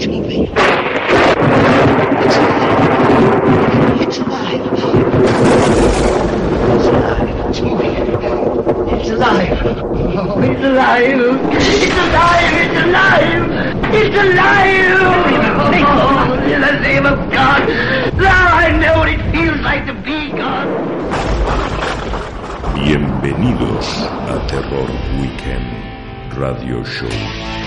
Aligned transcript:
It's 0.00 0.08
moving. 0.08 0.44
It's 4.00 4.16
alive. 4.16 4.62
It's 4.72 4.80
alive. 4.80 5.12
It's 6.72 6.86
alive. 6.88 7.28
It's 7.50 7.60
moving. 7.60 7.92
It's 8.96 9.10
alive. 9.10 9.60
Oh, 9.62 10.40
it's 10.40 10.64
alive. 10.64 11.20
It's 11.52 11.98
alive. 12.00 12.54
It's 12.64 12.78
alive. 12.80 13.44
It's 13.92 14.16
alive. 14.16 15.00
Oh, 15.84 16.48
in 16.48 16.60
the 16.62 16.72
name 16.80 17.04
of 17.04 17.18
God. 17.30 17.68
Now 18.16 18.56
I 18.56 18.72
know 18.80 19.00
what 19.00 19.08
it 19.10 19.20
feels 19.30 19.60
like 19.60 19.84
to 19.84 19.92
be 19.92 20.30
God. 20.30 20.66
Bienvenidos 22.72 24.08
a 24.30 24.40
Terror 24.48 24.88
Weekend 25.20 25.68
Radio 26.38 26.82
Show. 26.84 27.59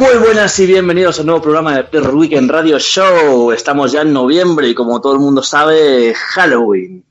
Muy 0.00 0.16
buenas 0.16 0.58
y 0.58 0.66
bienvenidos 0.66 1.18
a 1.18 1.20
un 1.20 1.26
nuevo 1.26 1.42
programa 1.42 1.76
de 1.76 1.84
Terror 1.84 2.14
Weekend 2.14 2.50
Radio 2.50 2.78
Show. 2.78 3.52
Estamos 3.52 3.92
ya 3.92 4.00
en 4.00 4.14
noviembre 4.14 4.66
y 4.66 4.74
como 4.74 4.98
todo 4.98 5.12
el 5.12 5.18
mundo 5.18 5.42
sabe, 5.42 6.14
Halloween. 6.14 7.04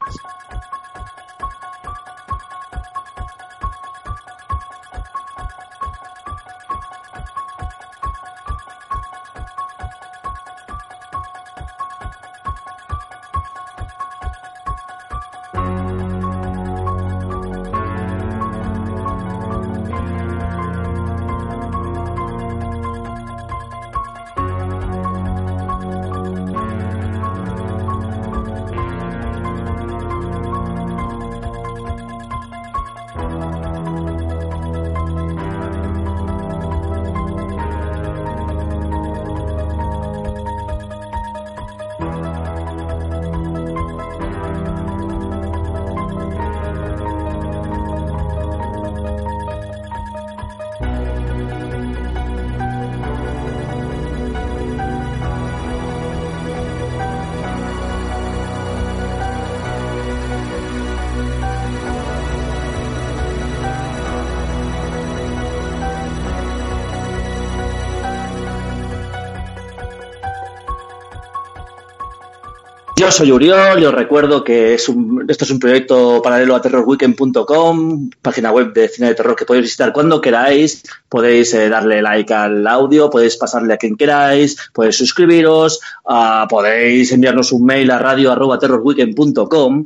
Yo 73.10 73.14
soy 73.14 73.32
Uriol 73.32 73.82
y 73.82 73.86
os 73.86 73.94
recuerdo 73.96 74.44
que 74.44 74.76
es 74.76 74.88
un, 74.88 75.26
esto 75.28 75.44
es 75.44 75.50
un 75.50 75.58
proyecto 75.58 76.22
paralelo 76.22 76.56
a 76.56 76.62
terrorweekend.com, 76.62 78.12
página 78.22 78.52
web 78.52 78.72
de 78.72 78.88
cine 78.88 79.08
de 79.08 79.16
terror 79.16 79.36
que 79.36 79.46
podéis 79.46 79.64
visitar 79.64 79.92
cuando 79.92 80.22
queráis. 80.22 80.84
Podéis 81.10 81.52
eh, 81.56 81.70
darle 81.70 82.04
like 82.04 82.32
al 82.32 82.68
audio, 82.68 83.10
podéis 83.10 83.36
pasarle 83.36 83.74
a 83.74 83.78
quien 83.78 83.98
queráis, 83.98 84.70
podéis 84.72 84.98
suscribiros, 84.98 85.80
uh, 86.06 86.48
podéis 86.48 87.12
enviarnos 87.12 87.52
un 87.52 87.66
mail 87.66 87.90
a 87.90 87.98
radio 87.98 88.38
terrorweekend.com. 88.60 89.86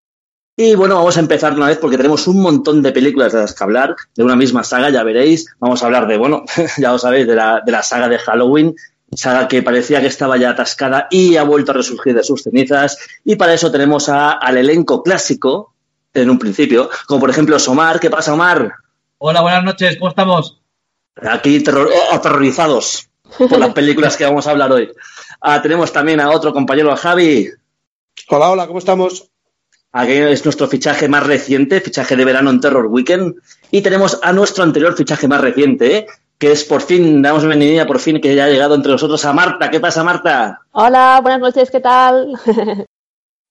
Y 0.58 0.76
bueno, 0.76 0.96
vamos 0.96 1.16
a 1.16 1.22
empezar 1.22 1.54
una 1.54 1.68
vez 1.68 1.78
porque 1.78 1.96
tenemos 1.96 2.28
un 2.28 2.42
montón 2.42 2.84
de 2.84 2.92
películas 2.92 3.32
de 3.32 3.40
las 3.40 3.56
que 3.56 3.64
hablar, 3.64 3.96
de 4.16 4.24
una 4.24 4.36
misma 4.36 4.66
saga, 4.66 4.90
ya 4.90 5.02
veréis. 5.02 5.48
Vamos 5.60 5.82
a 5.82 5.86
hablar 5.86 6.08
de, 6.08 6.18
bueno, 6.18 6.44
ya 6.78 6.92
lo 6.92 7.00
sabéis, 7.00 7.26
de 7.26 7.36
la, 7.36 7.62
de 7.66 7.72
la 7.72 7.84
saga 7.84 8.10
de 8.10 8.20
Halloween, 8.20 8.76
saga 9.16 9.48
que 9.48 9.64
parecía 9.64 10.02
que 10.02 10.08
estaba 10.08 10.38
ya 10.38 10.52
atascada 10.52 11.08
y 11.10 11.36
ha 11.36 11.44
vuelto 11.44 11.72
a 11.72 11.76
resurgir 11.76 12.16
de 12.16 12.24
sus 12.24 12.44
cenizas. 12.44 12.98
Y 13.24 13.36
para 13.36 13.54
eso 13.54 13.72
tenemos 13.72 14.10
a, 14.10 14.32
al 14.32 14.58
elenco 14.58 15.04
clásico, 15.04 15.74
en 16.14 16.30
un 16.30 16.40
principio, 16.40 16.90
como 17.08 17.22
por 17.22 17.30
ejemplo 17.30 17.58
Somar. 17.60 18.00
¿Qué 18.00 18.10
pasa, 18.10 18.34
Omar? 18.34 18.74
Hola, 19.18 19.42
buenas 19.42 19.64
noches, 19.64 19.98
¿cómo 19.98 20.10
estamos? 20.10 20.60
Aquí 21.16 21.60
terror, 21.62 21.90
oh, 21.92 22.16
aterrorizados 22.16 23.10
por 23.38 23.58
las 23.58 23.74
películas 23.74 24.18
que 24.18 24.26
vamos 24.26 24.46
a 24.48 24.52
hablar 24.52 24.72
hoy. 24.72 24.92
Ah, 25.42 25.62
tenemos 25.62 25.92
también 25.92 26.20
a 26.20 26.30
otro 26.30 26.54
compañero, 26.54 26.92
a 26.92 26.98
Javi. 26.98 27.50
Hola, 28.30 28.50
hola, 28.50 28.68
¿cómo 28.68 28.80
estamos? 28.80 29.30
Aquí 29.92 30.14
es 30.14 30.44
nuestro 30.44 30.68
fichaje 30.68 31.08
más 31.08 31.26
reciente, 31.26 31.80
fichaje 31.80 32.16
de 32.16 32.26
verano 32.26 32.50
en 32.50 32.60
Terror 32.60 32.88
Weekend. 32.88 33.36
Y 33.70 33.82
tenemos 33.82 34.20
a 34.24 34.34
nuestro 34.34 34.64
anterior 34.64 34.96
fichaje 34.96 35.28
más 35.28 35.42
reciente, 35.42 35.98
¿eh? 35.98 36.08
Que 36.44 36.52
es 36.52 36.66
por 36.66 36.82
fin, 36.82 37.22
damos 37.22 37.46
bienvenida 37.46 37.88
por 37.88 38.00
fin 38.00 38.20
que 38.20 38.36
ya 38.36 38.44
ha 38.44 38.50
llegado 38.50 38.76
entre 38.76 38.92
nosotros 38.92 39.24
a 39.24 39.32
Marta. 39.32 39.72
¿Qué 39.72 39.80
pasa, 39.80 40.04
Marta? 40.04 40.60
Hola, 40.74 41.22
buenas 41.22 41.40
noches, 41.40 41.72
¿qué 41.72 41.80
tal? 41.80 42.34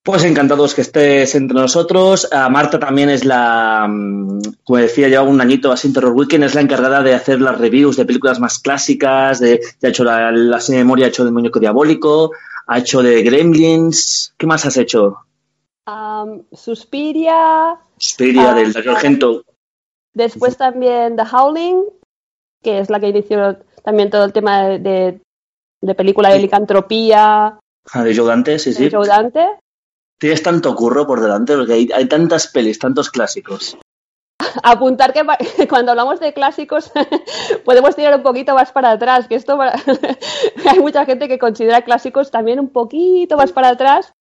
Pues 0.05 0.25
encantados 0.25 0.75
que 0.75 0.81
estés 0.81 1.37
entre 1.37 1.57
nosotros. 1.57 2.29
Uh, 2.33 2.51
Marta 2.51 2.81
también 2.81 3.09
es 3.09 3.25
la, 3.25 3.89
como 4.65 4.79
decía, 4.79 5.09
lleva 5.09 5.23
un 5.23 5.41
añito 5.41 5.71
así 5.71 5.93
Terror 5.93 6.13
Weekend, 6.13 6.43
es 6.43 6.57
la 6.57 6.61
encargada 6.61 7.05
de 7.05 7.15
hacer 7.15 7.41
las 7.41 7.57
reviews 7.57 7.97
de 7.97 8.05
películas 8.05 8.41
más 8.41 8.59
clásicas, 8.59 9.39
de, 9.39 9.61
ha 9.81 9.87
hecho 9.87 10.03
la, 10.03 10.33
la 10.33 10.61
serie 10.61 10.81
de 10.81 10.85
memoria, 10.85 11.07
ha 11.07 11.09
hecho 11.11 11.23
del 11.25 11.33
muñeco 11.33 11.61
diabólico, 11.61 12.33
ha 12.67 12.79
hecho 12.81 13.01
de 13.01 13.23
Gremlins. 13.23 14.35
¿Qué 14.37 14.47
más 14.49 14.67
has 14.67 14.77
hecho? 14.77 15.19
Um, 15.87 16.43
Suspiria. 16.53 17.79
Suspiria, 17.97 18.53
uh, 18.53 18.57
del 18.57 18.73
Dario 18.73 18.91
Argento. 18.91 19.45
Después 20.15 20.57
también 20.57 21.15
The 21.15 21.23
Howling, 21.33 21.85
que 22.63 22.79
es 22.79 22.91
la 22.91 23.01
que 23.01 23.09
inició 23.09 23.59
también 23.83 24.11
todo 24.11 24.25
el 24.25 24.33
tema 24.33 24.63
de, 24.63 24.79
de, 24.79 25.21
de 25.81 25.95
película 25.95 26.31
de 26.31 26.39
licantropía. 26.39 27.59
Ah, 27.93 28.05
de 28.05 28.17
Joe 28.17 28.27
Dante, 28.27 28.59
sí, 28.59 28.73
sí. 28.73 28.85
De 28.85 28.91
Joe 28.91 29.07
Dante. 29.07 29.47
Tienes 30.19 30.43
tanto 30.43 30.75
curro 30.77 31.07
por 31.07 31.21
delante 31.21 31.57
porque 31.57 31.73
hay, 31.73 31.89
hay 31.93 32.07
tantas 32.07 32.47
pelis, 32.47 32.79
tantos 32.79 33.11
clásicos. 33.11 33.77
Apuntar 34.63 35.13
que 35.13 35.23
cuando 35.69 35.93
hablamos 35.93 36.21
de 36.21 36.33
clásicos 36.33 36.93
podemos 37.65 37.97
tirar 37.97 38.15
un 38.17 38.23
poquito 38.23 38.55
más 38.55 38.73
para 38.73 38.93
atrás, 38.93 39.27
que 39.27 39.35
esto 39.35 39.59
hay 39.61 40.79
mucha 40.81 41.05
gente 41.05 41.29
que 41.29 41.39
considera 41.39 41.83
clásicos 41.83 42.31
también 42.31 42.61
un 42.61 42.69
poquito 42.69 43.37
más 43.37 43.53
para 43.53 43.71
atrás, 43.71 44.13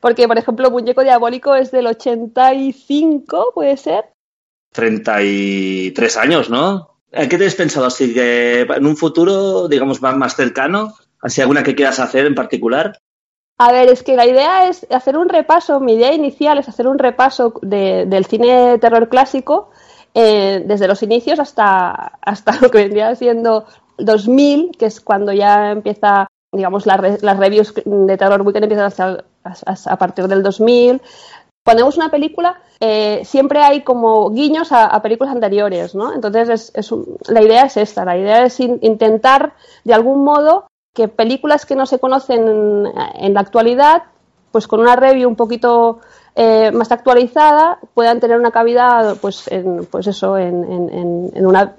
porque 0.00 0.28
por 0.28 0.38
ejemplo 0.38 0.70
Muñeco 0.70 1.02
Diabólico 1.02 1.54
es 1.54 1.70
del 1.70 1.88
85, 1.88 3.52
puede 3.54 3.76
ser. 3.76 4.12
33 4.72 6.16
años, 6.16 6.48
¿no? 6.48 6.99
¿Qué 7.12 7.38
te 7.38 7.46
has 7.46 7.54
pensado 7.54 7.86
así 7.86 8.14
que 8.14 8.60
en 8.60 8.86
un 8.86 8.96
futuro, 8.96 9.68
digamos, 9.68 10.00
más 10.00 10.36
cercano? 10.36 10.94
¿Así 11.20 11.40
alguna 11.40 11.62
que 11.62 11.74
quieras 11.74 11.98
hacer 11.98 12.26
en 12.26 12.34
particular? 12.34 12.98
A 13.58 13.72
ver, 13.72 13.88
es 13.88 14.02
que 14.02 14.16
la 14.16 14.26
idea 14.26 14.68
es 14.68 14.86
hacer 14.90 15.18
un 15.18 15.28
repaso, 15.28 15.80
mi 15.80 15.94
idea 15.94 16.14
inicial 16.14 16.58
es 16.58 16.68
hacer 16.68 16.86
un 16.86 16.98
repaso 16.98 17.52
de, 17.60 18.06
del 18.06 18.24
cine 18.24 18.70
de 18.70 18.78
terror 18.78 19.08
clásico 19.10 19.70
eh, 20.14 20.62
desde 20.64 20.88
los 20.88 21.02
inicios 21.02 21.38
hasta, 21.38 21.90
hasta 22.22 22.52
lo 22.62 22.70
que 22.70 22.78
vendría 22.78 23.14
siendo 23.16 23.66
2000, 23.98 24.76
que 24.78 24.86
es 24.86 25.00
cuando 25.00 25.32
ya 25.32 25.72
empieza, 25.72 26.26
digamos, 26.52 26.86
la 26.86 26.96
las 27.20 27.38
reviews 27.38 27.74
de 27.84 28.16
Terror 28.16 28.40
Weekend 28.40 28.64
empiezan 28.64 28.86
hasta, 28.86 29.24
a, 29.44 29.92
a 29.92 29.98
partir 29.98 30.26
del 30.26 30.42
2000. 30.42 31.02
Cuando 31.64 31.82
vemos 31.82 31.96
una 31.96 32.10
película, 32.10 32.60
eh, 32.80 33.22
siempre 33.24 33.60
hay 33.60 33.82
como 33.82 34.30
guiños 34.30 34.72
a, 34.72 35.00
películas 35.02 35.34
anteriores, 35.34 35.94
¿no? 35.94 36.12
Entonces, 36.12 36.48
es, 36.48 36.72
es 36.74 36.90
un, 36.90 37.18
la 37.28 37.42
idea 37.42 37.64
es 37.64 37.76
esta, 37.76 38.04
la 38.04 38.16
idea 38.16 38.44
es 38.44 38.58
in, 38.60 38.78
intentar, 38.82 39.54
de 39.84 39.94
algún 39.94 40.24
modo, 40.24 40.66
que 40.94 41.08
películas 41.08 41.66
que 41.66 41.76
no 41.76 41.86
se 41.86 41.98
conocen 41.98 42.48
en, 42.48 42.92
en 43.14 43.34
la 43.34 43.40
actualidad, 43.40 44.04
pues 44.52 44.66
con 44.66 44.80
una 44.80 44.96
review 44.96 45.28
un 45.28 45.36
poquito 45.36 46.00
eh, 46.34 46.70
más 46.72 46.92
actualizada, 46.92 47.78
puedan 47.94 48.20
tener 48.20 48.38
una 48.38 48.50
cavidad, 48.50 49.16
pues, 49.20 49.48
en, 49.48 49.86
pues 49.86 50.06
eso, 50.06 50.38
en, 50.38 50.64
en, 50.64 51.30
en 51.34 51.46
una, 51.46 51.76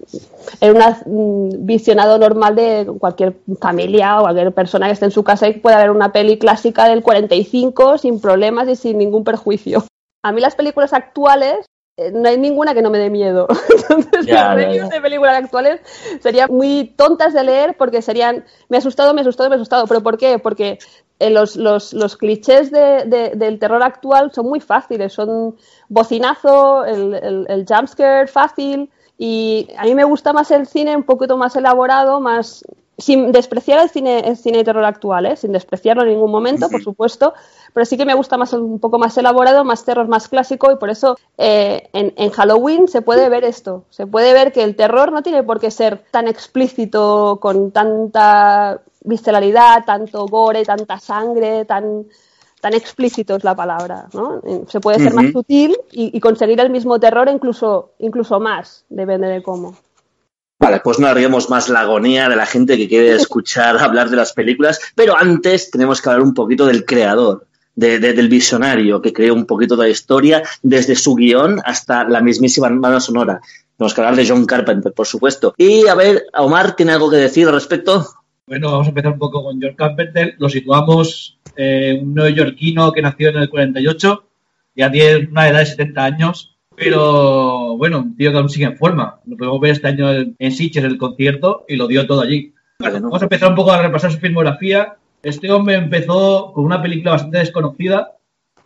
en 0.60 0.76
una 0.76 1.02
visionado 1.06 2.18
normal 2.18 2.56
de 2.56 2.92
cualquier 3.00 3.36
familia 3.60 4.20
o 4.20 4.24
cualquier 4.24 4.54
persona 4.54 4.88
que 4.88 4.94
esté 4.94 5.06
en 5.06 5.12
su 5.12 5.24
casa 5.24 5.48
y 5.48 5.60
pueda 5.60 5.78
ver 5.78 5.92
una 5.92 6.12
peli 6.12 6.38
clásica 6.38 6.88
del 6.88 7.04
45 7.04 7.98
sin 7.98 8.20
problemas 8.20 8.68
y 8.68 8.76
sin 8.76 8.98
ningún 8.98 9.24
perjuicio. 9.24 9.84
A 10.24 10.32
mí 10.32 10.42
las 10.42 10.56
películas 10.56 10.94
actuales 10.94 11.66
no 12.14 12.30
hay 12.30 12.38
ninguna 12.38 12.74
que 12.74 12.82
no 12.82 12.90
me 12.90 12.98
dé 13.00 13.10
miedo. 13.10 13.48
Entonces, 13.90 14.26
las 14.34 14.56
reviews 14.56 14.90
de 14.90 15.02
películas 15.02 15.36
actuales 15.44 15.82
serían 16.22 16.50
muy 16.52 16.94
tontas 16.96 17.34
de 17.34 17.44
leer 17.44 17.76
porque 17.78 18.02
serían, 18.02 18.46
me 18.70 18.78
ha 18.78 18.80
asustado, 18.80 19.14
me 19.14 19.22
ha 19.22 19.24
asustado, 19.24 19.50
me 19.50 19.56
ha 19.56 19.58
asustado. 19.58 19.86
¿Pero 19.88 20.02
por 20.02 20.18
qué? 20.18 20.40
Porque 20.40 20.80
eh, 21.20 21.30
los, 21.30 21.56
los, 21.56 21.94
los 21.94 22.18
clichés 22.18 22.72
de- 22.72 23.04
de- 23.06 23.32
del 23.36 23.60
terror 23.60 23.84
actual 23.84 24.32
son 24.34 24.48
muy 24.48 24.60
fáciles, 24.62 25.14
son 25.14 25.56
bocinazo, 25.90 26.86
el, 26.86 27.14
el, 27.14 27.46
el 27.50 27.66
jumpscare 27.68 28.28
fácil 28.28 28.90
y 29.24 29.68
a 29.78 29.84
mí 29.84 29.94
me 29.94 30.04
gusta 30.04 30.34
más 30.34 30.50
el 30.50 30.66
cine 30.66 30.98
un 30.98 31.04
poquito 31.04 31.38
más 31.38 31.56
elaborado, 31.56 32.20
más 32.20 32.66
sin 32.98 33.32
despreciar 33.32 33.80
el 33.80 33.92
cine, 33.92 34.28
el 34.28 34.36
cine 34.36 34.58
de 34.58 34.64
terror 34.64 34.84
actual, 34.84 35.28
¿eh? 35.28 35.36
sin 35.36 35.52
despreciarlo 35.52 36.02
en 36.02 36.10
ningún 36.10 36.32
momento, 36.32 36.68
por 36.70 36.82
supuesto, 36.82 37.36
pero 37.72 37.86
sí 37.86 37.98
que 37.98 38.06
me 38.06 38.16
gusta 38.16 38.36
más 38.40 38.52
un 38.54 38.80
poco 38.80 38.98
más 38.98 39.16
elaborado, 39.20 39.64
más 39.64 39.86
terror 39.86 40.08
más 40.08 40.28
clásico 40.28 40.72
y 40.72 40.78
por 40.78 40.90
eso 40.90 41.20
eh, 41.38 41.88
en, 41.94 42.16
en 42.18 42.32
Halloween 42.32 42.88
se 42.88 43.04
puede 43.04 43.30
ver 43.30 43.44
esto, 43.44 43.84
se 43.92 44.08
puede 44.08 44.34
ver 44.34 44.52
que 44.52 44.64
el 44.64 44.76
terror 44.76 45.12
no 45.12 45.22
tiene 45.22 45.44
por 45.44 45.60
qué 45.60 45.70
ser 45.70 46.04
tan 46.10 46.28
explícito, 46.28 47.38
con 47.40 47.70
tanta 47.70 48.82
visceralidad, 49.04 49.86
tanto 49.86 50.26
gore, 50.26 50.66
tanta 50.66 50.98
sangre, 50.98 51.66
tan 51.66 52.08
tan 52.62 52.74
explícito 52.74 53.36
es 53.36 53.44
la 53.44 53.56
palabra, 53.56 54.08
¿no? 54.14 54.42
Eh, 54.46 54.62
Se 54.70 54.80
puede 54.80 55.00
ser 55.00 55.14
más 55.14 55.32
sutil 55.32 55.76
y, 55.92 56.16
y 56.16 56.20
conseguir 56.20 56.60
el 56.60 56.70
mismo 56.70 57.00
terror 57.00 57.28
incluso 57.34 57.92
incluso 58.00 58.40
más, 58.40 58.86
depende 58.90 59.28
de 59.28 59.42
cómo. 59.44 59.76
Vale, 60.60 60.80
pues 60.84 61.00
no 61.00 61.08
haremos 61.08 61.50
más 61.50 61.70
la 61.70 61.82
agonía 61.82 62.30
de 62.30 62.36
la 62.36 62.46
gente 62.46 62.78
que 62.78 62.88
quiere 62.88 63.16
escuchar 63.16 63.78
hablar 63.82 64.10
de 64.10 64.16
las 64.18 64.34
películas, 64.34 64.80
pero 64.96 65.18
antes 65.18 65.72
tenemos 65.72 66.02
que 66.02 66.10
hablar 66.10 66.24
un 66.26 66.34
poquito 66.36 66.66
del 66.68 66.86
creador, 66.86 67.48
de- 67.76 67.98
de- 68.00 68.14
del 68.14 68.30
visionario 68.30 69.02
que 69.02 69.12
creó 69.12 69.34
un 69.34 69.46
poquito 69.48 69.76
de 69.76 69.84
la 69.86 69.90
historia, 69.90 70.44
desde 70.62 70.96
su 70.96 71.16
guion 71.16 71.60
hasta 71.66 72.04
la 72.08 72.22
mismísima 72.22 72.70
banda 72.70 73.00
sonora. 73.00 73.42
Tenemos 73.76 73.96
que 73.96 74.02
hablar 74.02 74.16
de 74.16 74.28
John 74.30 74.46
Carpenter, 74.46 74.94
por 74.94 75.08
supuesto. 75.08 75.56
Y 75.58 75.88
a 75.88 75.96
ver, 75.96 76.26
Omar, 76.38 76.76
¿tiene 76.76 76.92
algo 76.92 77.10
que 77.10 77.18
decir 77.18 77.48
al 77.48 77.56
respecto? 77.56 78.06
Bueno, 78.46 78.70
vamos 78.72 78.86
a 78.86 78.90
empezar 78.90 79.14
un 79.14 79.18
poco 79.20 79.44
con 79.44 79.60
George 79.60 79.76
Carpenter. 79.78 80.36
Lo 80.38 80.48
situamos 80.50 81.40
eh, 81.56 82.00
un 82.02 82.14
neoyorquino 82.14 82.92
que 82.92 83.02
nació 83.02 83.30
en 83.30 83.38
el 83.38 83.50
48, 83.50 84.24
ya 84.76 84.92
tiene 84.92 85.28
una 85.30 85.50
edad 85.50 85.60
de 85.60 85.66
70 85.66 86.04
años, 86.04 86.58
pero 86.76 87.78
bueno, 87.78 88.00
un 88.00 88.16
tío 88.16 88.32
que 88.32 88.38
aún 88.38 88.50
sigue 88.50 88.66
en 88.66 88.78
forma. 88.78 89.20
Lo 89.26 89.38
podemos 89.38 89.60
ver 89.60 89.72
este 89.72 89.88
año 89.88 90.10
en 90.12 90.52
Sitges, 90.52 90.84
el 90.84 90.98
concierto, 90.98 91.66
y 91.68 91.76
lo 91.76 91.88
dio 91.88 92.08
todo 92.08 92.22
allí. 92.22 92.54
Vamos 92.80 93.22
a 93.22 93.26
empezar 93.26 93.50
un 93.50 93.56
poco 93.56 93.72
a 93.72 93.82
repasar 93.82 94.12
su 94.12 94.20
filmografía. 94.20 94.96
Este 95.22 95.52
hombre 95.52 95.76
empezó 95.76 96.52
con 96.54 96.66
una 96.66 96.82
película 96.82 97.12
bastante 97.12 97.38
desconocida, 97.38 98.18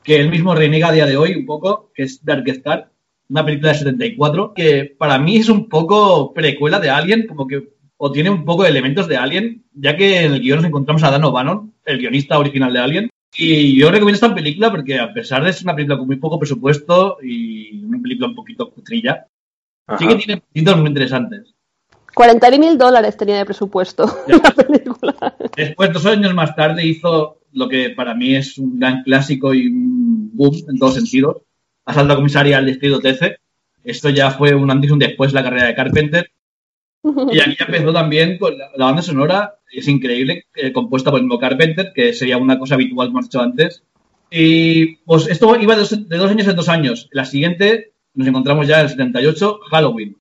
que 0.04 0.18
él 0.18 0.30
mismo 0.30 0.56
reniega 0.56 0.88
a 0.88 0.92
día 0.94 1.06
de 1.06 1.18
hoy 1.18 1.36
un 1.36 1.46
poco, 1.46 1.92
que 1.94 2.04
es 2.04 2.24
Dark 2.24 2.48
Star, 2.48 2.90
una 3.30 3.44
película 3.44 3.72
de 3.72 3.80
74, 3.80 4.54
que 4.54 4.96
para 4.98 5.18
mí 5.20 5.38
es 5.38 5.50
un 5.50 5.68
poco 5.68 6.34
precuela 6.34 6.80
de 6.80 6.90
Alien, 6.90 7.28
como 7.28 7.48
que 7.48 7.70
o 7.98 8.12
tiene 8.12 8.30
un 8.30 8.46
poco 8.46 8.64
de 8.64 8.70
elementos 8.70 9.08
de 9.08 9.18
Alien, 9.18 9.64
ya 9.74 9.96
que 9.96 10.24
en 10.24 10.34
el 10.34 10.42
guion 10.42 10.58
nos 10.58 10.68
encontramos 10.68 11.04
a 11.04 11.12
Dan 11.12 11.24
O'Bannon, 11.24 11.74
el 11.86 11.98
guionista 11.98 12.38
original 12.38 12.74
de 12.74 12.80
Alien. 12.80 13.10
Y 13.38 13.78
yo 13.78 13.92
recomiendo 13.92 14.16
esta 14.16 14.34
película 14.34 14.72
porque 14.72 15.00
a 15.00 15.14
pesar 15.14 15.44
de 15.44 15.52
ser 15.52 15.66
una 15.66 15.76
película 15.76 15.98
con 15.98 16.08
muy 16.08 16.16
poco 16.18 16.40
presupuesto 16.40 17.18
y 17.22 17.84
una 17.84 18.02
película 18.02 18.30
un 18.30 18.36
poquito 18.36 18.70
cutrilla, 18.70 19.28
sí 20.00 20.08
que 20.08 20.16
tiene 20.16 20.42
puntos 20.54 20.78
muy 20.78 20.88
interesantes. 20.88 21.54
40 22.16 22.50
mil 22.52 22.78
dólares 22.78 23.18
tenía 23.18 23.38
de 23.38 23.46
presupuesto 23.46 24.06
Ya. 24.28 24.38
la 24.44 24.52
película. 24.52 25.36
Después, 25.56 25.92
dos 25.92 26.06
años 26.06 26.34
más 26.34 26.56
tarde, 26.56 26.86
hizo 26.86 27.40
lo 27.52 27.68
que 27.68 27.90
para 27.90 28.16
mí 28.16 28.36
es 28.36 28.58
un 28.58 28.80
gran 28.80 29.04
clásico 29.04 29.54
y 29.54 29.68
un 29.68 30.32
boom 30.34 30.56
en 30.70 30.80
todos 30.80 30.96
sentidos. 30.96 31.38
Asalto 31.86 32.14
a 32.14 32.16
comisaria 32.16 32.58
al 32.58 32.66
distrito 32.66 33.00
13. 33.00 33.38
Esto 33.84 34.10
ya 34.10 34.32
fue 34.32 34.56
un 34.56 34.72
antes 34.72 34.90
y 34.90 34.94
un 34.94 35.00
después 35.00 35.32
de 35.32 35.36
la 35.36 35.44
carrera 35.44 35.68
de 35.68 35.76
Carpenter. 35.76 36.32
Y 37.32 37.40
aquí 37.40 37.56
ya 37.60 37.66
empezó 37.66 37.94
también 37.94 38.38
con 38.38 38.58
la, 38.58 38.72
la 38.76 38.86
banda 38.86 39.02
sonora, 39.02 39.56
es 39.72 39.88
increíble, 39.88 40.46
eh, 40.56 40.72
compuesta 40.72 41.12
por 41.12 41.20
el 41.20 41.26
mismo 41.26 41.40
Carpenter, 41.40 41.92
que 41.94 42.14
sería 42.14 42.38
una 42.38 42.58
cosa 42.58 42.76
habitual, 42.76 43.08
como 43.08 43.20
hemos 43.20 43.30
dicho 43.30 43.42
antes. 43.42 43.84
Y 44.32 44.98
pues 44.98 45.28
esto 45.28 45.56
iba 45.60 45.76
de 45.76 45.82
dos, 45.82 46.10
de 46.10 46.18
dos 46.18 46.32
años 46.32 46.48
en 46.48 46.56
dos 46.56 46.70
años. 46.70 47.10
La 47.12 47.26
siguiente 47.26 47.94
nos 48.14 48.28
encontramos 48.28 48.68
ya 48.68 48.80
en 48.80 48.86
el 48.86 48.90
78, 48.90 49.60
Halloween. 49.70 50.18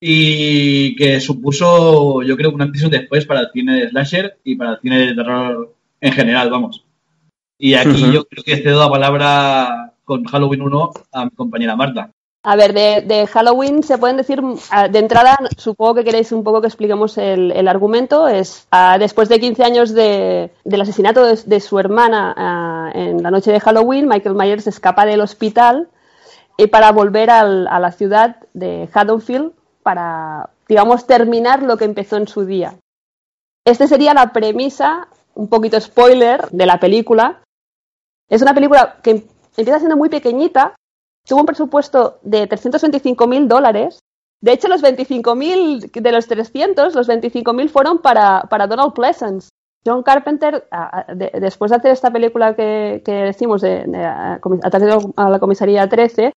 Y 0.00 0.96
que 0.96 1.20
supuso, 1.20 2.22
yo 2.22 2.36
creo, 2.36 2.50
un 2.50 2.62
antes 2.62 2.82
y 2.82 2.84
un 2.84 2.90
después 2.90 3.24
para 3.24 3.40
el 3.40 3.50
cine 3.52 3.80
de 3.80 3.88
slasher 3.88 4.38
y 4.44 4.56
para 4.56 4.72
el 4.72 4.80
cine 4.80 5.06
de 5.06 5.14
terror 5.14 5.74
en 6.00 6.12
general, 6.12 6.50
vamos. 6.50 6.84
Y 7.58 7.74
aquí 7.74 8.02
yo 8.12 8.24
creo 8.24 8.44
que 8.44 8.56
cedo 8.58 8.80
la 8.80 8.90
palabra 8.90 9.94
con 10.04 10.24
Halloween 10.24 10.62
1 10.62 10.90
a 11.12 11.24
mi 11.24 11.30
compañera 11.30 11.76
Marta. 11.76 12.10
A 12.48 12.54
ver, 12.54 12.74
de, 12.74 13.26
Halloween 13.26 13.82
se 13.82 13.98
pueden 13.98 14.18
decir, 14.18 14.40
ah, 14.70 14.86
de 14.86 15.00
entrada, 15.00 15.36
supongo 15.56 15.96
que 15.96 16.04
queréis 16.04 16.30
un 16.30 16.44
poco 16.44 16.60
que 16.60 16.68
expliquemos 16.68 17.18
el, 17.18 17.66
argumento. 17.66 18.28
Es 18.28 18.68
ah, 18.70 18.98
después 19.00 19.28
de 19.28 19.40
15 19.40 19.64
años 19.64 19.92
de- 19.92 20.52
del 20.64 20.80
asesinato 20.80 21.24
de, 21.24 21.60
su 21.60 21.76
hermana 21.80 22.32
ah, 22.36 22.90
en 22.94 23.20
la 23.20 23.32
noche 23.32 23.50
de 23.50 23.58
Halloween, 23.58 24.06
Michael 24.06 24.36
Myers 24.36 24.68
escapa 24.68 25.04
del 25.04 25.22
hospital 25.22 25.88
y 26.56 26.68
para 26.68 26.92
volver 26.92 27.30
a 27.30 27.44
la 27.80 27.90
ciudad 27.90 28.36
de 28.54 28.88
Haddonfield 28.94 29.50
para, 29.82 30.50
digamos, 30.68 31.04
terminar 31.04 31.64
lo 31.64 31.76
que 31.76 31.84
empezó 31.84 32.16
en 32.16 32.28
su 32.28 32.46
día. 32.46 32.76
Esta 33.64 33.88
sería 33.88 34.14
la 34.14 34.32
premisa, 34.32 35.08
un 35.34 35.48
poquito 35.48 35.80
spoiler, 35.80 36.48
de 36.50 36.66
la 36.66 36.78
película. 36.78 37.40
Es 38.28 38.40
una 38.40 38.54
película 38.54 38.98
que 39.02 39.26
empieza 39.56 39.80
siendo 39.80 39.96
muy 39.96 40.10
pequeñita, 40.10 40.76
tuvo 41.26 41.40
un 41.40 41.46
presupuesto 41.46 42.18
de 42.22 42.46
325 42.46 43.26
mil 43.26 43.48
dólares. 43.48 43.98
De 44.40 44.52
hecho, 44.52 44.68
los 44.68 44.82
25.000 44.82 45.90
de 45.90 46.12
los 46.12 46.26
300, 46.26 46.94
los 46.94 47.08
25.000 47.08 47.68
fueron 47.68 47.98
para, 47.98 48.42
para 48.50 48.66
Donald 48.66 48.92
Pleasance. 48.92 49.48
John 49.84 50.02
Carpenter, 50.02 50.66
después 51.34 51.70
de 51.70 51.76
hacer 51.76 51.92
esta 51.92 52.10
película 52.10 52.54
que, 52.56 53.02
que 53.04 53.12
decimos 53.12 53.62
de, 53.62 53.84
de, 53.86 54.04
a- 54.04 54.40
la 55.30 55.38
Comisaría 55.38 55.88
13, 55.88 56.32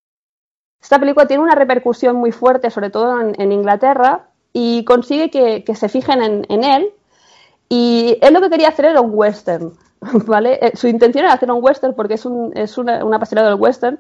esta 0.81 0.99
película 0.99 1.27
tiene 1.27 1.43
una 1.43 1.55
repercusión 1.55 2.15
muy 2.15 2.31
fuerte, 2.31 2.69
sobre 2.69 2.89
todo 2.89 3.19
en, 3.19 3.51
Inglaterra, 3.51 4.27
y 4.53 4.85
consigue 4.85 5.29
que, 5.29 5.63
que 5.63 5.75
se 5.75 5.89
fijen 5.89 6.21
en, 6.21 6.45
en 6.49 6.63
él. 6.63 6.89
Y 7.69 8.17
él 8.21 8.33
lo 8.33 8.41
que 8.41 8.49
quería 8.49 8.69
hacer 8.69 8.85
era 8.85 9.01
un 9.01 9.11
western, 9.13 9.73
¿vale? 10.25 10.59
Eh, 10.61 10.71
Su 10.75 10.87
intención 10.87 11.25
era 11.25 11.33
hacer 11.33 11.51
un 11.51 11.63
western 11.63 11.95
porque 11.95 12.13
es, 12.15 12.25
un, 12.25 12.51
es 12.55 12.77
una, 12.77 13.03
del 13.49 13.55
western 13.55 13.99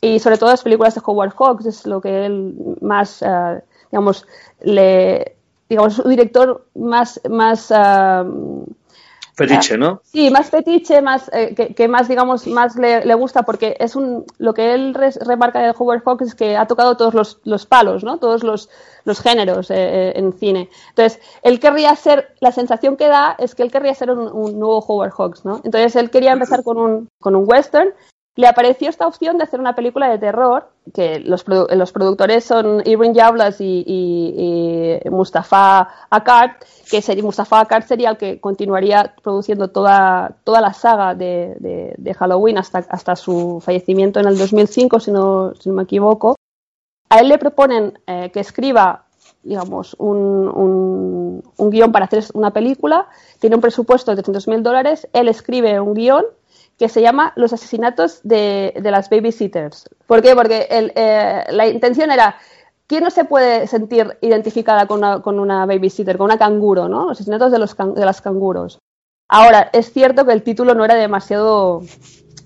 y 0.00 0.18
sobre 0.20 0.38
todo 0.38 0.50
las 0.50 0.62
películas 0.62 0.94
de 0.94 1.02
Howard 1.04 1.34
Hawks 1.36 1.66
es 1.66 1.86
lo 1.86 2.00
que 2.00 2.26
él 2.26 2.54
más, 2.80 3.22
eh, 3.22 3.62
digamos, 3.90 4.26
le, 4.62 5.36
digamos, 5.68 5.94
su 5.94 6.08
director 6.08 6.66
más, 6.74 7.20
más, 7.28 7.70
ah, 7.74 8.24
Fetiche, 9.34 9.78
¿no? 9.78 10.00
Sí, 10.02 10.30
más 10.32 10.50
fetiche, 10.50 11.00
más 11.00 11.30
eh, 11.32 11.54
que, 11.54 11.72
que 11.72 11.86
más, 11.86 12.08
digamos, 12.08 12.44
más 12.48 12.74
le, 12.74 13.04
le 13.04 13.14
gusta, 13.14 13.44
porque 13.44 13.76
es 13.78 13.94
un 13.94 14.24
lo 14.38 14.52
que 14.52 14.74
él 14.74 14.94
res- 14.94 15.20
remarca 15.24 15.60
de 15.60 15.72
Howard 15.78 16.02
Hawks 16.04 16.22
es 16.26 16.34
que 16.34 16.56
ha 16.56 16.66
tocado 16.66 16.96
todos 16.96 17.14
los, 17.14 17.40
los 17.44 17.64
palos, 17.64 18.02
¿no? 18.02 18.18
Todos 18.18 18.42
los, 18.42 18.68
los 19.04 19.20
géneros 19.20 19.70
eh, 19.70 19.76
eh, 19.78 20.12
en 20.16 20.32
cine. 20.32 20.68
Entonces, 20.88 21.20
él 21.42 21.60
querría 21.60 21.94
ser, 21.94 22.34
la 22.40 22.50
sensación 22.50 22.96
que 22.96 23.06
da 23.06 23.36
es 23.38 23.54
que 23.54 23.62
él 23.62 23.70
querría 23.70 23.94
ser 23.94 24.10
un, 24.10 24.26
un 24.26 24.58
nuevo 24.58 24.80
Howard 24.80 25.12
Hawks, 25.16 25.44
¿no? 25.44 25.60
Entonces, 25.62 25.94
él 25.94 26.10
quería 26.10 26.32
empezar 26.32 26.64
con 26.64 26.76
un, 26.76 27.08
con 27.20 27.36
un 27.36 27.44
western. 27.46 27.90
Le 28.38 28.46
apareció 28.46 28.88
esta 28.88 29.04
opción 29.08 29.36
de 29.36 29.42
hacer 29.42 29.58
una 29.58 29.74
película 29.74 30.08
de 30.08 30.16
terror, 30.16 30.68
que 30.94 31.18
los, 31.18 31.44
los 31.48 31.90
productores 31.90 32.44
son 32.44 32.82
Irving 32.84 33.12
Yablas 33.12 33.56
y, 33.58 35.00
Mustafa 35.10 35.88
Akkad, 36.08 36.50
que 36.88 37.02
sería, 37.02 37.24
Mustafa 37.24 37.58
Akkad 37.58 37.82
sería 37.82 38.10
el 38.10 38.16
que 38.16 38.40
continuaría 38.40 39.12
produciendo 39.24 39.70
toda, 39.70 40.36
toda 40.44 40.60
la 40.60 40.72
saga 40.72 41.16
de, 41.16 41.56
de- 41.98 42.14
Halloween 42.14 42.58
hasta, 42.58 42.78
hasta 42.88 43.16
su 43.16 43.60
fallecimiento 43.60 44.20
en 44.20 44.28
el 44.28 44.38
2005, 44.38 45.00
si 45.00 45.10
no, 45.10 45.52
si 45.58 45.70
no 45.70 45.74
me 45.74 45.82
equivoco. 45.82 46.36
A 47.10 47.18
él 47.18 47.26
le 47.26 47.38
proponen 47.38 47.98
eh, 48.06 48.30
que 48.32 48.38
escriba 48.38 49.06
digamos, 49.42 49.96
un, 49.98 50.48
un, 50.48 51.42
un 51.56 51.70
guion 51.70 51.90
para 51.90 52.04
hacer 52.04 52.22
una 52.34 52.52
película, 52.52 53.08
tiene 53.40 53.56
un 53.56 53.62
presupuesto 53.62 54.12
de 54.12 54.16
300 54.22 54.46
mil 54.46 54.62
dólares, 54.62 55.08
él 55.12 55.26
escribe 55.26 55.80
un 55.80 55.94
guion 55.94 56.24
que 56.78 56.88
se 56.88 57.02
llama 57.02 57.32
Los 57.36 57.52
asesinatos 57.52 58.20
de, 58.22 58.72
de 58.80 58.90
las 58.90 59.10
babysitters. 59.10 59.88
¿Por 60.06 60.22
qué? 60.22 60.34
Porque 60.34 60.66
el, 60.70 60.92
eh, 60.94 61.44
la 61.50 61.66
intención 61.66 62.10
era, 62.10 62.36
¿quién 62.86 63.04
no 63.04 63.10
se 63.10 63.24
puede 63.24 63.66
sentir 63.66 64.16
identificada 64.20 64.86
con 64.86 64.98
una, 64.98 65.20
con 65.20 65.40
una 65.40 65.66
babysitter, 65.66 66.16
con 66.16 66.26
una 66.26 66.38
canguro, 66.38 66.88
¿no? 66.88 67.06
Los 67.08 67.18
asesinatos 67.18 67.50
de, 67.52 67.58
los 67.58 67.74
can- 67.74 67.94
de 67.94 68.04
las 68.04 68.20
canguros. 68.20 68.78
Ahora, 69.28 69.68
es 69.72 69.92
cierto 69.92 70.24
que 70.24 70.32
el 70.32 70.42
título 70.42 70.74
no 70.74 70.84
era 70.84 70.94
demasiado 70.94 71.82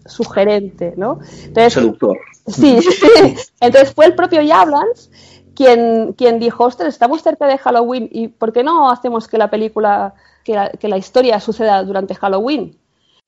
sugerente, 0.06 0.94
¿no? 0.96 1.18
Entonces, 1.44 1.72
Seductor. 1.74 2.18
Sí, 2.46 2.78
entonces 3.60 3.94
fue 3.94 4.06
el 4.06 4.14
propio 4.16 4.42
Yablans 4.42 5.10
quien, 5.54 6.14
quien 6.14 6.40
dijo, 6.40 6.64
ostras, 6.64 6.88
estamos 6.88 7.22
cerca 7.22 7.46
de 7.46 7.58
Halloween 7.58 8.08
y 8.10 8.28
¿por 8.28 8.52
qué 8.52 8.64
no 8.64 8.90
hacemos 8.90 9.28
que 9.28 9.38
la 9.38 9.50
película, 9.50 10.14
que 10.44 10.54
la, 10.54 10.70
que 10.70 10.88
la 10.88 10.96
historia 10.98 11.38
suceda 11.40 11.84
durante 11.84 12.14
Halloween? 12.14 12.78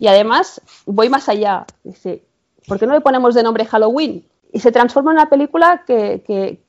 Y 0.05 0.09
además, 0.09 0.61
voy 0.85 1.09
más 1.09 1.29
allá, 1.29 1.65
dice, 1.83 2.23
¿por 2.69 2.79
qué 2.79 2.87
no 2.87 2.93
le 2.93 3.01
ponemos 3.01 3.35
de 3.35 3.43
nombre 3.43 3.65
Halloween? 3.65 4.27
y 4.55 4.61
se 4.61 4.71
transforma 4.71 5.11
en 5.11 5.17
una 5.17 5.29
película 5.29 5.83
que, 5.85 6.63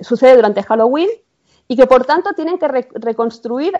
sucede 0.00 0.36
durante 0.36 0.62
Halloween 0.62 1.10
y 1.68 1.76
que 1.76 1.86
por 1.86 2.06
tanto 2.06 2.32
tienen 2.32 2.58
que 2.58 2.66
re- 2.66 2.88
reconstruir 2.94 3.74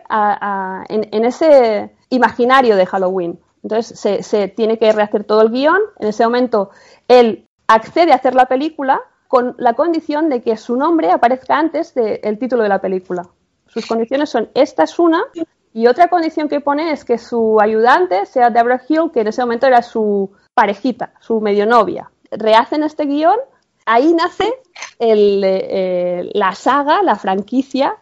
en, 0.90 1.24
ese 1.24 1.96
imaginario 2.10 2.76
de 2.76 2.84
Halloween. 2.84 3.40
Entonces 3.62 4.26
se 4.26 4.48
tiene 4.48 4.78
que 4.78 4.92
rehacer 4.92 5.24
todo 5.24 5.40
el 5.40 5.50
guion. 5.50 5.80
En 6.00 6.08
ese 6.08 6.24
momento 6.24 6.70
él 7.08 7.48
accede 7.66 8.12
a 8.12 8.16
hacer 8.16 8.34
la 8.34 8.44
película 8.44 9.00
con 9.26 9.54
la 9.56 9.72
condición 9.72 10.28
de 10.28 10.42
que 10.42 10.58
su 10.58 10.76
nombre 10.76 11.10
aparezca 11.10 11.58
antes 11.58 11.94
del 11.94 12.38
título 12.38 12.62
de 12.62 12.68
la 12.68 12.82
película. 12.82 13.26
Sus 13.68 13.86
condiciones 13.86 14.28
son, 14.28 14.50
esta 14.52 14.82
es 14.82 14.98
una, 14.98 15.22
y 15.74 15.86
otra 15.88 16.08
condición 16.08 16.48
que 16.48 16.60
pone 16.60 16.92
es 16.92 17.04
que 17.04 17.18
su 17.18 17.60
ayudante 17.60 18.24
sea 18.24 18.48
Deborah 18.48 18.80
Hill, 18.88 19.10
que 19.12 19.20
en 19.20 19.26
ese 19.28 19.42
momento 19.42 19.66
era 19.66 19.82
su 19.82 20.30
parejita, 20.54 21.12
su 21.20 21.40
medio 21.42 21.66
novia. 21.66 22.10
Rehacen 22.30 22.82
este 22.84 23.04
guion, 23.04 23.36
ahí 23.84 24.14
nace 24.14 24.50
el, 24.98 25.42
eh, 25.44 26.30
la 26.32 26.54
saga, 26.54 27.02
la 27.02 27.16
franquicia 27.16 27.96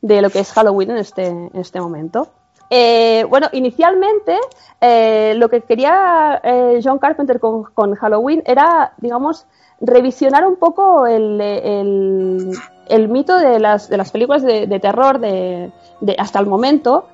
de 0.00 0.22
lo 0.22 0.30
que 0.30 0.40
es 0.40 0.50
Halloween 0.52 0.90
en 0.92 0.96
este, 0.96 1.26
en 1.26 1.50
este 1.54 1.80
momento. 1.80 2.30
Eh, 2.70 3.24
bueno, 3.28 3.48
inicialmente 3.52 4.38
eh, 4.80 5.34
lo 5.36 5.48
que 5.48 5.60
quería 5.60 6.40
John 6.82 6.98
Carpenter 6.98 7.38
con, 7.38 7.64
con 7.64 7.94
Halloween 7.96 8.42
era, 8.46 8.94
digamos, 8.96 9.46
revisionar 9.80 10.46
un 10.46 10.56
poco 10.56 11.06
el, 11.06 11.40
el- 11.40 12.52
el 12.90 13.08
mito 13.08 13.38
de 13.38 13.58
las, 13.58 13.88
de 13.88 13.96
las 13.96 14.10
películas 14.10 14.42
de, 14.42 14.66
de 14.66 14.80
terror 14.80 15.18
de, 15.18 15.72
de- 16.00 16.16
hasta 16.18 16.38
el 16.40 16.46
momento. 16.46 17.06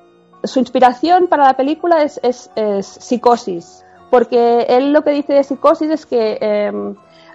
Su 0.43 0.59
inspiración 0.59 1.27
para 1.27 1.45
la 1.45 1.53
película 1.55 2.03
es, 2.03 2.19
es- 2.23 2.51
es 2.55 2.85
Psicosis, 2.85 3.83
porque 4.11 4.65
él 4.69 4.93
lo 4.93 5.03
que 5.03 5.11
dice 5.11 5.33
de 5.33 5.43
Psicosis 5.43 5.89
es 5.89 6.05
que 6.05 6.37
eh, 6.39 6.71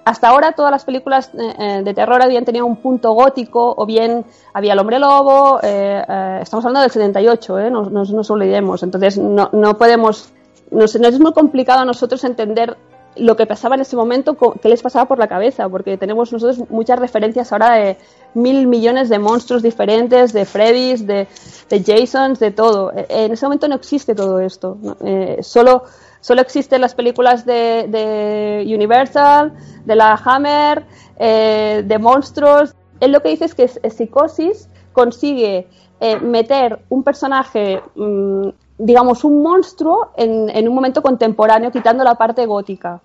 hasta 0.05 0.29
ahora 0.29 0.53
todas 0.53 0.71
las 0.73 0.85
películas 0.85 1.31
eh, 1.35 1.55
eh, 1.59 1.83
de 1.85 1.95
terror 1.95 2.23
habían 2.23 2.45
tenido 2.45 2.67
un 2.67 2.77
punto 2.77 3.13
gótico, 3.13 3.75
o 3.77 3.87
bien 3.87 4.25
había 4.53 4.73
el 4.73 4.79
hombre 4.79 4.99
lobo, 4.99 5.61
eh, 5.63 6.03
eh, 6.09 6.39
estamos 6.43 6.65
hablando 6.65 6.81
del 6.83 6.91
78, 6.91 7.59
eh, 7.61 7.71
no, 7.71 7.83
no 7.85 8.05
nos 8.05 8.31
olvidemos, 8.31 8.83
entonces 8.83 9.19
no, 9.19 9.49
no 9.53 9.77
podemos, 9.79 10.31
nos 10.71 10.95
es 10.95 11.21
muy 11.21 11.33
complicado 11.33 11.81
a 11.81 11.85
nosotros 11.85 12.25
entender 12.25 12.77
lo 13.17 13.37
que 13.37 13.47
pasaba 13.47 13.75
en 13.75 13.83
ese 13.83 13.97
momento, 13.97 14.37
qué 14.61 14.69
les 14.69 14.83
pasaba 14.83 15.07
por 15.07 15.19
la 15.19 15.29
cabeza, 15.29 15.69
porque 15.69 15.99
tenemos 15.99 16.33
nosotros 16.33 16.69
muchas 16.71 16.99
referencias 16.99 17.53
ahora 17.53 17.73
de 17.73 17.97
mil 18.35 18.67
millones 18.67 19.09
de 19.09 19.19
monstruos 19.19 19.63
diferentes, 19.63 20.33
de 20.33 20.45
Freddys, 20.45 21.07
de, 21.07 21.27
Jasons, 21.85 22.39
de 22.39 22.51
todo. 22.51 22.93
Eh, 22.93 23.07
En 23.09 23.33
ese 23.33 23.47
momento 23.47 23.69
no 23.69 23.75
existe 23.75 24.15
todo 24.15 24.41
esto. 24.41 24.79
Eh, 25.05 25.39
solo, 25.43 25.85
solo 26.21 26.41
existen 26.41 26.81
las 26.81 26.95
películas 26.95 27.45
de, 27.45 28.65
Universal, 28.67 29.53
de 29.85 29.97
la 29.97 30.15
Hammer, 30.25 30.85
eh, 31.19 31.83
de 31.85 31.99
monstruos. 31.99 32.75
Él 33.01 33.13
lo 33.13 33.21
que 33.21 33.31
dice 33.31 33.45
es 33.45 33.55
que 33.55 33.69
Psicosis 33.69 34.69
consigue 34.93 35.67
eh, 36.05 36.19
meter 36.19 36.81
un 36.89 37.05
personaje, 37.05 37.81
mm, 37.95 38.49
digamos, 38.85 39.25
un 39.25 39.43
monstruo 39.43 40.11
en, 40.17 40.51
en 40.51 40.69
un 40.69 40.75
momento 40.75 41.03
contemporáneo, 41.03 41.71
quitando 41.71 42.03
la 42.05 42.15
parte 42.17 42.47
gótica. 42.47 43.01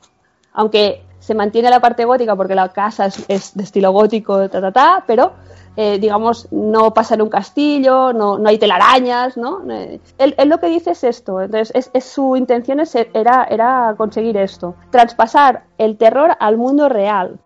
Aunque 0.53 1.03
se 1.19 1.35
mantiene 1.35 1.69
la 1.69 1.79
parte 1.79 2.05
gótica 2.05 2.35
porque 2.35 2.55
la 2.55 2.69
casa 2.69 3.05
es, 3.05 3.25
es 3.27 3.55
de 3.55 3.63
estilo 3.63 3.91
gótico, 3.91 4.49
ta, 4.49 4.59
ta, 4.61 4.71
ta, 4.71 5.03
pero 5.05 5.33
eh, 5.75 5.99
digamos, 5.99 6.47
no 6.51 6.91
pasa 6.93 7.13
en 7.15 7.21
un 7.21 7.29
castillo, 7.29 8.11
no, 8.11 8.37
no 8.39 8.49
hay 8.49 8.57
telarañas, 8.57 9.37
¿no? 9.37 9.61
Eh, 9.69 9.99
él, 10.17 10.35
lo 10.49 10.59
que 10.59 10.67
dice 10.67 10.91
es 10.91 11.03
esto, 11.03 11.39
entonces 11.41 11.71
es, 11.75 11.91
es- 11.93 12.05
su 12.05 12.35
intención 12.35 12.79
es- 12.79 12.95
era, 13.13 13.43
era 13.49 13.93
conseguir 13.97 14.37
esto, 14.37 14.73
traspasar 14.89 15.65
el 15.77 15.97
terror 15.97 16.35
al 16.39 16.57
mundo 16.57 16.89
real. 16.89 17.39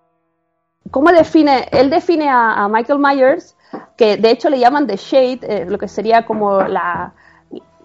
¿Cómo 0.91 1.11
define? 1.11 1.67
Él 1.71 1.89
define 1.89 2.29
a, 2.29 2.63
a 2.63 2.67
Michael 2.69 2.99
Myers, 2.99 3.55
que 3.97 4.17
de 4.17 4.31
hecho 4.31 4.49
le 4.49 4.59
llaman 4.59 4.87
The 4.87 4.97
Shade, 4.97 5.39
eh, 5.43 5.65
lo 5.67 5.77
que 5.77 5.87
sería 5.87 6.25
como 6.25 6.61
la, 6.61 7.13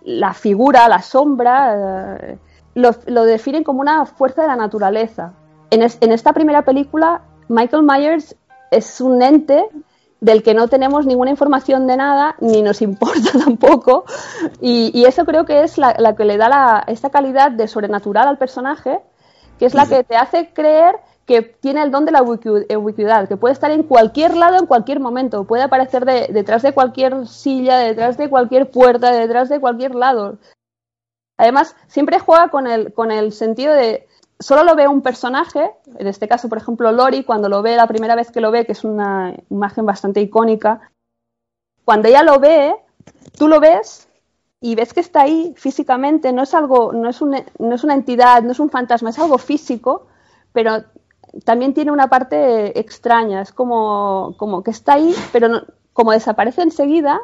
la 0.07 0.33
figura, 0.33 0.89
la 0.89 1.03
sombra, 1.03 2.17
eh, 2.23 2.39
lo, 2.75 2.91
lo 3.07 3.25
definen 3.25 3.65
como 3.65 3.81
una 3.81 4.07
fuerza 4.07 4.43
de 4.43 4.49
la 4.49 4.57
naturaleza. 4.57 5.33
En, 5.71 5.83
es- 5.83 5.99
en 6.01 6.13
esta 6.13 6.33
primera 6.33 6.63
película, 6.63 7.23
Michael 7.49 7.83
Myers 7.83 8.37
es 8.71 9.01
un 9.01 9.21
ente 9.21 9.67
del 10.21 10.43
que 10.43 10.55
no 10.55 10.69
tenemos 10.69 11.05
ninguna 11.07 11.31
información 11.31 11.87
de 11.87 11.97
nada, 11.97 12.37
ni 12.41 12.63
nos 12.63 12.81
importa 12.83 13.31
tampoco, 13.45 14.05
y, 14.61 14.91
y 14.99 15.05
eso 15.05 15.25
creo 15.27 15.45
que 15.45 15.63
es 15.63 15.77
la, 15.77 15.95
la 15.99 16.15
que 16.17 16.25
le 16.25 16.37
da 16.39 16.49
la- 16.49 16.85
esta 16.87 17.11
calidad 17.11 17.51
de 17.51 17.69
sobrenatural 17.69 18.27
al 18.29 18.39
personaje, 18.39 19.01
que 19.59 19.67
es 19.67 19.75
la 19.75 19.87
que 19.87 20.05
te 20.05 20.17
hace 20.17 20.51
creer 20.53 20.97
que 21.27 21.43
tiene 21.43 21.83
el 21.83 21.91
don 21.91 22.05
de 22.05 22.13
la 22.13 22.23
ubicu- 22.23 22.67
ubicuidad, 22.77 23.27
que 23.29 23.37
puede 23.37 23.53
estar 23.53 23.71
en 23.73 23.83
cualquier 23.83 24.37
lado 24.37 24.59
en 24.59 24.67
cualquier 24.67 25.01
momento, 25.01 25.45
puede 25.45 25.65
aparecer 25.65 26.05
de- 26.05 26.29
detrás 26.33 26.63
de 26.63 26.73
cualquier 26.73 27.27
silla, 27.27 27.79
detrás 27.79 28.17
de 28.17 28.31
cualquier 28.31 28.71
puerta, 28.71 29.11
detrás 29.11 29.49
de 29.49 29.61
cualquier 29.61 29.95
lado. 29.97 30.39
Además, 31.37 31.75
siempre 31.89 32.19
juega 32.21 32.49
con 32.49 32.67
el, 32.67 32.93
con 32.95 33.11
el 33.11 33.33
sentido 33.33 33.75
de 33.75 34.07
solo 34.39 34.65
lo 34.65 34.77
ve 34.77 34.87
un 34.87 35.03
personaje, 35.03 35.71
en 35.99 36.07
este 36.07 36.29
caso, 36.29 36.49
por 36.49 36.59
ejemplo, 36.59 36.93
Lori, 36.93 37.25
cuando 37.25 37.49
lo 37.49 37.63
ve 37.63 37.75
la 37.77 37.87
primera 37.87 38.15
vez 38.15 38.31
que 38.31 38.41
lo 38.41 38.51
ve, 38.51 38.65
que 38.65 38.73
es 38.73 38.85
una 38.85 39.35
imagen 39.51 39.85
bastante 39.85 40.21
icónica, 40.21 40.93
cuando 41.85 42.09
ella 42.09 42.23
lo 42.23 42.39
ve, 42.39 42.75
tú 43.39 43.49
lo 43.49 43.61
ves 43.61 44.09
y 44.61 44.75
ves 44.75 44.93
que 44.95 45.01
está 45.01 45.23
ahí 45.23 45.55
físicamente, 45.57 46.33
no 46.33 46.43
es 46.43 46.55
algo, 46.55 46.93
no 46.93 47.09
es, 47.09 47.21
un- 47.21 47.45
no 47.59 47.75
es 47.75 47.85
una 47.85 47.95
entidad, 47.95 48.43
no 48.43 48.53
es 48.53 48.61
un 48.61 48.71
fantasma, 48.71 49.11
es 49.11 49.19
algo 49.19 49.39
físico, 49.39 50.07
pero 50.53 50.85
también 51.45 51.75
tiene 51.75 51.93
una 51.93 52.09
parte 52.09 52.79
extraña, 52.79 53.43
es 53.43 53.53
como, 53.53 54.35
como 54.39 54.63
que 54.63 54.71
está 54.71 54.95
ahí, 54.95 55.15
pero 55.33 55.63
como 55.93 56.13
desaparece 56.13 56.63
enseguida, 56.63 57.21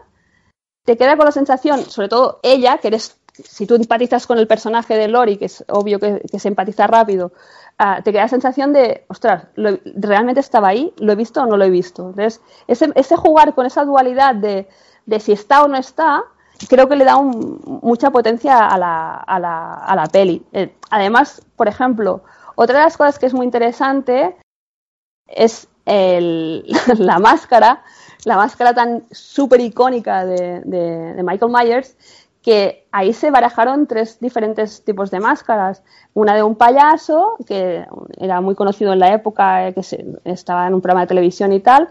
te 0.84 0.96
queda 0.96 1.16
con 1.16 1.26
la 1.26 1.32
sensación, 1.32 1.80
sobre 1.84 2.08
todo 2.08 2.40
ella, 2.42 2.78
que 2.78 2.88
eres, 2.88 3.18
si 3.32 3.66
tú 3.66 3.76
empatizas 3.76 4.26
con 4.26 4.38
el 4.38 4.46
personaje 4.48 4.96
de 4.96 5.08
Lori, 5.08 5.36
que 5.36 5.46
es 5.46 5.64
obvio 5.68 5.98
que, 6.00 6.20
que 6.30 6.38
se 6.38 6.48
empatiza 6.48 6.86
rápido, 6.86 7.32
ah, 7.78 8.00
te 8.02 8.12
queda 8.12 8.22
la 8.22 8.28
sensación 8.28 8.72
de, 8.72 9.04
ostras, 9.08 9.46
lo- 9.54 9.78
¿realmente 9.96 10.40
estaba 10.40 10.68
ahí? 10.68 10.92
¿Lo 10.98 11.12
he 11.12 11.16
visto 11.16 11.42
o 11.42 11.46
no 11.46 11.56
lo 11.56 11.64
he 11.64 11.70
visto? 11.70 12.08
Entonces, 12.10 12.40
ese, 12.66 12.90
ese 12.94 13.16
jugar 13.16 13.54
con 13.54 13.66
esa 13.66 13.84
dualidad 13.84 14.34
de, 14.34 14.68
de 15.06 15.20
si 15.20 15.32
está 15.32 15.62
o 15.64 15.68
no 15.68 15.76
está, 15.76 16.24
creo 16.68 16.88
que 16.88 16.96
le 16.96 17.04
da 17.04 17.20
mucha 17.20 18.10
potencia 18.10 18.66
a 18.66 18.76
la, 18.78 19.16
a 19.16 19.38
la, 19.38 19.74
a 19.74 19.96
la 19.96 20.06
peli. 20.06 20.44
Eh, 20.52 20.74
además, 20.90 21.42
por 21.56 21.68
ejemplo, 21.68 22.22
otra 22.54 22.78
de 22.78 22.84
las 22.84 22.96
cosas 22.96 23.18
que 23.18 23.26
es 23.26 23.34
muy 23.34 23.44
interesante 23.44 24.36
es 25.26 25.68
la 25.86 27.18
máscara, 27.18 27.82
la 28.24 28.36
máscara 28.36 28.74
tan 28.74 29.04
súper 29.10 29.60
icónica 29.60 30.24
de, 30.24 31.22
Michael 31.22 31.52
Myers, 31.52 31.96
que 32.40 32.86
ahí 32.90 33.12
se 33.12 33.30
barajaron 33.30 33.86
tres 33.86 34.18
diferentes 34.20 34.84
tipos 34.84 35.10
de 35.10 35.20
máscaras. 35.20 35.82
Una 36.14 36.34
de 36.34 36.42
un 36.42 36.56
payaso, 36.56 37.36
que 37.46 37.86
era 38.18 38.40
muy 38.40 38.54
conocido 38.54 38.92
en 38.92 38.98
la 38.98 39.12
época, 39.12 39.68
eh, 39.68 39.74
que 39.74 39.82
se- 39.82 40.04
estaba 40.24 40.66
en 40.66 40.74
un 40.74 40.80
programa 40.80 41.02
de 41.02 41.06
televisión 41.08 41.52
y 41.52 41.60
tal. 41.60 41.88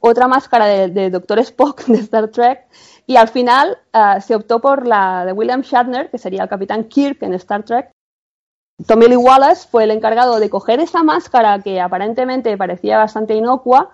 Otra 0.00 0.28
máscara 0.28 0.66
de, 0.66 0.88
de 0.88 1.10
Doctor 1.10 1.38
Spock 1.38 1.84
de 1.86 1.98
Star 1.98 2.28
Trek. 2.28 2.66
Y 3.06 3.16
al 3.16 3.28
final 3.28 3.78
ah, 3.92 4.20
se 4.20 4.34
optó 4.34 4.60
por 4.60 4.86
la 4.86 5.24
de 5.24 5.32
William 5.32 5.62
Shatner, 5.62 6.10
que 6.10 6.18
sería 6.18 6.42
el 6.42 6.48
Capitán 6.48 6.84
Kirk 6.84 7.22
en 7.22 7.34
Star 7.34 7.62
Trek. 7.62 7.90
Tommy 8.86 9.06
Lee 9.06 9.16
Wallace 9.16 9.68
fue 9.70 9.84
el 9.84 9.92
encargado 9.92 10.40
de 10.40 10.50
coger 10.50 10.80
esa 10.80 11.02
máscara 11.02 11.62
que 11.62 11.80
aparentemente 11.80 12.56
parecía 12.56 12.98
bastante 12.98 13.34
inocua, 13.34 13.90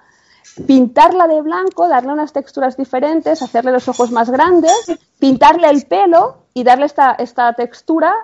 pintarla 0.66 1.28
de 1.28 1.42
blanco, 1.42 1.86
darle 1.86 2.12
unas 2.12 2.32
texturas 2.32 2.76
diferentes, 2.76 3.42
hacerle 3.42 3.72
los 3.72 3.88
ojos 3.88 4.10
más 4.10 4.30
grandes, 4.30 4.72
pintarle 5.18 5.68
el 5.68 5.84
pelo 5.86 6.38
y 6.54 6.64
darle 6.64 6.86
esta, 6.86 7.12
esta 7.12 7.52
textura 7.52 8.14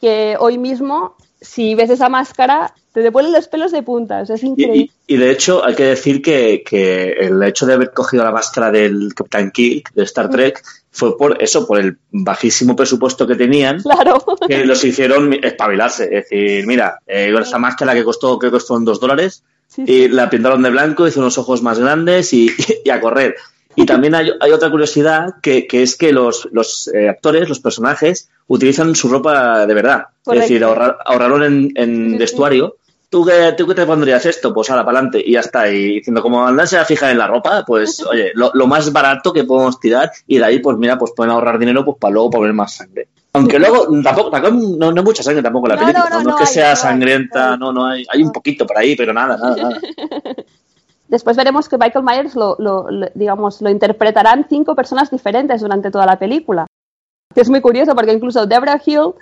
que 0.00 0.36
hoy 0.38 0.56
mismo, 0.56 1.16
si 1.44 1.74
ves 1.74 1.90
esa 1.90 2.08
máscara, 2.08 2.72
te 2.92 3.00
devuelven 3.00 3.32
los 3.32 3.48
pelos 3.48 3.70
de 3.72 3.82
puntas. 3.82 4.30
Es 4.30 4.42
increíble. 4.42 4.76
y- 4.76 5.14
y 5.14 5.16
de 5.18 5.30
hecho, 5.30 5.64
hay 5.64 5.74
que 5.74 5.84
decir 5.84 6.22
que, 6.22 6.62
que 6.64 7.12
el 7.12 7.42
hecho 7.42 7.66
de 7.66 7.74
haber 7.74 7.92
cogido 7.92 8.24
la 8.24 8.30
máscara 8.32 8.70
del 8.70 9.12
Capitán 9.14 9.50
Kirk 9.50 9.92
de 9.94 10.04
Star 10.04 10.30
Trek 10.30 10.62
fue 10.90 11.18
por 11.18 11.42
eso, 11.42 11.66
por 11.66 11.78
el 11.78 11.98
bajísimo 12.10 12.74
presupuesto 12.74 13.26
que 13.26 13.34
tenían, 13.34 13.82
Claro. 13.82 14.24
que 14.48 14.64
los 14.64 14.82
hicieron 14.84 15.32
espabilarse. 15.44 16.04
Es 16.04 16.28
decir, 16.30 16.66
mira, 16.66 16.98
eh, 17.06 17.30
con 17.32 17.42
esta 17.42 17.58
máscara 17.58 17.92
que 17.94 18.04
costó, 18.04 18.38
creo 18.38 18.52
que 18.52 18.60
fueron 18.60 18.84
dos 18.84 18.98
dólares, 19.00 19.42
Sí, 19.68 19.82
y 19.86 20.08
la 20.08 20.30
pintaron 20.30 20.62
de 20.62 20.70
blanco, 20.70 21.06
hizo 21.08 21.18
unos 21.20 21.36
ojos 21.36 21.60
más 21.62 21.78
grandes 21.80 22.32
y, 22.32 22.48
y 22.84 22.90
a 22.90 23.00
correr. 23.00 23.34
Y 23.76 23.86
también 23.86 24.14
hay, 24.14 24.30
hay 24.40 24.52
otra 24.52 24.70
curiosidad 24.70 25.34
que, 25.42 25.66
que 25.66 25.82
es 25.82 25.96
que 25.96 26.12
los, 26.12 26.48
los 26.52 26.88
eh, 26.94 27.08
actores, 27.08 27.48
los 27.48 27.60
personajes, 27.60 28.28
utilizan 28.46 28.94
su 28.94 29.08
ropa 29.08 29.66
de 29.66 29.74
verdad. 29.74 30.04
Correcto. 30.22 30.32
Es 30.44 30.48
decir, 30.50 30.62
ahorrar- 30.64 30.98
ahorraron 31.04 31.42
en, 31.42 31.72
en 31.76 32.18
vestuario. 32.18 32.76
¿Tú 33.10 33.24
qué, 33.24 33.54
¿Tú 33.56 33.66
qué 33.66 33.74
te 33.74 33.86
pondrías 33.86 34.26
esto? 34.26 34.52
Pues 34.52 34.70
ahora, 34.70 34.84
para 34.84 34.98
adelante. 34.98 35.22
Y 35.24 35.32
ya 35.32 35.40
está. 35.40 35.68
Y 35.70 35.96
diciendo, 35.96 36.20
como 36.22 36.46
andarse 36.46 36.76
a 36.78 36.84
fijar 36.84 37.10
en 37.10 37.18
la 37.18 37.26
ropa, 37.28 37.64
pues 37.66 38.04
oye, 38.10 38.32
lo, 38.34 38.50
lo 38.54 38.66
más 38.66 38.92
barato 38.92 39.32
que 39.32 39.44
podemos 39.44 39.78
tirar 39.78 40.10
y 40.26 40.38
de 40.38 40.44
ahí, 40.44 40.58
pues 40.60 40.76
mira, 40.76 40.98
pues 40.98 41.12
pueden 41.16 41.32
ahorrar 41.32 41.58
dinero 41.58 41.84
pues 41.84 41.96
para 42.00 42.12
luego 42.14 42.30
poner 42.30 42.52
más 42.52 42.74
sangre. 42.74 43.08
Aunque 43.32 43.58
luego 43.58 43.88
tampoco, 44.02 44.30
tampoco 44.30 44.54
no, 44.54 44.92
no 44.92 45.00
hay 45.00 45.04
mucha 45.04 45.24
sangre 45.24 45.42
tampoco 45.42 45.66
en 45.68 45.74
la 45.76 45.80
No, 45.80 45.86
película. 45.92 46.22
no, 46.22 46.30
es 46.30 46.36
que 46.36 46.42
hay, 46.44 46.46
sea 46.54 46.76
sangrienta, 46.76 47.56
no, 47.56 47.72
no 47.72 47.86
hay. 47.86 48.04
Hay 48.08 48.22
un 48.22 48.30
poquito 48.30 48.64
por 48.64 48.78
ahí, 48.78 48.94
pero 48.94 49.12
nada, 49.12 49.36
nada, 49.36 49.56
nada. 49.56 49.80
Después 51.08 51.36
veremos 51.36 51.68
que 51.68 51.78
Michael 51.78 52.04
Myers 52.04 52.34
lo, 52.34 52.56
lo- 52.58 52.90
lo- 52.90 53.08
digamos, 53.14 53.60
lo 53.60 53.70
interpretarán 53.70 54.46
cinco 54.48 54.74
personas 54.74 55.10
diferentes 55.10 55.60
durante 55.60 55.90
toda 55.90 56.06
la 56.06 56.18
película. 56.18 56.66
Que 57.34 57.40
es 57.40 57.50
muy 57.50 57.60
curioso 57.60 57.94
porque 57.94 58.12
incluso 58.12 58.46
Deborah 58.46 58.80
Hill, 58.84 59.12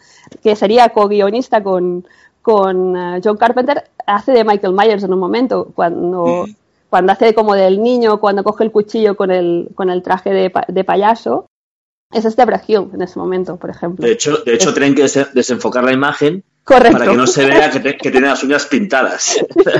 que 0.42 0.54
sería 0.54 0.90
co-guionista 0.90 1.62
con, 1.62 2.06
con 2.42 2.96
eh, 2.96 3.20
John 3.24 3.36
Carpenter, 3.36 3.84
hace 4.06 4.32
de 4.32 4.44
Michael 4.44 4.74
Myers 4.74 5.02
en 5.02 5.12
un 5.12 5.18
momento, 5.18 5.68
cuando, 5.74 6.46
cuando 6.90 7.12
hace 7.12 7.34
como 7.34 7.54
del 7.54 7.82
niño, 7.82 8.20
cuando 8.20 8.44
coge 8.44 8.64
el 8.64 8.70
cuchillo 8.72 9.16
con 9.16 9.30
el, 9.30 9.70
con 9.74 9.88
el 9.90 10.02
traje 10.02 10.30
de, 10.30 10.52
de 10.68 10.84
payaso. 10.84 11.46
Esa 12.12 12.28
es 12.28 12.36
Deborah 12.36 12.62
Hill 12.66 12.90
en 12.92 13.00
ese 13.02 13.18
momento, 13.18 13.56
por 13.56 13.70
ejemplo. 13.70 14.04
De 14.06 14.12
hecho, 14.12 14.36
de 14.44 14.54
hecho 14.54 14.74
tienen 14.74 14.94
que 14.94 15.02
des- 15.02 15.32
desenfocar 15.32 15.82
la 15.82 15.92
imagen 15.92 16.44
Correcto. 16.64 16.98
para 16.98 17.10
que 17.10 17.16
no 17.16 17.26
se 17.26 17.44
vea 17.44 17.70
que, 17.70 17.80
te- 17.80 17.96
que 17.96 18.10
tiene 18.10 18.28
las 18.28 18.42
uñas 18.44 18.66
pintadas. 18.66 19.36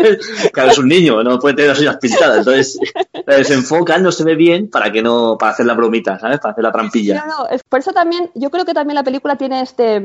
claro, 0.53 0.71
es 0.71 0.79
un 0.79 0.89
niño, 0.89 1.23
no 1.23 1.39
puede 1.39 1.55
tener 1.55 1.71
las 1.71 1.81
uñas 1.81 1.97
pintadas. 1.99 2.39
Entonces, 2.39 2.79
la 3.25 3.37
desenfocan, 3.37 4.03
no 4.03 4.11
se 4.11 4.25
ve 4.25 4.35
bien 4.35 4.69
para 4.69 4.91
que 4.91 5.01
no, 5.03 5.37
para 5.39 5.53
hacer 5.53 5.67
la 5.67 5.75
bromita, 5.75 6.19
¿sabes? 6.19 6.41
Para 6.41 6.53
hacer 6.53 6.65
la 6.65 6.73
trampilla. 6.73 7.25
No, 7.25 7.39
no, 7.45 7.49
es- 7.49 7.63
por 7.63 7.79
eso 7.79 7.93
también, 7.93 8.31
yo 8.35 8.51
creo 8.51 8.65
que 8.65 8.75
también 8.75 8.97
la 8.97 9.05
película 9.05 9.37
tiene 9.37 9.61
este 9.63 10.03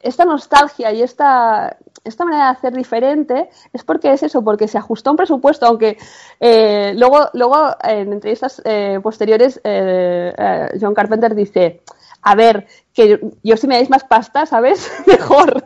esta 0.00 0.26
nostalgia 0.26 0.92
y 0.92 1.00
esta, 1.00 1.78
esta 2.04 2.26
manera 2.26 2.44
de 2.44 2.50
hacer 2.50 2.74
diferente, 2.74 3.48
es 3.72 3.84
porque 3.84 4.12
es 4.12 4.22
eso, 4.22 4.44
porque 4.44 4.68
se 4.68 4.76
ajustó 4.76 5.08
a 5.08 5.12
un 5.12 5.16
presupuesto, 5.16 5.64
aunque 5.64 5.96
eh, 6.40 6.92
luego, 6.94 7.30
luego 7.32 7.74
en 7.82 8.12
entrevistas 8.12 8.60
eh, 8.66 9.00
posteriores 9.02 9.58
eh, 9.64 10.30
eh, 10.36 10.68
John 10.78 10.92
Carpenter 10.92 11.34
dice, 11.34 11.80
a 12.24 12.34
ver, 12.34 12.66
que 12.92 13.20
yo 13.42 13.56
si 13.56 13.66
me 13.66 13.74
dais 13.76 13.90
más 13.90 14.04
pasta, 14.04 14.46
¿sabes? 14.46 14.90
Mejor. 15.06 15.62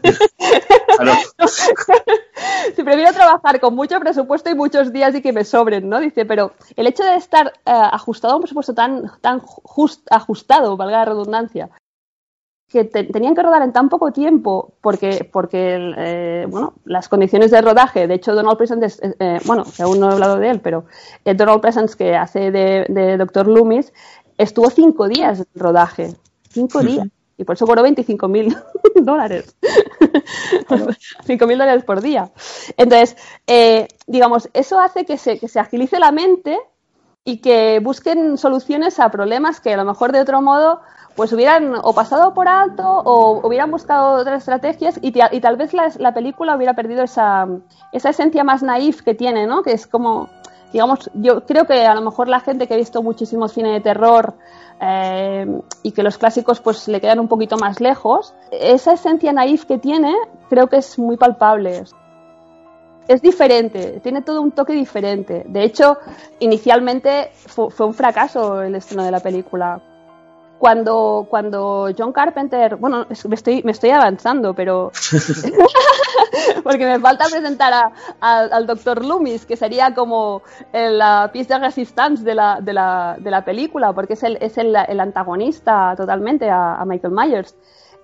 Claro. 0.97 1.12
si 2.75 2.83
prefiero 2.83 3.12
trabajar 3.12 3.61
con 3.61 3.75
mucho 3.75 3.99
presupuesto 4.00 4.50
y 4.50 4.55
muchos 4.55 4.93
días 4.93 5.15
y 5.15 5.23
que 5.23 5.33
me 5.33 5.45
sobren, 5.45 5.88
¿no? 5.88 6.00
Dice, 6.00 6.25
pero 6.27 6.53
el 6.77 6.87
hecho 6.87 7.05
de 7.05 7.17
estar 7.17 7.53
eh, 7.65 7.71
ajustado 7.93 8.33
a 8.35 8.37
un 8.37 8.43
presupuesto 8.43 8.75
tan, 8.75 9.11
tan 9.21 9.41
just- 9.41 10.07
ajustado, 10.11 10.77
valga 10.77 10.99
la 10.99 11.05
redundancia, 11.05 11.71
que 12.69 12.85
te- 12.85 13.05
tenían 13.05 13.35
que 13.35 13.43
rodar 13.43 13.62
en 13.62 13.73
tan 13.73 13.88
poco 13.88 14.12
tiempo 14.12 14.75
porque, 14.83 15.29
porque 15.33 15.95
eh, 15.97 16.47
bueno, 16.50 16.75
las 16.85 17.09
condiciones 17.09 17.50
de 17.50 17.62
rodaje, 17.62 18.07
de 18.07 18.15
hecho 18.15 18.35
Donald 18.35 18.59
Pleasence, 18.59 18.87
es- 18.87 19.03
eh, 19.03 19.15
eh, 19.21 19.38
bueno, 19.47 19.65
que 19.75 19.83
aún 19.83 20.00
no 20.00 20.11
he 20.11 20.12
hablado 20.12 20.37
de 20.38 20.50
él, 20.50 20.61
pero 20.61 20.85
Donald 21.25 21.61
Pleasence 21.61 21.97
que 21.97 22.15
hace 22.17 22.50
de, 22.50 22.85
de 22.88 23.17
Dr. 23.17 23.47
Loomis, 23.47 23.93
estuvo 24.37 24.69
cinco 24.71 25.09
días 25.09 25.38
de 25.38 25.47
rodaje, 25.55 26.15
cinco 26.50 26.81
días, 26.81 27.09
y 27.37 27.45
por 27.45 27.55
eso 27.55 27.67
cobró 27.67 27.83
25 27.83 28.28
mil 28.28 28.57
dólares. 28.97 29.57
5 31.25 31.47
mil 31.47 31.59
dólares 31.59 31.85
por 31.85 32.00
día. 32.00 32.31
Entonces, 32.76 33.17
eh, 33.47 33.88
digamos, 34.07 34.49
eso 34.55 34.81
hace 34.81 35.05
que 35.05 35.17
se, 35.17 35.38
que 35.38 35.49
se 35.49 35.61
agilice 35.61 35.99
la 35.99 36.12
mente 36.12 36.59
y 37.25 37.38
que 37.38 37.81
busquen 37.81 38.38
soluciones 38.38 38.99
a 39.00 39.11
problemas 39.11 39.61
que 39.61 39.75
a 39.75 39.76
lo 39.76 39.85
mejor 39.85 40.12
de 40.12 40.21
otro 40.21 40.40
modo 40.43 40.81
pues 41.14 41.33
hubieran 41.33 41.75
o 41.83 41.93
pasado 41.95 42.33
por 42.33 42.47
alto 42.47 42.85
o 42.88 43.45
hubieran 43.47 43.73
buscado 43.73 44.21
otras 44.21 44.38
estrategias 44.38 45.00
y, 45.02 45.12
y 45.33 45.40
tal 45.40 45.57
vez 45.57 45.75
la, 45.75 45.93
la 45.99 46.14
película 46.14 46.57
hubiera 46.57 46.75
perdido 46.75 47.02
esa, 47.02 47.49
esa 47.93 48.11
esencia 48.11 48.45
más 48.45 48.62
naif 48.62 49.02
que 49.02 49.14
tiene, 49.14 49.47
¿no? 49.47 49.64
Que 49.64 49.73
es 49.73 49.88
como, 49.88 50.28
digamos, 50.73 51.11
yo 51.15 51.45
creo 51.47 51.67
que 51.67 51.87
a 51.87 51.95
lo 51.95 52.01
mejor 52.03 52.29
la 52.29 52.41
gente 52.41 52.67
que 52.67 52.75
ha 52.75 52.77
visto 52.77 53.03
muchísimo 53.03 53.49
cine 53.49 53.73
de 53.73 53.81
terror 53.81 54.35
eh, 54.81 55.47
y 55.83 55.93
que 55.93 56.03
los 56.03 56.19
clásicos 56.19 56.61
pues 56.61 56.87
le 56.89 57.01
quedan 57.01 57.21
un 57.21 57.29
poquito 57.29 57.57
más 57.57 57.81
lejos, 57.81 58.35
esa 58.51 58.93
esencia 58.93 59.33
naif 59.33 59.65
que 59.65 59.79
tiene 59.79 60.15
creo 60.49 60.67
que 60.69 60.77
es 60.77 60.99
muy 60.99 61.17
palpable 61.17 61.85
es 63.09 63.23
diferente, 63.23 64.01
tiene 64.03 64.21
todo 64.21 64.43
un 64.43 64.51
toque 64.53 64.75
diferente. 64.75 65.43
De 65.49 65.65
hecho, 65.65 65.97
inicialmente 66.41 67.31
fu- 67.33 67.71
fue, 67.71 67.87
un 67.87 67.95
fracaso 67.95 68.61
el 68.61 68.75
estreno 68.75 69.03
de 69.03 69.11
la 69.11 69.21
película. 69.21 69.81
Cuando, 70.58 71.26
cuando 71.30 71.88
John 71.97 72.12
Carpenter, 72.12 72.75
bueno, 72.76 73.06
me 73.28 73.34
estoy, 73.36 73.62
me 73.62 73.71
estoy 73.73 73.90
avanzando, 73.90 74.54
pero 74.54 74.90
porque 76.64 76.84
me 76.84 76.99
falta 76.99 77.26
presentar 77.30 77.73
a- 77.73 77.92
a- 78.21 78.40
al 78.40 78.66
Dr. 78.66 79.04
Loomis, 79.04 79.47
que 79.47 79.56
sería 79.56 79.94
como 79.94 80.42
el, 80.73 80.99
la 80.99 81.30
pieza 81.32 81.58
de 81.58 81.66
resistance 81.66 82.25
de 82.25 82.34
la, 82.34 82.60
de 82.60 82.73
la, 82.73 83.16
de 83.18 83.30
la 83.30 83.44
película, 83.44 83.92
porque 83.92 84.14
es 84.14 84.23
el, 84.23 84.36
es 84.40 84.58
el, 84.58 84.75
el 84.75 85.00
antagonista 85.00 85.94
totalmente 85.97 86.50
a, 86.50 86.75
a 86.76 86.84
Michael 86.84 87.12
Myers. 87.14 87.54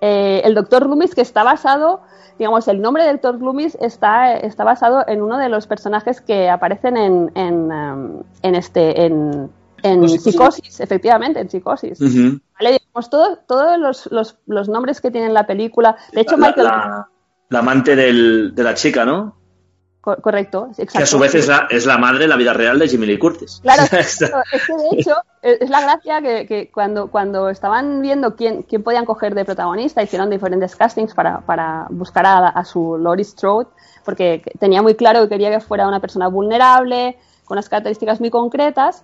Eh, 0.01 0.41
el 0.43 0.55
Dr. 0.55 0.87
Loomis 0.87 1.15
que 1.15 1.21
está 1.21 1.43
basado, 1.43 2.01
digamos, 2.37 2.67
el 2.67 2.81
nombre 2.81 3.03
del 3.05 3.17
Dr. 3.19 3.41
Loomis 3.41 3.77
está, 3.81 4.33
está 4.33 4.63
basado 4.63 5.03
en 5.07 5.21
uno 5.21 5.37
de 5.37 5.49
los 5.49 5.67
personajes 5.67 6.21
que 6.21 6.49
aparecen 6.49 6.97
en, 6.97 7.31
en, 7.35 7.71
em, 7.71 8.23
en 8.41 8.55
este, 8.55 9.05
en, 9.05 9.49
en 9.85 10.07
Psicosis. 10.09 10.23
psicosis, 10.33 10.79
efectivamente, 10.79 11.39
en 11.39 11.49
psicosis. 11.49 11.99
¿Vale? 11.99 12.79
Digamos, 12.79 13.09
todo- 13.09 13.37
todos 13.47 13.77
los, 13.79 14.07
los, 14.11 14.37
los 14.47 14.69
nombres 14.69 15.01
que 15.01 15.11
tiene 15.11 15.29
la 15.29 15.45
película. 15.47 15.95
De 16.13 16.21
hecho, 16.21 16.37
la, 16.37 16.47
Michael. 16.47 16.67
la- 16.67 17.07
la 17.49 17.59
amante 17.59 17.95
del- 17.95 18.53
de 18.55 18.63
la 18.63 18.73
chica, 18.73 19.05
¿no? 19.05 19.35
co- 20.01 20.17
correcto, 20.21 20.67
exacto. 20.69 20.97
Que 20.99 21.03
a 21.03 21.07
su 21.07 21.17
vez 21.17 21.33
es 21.33 21.47
la, 21.47 21.65
es 21.69 21.87
la 21.87 21.97
madre 21.97 22.25
en 22.25 22.29
la 22.29 22.35
vida 22.35 22.53
real 22.53 22.77
de 22.77 22.87
Jimmy 22.87 23.07
Lee 23.07 23.17
Curtis. 23.17 23.59
Claro, 23.63 23.81
es 23.91 24.19
que 24.19 24.73
de 24.75 24.99
hecho 25.01 25.15
es 25.41 25.67
la 25.69 25.81
gracia 25.81 26.21
que, 26.21 26.45
que 26.45 26.69
cuando, 26.71 27.09
cuando 27.09 27.49
estaban 27.49 28.01
viendo 28.01 28.35
quién, 28.35 28.61
quién 28.63 28.83
podían 28.83 29.05
coger 29.05 29.33
de 29.33 29.45
protagonista, 29.45 30.03
hicieron 30.03 30.29
diferentes 30.29 30.75
castings 30.75 31.15
para, 31.15 31.41
para 31.41 31.87
buscar 31.89 32.23
a, 32.27 32.49
a 32.49 32.63
su 32.65 32.99
Laurie 32.99 33.25
Strode, 33.25 33.67
porque 34.03 34.43
tenía 34.59 34.83
muy 34.83 34.93
claro 34.93 35.21
que 35.23 35.29
quería 35.29 35.49
que 35.49 35.59
fuera 35.59 35.87
una 35.87 35.99
persona 35.99 36.27
vulnerable, 36.27 37.17
con 37.45 37.55
unas 37.55 37.67
características 37.69 38.19
muy 38.19 38.29
concretas. 38.29 39.03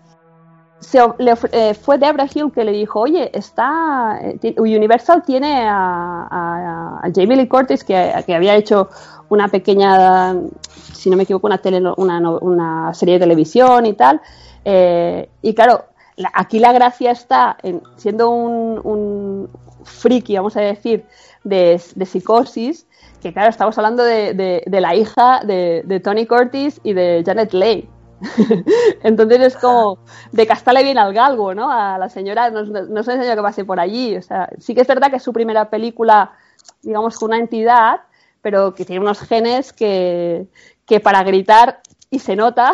Se, 0.82 1.00
le 1.20 1.34
eh, 1.52 1.74
fue 1.76 1.98
Deborah 2.00 2.26
Hill 2.34 2.52
que 2.52 2.64
le 2.64 2.72
dijo, 2.72 3.00
oye, 3.02 3.30
está 3.38 4.20
eh, 4.22 4.56
Universal 4.58 5.22
tiene 5.24 5.68
a, 5.68 6.28
a- 6.30 7.00
a 7.04 7.12
Jamie 7.14 7.38
Lee 7.38 7.48
Curtis 7.48 7.84
que, 7.84 7.96
había 8.34 8.56
hecho 8.56 8.90
una 9.30 9.48
pequeña, 9.48 10.36
si 10.94 11.10
no 11.12 11.18
me 11.18 11.24
equivoco, 11.24 11.46
una, 11.48 11.60
tele- 11.60 11.94
una, 11.98 12.30
una 12.32 12.94
serie 12.96 13.14
de 13.16 13.20
televisión 13.22 13.86
y 13.86 13.94
tal. 13.94 14.22
Eh, 14.66 15.30
y 15.44 15.54
claro, 15.54 15.86
la- 16.16 16.32
aquí 16.34 16.58
la 16.60 16.74
gracia 16.74 17.12
está 17.12 17.58
en 17.62 17.82
siendo 17.96 18.32
un, 18.32 18.82
un 18.84 19.50
friki, 19.84 20.36
vamos 20.36 20.58
a 20.58 20.62
decir, 20.62 21.06
de, 21.44 21.80
de 21.96 22.06
psicosis, 22.08 22.88
que 23.22 23.32
claro, 23.34 23.50
estamos 23.52 23.78
hablando 23.78 24.04
de, 24.04 24.34
de- 24.34 24.64
de 24.66 24.82
la 24.82 24.96
hija 24.96 25.42
de 25.46 26.00
Tony 26.04 26.26
Curtis 26.26 26.82
y 26.84 26.94
de 26.94 27.22
Janet 27.24 27.54
Leigh. 27.54 27.88
Entonces 29.04 29.40
es 29.40 29.58
como 29.58 30.00
de 30.32 30.48
castarle 30.48 30.84
bien 30.84 30.98
al 30.98 31.14
galgo, 31.14 31.54
¿no? 31.54 31.72
A 31.72 31.98
la 31.98 32.10
señora, 32.10 32.50
no, 32.50 32.64
no, 32.64 32.80
es 32.80 32.90
una 32.90 33.04
señora 33.04 33.36
que 33.36 33.42
pase 33.42 33.66
por 33.66 33.80
allí. 33.80 34.16
O 34.16 34.22
sea, 34.22 34.50
sí 34.60 34.76
que 34.76 34.82
es 34.82 34.88
verdad 34.88 35.10
que 35.10 35.18
es 35.18 35.24
su 35.24 35.34
primera 35.34 35.70
película, 35.70 36.32
digamos, 36.82 37.18
con 37.18 37.30
una 37.30 37.38
entidad, 37.38 38.02
pero 38.42 38.74
que 38.74 38.86
tiene 38.86 39.02
unos 39.02 39.20
genes 39.22 39.74
que, 39.74 40.48
que 40.86 41.00
para 41.00 41.24
gritar, 41.24 41.82
y 42.10 42.20
se 42.20 42.36
nota, 42.36 42.74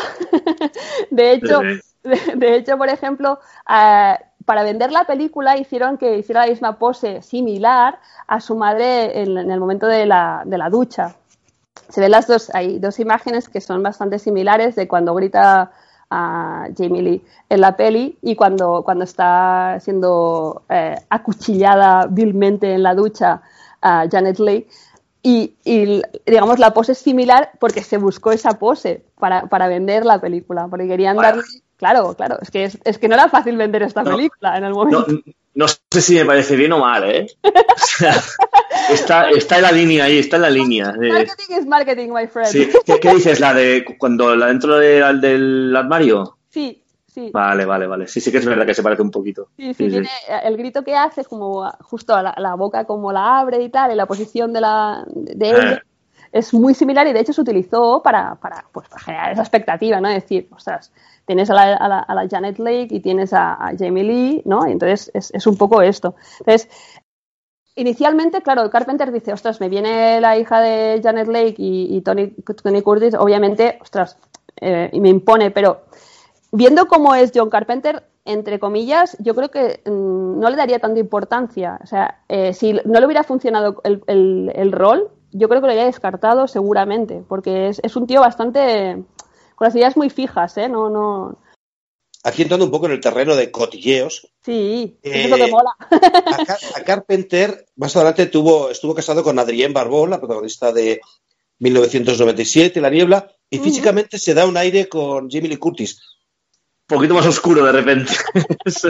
de 1.12 1.32
hecho, 1.32 1.62
de, 2.04 2.20
de 2.36 2.56
hecho, 2.56 2.78
por 2.78 2.90
ejemplo, 2.90 3.40
eh, 3.70 4.16
para 4.46 4.64
vender 4.64 4.92
la 4.92 5.04
película 5.04 5.58
hicieron 5.58 5.98
que 5.98 6.18
hiciera 6.18 6.46
la 6.46 6.48
misma 6.48 6.80
pose 6.80 7.22
similar 7.22 8.00
a 8.28 8.40
su 8.40 8.56
madre 8.56 9.22
en, 9.22 9.38
en 9.38 9.52
el 9.52 9.60
momento 9.60 9.88
de 9.88 10.06
la, 10.06 10.42
de 10.46 10.58
la 10.58 10.70
ducha. 10.70 11.16
Se 11.90 12.02
ven 12.02 12.12
las 12.12 12.28
dos, 12.28 12.52
hay 12.54 12.80
dos 12.80 13.00
imágenes 13.00 13.50
que 13.50 13.62
son 13.62 13.82
bastante 13.84 14.20
similares 14.20 14.76
de 14.76 14.88
cuando 14.88 15.14
grita 15.16 15.72
a 16.10 16.68
Jamie 16.78 17.02
Lee 17.02 17.26
en 17.50 17.62
la 17.62 17.76
peli 17.76 18.18
y 18.22 18.36
cuando, 18.36 18.84
cuando 18.84 19.04
está 19.04 19.78
siendo 19.82 20.64
eh, 20.70 20.96
acuchillada 21.10 22.08
vilmente 22.10 22.74
en 22.74 22.84
la 22.84 22.96
ducha 22.96 23.42
a 23.82 24.06
Janet 24.10 24.40
Leigh. 24.40 24.68
Y, 25.24 25.56
y, 25.66 26.02
digamos, 26.26 26.60
la 26.60 26.74
pose 26.74 26.94
es 26.94 27.00
similar 27.00 27.52
porque 27.60 27.84
se 27.84 27.98
buscó 27.98 28.32
esa 28.32 28.58
pose 28.60 29.04
para, 29.20 29.48
para 29.48 29.68
vender 29.68 30.06
la 30.06 30.22
película, 30.22 30.68
porque 30.70 30.88
querían 30.88 31.18
Vaya. 31.18 31.30
darle... 31.30 31.44
Claro, 31.76 32.14
claro, 32.16 32.38
es 32.42 32.50
que, 32.50 32.64
es, 32.64 32.78
es 32.86 32.98
que 32.98 33.08
no 33.08 33.14
era 33.16 33.28
fácil 33.30 33.56
vender 33.58 33.84
esta 33.84 34.02
No. 34.04 34.12
película 34.12 34.58
en 34.58 34.64
el 34.64 34.74
momento. 34.74 35.06
no 35.08 35.18
sé 35.66 36.02
si 36.02 36.16
me 36.16 36.26
parece 36.26 36.56
bien 36.56 36.74
o 36.74 36.80
mal, 36.80 37.04
¿eh? 37.10 37.28
O 37.44 37.80
sea, 38.00 38.14
está, 38.92 39.30
está 39.30 39.56
en 39.56 39.62
la 39.64 39.72
línea 39.72 40.04
ahí, 40.06 40.20
está 40.20 40.36
en 40.36 40.42
la 40.44 40.50
línea. 40.52 40.94
Marketing 40.96 41.56
es 41.56 41.66
marketing, 41.66 42.10
my 42.10 42.28
friend. 42.28 42.50
Sí. 42.52 42.70
¿Qué, 42.86 43.00
qué 43.00 43.14
dices? 43.16 43.40
¿La 43.40 43.54
de 43.54 43.84
cuando 43.98 44.36
la 44.36 44.48
dentro 44.48 44.78
de- 44.78 45.02
del 45.20 45.76
armario? 45.76 46.38
sí, 46.50 46.84
sí. 47.08 47.32
Vale, 47.34 47.66
vale, 47.66 47.88
vale. 47.88 48.08
Sí, 48.08 48.22
sí 48.22 48.32
que 48.32 48.38
es 48.38 48.46
verdad 48.46 48.66
que 48.68 48.76
se 48.76 48.84
parece 48.84 49.02
un 49.02 49.10
poquito. 49.10 49.50
Sí, 49.58 49.74
sí, 49.74 49.90
tiene, 49.90 50.10
el 50.44 50.56
grito 50.58 50.84
que 50.84 50.96
hace 50.96 51.22
es 51.22 51.28
como 51.28 51.68
justo 51.82 52.22
la, 52.22 52.36
la 52.38 52.54
boca 52.54 52.86
como 52.86 53.12
la 53.12 53.40
abre 53.40 53.60
y 53.64 53.70
tal, 53.70 53.92
y 53.92 53.96
la 53.96 54.06
posición 54.06 54.54
de, 54.54 54.62
la, 54.62 55.04
de 55.08 55.50
ella 55.50 55.74
Eh. 55.74 55.82
Es 56.38 56.54
muy 56.54 56.74
similar 56.74 57.08
y 57.08 57.14
de 57.14 57.20
hecho 57.20 57.34
se 57.34 57.42
utilizó 57.42 58.02
para, 58.04 58.36
para, 58.36 58.66
pues, 58.72 58.88
para 58.88 59.02
generar 59.02 59.32
esa 59.32 59.42
expectativa, 59.42 60.00
¿no? 60.00 60.10
Es 60.10 60.24
decir, 60.24 60.48
ostras, 60.52 60.92
tienes 61.26 61.50
a 61.50 61.54
la, 61.54 61.76
a 61.76 61.88
la, 61.88 62.00
a 62.00 62.16
la 62.16 62.28
Janet 62.30 62.60
Lake 62.60 62.88
y 62.92 63.00
tienes 63.00 63.34
a, 63.34 63.54
a 63.54 63.72
Jamie 63.78 64.04
Lee, 64.04 64.42
¿no? 64.46 64.68
Y 64.68 64.72
entonces 64.72 65.12
es, 65.14 65.32
es 65.34 65.48
un 65.48 65.58
poco 65.58 65.82
esto. 65.82 66.16
Entonces, 66.40 66.70
inicialmente, 67.78 68.42
claro, 68.42 68.70
Carpenter 68.70 69.12
dice, 69.12 69.34
ostras, 69.34 69.62
me 69.62 69.70
viene 69.70 70.20
la 70.20 70.38
hija 70.38 70.60
de 70.60 71.00
Janet 71.02 71.28
Lake 71.28 71.56
y, 71.58 72.02
Tony, 72.02 72.28
Tony, 72.64 72.82
Curtis, 72.82 73.14
obviamente, 73.14 73.78
ostras, 73.82 74.18
eh, 74.60 74.90
y 74.92 75.00
me 75.00 75.10
impone, 75.10 75.52
pero 75.52 75.84
viendo 76.52 76.88
cómo 76.88 77.16
es 77.16 77.32
John 77.34 77.50
Carpenter, 77.50 78.04
entre 78.26 78.60
comillas, 78.60 79.16
yo 79.20 79.34
creo 79.36 79.50
que 79.50 79.82
mm, 79.86 80.40
no 80.40 80.50
le 80.50 80.58
daría 80.58 80.80
tanta 80.80 81.00
importancia. 81.00 81.80
O 81.82 81.88
sea, 81.88 82.20
eh, 82.28 82.54
si 82.54 82.74
no 82.74 83.00
le 83.00 83.06
hubiera 83.06 83.24
funcionado 83.24 83.82
el, 83.84 84.72
rol, 84.74 85.10
yo 85.32 85.50
creo 85.50 85.62
que 85.62 85.68
lo 85.68 85.74
habría 85.74 85.86
descartado 85.86 86.48
seguramente, 86.48 87.24
porque 87.28 87.70
es, 87.70 87.80
es 87.84 87.96
un 87.96 88.08
tío 88.08 88.22
bastante 88.22 89.04
con 89.56 89.66
las 89.66 89.76
ideas 89.76 89.98
muy 89.98 90.10
fijas, 90.10 90.58
¿eh? 90.58 90.70
No, 90.70 90.90
no, 90.90 91.38
aquí 92.28 92.42
entrando 92.42 92.66
un 92.66 92.72
poco 92.72 92.88
en 92.88 92.94
el 92.94 93.00
terreno 93.00 93.36
de 93.36 93.52
cotilleos. 93.52 94.28
Sí, 94.44 94.98
eso 95.02 95.18
es 95.18 95.30
lo 95.30 95.36
que 95.38 95.46
eh, 95.46 95.52
mola. 95.52 95.76
a, 96.76 96.84
Carpenter, 96.84 97.66
más 97.76 97.96
adelante, 97.96 98.28
tuvo, 98.28 98.70
estuvo 98.70 98.94
casado 98.94 99.24
con 99.24 99.40
Adrienne 99.40 99.74
Barbón, 99.74 100.10
la 100.10 100.20
protagonista 100.20 100.72
de 100.72 101.00
1997, 101.60 102.82
La 102.82 102.90
Niebla, 102.90 103.32
y 103.50 103.60
físicamente 103.60 104.20
se 104.20 104.34
da 104.34 104.46
un 104.46 104.58
aire 104.58 104.90
con 104.90 105.30
Jamie 105.30 105.50
Lee 105.50 105.58
Curtis. 105.58 106.02
Un 106.90 106.98
poquito 106.98 107.14
más 107.14 107.26
oscuro 107.26 107.66
de 107.66 107.72
repente. 107.72 108.14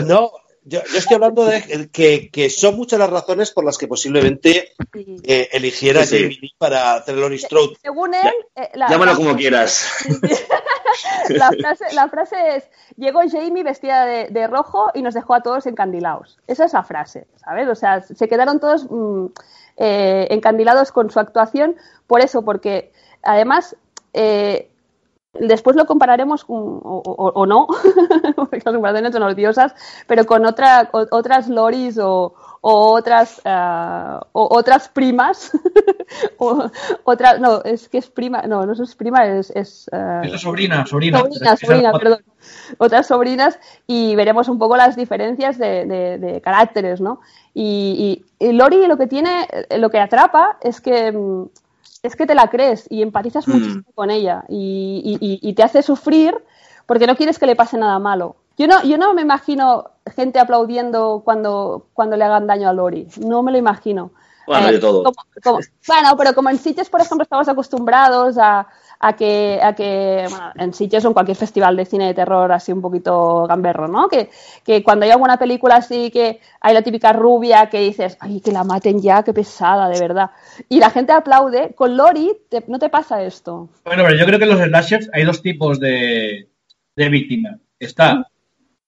no, 0.06 0.32
yo, 0.68 0.80
estoy 0.94 1.14
hablando 1.14 1.46
de 1.46 1.88
que, 1.90 2.50
son 2.50 2.76
muchas 2.76 2.98
las 2.98 3.08
razones 3.08 3.50
por 3.52 3.64
las 3.64 3.78
que 3.78 3.88
posiblemente 3.88 4.72
eh, 4.94 5.48
eligiera 5.52 6.04
Jamie 6.04 6.38
Lee 6.40 6.54
para 6.58 6.94
hacer 6.94 7.16
el 7.16 7.38
Strode. 7.38 7.76
Según 7.82 8.14
él, 8.14 8.32
eh, 8.54 8.70
llámalo 8.74 9.16
como 9.16 9.34
quieras. 9.34 9.90
la, 11.30 12.08
frase, 12.08 12.56
es: 12.56 12.68
Llegó 12.96 13.20
Jamie 13.30 13.64
vestida 13.64 14.04
de, 14.04 14.46
rojo 14.46 14.90
y 14.94 15.02
nos 15.02 15.14
dejó 15.14 15.34
a 15.34 15.42
todos 15.42 15.66
encandilados. 15.66 16.38
Esa 16.46 16.66
es 16.66 16.74
la 16.74 16.82
frase, 16.82 17.26
¿sabes? 17.36 17.68
O 17.68 17.74
sea, 17.74 18.02
se 18.02 18.28
quedaron 18.28 18.60
todos 18.60 18.86
mm, 18.90 19.26
eh, 19.78 20.26
encandilados 20.30 20.92
con 20.92 21.10
su 21.10 21.18
actuación 21.18 21.76
por 22.06 22.20
eso, 22.20 22.42
porque 22.42 22.92
además 23.22 23.74
Después 25.34 25.76
lo 25.76 25.84
compararemos 25.84 26.44
o, 26.48 27.46
no, 27.46 27.66
porque 28.36 28.62
las 28.64 28.74
comparaciones 28.74 29.12
son 29.12 29.22
odiosas, 29.22 29.74
pero 30.06 30.24
con 30.24 30.46
otra, 30.46 30.88
otras 30.92 31.48
loris 31.48 31.98
o, 31.98 32.34
otras 32.60 33.40
uh, 33.44 34.20
otras 34.32 34.88
primas 34.88 35.52
otras 37.04 37.38
no 37.38 37.62
es 37.62 37.88
que 37.88 37.98
es 37.98 38.10
prima 38.10 38.42
no 38.42 38.66
no 38.66 38.72
es 38.72 38.96
prima 38.96 39.26
es 39.26 39.50
es, 39.54 39.88
uh, 39.92 40.36
sobrina 40.36 40.84
sobrina 40.84 41.20
sobrina, 41.20 41.56
sobrina 41.56 41.92
perdón 41.92 42.24
otras 42.78 43.06
sobrinas 43.06 43.60
y 43.86 44.16
veremos 44.16 44.48
un 44.48 44.58
poco 44.58 44.76
las 44.76 44.96
diferencias 44.96 45.56
de, 45.56 45.86
de, 46.18 46.40
caracteres 46.40 47.00
no 47.00 47.20
y, 47.54 48.24
y, 48.40 48.44
y, 48.48 48.52
Lori 48.52 48.88
lo 48.88 48.98
que 48.98 49.06
tiene 49.06 49.46
lo 49.76 49.88
que 49.90 50.00
atrapa 50.00 50.58
es 50.60 50.80
que 50.80 51.12
mm, 51.12 51.44
es 52.02 52.16
que 52.16 52.26
te 52.26 52.34
la 52.34 52.48
crees 52.48 52.86
y 52.90 53.02
empatizas 53.02 53.46
mm. 53.46 53.50
muchísimo 53.50 53.84
con 53.94 54.10
ella 54.10 54.44
y, 54.48 55.52
te 55.54 55.62
hace 55.62 55.82
sufrir 55.82 56.34
porque 56.86 57.06
no 57.06 57.16
quieres 57.16 57.38
que 57.38 57.46
le 57.46 57.56
pase 57.56 57.76
nada 57.76 57.98
malo. 57.98 58.36
Yo 58.56 58.66
no, 58.66 58.82
yo 58.82 58.98
no 58.98 59.14
me 59.14 59.22
imagino 59.22 59.90
gente 60.16 60.40
aplaudiendo 60.40 61.22
cuando, 61.24 61.86
cuando 61.92 62.16
le 62.16 62.24
hagan 62.24 62.46
daño 62.46 62.68
a 62.68 62.72
Lori. 62.72 63.06
No 63.18 63.42
me 63.42 63.52
lo 63.52 63.58
imagino. 63.58 64.10
Bueno, 64.46 64.68
de 64.68 64.78
todo. 64.78 65.12
bueno, 65.86 66.16
pero 66.16 66.34
como 66.34 66.48
en 66.48 66.58
Sitges, 66.58 66.88
por 66.88 67.02
ejemplo, 67.02 67.22
estamos 67.22 67.48
acostumbrados 67.48 68.38
a, 68.38 68.66
a 69.00 69.14
que, 69.14 69.60
a 69.62 69.74
que 69.74 70.26
bueno, 70.28 70.52
en 70.56 70.74
Sitges 70.74 71.04
o 71.04 71.08
en 71.08 71.14
cualquier 71.14 71.36
festival 71.36 71.76
de 71.76 71.84
cine 71.84 72.06
de 72.06 72.14
terror 72.14 72.50
así 72.50 72.72
un 72.72 72.82
poquito 72.82 73.46
gamberro, 73.46 73.88
¿no? 73.88 74.08
Que, 74.08 74.30
que 74.64 74.82
cuando 74.82 75.04
hay 75.04 75.12
alguna 75.12 75.38
película 75.38 75.76
así 75.76 76.10
que 76.10 76.40
hay 76.60 76.74
la 76.74 76.82
típica 76.82 77.12
rubia 77.12 77.68
que 77.70 77.80
dices, 77.80 78.16
ay, 78.20 78.40
que 78.40 78.52
la 78.52 78.64
maten 78.64 79.00
ya, 79.00 79.22
qué 79.22 79.32
pesada, 79.32 79.88
de 79.88 80.00
verdad. 80.00 80.30
Y 80.68 80.80
la 80.80 80.90
gente 80.90 81.12
aplaude, 81.12 81.74
con 81.74 81.96
Lori 81.96 82.32
no 82.66 82.78
te 82.78 82.88
pasa 82.88 83.22
esto. 83.22 83.68
Bueno, 83.84 84.02
pero 84.04 84.16
yo 84.16 84.26
creo 84.26 84.38
que 84.38 84.44
en 84.44 84.50
los 84.50 84.60
slashers 84.60 85.10
hay 85.12 85.24
dos 85.24 85.42
tipos 85.42 85.78
de, 85.78 86.48
de 86.96 87.08
víctimas. 87.08 87.58
Está 87.78 88.28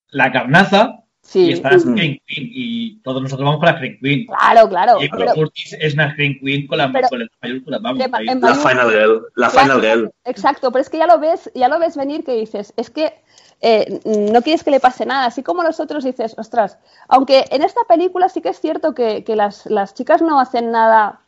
la 0.09 0.33
carnaza, 0.33 1.00
y 1.35 1.53
está 1.53 1.71
la 1.71 1.79
Scream 1.79 2.19
Queen. 2.27 2.51
Y 2.53 3.01
todos 3.03 3.23
nosotros 3.23 3.45
vamos 3.45 3.61
con 3.61 3.69
la 3.69 3.77
Scream 3.77 3.99
Queen. 4.01 4.27
Claro, 4.27 4.69
claro. 4.69 5.03
Y 5.03 5.09
pero, 5.09 5.33
Curtis 5.35 5.77
es 5.79 5.95
una 5.95 6.13
Scream 6.13 6.39
Queen 6.41 6.67
con 6.67 6.79
la, 6.79 6.93
con 6.93 7.29
mayúscula. 7.43 7.79
Vamos, 7.79 7.99
la 7.99 8.55
Final 8.55 8.91
Girl. 8.91 9.27
La 9.37 9.51
Final 9.51 9.81
Girl. 9.81 10.13
Exacto, 10.25 10.73
pero 10.73 10.83
es 10.83 10.91
que 10.91 10.99
ya 10.99 11.07
lo 11.07 11.19
ves, 11.19 11.51
ya 11.55 11.69
lo 11.69 11.79
ves 11.79 11.97
venir 11.97 12.25
que 12.25 12.33
dices, 12.33 12.73
es 12.77 12.91
que 12.91 13.15
eh, 13.61 14.01
no 14.05 14.43
quieres 14.43 14.65
que 14.65 14.71
le 14.71 14.81
pase 14.81 15.07
nada. 15.07 15.27
Así 15.27 15.43
como 15.43 15.63
los 15.63 15.81
otros 15.81 16.05
dices, 16.05 16.35
ostras, 16.39 16.79
aunque 17.09 17.45
en 17.51 17.63
esta 17.63 17.83
película 17.89 18.29
sí 18.29 18.41
que 18.41 18.49
es 18.51 18.61
cierto 18.61 18.95
que, 18.95 19.25
que 19.25 19.37
las, 19.37 19.67
las 19.67 19.95
chicas 19.95 20.23
no 20.23 20.41
hacen 20.41 20.71
nada. 20.71 21.21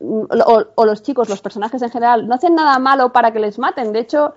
O, 0.00 0.64
o, 0.74 0.84
los 0.84 1.04
chicos, 1.04 1.28
los 1.28 1.40
personajes 1.40 1.80
en 1.80 1.90
general, 1.90 2.26
no 2.26 2.34
hacen 2.34 2.56
nada 2.56 2.76
malo 2.80 3.12
para 3.12 3.32
que 3.32 3.38
les 3.38 3.60
maten. 3.60 3.92
De 3.92 4.00
hecho, 4.00 4.34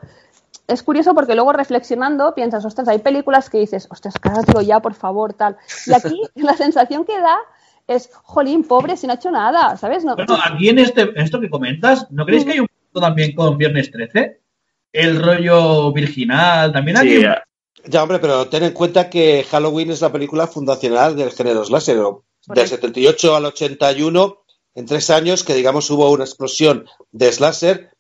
es 0.67 0.83
curioso 0.83 1.13
porque 1.13 1.35
luego 1.35 1.53
reflexionando 1.53 2.33
piensas, 2.33 2.65
ostras, 2.65 2.87
hay 2.87 2.99
películas 2.99 3.49
que 3.49 3.59
dices, 3.59 3.87
ostras, 3.89 4.15
cágatelo 4.19 4.61
ya, 4.61 4.79
por 4.79 4.93
favor, 4.93 5.33
tal. 5.33 5.57
Y 5.85 5.93
aquí 5.93 6.21
la 6.35 6.55
sensación 6.55 7.05
que 7.05 7.19
da 7.19 7.37
es, 7.87 8.09
jolín, 8.23 8.63
pobre, 8.63 8.97
sin 8.97 9.11
ha 9.11 9.15
hecho 9.15 9.31
nada, 9.31 9.77
¿sabes? 9.77 10.03
No, 10.03 10.15
bueno, 10.15 10.37
aquí 10.43 10.69
en, 10.69 10.79
este, 10.79 11.11
esto 11.15 11.39
que 11.39 11.49
comentas, 11.49 12.07
¿no 12.11 12.25
creéis 12.25 12.45
que 12.45 12.53
hay 12.53 12.59
un 12.59 12.67
punto 12.67 12.99
también 13.05 13.35
con 13.35 13.57
Viernes 13.57 13.91
13? 13.91 14.41
El 14.91 15.21
rollo 15.21 15.91
virginal, 15.91 16.71
también 16.71 16.97
hay... 16.97 17.21
Sí, 17.21 17.25
ya, 17.87 18.01
hombre, 18.01 18.19
pero 18.19 18.47
ten 18.47 18.63
en 18.63 18.71
cuenta 18.71 19.09
que 19.09 19.45
Halloween 19.49 19.91
es 19.91 20.01
la 20.01 20.11
película 20.11 20.47
fundacional 20.47 21.15
del 21.15 21.31
género 21.31 21.63
slasher. 21.63 22.01
Del 22.47 22.67
78 22.67 23.35
al 23.35 23.45
81, 23.45 24.43
en 24.75 24.85
tres 24.85 25.09
años, 25.09 25.43
que 25.43 25.53
digamos 25.53 25.89
hubo 25.91 26.11
una 26.11 26.23
explosión 26.23 26.85
de 27.11 27.31
slasher, 27.31 27.94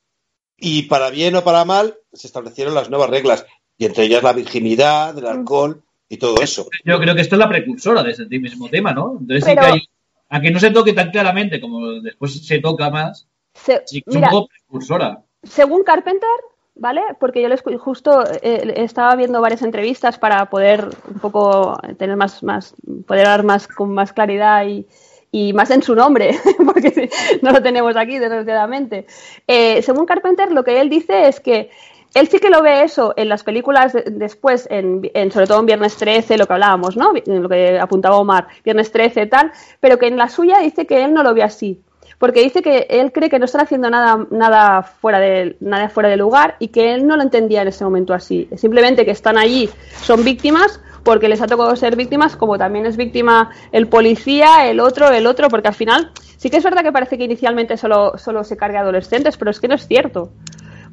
y 0.57 0.83
para 0.83 1.09
bien 1.09 1.35
o 1.35 1.43
para 1.43 1.65
mal, 1.65 1.95
se 2.13 2.27
establecieron 2.27 2.73
las 2.73 2.89
nuevas 2.89 3.09
reglas, 3.09 3.45
y 3.77 3.85
entre 3.85 4.05
ellas 4.05 4.23
la 4.23 4.33
virginidad, 4.33 5.17
el 5.17 5.25
alcohol 5.25 5.83
y 6.07 6.17
todo 6.17 6.41
eso. 6.41 6.67
Yo 6.83 6.99
creo 6.99 7.15
que 7.15 7.21
esto 7.21 7.35
es 7.35 7.39
la 7.39 7.49
precursora 7.49 8.03
de 8.03 8.11
ese 8.11 8.25
mismo 8.25 8.69
tema, 8.69 8.93
¿no? 8.93 9.17
Entonces 9.19 9.45
sí 9.45 9.53
que 9.53 9.65
hay, 9.65 9.89
a 10.29 10.41
que 10.41 10.51
no 10.51 10.59
se 10.59 10.71
toque 10.71 10.93
tan 10.93 11.11
claramente 11.11 11.59
como 11.59 12.01
después 12.01 12.45
se 12.45 12.59
toca 12.59 12.89
más, 12.89 13.27
sí 13.53 14.01
que 14.01 14.09
es 14.09 14.15
un 14.15 14.21
poco 14.23 14.47
precursora. 14.47 15.21
Según 15.43 15.83
Carpenter, 15.83 16.29
¿vale? 16.75 17.01
Porque 17.19 17.41
yo 17.41 17.49
les, 17.49 17.61
justo 17.79 18.23
eh, 18.41 18.73
estaba 18.77 19.15
viendo 19.15 19.41
varias 19.41 19.61
entrevistas 19.61 20.17
para 20.17 20.49
poder 20.49 20.89
un 21.07 21.19
poco 21.19 21.77
tener 21.97 22.15
más, 22.15 22.43
más 22.43 22.75
poder 23.05 23.25
dar 23.25 23.43
más 23.43 23.67
con 23.67 23.93
más 23.93 24.13
claridad 24.13 24.65
y, 24.65 24.87
y 25.35 25.51
más 25.51 25.69
en 25.69 25.83
su 25.83 25.95
nombre, 25.95 26.39
porque 26.65 27.09
no 27.41 27.51
lo 27.51 27.61
tenemos 27.61 27.97
aquí, 27.97 28.19
desgraciadamente. 28.19 29.05
Eh, 29.45 29.81
según 29.81 30.05
Carpenter, 30.05 30.49
lo 30.49 30.63
que 30.63 30.79
él 30.79 30.89
dice 30.89 31.27
es 31.27 31.41
que 31.41 31.69
él 32.13 32.29
sí 32.29 32.39
que 32.39 32.49
lo 32.49 32.61
ve 32.61 32.83
eso 32.83 33.13
en 33.17 33.27
las 33.27 33.43
películas 33.43 33.91
después, 34.05 34.65
en, 34.71 35.01
sobre 35.33 35.47
todo 35.47 35.59
en 35.59 35.65
Viernes 35.65 35.97
13, 35.97 36.37
lo 36.37 36.47
que 36.47 36.53
hablábamos, 36.53 36.95
¿no? 36.95 37.11
Lo 37.25 37.49
que 37.49 37.77
apuntaba 37.77 38.15
Omar, 38.15 38.47
Viernes 38.63 38.93
13, 38.93 39.25
tal, 39.25 39.51
pero 39.81 39.99
que 39.99 40.07
en 40.07 40.15
la 40.15 40.29
suya 40.29 40.59
dice 40.59 40.87
que 40.87 41.03
él 41.03 41.13
no 41.13 41.21
lo 41.21 41.33
ve 41.33 41.43
así. 41.43 41.81
Porque 42.17 42.43
dice 42.43 42.61
que 42.61 42.87
él 42.89 43.11
cree 43.11 43.29
que 43.29 43.39
no 43.39 43.45
están 43.45 43.61
haciendo 43.61 43.89
nada, 43.89 44.25
nada, 44.31 44.83
fuera 44.83 45.19
de, 45.19 45.57
nada 45.59 45.89
fuera 45.89 46.09
de 46.09 46.17
lugar 46.17 46.55
y 46.59 46.69
que 46.69 46.93
él 46.93 47.07
no 47.07 47.15
lo 47.15 47.23
entendía 47.23 47.61
en 47.61 47.67
ese 47.67 47.83
momento 47.83 48.13
así. 48.13 48.47
Simplemente 48.55 49.05
que 49.05 49.11
están 49.11 49.37
allí, 49.37 49.69
son 50.01 50.23
víctimas, 50.23 50.79
porque 51.03 51.29
les 51.29 51.41
ha 51.41 51.47
tocado 51.47 51.75
ser 51.75 51.95
víctimas, 51.95 52.35
como 52.35 52.57
también 52.57 52.85
es 52.85 52.97
víctima 52.97 53.51
el 53.71 53.87
policía, 53.87 54.67
el 54.69 54.79
otro, 54.79 55.09
el 55.11 55.27
otro, 55.27 55.49
porque 55.49 55.67
al 55.67 55.75
final 55.75 56.11
sí 56.37 56.49
que 56.49 56.57
es 56.57 56.63
verdad 56.63 56.83
que 56.83 56.91
parece 56.91 57.17
que 57.17 57.25
inicialmente 57.25 57.77
solo, 57.77 58.17
solo 58.17 58.43
se 58.43 58.57
carga 58.57 58.79
adolescentes, 58.79 59.37
pero 59.37 59.51
es 59.51 59.59
que 59.59 59.67
no 59.67 59.75
es 59.75 59.87
cierto. 59.87 60.31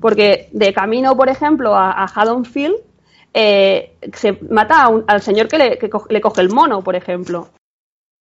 Porque 0.00 0.48
de 0.52 0.72
camino, 0.72 1.16
por 1.16 1.28
ejemplo, 1.28 1.74
a, 1.74 1.92
a 1.92 2.06
Haddonfield, 2.06 2.76
eh, 3.34 3.94
se 4.12 4.38
mata 4.50 4.90
al 5.06 5.22
señor 5.22 5.48
que, 5.48 5.58
le, 5.58 5.78
que 5.78 5.90
le 6.08 6.20
coge 6.20 6.40
el 6.42 6.50
mono, 6.50 6.82
por 6.82 6.96
ejemplo. 6.96 7.48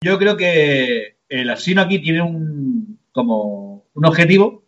Yo 0.03 0.17
creo 0.17 0.37
que 0.37 1.17
el 1.31 1.49
asesino 1.49 1.81
aquí 1.81 1.99
tiene 1.99 2.21
un 2.21 2.99
como 3.11 3.85
un 3.93 4.05
objetivo 4.05 4.61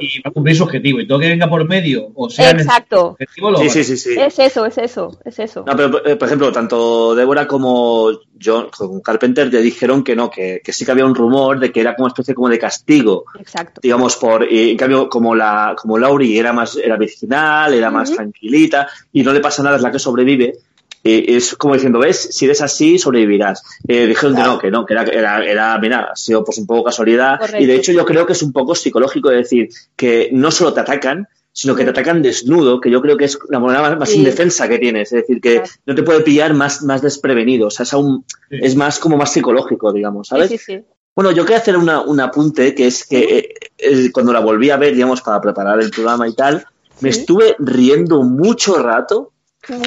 y 0.00 0.20
va 0.20 0.30
a 0.30 0.32
cumplir 0.32 0.56
su 0.56 0.64
objetivo. 0.64 1.00
Y 1.00 1.06
todo 1.06 1.20
que 1.20 1.28
venga 1.28 1.48
por 1.48 1.66
medio, 1.68 2.10
o 2.14 2.28
sea, 2.28 2.50
Exacto. 2.50 3.10
Objetivo, 3.10 3.50
lo 3.50 3.58
sí, 3.58 3.68
sí, 3.68 3.84
sí, 3.84 3.96
sí, 3.96 4.14
Es 4.18 4.38
eso, 4.38 4.66
es 4.66 4.78
eso, 4.78 5.18
es 5.24 5.38
eso. 5.38 5.64
No, 5.66 5.76
pero, 5.76 6.04
eh, 6.04 6.16
por 6.16 6.26
ejemplo, 6.26 6.50
tanto 6.50 7.14
Débora 7.14 7.46
como 7.46 8.08
John, 8.42 8.68
como 8.76 9.00
Carpenter 9.00 9.50
te 9.50 9.62
dijeron 9.62 10.02
que 10.02 10.16
no, 10.16 10.30
que, 10.30 10.60
que, 10.64 10.72
sí 10.72 10.84
que 10.84 10.90
había 10.90 11.04
un 11.04 11.14
rumor 11.14 11.60
de 11.60 11.70
que 11.70 11.80
era 11.80 11.94
como 11.94 12.06
una 12.06 12.12
especie 12.12 12.34
como 12.34 12.48
de 12.48 12.58
castigo. 12.58 13.26
Exacto. 13.38 13.80
Digamos, 13.82 14.16
por, 14.16 14.50
y 14.50 14.70
en 14.70 14.76
cambio, 14.76 15.08
como 15.08 15.34
la, 15.34 15.76
como 15.80 15.98
Laurie 15.98 16.38
era 16.38 16.52
más, 16.52 16.76
era 16.76 16.96
medicinal, 16.96 17.72
era 17.72 17.90
más 17.90 18.10
tranquilita, 18.12 18.88
y 19.12 19.22
no 19.22 19.32
le 19.32 19.40
pasa 19.40 19.62
nada, 19.62 19.76
es 19.76 19.82
la 19.82 19.92
que 19.92 19.98
sobrevive, 19.98 20.54
eh, 21.04 21.24
es 21.28 21.54
como 21.56 21.74
diciendo, 21.74 21.98
¿ves? 21.98 22.28
Si 22.32 22.44
eres 22.44 22.60
así, 22.62 22.98
sobrevivirás. 22.98 23.62
Eh, 23.88 24.06
dijeron 24.06 24.36
que 24.36 24.42
no, 24.42 24.58
que 24.58 24.70
no, 24.70 24.86
que 24.86 24.94
era, 24.94 25.02
era, 25.04 25.44
era, 25.44 25.78
mira, 25.78 26.10
ha 26.12 26.16
sido 26.16 26.44
pues 26.44 26.58
un 26.58 26.66
poco 26.66 26.84
casualidad. 26.84 27.38
Y 27.58 27.66
de 27.66 27.76
hecho 27.76 27.92
yo 27.92 28.04
creo 28.04 28.26
que 28.26 28.32
es 28.34 28.42
un 28.42 28.52
poco 28.52 28.74
psicológico 28.74 29.30
decir 29.30 29.68
que 29.96 30.28
no 30.32 30.50
solo 30.50 30.72
te 30.74 30.80
atacan, 30.80 31.26
sino 31.52 31.74
que 31.74 31.84
te 31.84 31.90
atacan 31.90 32.22
desnudo, 32.22 32.80
que 32.80 32.90
yo 32.90 33.00
creo 33.02 33.16
que 33.16 33.24
es 33.24 33.38
la 33.48 33.58
manera 33.58 33.82
más, 33.82 33.98
más 33.98 34.08
Sí. 34.10 34.18
indefensa 34.18 34.68
que 34.68 34.78
tienes. 34.78 35.12
Es 35.12 35.22
decir, 35.22 35.40
que 35.40 35.54
Claro. 35.56 35.68
no 35.86 35.94
te 35.94 36.02
puede 36.02 36.20
pillar 36.20 36.54
más, 36.54 36.82
más 36.82 37.02
desprevenido. 37.02 37.66
O 37.66 37.70
sea, 37.70 37.84
es, 37.84 37.92
aún, 37.92 38.24
Sí. 38.50 38.58
es 38.62 38.76
más 38.76 38.98
como 38.98 39.16
más 39.16 39.32
psicológico, 39.32 39.92
digamos, 39.92 40.28
Sí, 40.28 40.34
¿sabes? 40.34 40.48
sí, 40.50 40.58
sí. 40.58 40.80
Bueno, 41.16 41.32
yo 41.32 41.44
quería 41.44 41.58
hacer 41.58 41.76
una, 41.76 42.02
un 42.02 42.20
apunte, 42.20 42.72
que 42.74 42.86
es 42.86 43.04
que 43.04 43.18
eh, 43.38 43.54
eh, 43.78 44.12
cuando 44.12 44.32
la 44.32 44.40
volví 44.40 44.70
a 44.70 44.76
ver, 44.76 44.94
digamos, 44.94 45.22
para 45.22 45.40
preparar 45.40 45.80
el 45.80 45.90
programa 45.90 46.28
y 46.28 46.34
tal, 46.34 46.64
me 47.00 47.12
Sí. 47.12 47.20
estuve 47.20 47.56
riendo 47.58 48.22
mucho 48.22 48.74
rato 48.80 49.32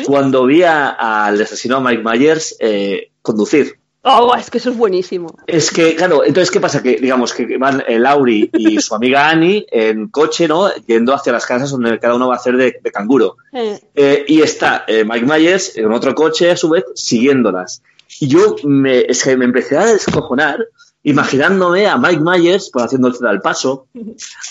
Cuando 0.06 0.46
vi 0.46 0.64
al 0.64 1.42
asesino 1.42 1.82
Mike 1.82 2.04
Myers 2.04 2.56
eh, 2.60 3.12
conducir. 3.22 3.78
Oh, 4.06 4.36
es 4.36 4.50
que 4.50 4.58
eso 4.58 4.70
es 4.70 4.78
buenísimo. 4.78 5.34
Es 5.48 5.72
que, 5.72 5.96
claro, 5.96 6.26
entonces, 6.26 6.52
¿qué 6.52 6.60
pasa? 6.60 6.84
Que, 6.84 6.98
digamos, 6.98 7.32
que 7.34 7.58
van 7.58 7.82
eh, 7.88 7.98
Lauri 7.98 8.50
y 8.54 8.82
su 8.82 8.94
amiga 8.96 9.30
Annie 9.30 9.66
en 9.72 10.10
coche, 10.10 10.46
¿no? 10.48 10.70
Yendo 10.86 11.14
hacia 11.14 11.32
las 11.32 11.46
casas 11.46 11.72
donde 11.72 11.98
cada 12.00 12.16
uno 12.16 12.28
va 12.28 12.34
a 12.34 12.38
hacer 12.38 12.58
de, 12.58 12.80
de 12.84 12.92
canguro. 12.92 13.38
Eh, 13.54 13.80
Eh, 13.96 14.26
y 14.28 14.42
está 14.42 14.86
Mike 14.88 15.26
Myers 15.26 15.78
en 15.78 15.92
otro 15.94 16.14
coche, 16.14 16.52
a 16.52 16.58
su 16.58 16.70
vez, 16.70 16.84
siguiéndolas. 16.96 17.82
Y 18.20 18.28
yo 18.28 18.58
me, 18.66 19.02
es 19.02 19.24
que 19.24 19.38
me 19.38 19.46
empecé 19.46 19.78
a 19.78 19.86
descojonar 19.86 20.68
imaginándome 21.04 21.86
a 21.88 21.98
Mike 21.98 22.22
Myers 22.22 22.70
pues, 22.72 22.86
haciendo 22.86 23.10
el 23.10 23.28
al 23.28 23.42
paso. 23.42 23.88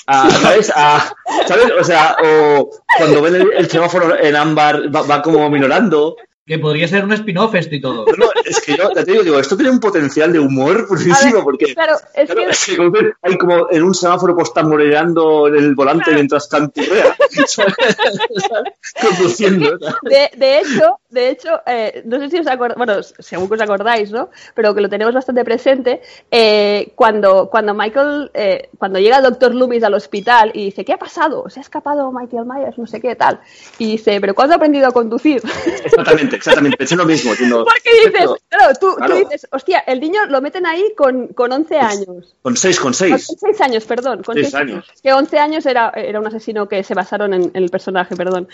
A, 0.06 0.30
¿Sabes? 0.30 0.72
A- 0.74 1.14
¿Sabes? 1.46 1.66
O 1.80 1.84
sea, 1.84 2.16
o 2.24 2.70
cuando 2.98 3.22
ven 3.22 3.36
el, 3.36 3.52
el 3.52 3.70
semáforo 3.70 4.16
en 4.18 4.36
ámbar 4.36 4.94
va 4.94 5.22
como 5.22 5.48
minorando. 5.50 6.16
Que 6.44 6.58
podría 6.58 6.88
ser 6.88 7.04
un 7.04 7.12
spin-off 7.12 7.54
esto 7.54 7.74
y 7.76 7.80
todo. 7.80 8.04
No, 8.18 8.26
es 8.44 8.60
que 8.60 8.76
yo 8.76 8.92
ya 8.92 9.04
te 9.04 9.12
digo, 9.12 9.22
digo, 9.22 9.38
esto 9.38 9.56
tiene 9.56 9.70
un 9.70 9.78
potencial 9.78 10.32
de 10.32 10.40
humor 10.40 10.82
a 10.84 10.86
purísimo 10.88 11.34
ver, 11.36 11.44
porque... 11.44 11.72
claro, 11.72 11.94
es 12.14 12.26
Claro, 12.26 12.46
que 12.46 12.50
es 12.50 12.66
que 12.66 12.76
como 12.76 12.90
ven, 12.90 13.12
hay 13.22 13.38
como 13.38 13.70
en 13.70 13.82
un 13.82 13.94
semáforo 13.94 14.34
pues 14.34 14.48
están 14.48 14.68
moreando 14.68 15.46
en 15.46 15.54
el 15.54 15.74
volante 15.76 16.12
mientras 16.12 16.48
canturrea, 16.48 17.16
conduciendo. 19.00 19.78
¿sabes? 19.78 19.96
De, 20.02 20.30
de 20.36 20.58
hecho, 20.58 20.98
de 21.10 21.28
hecho 21.30 21.60
eh, 21.66 22.02
no 22.06 22.18
sé 22.18 22.30
si 22.30 22.38
os 22.38 22.46
acordáis, 22.46 22.76
bueno, 22.76 23.02
según 23.02 23.48
que 23.48 23.54
os 23.54 23.60
acordáis, 23.60 24.10
¿no? 24.10 24.30
Pero 24.54 24.74
que 24.74 24.80
lo 24.80 24.88
tenemos 24.88 25.14
bastante 25.14 25.44
presente, 25.44 26.02
eh, 26.30 26.92
cuando, 26.96 27.48
cuando 27.50 27.74
Michael, 27.74 28.30
eh, 28.34 28.68
cuando 28.78 28.98
llega 28.98 29.18
el 29.18 29.22
doctor 29.22 29.54
Loomis 29.54 29.84
al 29.84 29.94
hospital 29.94 30.50
y 30.54 30.66
dice, 30.66 30.84
¿qué 30.84 30.92
ha 30.92 30.98
pasado? 30.98 31.48
Se 31.48 31.60
ha 31.60 31.62
escapado 31.62 32.10
Michael 32.12 32.46
Myers, 32.46 32.78
no 32.78 32.86
sé 32.86 33.00
qué 33.00 33.14
tal. 33.14 33.40
Y 33.78 33.92
dice, 33.92 34.20
¿pero 34.20 34.34
cuándo 34.34 34.54
ha 34.54 34.56
aprendido 34.56 34.88
a 34.88 34.92
conducir? 34.92 35.42
Exactamente, 35.84 36.31
exactamente. 36.36 36.76
Pensé 36.76 36.96
lo 36.96 37.04
mismo. 37.04 37.30
diciendo, 37.32 37.64
Porque 37.64 37.90
dices, 38.10 38.30
claro, 38.48 38.72
tú, 38.80 38.94
Claro. 38.96 39.14
tú 39.14 39.20
dices, 39.20 39.46
hostia, 39.50 39.80
el 39.80 40.00
niño 40.00 40.26
lo 40.26 40.40
meten 40.40 40.66
ahí 40.66 40.92
con, 40.96 41.28
con 41.28 41.52
11 41.52 41.78
años. 41.78 42.34
Con 42.42 42.56
seis, 42.56 42.76
con 42.78 42.86
Con 42.86 42.94
seis. 42.94 43.36
6 43.40 43.60
años, 43.60 43.84
perdón. 43.84 44.22
Con 44.22 44.34
Seis 44.34 44.50
seis 44.50 44.54
años. 44.54 44.86
Que 45.02 45.12
11 45.12 45.38
años 45.38 45.66
era, 45.66 45.90
era 45.96 46.20
un 46.20 46.26
asesino 46.26 46.68
que 46.68 46.82
se 46.84 46.94
basaron 46.94 47.34
en, 47.34 47.42
en 47.54 47.62
el 47.62 47.70
personaje, 47.70 48.16
perdón. 48.16 48.48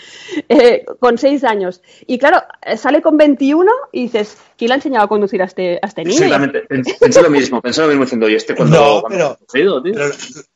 Eh, 0.47 0.85
con 0.99 1.17
6 1.17 1.43
años. 1.43 1.81
Y 2.07 2.17
claro, 2.17 2.41
eh, 2.61 2.77
sale 2.77 3.01
con 3.01 3.17
21 3.17 3.71
y 3.91 4.03
dices, 4.03 4.37
¿quién 4.59 4.67
le 4.69 4.73
ha 4.73 4.75
enseñado 4.75 5.05
a 5.05 5.07
conducir 5.07 5.41
a 5.41 5.45
este, 5.45 5.79
a 5.81 5.87
este 5.87 6.03
niño? 6.03 6.15
Exactamente. 6.25 6.67
Pens- 6.67 6.99
Pensé 6.99 7.21
lo 7.23 7.29
mismo, 7.31 7.61
pensé 7.61 7.81
lo 7.81 7.87
mismo 7.87 8.03
diciendo, 8.03 8.29
¿y 8.29 8.35
este 8.35 8.53
cuando 8.53 8.75
No, 8.77 9.01
cuando 9.01 9.09
pero- 9.17 9.25
ha 9.29 9.35
conducido, 9.37 9.81
tío? 9.81 9.93
Pero 9.95 10.09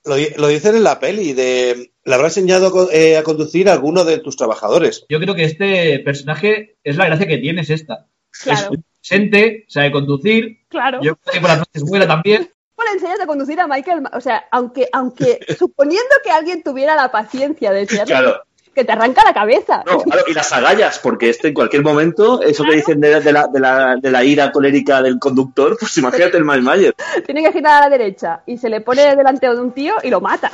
lo, 0.05 0.15
di- 0.15 0.29
lo 0.37 0.47
dicen 0.49 0.75
en 0.75 0.83
la 0.83 0.99
peli, 0.99 1.33
de 1.33 1.91
le 2.03 2.13
habrá 2.13 2.27
enseñado 2.27 2.91
eh, 2.91 3.17
a 3.17 3.23
conducir 3.23 3.69
a 3.69 3.73
alguno 3.73 4.03
de 4.03 4.19
tus 4.19 4.35
trabajadores. 4.35 5.05
Yo 5.09 5.19
creo 5.19 5.33
que 5.33 5.45
este 5.45 5.99
personaje 5.99 6.75
es 6.83 6.97
la 6.97 7.05
gracia 7.05 7.25
que 7.27 7.37
tiene, 7.37 7.61
es 7.61 7.69
esta. 7.71 8.07
Claro, 8.43 8.71
Es 8.73 8.79
presente, 8.99 9.65
sabe 9.69 9.91
conducir. 9.91 10.59
claro. 10.67 10.99
Yo 11.01 11.15
creo 11.15 11.33
que 11.33 11.39
por 11.39 11.49
las 11.49 11.59
noches 11.59 11.83
vuela 11.83 12.05
también. 12.07 12.51
¿Cómo 12.75 12.87
le 12.89 12.95
enseñas 12.95 13.21
a 13.21 13.25
conducir 13.27 13.59
a 13.59 13.67
Michael? 13.67 14.03
O 14.13 14.19
sea, 14.19 14.43
aunque, 14.51 14.89
aunque 14.91 15.39
suponiendo 15.57 16.09
que 16.23 16.31
alguien 16.31 16.61
tuviera 16.63 16.95
la 16.95 17.11
paciencia 17.11 17.71
de 17.71 17.81
enseñarle, 17.81 18.13
Claro. 18.13 18.41
Que 18.73 18.83
te 18.83 18.91
arranca 18.91 19.23
la 19.23 19.33
cabeza. 19.33 19.83
No, 19.85 19.99
claro, 19.99 20.23
y 20.27 20.33
las 20.33 20.51
agallas, 20.51 20.99
porque 20.99 21.29
este 21.29 21.49
en 21.49 21.53
cualquier 21.53 21.83
momento, 21.83 22.41
eso 22.41 22.63
que 22.63 22.75
dicen 22.75 22.99
de, 22.99 23.19
de 23.21 23.31
la, 23.31 23.47
de, 23.47 23.59
la, 23.59 23.95
de 23.95 24.11
la 24.11 24.23
ira 24.23 24.51
colérica 24.51 25.01
del 25.01 25.19
conductor, 25.19 25.77
pues 25.79 25.97
imagínate 25.97 26.37
el 26.37 26.45
Mike 26.45 26.61
Myers. 26.61 26.95
Tiene 27.25 27.43
que 27.43 27.51
girar 27.51 27.83
a 27.83 27.89
la 27.89 27.97
derecha 27.97 28.41
y 28.45 28.57
se 28.57 28.69
le 28.69 28.81
pone 28.81 29.15
delante 29.15 29.47
de 29.47 29.59
un 29.59 29.71
tío 29.71 29.95
y 30.03 30.09
lo 30.09 30.21
mata. 30.21 30.49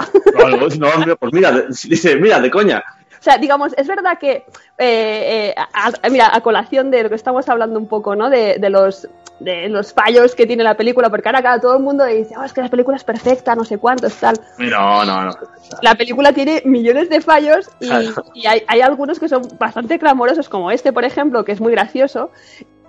No, 0.80 1.06
no, 1.06 1.16
pues 1.16 1.34
mira, 1.34 1.52
dice, 1.84 2.16
mira, 2.16 2.40
de 2.40 2.52
coña. 2.52 2.84
O 3.20 3.22
sea, 3.24 3.38
digamos, 3.38 3.74
es 3.78 3.88
verdad 3.88 4.18
que, 4.18 4.46
eh, 4.78 5.54
eh, 5.54 5.56
a- 5.58 6.10
mira, 6.10 6.30
a 6.34 6.42
colación 6.42 6.90
de 6.90 7.04
lo 7.04 7.10
que 7.10 7.16
estamos 7.16 7.50
hablando 7.50 7.78
un 7.78 7.88
poco, 7.88 8.16
¿no? 8.16 8.30
De, 8.30 8.58
de 8.60 8.70
los 8.70 9.08
de 9.40 9.70
los 9.70 9.94
fallos 9.94 10.36
que 10.36 10.46
tiene 10.46 10.66
la 10.66 10.76
película, 10.76 11.10
porque 11.10 11.30
ahora 11.30 11.42
cada 11.42 11.62
todo 11.62 11.78
el 11.78 11.82
mundo 11.82 12.04
dice, 12.04 12.36
oh, 12.38 12.44
es 12.44 12.52
que 12.52 12.60
la 12.62 12.68
película 12.68 12.98
es 12.98 13.06
perfecta, 13.06 13.56
no 13.56 13.64
sé 13.64 13.78
cuántos, 13.78 14.14
tal. 14.16 14.38
No, 14.58 15.06
no, 15.06 15.24
no. 15.28 15.32
La 15.82 15.96
película 15.96 16.34
tiene 16.34 16.62
millones 16.66 17.10
de 17.10 17.22
fallos 17.22 17.70
y 18.34 18.48
hay, 18.48 18.64
hay 18.68 18.82
algunos 18.82 19.18
que 19.18 19.30
son 19.30 19.42
bastante 19.58 19.98
clamorosos, 19.98 20.50
como 20.50 20.72
este, 20.72 20.92
por 20.92 21.06
ejemplo, 21.06 21.46
que 21.46 21.54
es 21.54 21.62
muy 21.62 21.72
gracioso, 21.72 22.32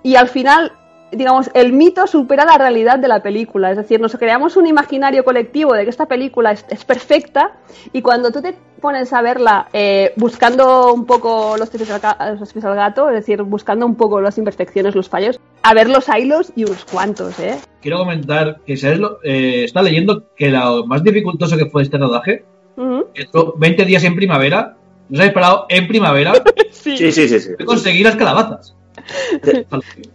y 0.03 0.15
al 0.15 0.27
final, 0.27 0.73
digamos, 1.11 1.49
el 1.53 1.73
mito 1.73 2.07
supera 2.07 2.45
la 2.45 2.57
realidad 2.57 2.97
de 2.99 3.07
la 3.07 3.21
película, 3.21 3.71
es 3.71 3.77
decir, 3.77 3.99
nos 3.99 4.15
creamos 4.15 4.55
un 4.57 4.65
imaginario 4.67 5.23
colectivo 5.23 5.73
de 5.73 5.83
que 5.83 5.89
esta 5.89 6.05
película 6.07 6.51
es, 6.51 6.65
es 6.69 6.85
perfecta, 6.85 7.53
y 7.93 8.01
cuando 8.01 8.31
tú 8.31 8.41
te 8.41 8.55
pones 8.79 9.11
a 9.13 9.21
verla 9.21 9.67
eh, 9.73 10.13
buscando 10.15 10.93
un 10.93 11.05
poco 11.05 11.55
los 11.57 11.69
pies, 11.69 11.89
al, 11.91 12.01
ga- 12.01 12.39
los 12.39 12.51
pies 12.53 12.65
al 12.65 12.75
gato, 12.75 13.09
es 13.09 13.15
decir, 13.15 13.41
buscando 13.43 13.85
un 13.85 13.95
poco 13.95 14.21
las 14.21 14.37
imperfecciones, 14.37 14.95
los 14.95 15.09
fallos, 15.09 15.39
a 15.63 15.73
ver 15.73 15.89
los 15.89 16.05
hilos 16.09 16.51
y 16.55 16.63
unos 16.63 16.85
cuantos, 16.85 17.37
¿eh? 17.39 17.57
Quiero 17.81 17.97
comentar 17.99 18.59
que 18.65 18.77
¿sabes 18.77 18.99
lo? 18.99 19.19
Eh, 19.23 19.65
está 19.65 19.81
leyendo 19.81 20.23
que 20.35 20.49
lo 20.49 20.85
más 20.87 21.03
dificultoso 21.03 21.57
que 21.57 21.65
fue 21.67 21.83
este 21.83 21.97
rodaje, 21.97 22.45
Ujú. 22.77 23.05
esto 23.13 23.53
20 23.57 23.85
días 23.85 24.03
en 24.03 24.15
primavera, 24.15 24.75
nos 25.09 25.19
habéis 25.19 25.33
parado 25.33 25.65
en 25.69 25.87
primavera, 25.87 26.33
Sí, 26.71 26.97
sí, 26.97 27.11
sí. 27.11 27.39
sí. 27.39 27.49
conseguir 27.65 28.05
las 28.05 28.15
calabazas. 28.15 28.75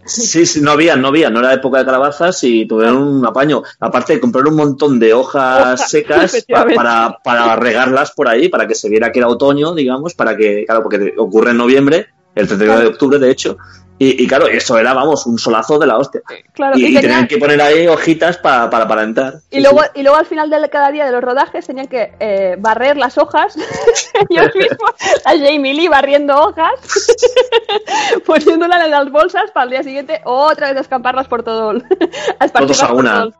Sí, 0.05 0.45
sí, 0.45 0.61
no 0.61 0.71
había, 0.71 0.95
no 0.95 1.09
había, 1.09 1.29
no 1.29 1.39
era 1.39 1.53
época 1.53 1.79
de 1.79 1.85
calabazas 1.85 2.43
y 2.43 2.65
tuvieron 2.65 2.97
un 2.97 3.25
apaño. 3.25 3.61
Aparte 3.79 4.13
de 4.13 4.19
comprar 4.19 4.47
un 4.47 4.55
montón 4.55 4.99
de 4.99 5.13
hojas 5.13 5.89
secas 5.89 6.45
pa- 6.53 6.65
para, 6.75 7.17
para 7.23 7.55
regarlas 7.55 8.11
por 8.11 8.27
ahí, 8.27 8.49
para 8.49 8.67
que 8.67 8.75
se 8.75 8.89
viera 8.89 9.11
que 9.11 9.19
era 9.19 9.27
otoño, 9.27 9.73
digamos, 9.73 10.13
para 10.13 10.35
que, 10.37 10.63
claro, 10.65 10.83
porque 10.83 11.13
ocurre 11.17 11.51
en 11.51 11.57
noviembre, 11.57 12.07
el 12.35 12.47
31 12.47 12.79
de 12.79 12.87
octubre, 12.87 13.19
de 13.19 13.31
hecho, 13.31 13.57
y, 13.99 14.23
y 14.23 14.27
claro, 14.27 14.47
eso 14.47 14.77
era, 14.77 14.93
vamos, 14.93 15.25
un 15.25 15.39
solazo 15.39 15.79
de 15.79 15.87
la 15.87 15.97
hostia. 15.97 16.21
Claro, 16.53 16.77
Y, 16.77 16.81
y 16.81 16.83
y 16.83 16.87
tenía- 16.87 17.01
tenían 17.01 17.27
que 17.27 17.37
poner 17.37 17.61
ahí 17.61 17.87
hojitas 17.87 18.37
pa- 18.37 18.69
para 18.69 18.85
aparentar. 18.85 19.35
Y 19.49 19.59
luego, 19.61 19.81
y 19.95 20.03
luego 20.03 20.17
al 20.17 20.25
final 20.25 20.49
de 20.49 20.69
cada 20.69 20.91
día 20.91 21.05
de 21.05 21.11
los 21.11 21.23
rodajes 21.23 21.65
tenían 21.65 21.87
que 21.87 22.13
eh, 22.19 22.55
barrer 22.59 22.97
las 22.97 23.17
hojas. 23.17 23.55
Ellos 24.29 24.53
mismos, 24.55 24.91
la 25.25 25.31
Jamie 25.31 25.73
Lee 25.73 25.87
barriendo 25.87 26.39
hojas, 26.39 26.73
poniéndolas 28.25 28.85
en 28.85 28.91
las 28.91 29.11
bolsas 29.11 29.51
para 29.51 29.65
el 29.65 29.69
día 29.71 29.83
siguiente 29.83 30.21
otra 30.25 30.71
vez 30.71 30.81
escamparlas 30.81 31.27
por 31.27 31.43
todo. 31.43 31.71
el- 31.71 31.83
a 32.39 32.47
Todos 32.49 32.83
a 32.83 32.93
una. 32.93 33.13
todo 33.13 33.23
el- 33.25 33.33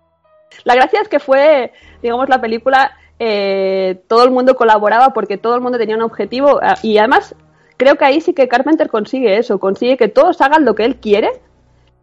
La 0.64 0.76
gracia 0.76 1.02
es 1.02 1.08
que 1.08 1.20
fue, 1.20 1.72
digamos, 2.02 2.30
la 2.30 2.42
película, 2.42 2.92
eh, 3.20 4.02
todo 4.08 4.24
el 4.24 4.32
mundo 4.32 4.56
colaboraba 4.56 5.14
porque 5.14 5.38
todo 5.38 5.56
el 5.56 5.62
mundo 5.62 5.78
tenía 5.78 5.96
un 5.96 6.02
objetivo 6.04 6.60
ah, 6.62 6.76
y 6.84 6.98
además 6.98 7.36
creo 7.78 7.96
que 7.96 8.06
ahí 8.06 8.22
sí 8.22 8.34
que 8.34 8.48
Carpenter 8.48 8.90
consigue 8.90 9.38
eso, 9.38 9.60
consigue 9.60 9.98
que 9.98 10.08
todos 10.08 10.42
hagan 10.42 10.66
lo 10.66 10.76
que 10.76 10.84
él 10.86 10.96
quiere 10.98 11.30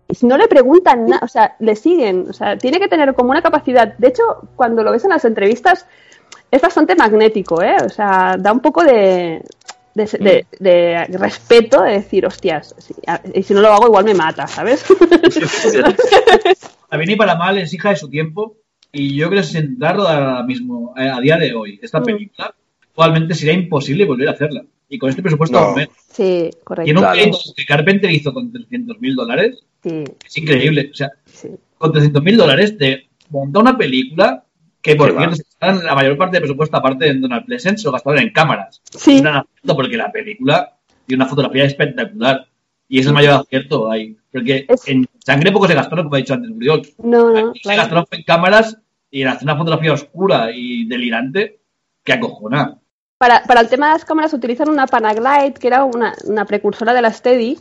y 0.08 0.14
si 0.14 0.26
no 0.26 0.37
le 0.38 0.48
preguntan 0.48 1.06
nada, 1.06 1.20
o 1.24 1.28
sea, 1.28 1.56
le 1.60 1.74
siguen, 1.76 2.26
o 2.30 2.32
sea, 2.32 2.56
tiene 2.58 2.78
que 2.78 2.88
tener 2.88 3.14
como 3.14 3.30
una 3.30 3.42
capacidad. 3.42 3.94
De 3.98 4.08
hecho, 4.08 4.22
cuando 4.54 4.82
lo 4.82 4.92
ves 4.92 5.04
en 5.04 5.10
las 5.10 5.24
entrevistas, 5.24 5.87
es 6.50 6.60
bastante 6.62 6.94
magnético, 6.94 7.62
¿eh? 7.62 7.76
O 7.84 7.88
sea, 7.88 8.37
da 8.38 8.52
un 8.52 8.60
poco 8.60 8.84
de, 8.84 9.42
de, 9.94 10.04
de- 10.60 11.06
de 11.08 11.18
respeto 11.18 11.82
de 11.82 11.92
decir, 11.92 12.26
hostias, 12.26 12.74
si- 12.78 12.94
a- 13.06 13.20
y 13.32 13.42
si 13.42 13.54
no 13.54 13.60
lo 13.62 13.72
hago, 13.72 13.87
igual 13.87 14.04
me 14.04 14.14
mata, 14.14 14.46
¿sabes? 14.46 14.84
Para 16.88 16.98
bien 16.98 17.10
y 17.10 17.16
para 17.16 17.34
mal 17.37 17.58
es 17.58 17.72
hija 17.72 17.90
de 17.90 17.96
su 17.96 18.08
tiempo 18.08 18.56
y 18.92 19.16
yo 19.16 19.28
creo 19.28 19.40
que 19.42 19.48
sentar 19.48 19.96
ahora 19.96 20.42
mismo, 20.44 20.94
eh, 20.96 21.08
a 21.08 21.18
día 21.20 21.37
de 21.37 21.54
hoy, 21.54 21.80
esta 21.82 22.00
Mm. 22.00 22.04
película, 22.04 22.54
actualmente 22.94 23.35
sería 23.35 23.54
imposible 23.54 24.04
volver 24.04 24.28
a 24.28 24.33
hacerla. 24.33 24.62
Y 24.88 24.98
con 24.98 25.11
este 25.11 25.22
presupuesto 25.22 25.59
No. 25.59 25.64
aún 25.66 25.74
menos. 25.76 25.94
sí, 26.09 26.22
Y 26.22 26.44
en 26.46 26.50
correcto. 26.62 26.92
un 26.92 26.98
Claro. 26.98 27.30
que 27.57 27.64
Carpenter 27.66 28.11
hizo 28.11 28.33
con 28.33 28.52
300 28.52 29.00
mil 29.00 29.14
dólares, 29.16 29.64
Sí, 29.83 30.04
es 30.24 30.38
increíble. 30.38 30.88
O 30.92 30.94
sea, 30.94 31.11
sí. 31.26 31.48
con 31.76 31.92
300 31.92 32.22
mil 32.22 32.37
dólares 32.37 32.78
te 32.78 33.09
monta 33.30 33.59
una 33.61 33.76
película 33.76 34.44
que, 34.80 34.94
por 34.96 35.11
cierto, 35.16 35.83
la 35.83 35.94
mayor 35.94 36.16
parte 36.16 36.35
del 36.37 36.42
presupuesto, 36.42 36.76
aparte 36.76 37.07
de 37.07 37.14
Donald 37.14 37.44
Pleasant, 37.46 37.78
se 37.78 37.85
lo 37.85 37.92
gastaron 37.92 38.20
en 38.20 38.30
cámaras. 38.33 38.80
Sí. 38.90 39.16
Un 39.16 39.22
gran 39.22 39.37
acierto 39.38 39.74
porque 39.76 39.96
la 39.96 40.12
película 40.12 40.76
tiene 41.07 41.22
una 41.22 41.28
fotografía 41.30 41.64
espectacular. 41.64 42.46
Y 42.88 42.98
es 43.00 43.07
el 43.07 43.12
mayor 43.14 43.40
acierto 43.40 43.90
ahí. 43.90 44.16
Porque 44.30 44.66
Es- 44.68 44.87
en 44.88 45.07
sangre 45.24 45.50
poco 45.52 45.66
se 45.66 45.74
gastaron, 45.74 46.04
como 46.04 46.14
ha 46.14 46.18
dicho 46.18 46.35
antes 46.35 46.50
Muriel. 46.50 46.83
No, 47.02 47.30
no, 47.33 47.50
Aquí 47.50 47.59
se 47.59 47.62
claro. 47.62 47.78
gastaron 47.80 48.04
en 48.11 48.22
cámaras 48.22 48.78
y 49.11 49.22
en 49.22 49.28
hacer 49.28 49.44
una 49.44 49.57
fotografía 49.57 49.92
oscura 49.94 50.50
y 50.54 50.85
delirante 50.87 51.59
que 52.04 52.12
acojona. 52.12 52.78
Para, 53.46 53.62
el 53.62 53.68
tema 53.70 53.87
de 53.87 53.92
las 53.94 54.04
cámaras 54.04 54.34
utilizan 54.34 54.68
una 54.68 54.87
Panaglide, 54.87 55.54
que 55.54 55.68
era 55.68 55.84
una, 55.84 56.14
precursora 56.46 56.92
de 56.92 57.00
la 57.00 57.10
Steady, 57.10 57.58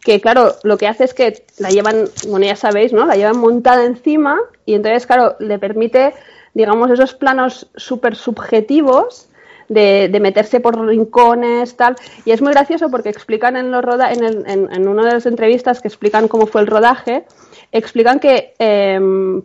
que 0.00 0.20
claro, 0.20 0.54
lo 0.62 0.78
que 0.78 0.86
hace 0.86 1.02
es 1.02 1.12
que 1.12 1.44
la 1.58 1.70
llevan, 1.70 2.04
bueno, 2.28 2.46
ya 2.46 2.54
sabéis, 2.54 2.92
¿no? 2.92 3.04
La 3.04 3.16
llevan 3.16 3.38
montada 3.38 3.84
encima 3.84 4.38
y 4.64 4.74
entonces, 4.74 5.08
claro, 5.08 5.34
le 5.40 5.58
permite, 5.58 6.14
digamos, 6.54 6.88
esos 6.88 7.14
planos 7.14 7.68
súper 7.74 8.14
subjetivos 8.14 9.28
de, 9.68 10.16
meterse 10.20 10.60
por 10.60 10.78
rincones, 10.80 11.76
tal. 11.76 11.96
Y 12.24 12.30
es 12.30 12.40
muy 12.40 12.52
gracioso 12.52 12.88
porque 12.88 13.08
explican 13.08 13.56
en, 13.56 13.72
los 13.72 13.84
roda 13.84 14.12
en, 14.12 14.22
el- 14.22 14.44
en 14.46 14.86
una 14.86 15.04
de 15.04 15.14
las 15.14 15.26
entrevistas 15.26 15.80
que 15.80 15.88
explican 15.88 16.28
cómo 16.28 16.46
fue 16.46 16.60
el 16.60 16.68
rodaje, 16.68 17.24
explican 17.72 18.20
que 18.20 18.54
em, 18.60 19.42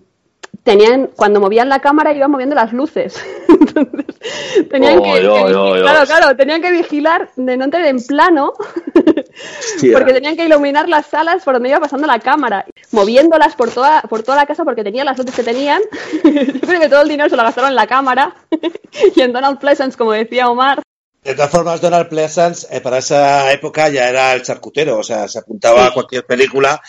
tenían, 0.62 1.10
cuando 1.16 1.40
movían 1.40 1.70
la 1.70 1.80
cámara 1.80 2.14
iban 2.14 2.30
moviendo 2.30 2.54
las 2.54 2.74
luces. 2.74 3.16
Entonces, 3.78 4.16
tenían 4.70 5.02
que, 5.02 5.10
Oy, 5.10 5.20
que 5.20 5.82
claro, 5.82 6.06
claro, 6.06 6.36
tenían 6.36 6.62
que 6.62 6.72
vigilar 6.72 7.30
de 7.36 7.58
no 7.58 7.66
entrar 7.66 7.86
en 7.86 8.02
plano 8.04 8.54
porque 9.94 10.14
tenían 10.14 10.36
que 10.36 10.46
iluminar 10.46 10.90
las 10.90 11.08
salas 11.08 11.44
por 11.44 11.54
donde 11.54 11.70
iba 11.70 11.80
pasando 11.80 12.08
la 12.08 12.20
cámara, 12.20 12.66
moviéndolas 12.92 13.56
por 13.56 13.72
toda, 13.72 14.02
por 14.04 14.24
toda 14.24 14.38
la 14.38 14.46
casa 14.46 14.64
porque 14.64 14.84
tenían 14.84 15.06
las 15.06 15.18
luces 15.18 15.36
que 15.36 15.44
tenían. 15.44 15.82
Yo 16.24 16.62
creo 16.62 16.80
que 16.80 16.90
todo 16.90 17.02
el 17.02 17.10
dinero 17.10 17.30
se 17.30 17.36
lo 17.36 17.44
gastaron 17.44 17.70
en 17.70 17.76
la 17.76 17.88
cámara 17.88 18.36
y 19.16 19.22
en 19.22 19.34
Donald 19.34 19.60
Pleasance, 19.60 19.98
como 19.98 20.12
decía 20.12 20.50
Omar. 20.50 20.82
De 21.24 21.36
todas 21.36 21.52
formas, 21.52 21.82
Donald 21.82 22.08
Pleasance 22.08 22.68
eh, 22.72 22.80
para 22.82 23.00
esa 23.00 23.52
época 23.52 23.90
ya 23.90 24.08
era 24.10 24.34
el 24.34 24.44
charcutero, 24.44 25.00
o 25.00 25.04
sea, 25.04 25.28
se 25.28 25.40
apuntaba 25.40 25.86
a 25.86 25.94
cualquier 25.94 26.26
película. 26.26 26.82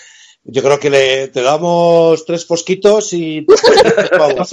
Yo 0.44 0.62
creo 0.62 0.78
que 0.78 0.90
le 0.90 1.28
te 1.28 1.42
damos 1.42 2.24
tres 2.24 2.46
fosquitos 2.46 3.12
y 3.12 3.44
vamos. 4.16 4.50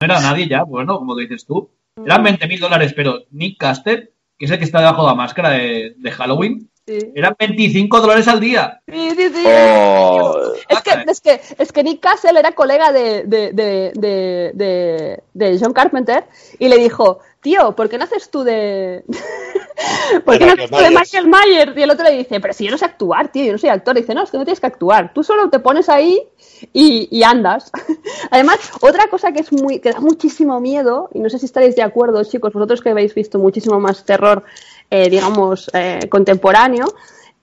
No 0.00 0.04
era 0.14 0.20
nadie 0.20 0.48
ya, 0.48 0.62
bueno, 0.62 0.98
como 0.98 1.16
dices 1.16 1.44
tú. 1.44 1.70
Eran 2.04 2.22
20 2.22 2.46
mil 2.46 2.60
dólares, 2.60 2.92
pero 2.94 3.24
Nick 3.32 3.58
Caster, 3.58 4.12
que 4.38 4.44
es 4.44 4.50
el 4.52 4.58
que 4.58 4.64
está 4.64 4.78
debajo 4.78 5.02
de 5.02 5.08
la 5.08 5.14
máscara 5.16 5.50
de, 5.50 5.94
de 5.96 6.10
Halloween, 6.12 6.70
Sí, 6.86 6.96
eran 7.14 7.36
25 7.38 8.00
dólares 8.00 8.28
al 8.28 8.40
día. 8.40 8.80
sí, 8.90 9.10
sí. 9.10 9.28
sí. 9.28 9.44
Oh, 9.46 10.54
Es 10.70 10.80
que, 10.80 10.90
es, 11.06 11.20
que, 11.20 11.40
es 11.58 11.70
que 11.72 11.82
Nick 11.84 12.00
Castle 12.00 12.38
era 12.38 12.52
colega 12.52 12.92
de, 12.92 13.24
de, 13.24 13.52
de, 13.52 13.92
de, 13.94 14.52
de- 14.54 15.22
de 15.34 15.58
John 15.60 15.74
Carpenter 15.74 16.24
y 16.58 16.68
le 16.68 16.78
dijo, 16.78 17.18
tío, 17.40 17.74
¿por 17.76 17.88
qué 17.88 17.98
no 17.98 18.04
haces 18.04 18.30
tú 18.30 18.42
de... 18.44 19.04
¿Por 20.24 20.34
qué 20.38 20.46
no 20.46 20.52
haces 20.52 20.70
tú 20.70 20.76
de. 20.76 20.90
Michael 20.90 21.26
Myers? 21.28 21.76
Y 21.76 21.82
el 21.82 21.90
otro 21.90 22.04
le 22.04 22.16
dice, 22.18 22.40
pero 22.40 22.52
si 22.52 22.64
yo 22.64 22.70
no 22.70 22.78
sé 22.78 22.84
actuar, 22.84 23.30
tío, 23.30 23.44
yo 23.44 23.52
no 23.52 23.58
soy 23.58 23.70
actor. 23.70 23.96
Y 23.96 24.00
dice, 24.00 24.14
no, 24.14 24.22
es 24.24 24.30
que 24.30 24.38
no 24.38 24.44
tienes 24.44 24.60
que 24.60 24.66
actuar, 24.66 25.12
tú 25.14 25.22
solo 25.22 25.48
te 25.50 25.58
pones 25.60 25.88
ahí 25.88 26.20
y, 26.72 27.08
y 27.10 27.22
andas. 27.22 27.70
Además, 28.30 28.58
otra 28.80 29.08
cosa 29.08 29.32
que 29.32 29.40
es 29.40 29.52
muy 29.52 29.78
que 29.78 29.92
da 29.92 30.00
muchísimo 30.00 30.58
miedo, 30.60 31.10
y 31.14 31.20
no 31.20 31.30
sé 31.30 31.38
si 31.38 31.46
estaréis 31.46 31.76
de 31.76 31.82
acuerdo, 31.82 32.22
chicos, 32.24 32.52
vosotros 32.52 32.80
que 32.82 32.90
habéis 32.90 33.14
visto 33.14 33.38
muchísimo 33.38 33.78
más 33.78 34.04
terror, 34.04 34.44
eh, 34.90 35.08
digamos, 35.08 35.70
eh, 35.74 36.00
contemporáneo, 36.10 36.86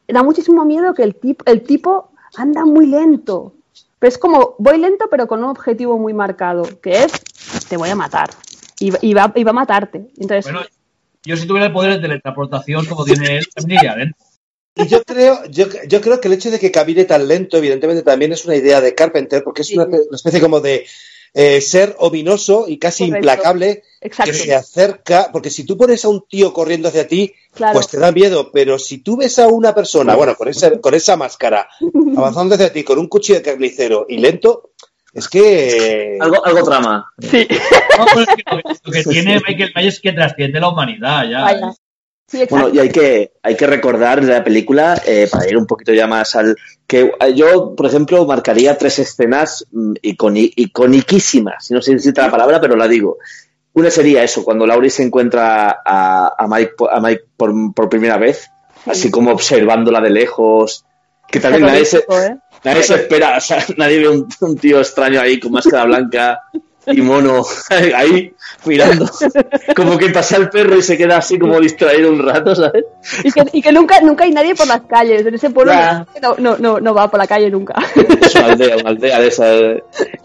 da 0.08 0.22
muchísimo 0.24 0.66
miedo 0.66 0.94
que 0.94 1.04
el, 1.04 1.16
tip- 1.20 1.44
el 1.46 1.62
tipo 1.64 2.10
anda 2.36 2.66
muy 2.66 2.86
lento. 2.88 3.54
Pero 3.98 4.10
es 4.10 4.18
como, 4.18 4.56
voy 4.60 4.78
lento, 4.78 5.06
pero 5.10 5.26
con 5.28 5.42
un 5.44 5.50
objetivo 5.50 5.98
muy 5.98 6.14
marcado, 6.14 6.64
que 6.82 7.04
es, 7.04 7.14
te 7.70 7.78
voy 7.78 7.90
a 7.90 7.96
matar. 7.96 8.30
Y, 8.80 8.90
va- 8.92 9.00
y 9.02 9.14
va, 9.14 9.32
y 9.36 9.44
va 9.44 9.52
a 9.52 9.54
matarte. 9.54 10.08
Entonces, 10.18 10.44
Bueno, 10.46 10.62
yo 11.24 11.38
si 11.38 11.48
tuviera 11.48 11.68
el 11.68 11.74
poder 11.74 11.94
de 11.96 12.00
teletransportación 12.00 12.86
como 12.86 13.06
tiene 13.06 13.38
él, 13.38 13.46
también 13.54 13.80
iría 13.80 13.96
dentro. 13.96 14.18
Y 14.78 14.88
yo 14.88 15.04
creo, 15.04 15.46
yo, 15.50 15.68
yo 15.88 16.02
creo 16.02 16.20
que 16.20 16.28
el 16.28 16.34
hecho 16.34 16.52
de 16.52 16.60
que 16.60 16.70
camine 16.72 17.06
tan 17.06 17.28
lento, 17.28 17.56
evidentemente, 17.58 18.04
también 18.04 18.34
es 18.34 18.44
una 18.46 18.58
idea 18.58 18.82
de 18.82 18.94
Carpenter, 18.94 19.42
porque 19.44 19.62
es 19.62 19.72
una, 19.72 19.86
una 19.86 19.98
especie 20.12 20.42
como 20.42 20.60
de 20.60 20.86
eh, 21.34 21.62
ser 21.62 21.96
ominoso 22.00 22.66
y 22.68 22.78
casi 22.78 23.06
Correcto. 23.08 23.18
implacable 23.30 23.84
exacto. 24.02 24.32
que 24.34 24.38
se 24.38 24.54
acerca, 24.54 25.30
porque 25.32 25.50
si 25.50 25.64
tú 25.66 25.78
pones 25.78 26.04
a 26.04 26.10
un 26.10 26.26
tío 26.28 26.52
corriendo 26.54 26.90
hacia 26.90 27.08
ti, 27.08 27.34
Claro. 27.54 27.72
pues 27.76 27.88
te 27.88 27.98
da 27.98 28.12
miedo, 28.12 28.52
pero 28.52 28.78
si 28.78 28.98
tú 28.98 29.16
ves 29.16 29.40
a 29.40 29.48
una 29.48 29.74
persona, 29.74 30.14
bueno, 30.16 30.36
con 30.36 30.50
esa, 30.50 30.78
con 30.82 30.94
esa 30.94 31.16
máscara, 31.16 31.70
avanzando 32.18 32.56
hacia 32.56 32.74
ti 32.74 32.84
con 32.84 33.00
un 33.00 33.08
cuchillo 33.08 33.40
de 33.40 33.46
carnicero 33.46 34.06
y 34.10 34.18
lento, 34.18 34.72
es 35.16 35.30
que... 35.30 36.18
algo, 36.20 36.46
algo 36.46 36.64
trama. 36.64 37.10
Sí, 37.20 37.48
No, 37.98 38.06
pues 38.14 38.28
es 38.28 38.36
que 38.36 38.44
lo, 38.84 38.92
que 38.92 39.04
tiene 39.10 39.40
Michael 39.48 39.72
Myers 39.74 39.96
es 39.96 40.00
que 40.02 40.12
trasciende 40.12 40.60
la 40.60 40.68
humanidad 40.70 41.24
ya. 41.30 41.42
vaya. 41.42 41.72
Sí, 42.28 42.42
exacto. 42.42 42.56
Bueno, 42.56 42.76
y 42.76 42.80
hay 42.80 42.90
que, 42.90 43.32
hay 43.42 43.56
que 43.56 43.66
recordar 43.68 44.20
de 44.20 44.34
la 44.34 44.44
película, 44.44 45.02
eh, 45.06 45.28
para 45.32 45.48
ir 45.48 45.58
un 45.58 45.66
poquito 45.68 45.94
ya 45.94 46.06
más 46.08 46.36
al... 46.36 46.58
que 46.86 47.14
eh, 47.20 47.34
yo, 47.34 47.76
por 47.76 47.86
ejemplo, 47.86 48.26
marcaría 48.26 48.78
tres 48.78 49.00
escenas 49.00 49.66
mm, 49.72 49.94
iconi- 50.02 50.52
iconiquísimas, 50.56 51.72
no 51.72 51.82
sé 51.82 51.86
si 51.86 51.94
necesita 51.94 52.24
la 52.24 52.32
palabra, 52.32 52.60
pero 52.60 52.76
la 52.76 52.88
digo. 52.88 53.18
Una 53.74 53.90
sería 53.92 54.24
eso, 54.24 54.44
cuando 54.44 54.66
Laurie 54.68 54.90
se 54.90 55.04
encuentra 55.04 55.82
a, 55.86 56.34
a 56.38 56.48
Mike, 56.48 56.74
a 56.92 57.00
Mike 57.00 57.24
por, 57.38 57.54
por 57.74 57.90
primera 57.90 58.18
vez, 58.18 58.50
así 58.86 59.12
como 59.12 59.32
observándola 59.32 60.02
de 60.02 60.10
lejos, 60.10 60.86
que 61.28 61.40
también 61.40 61.64
nadie 61.66 61.86
se, 61.86 62.00
Terrorífico, 62.02 62.34
¿eh? 62.34 62.40
Nadie 62.66 62.84
se 62.84 62.96
espera, 62.96 63.38
o 63.38 63.42
sea, 63.42 63.64
nadie 63.78 64.00
ve 64.00 64.10
un, 64.10 64.28
un 64.42 64.58
tío 64.58 64.80
extraño 64.80 65.22
ahí 65.22 65.40
con 65.40 65.52
máscara 65.52 65.86
blanca 65.86 66.42
y 66.88 67.02
mono 67.02 67.44
ahí 67.96 68.32
mirando, 68.66 69.10
como 69.76 69.98
que 69.98 70.10
pasa 70.10 70.38
el 70.38 70.50
perro 70.50 70.78
y 70.78 70.82
se 70.82 70.98
queda 70.98 71.18
así 71.18 71.38
como 71.38 71.60
distraído 71.60 72.12
un 72.12 72.26
rato, 72.26 72.56
¿sabes? 72.56 72.86
Y 73.24 73.32
que, 73.32 73.44
y 73.54 73.62
que 73.62 73.72
nunca, 73.72 74.02
nunca 74.02 74.24
hay 74.24 74.32
nadie 74.32 74.56
por 74.56 74.68
las 74.68 74.82
calles. 74.82 75.26
En 75.26 75.36
ese 75.36 75.52
pueblo 75.52 75.74
no, 76.22 76.36
no, 76.38 76.58
no, 76.58 76.80
no 76.80 76.94
va 76.94 77.10
por 77.10 77.20
la 77.20 77.28
calle 77.28 77.50
nunca. 77.50 77.76
Es 78.22 78.36
una 78.36 78.48
aldea, 78.48 78.78
una 78.78 78.90
aldea 78.90 79.20
de 79.20 79.28
esa. 79.28 79.46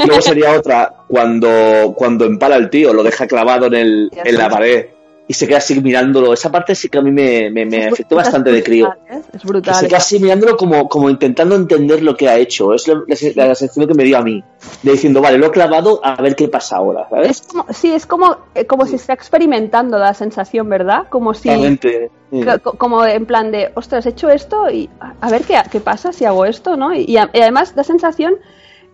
Luego 0.06 0.20
sería 0.22 0.52
otra, 0.52 0.92
cuando, 1.06 1.94
cuando 1.96 2.24
empala 2.24 2.56
al 2.56 2.70
tío, 2.70 2.94
lo 2.94 3.02
deja 3.02 3.26
clavado 3.26 3.66
en, 3.66 3.74
el, 3.74 4.10
en 4.24 4.38
la 4.38 4.48
pared 4.48 4.86
y 5.30 5.32
se 5.32 5.46
queda 5.46 5.58
así 5.58 5.80
mirándolo. 5.80 6.32
Esa 6.32 6.50
parte 6.50 6.74
sí 6.74 6.88
que 6.88 6.98
a 6.98 7.02
mí 7.02 7.12
me, 7.12 7.52
me, 7.52 7.64
me 7.64 7.86
afectó 7.86 8.16
bastante 8.16 8.50
de 8.50 8.64
crío. 8.64 8.92
Es 9.08 9.40
Que 9.40 9.46
brutal. 9.46 9.76
se 9.76 9.86
queda 9.86 9.98
así 9.98 10.18
mirándolo 10.18 10.56
como, 10.56 10.88
como 10.88 11.08
intentando 11.08 11.54
entender 11.54 12.02
lo 12.02 12.16
que 12.16 12.28
ha 12.28 12.36
hecho. 12.36 12.74
Es 12.74 12.88
la, 12.88 12.94
la, 12.96 13.46
la 13.46 13.54
sensación 13.54 13.86
que 13.86 13.94
me 13.94 14.02
dio 14.02 14.18
a 14.18 14.22
mí. 14.22 14.42
De 14.82 14.90
diciendo, 14.90 15.20
vale, 15.20 15.38
lo 15.38 15.46
he 15.46 15.50
clavado, 15.52 16.00
a 16.02 16.20
ver 16.20 16.34
qué 16.34 16.48
pasa 16.48 16.78
ahora, 16.78 17.06
¿sabes? 17.08 17.30
Es 17.30 17.42
como, 17.46 17.66
sí, 17.72 17.92
es 17.92 18.06
como, 18.06 18.38
eh, 18.56 18.66
como 18.66 18.86
si 18.86 18.96
está 18.96 19.12
experimentando 19.12 19.98
la 19.98 20.14
sensación, 20.14 20.68
¿verdad? 20.68 21.04
Como 21.08 21.32
si. 21.32 21.48
Sí. 21.48 22.44
como 22.76 23.06
en 23.06 23.24
plan 23.24 23.52
de, 23.52 23.70
ostras, 23.76 24.06
he 24.06 24.08
hecho 24.08 24.30
esto 24.30 24.68
y 24.68 24.90
a, 25.20 25.30
ver 25.30 25.42
qué, 25.44 25.62
qué 25.70 25.78
pasa 25.78 26.12
si 26.12 26.24
hago 26.24 26.44
esto, 26.44 26.76
¿no? 26.76 26.92
Y, 26.92 27.04
y 27.06 27.16
además 27.16 27.76
da 27.76 27.84
sensación, 27.84 28.34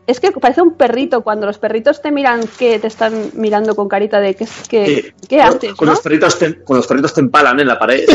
es 0.07 0.21
que 0.21 0.31
parece 0.33 0.63
un 0.63 0.75
perrito, 0.75 1.23
cuando 1.23 1.47
los 1.47 1.59
perritos 1.59 2.01
te 2.01 2.11
miran 2.13 2.41
que 2.59 2.79
te 2.79 2.87
están 2.87 3.31
mirando 3.35 3.75
con 3.75 3.89
carita 3.89 4.21
de, 4.21 4.35
¿qué, 4.35 4.47
qué, 4.69 4.87
Sí. 4.87 5.13
qué 5.29 5.41
haces? 5.43 5.75
Con, 5.75 5.87
¿no? 5.87 5.93
los 5.93 6.01
perritos 6.01 6.39
te, 6.39 6.63
con 6.63 6.77
los 6.77 6.87
perritos 6.87 7.13
te 7.15 7.21
empalan 7.21 7.59
en 7.61 7.67
la 7.67 7.79
pared. 7.79 8.05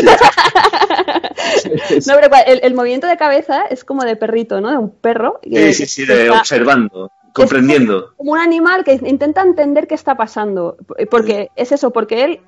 sí. 1.62 2.00
No, 2.08 2.16
pero 2.22 2.30
el, 2.48 2.60
el 2.64 2.74
movimiento 2.74 3.08
de 3.08 3.18
cabeza 3.18 3.64
es 3.70 3.84
como 3.84 4.04
de 4.04 4.16
perrito, 4.16 4.62
¿no? 4.62 4.72
De 4.72 4.78
un 4.78 4.90
perro. 4.92 5.40
que- 5.42 5.74
Sí, 5.74 5.86
sí, 5.86 6.02
sí, 6.02 6.08
que 6.08 6.14
de 6.16 6.26
está- 6.28 6.40
observando, 6.40 7.12
comprendiendo. 7.34 8.14
como 8.18 8.32
un 8.34 8.40
animal 8.40 8.84
que 8.84 9.00
intenta 9.04 9.42
entender 9.42 9.88
qué 9.88 9.96
está 9.96 10.16
pasando. 10.16 10.78
Porque 11.10 11.50
es 11.56 11.72
eso, 11.72 11.92
porque 11.92 12.24
él 12.24 12.40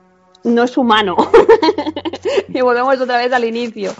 no 0.44 0.64
es 0.64 0.78
humano. 0.78 1.16
y 2.60 2.62
volvemos 2.62 3.00
otra 3.00 3.18
vez 3.18 3.32
al 3.34 3.46
inicio. 3.46 3.92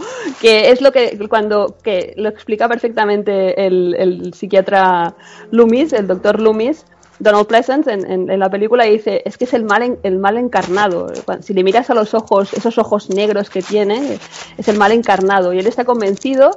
Que 0.42 0.70
es 0.72 0.82
lo 0.82 0.92
que 0.92 1.18
cuando 1.30 1.76
que 1.84 2.14
lo 2.18 2.30
explica 2.30 2.68
perfectamente 2.68 3.66
el, 3.66 3.96
el 3.98 4.34
psiquiatra 4.34 5.16
Loomis, 5.52 5.94
el 5.94 6.08
doctor 6.08 6.40
Loomis. 6.40 6.86
Donald 7.20 7.46
Pleasance 7.46 7.90
en, 7.92 8.28
la 8.40 8.50
película 8.50 8.86
dice 8.86 9.22
es 9.24 9.38
que 9.38 9.46
es 9.46 9.54
el 9.54 9.64
mal 9.64 9.84
en- 9.84 10.00
el 10.02 10.18
mal 10.18 10.36
encarnado 10.36 11.08
si 11.42 11.54
le 11.54 11.64
miras 11.64 11.90
a 11.92 11.94
los 11.94 12.16
ojos 12.16 12.54
esos 12.54 12.80
ojos 12.80 13.10
negros 13.12 13.52
que 13.52 13.62
tiene 13.62 14.18
es 14.58 14.68
el 14.68 14.78
mal 14.78 14.92
encarnado 14.92 15.54
y 15.54 15.60
él 15.60 15.68
está 15.68 15.86
convencido 15.86 16.50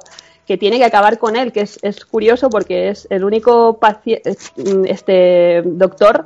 que 0.46 0.56
tiene 0.56 0.78
que 0.78 0.84
acabar 0.84 1.18
con 1.18 1.36
él, 1.36 1.52
que 1.52 1.60
es, 1.60 1.78
es 1.82 2.04
curioso 2.04 2.48
porque 2.48 2.88
es 2.88 3.06
el 3.10 3.24
único 3.24 3.78
este 4.86 5.62
doctor 5.64 6.24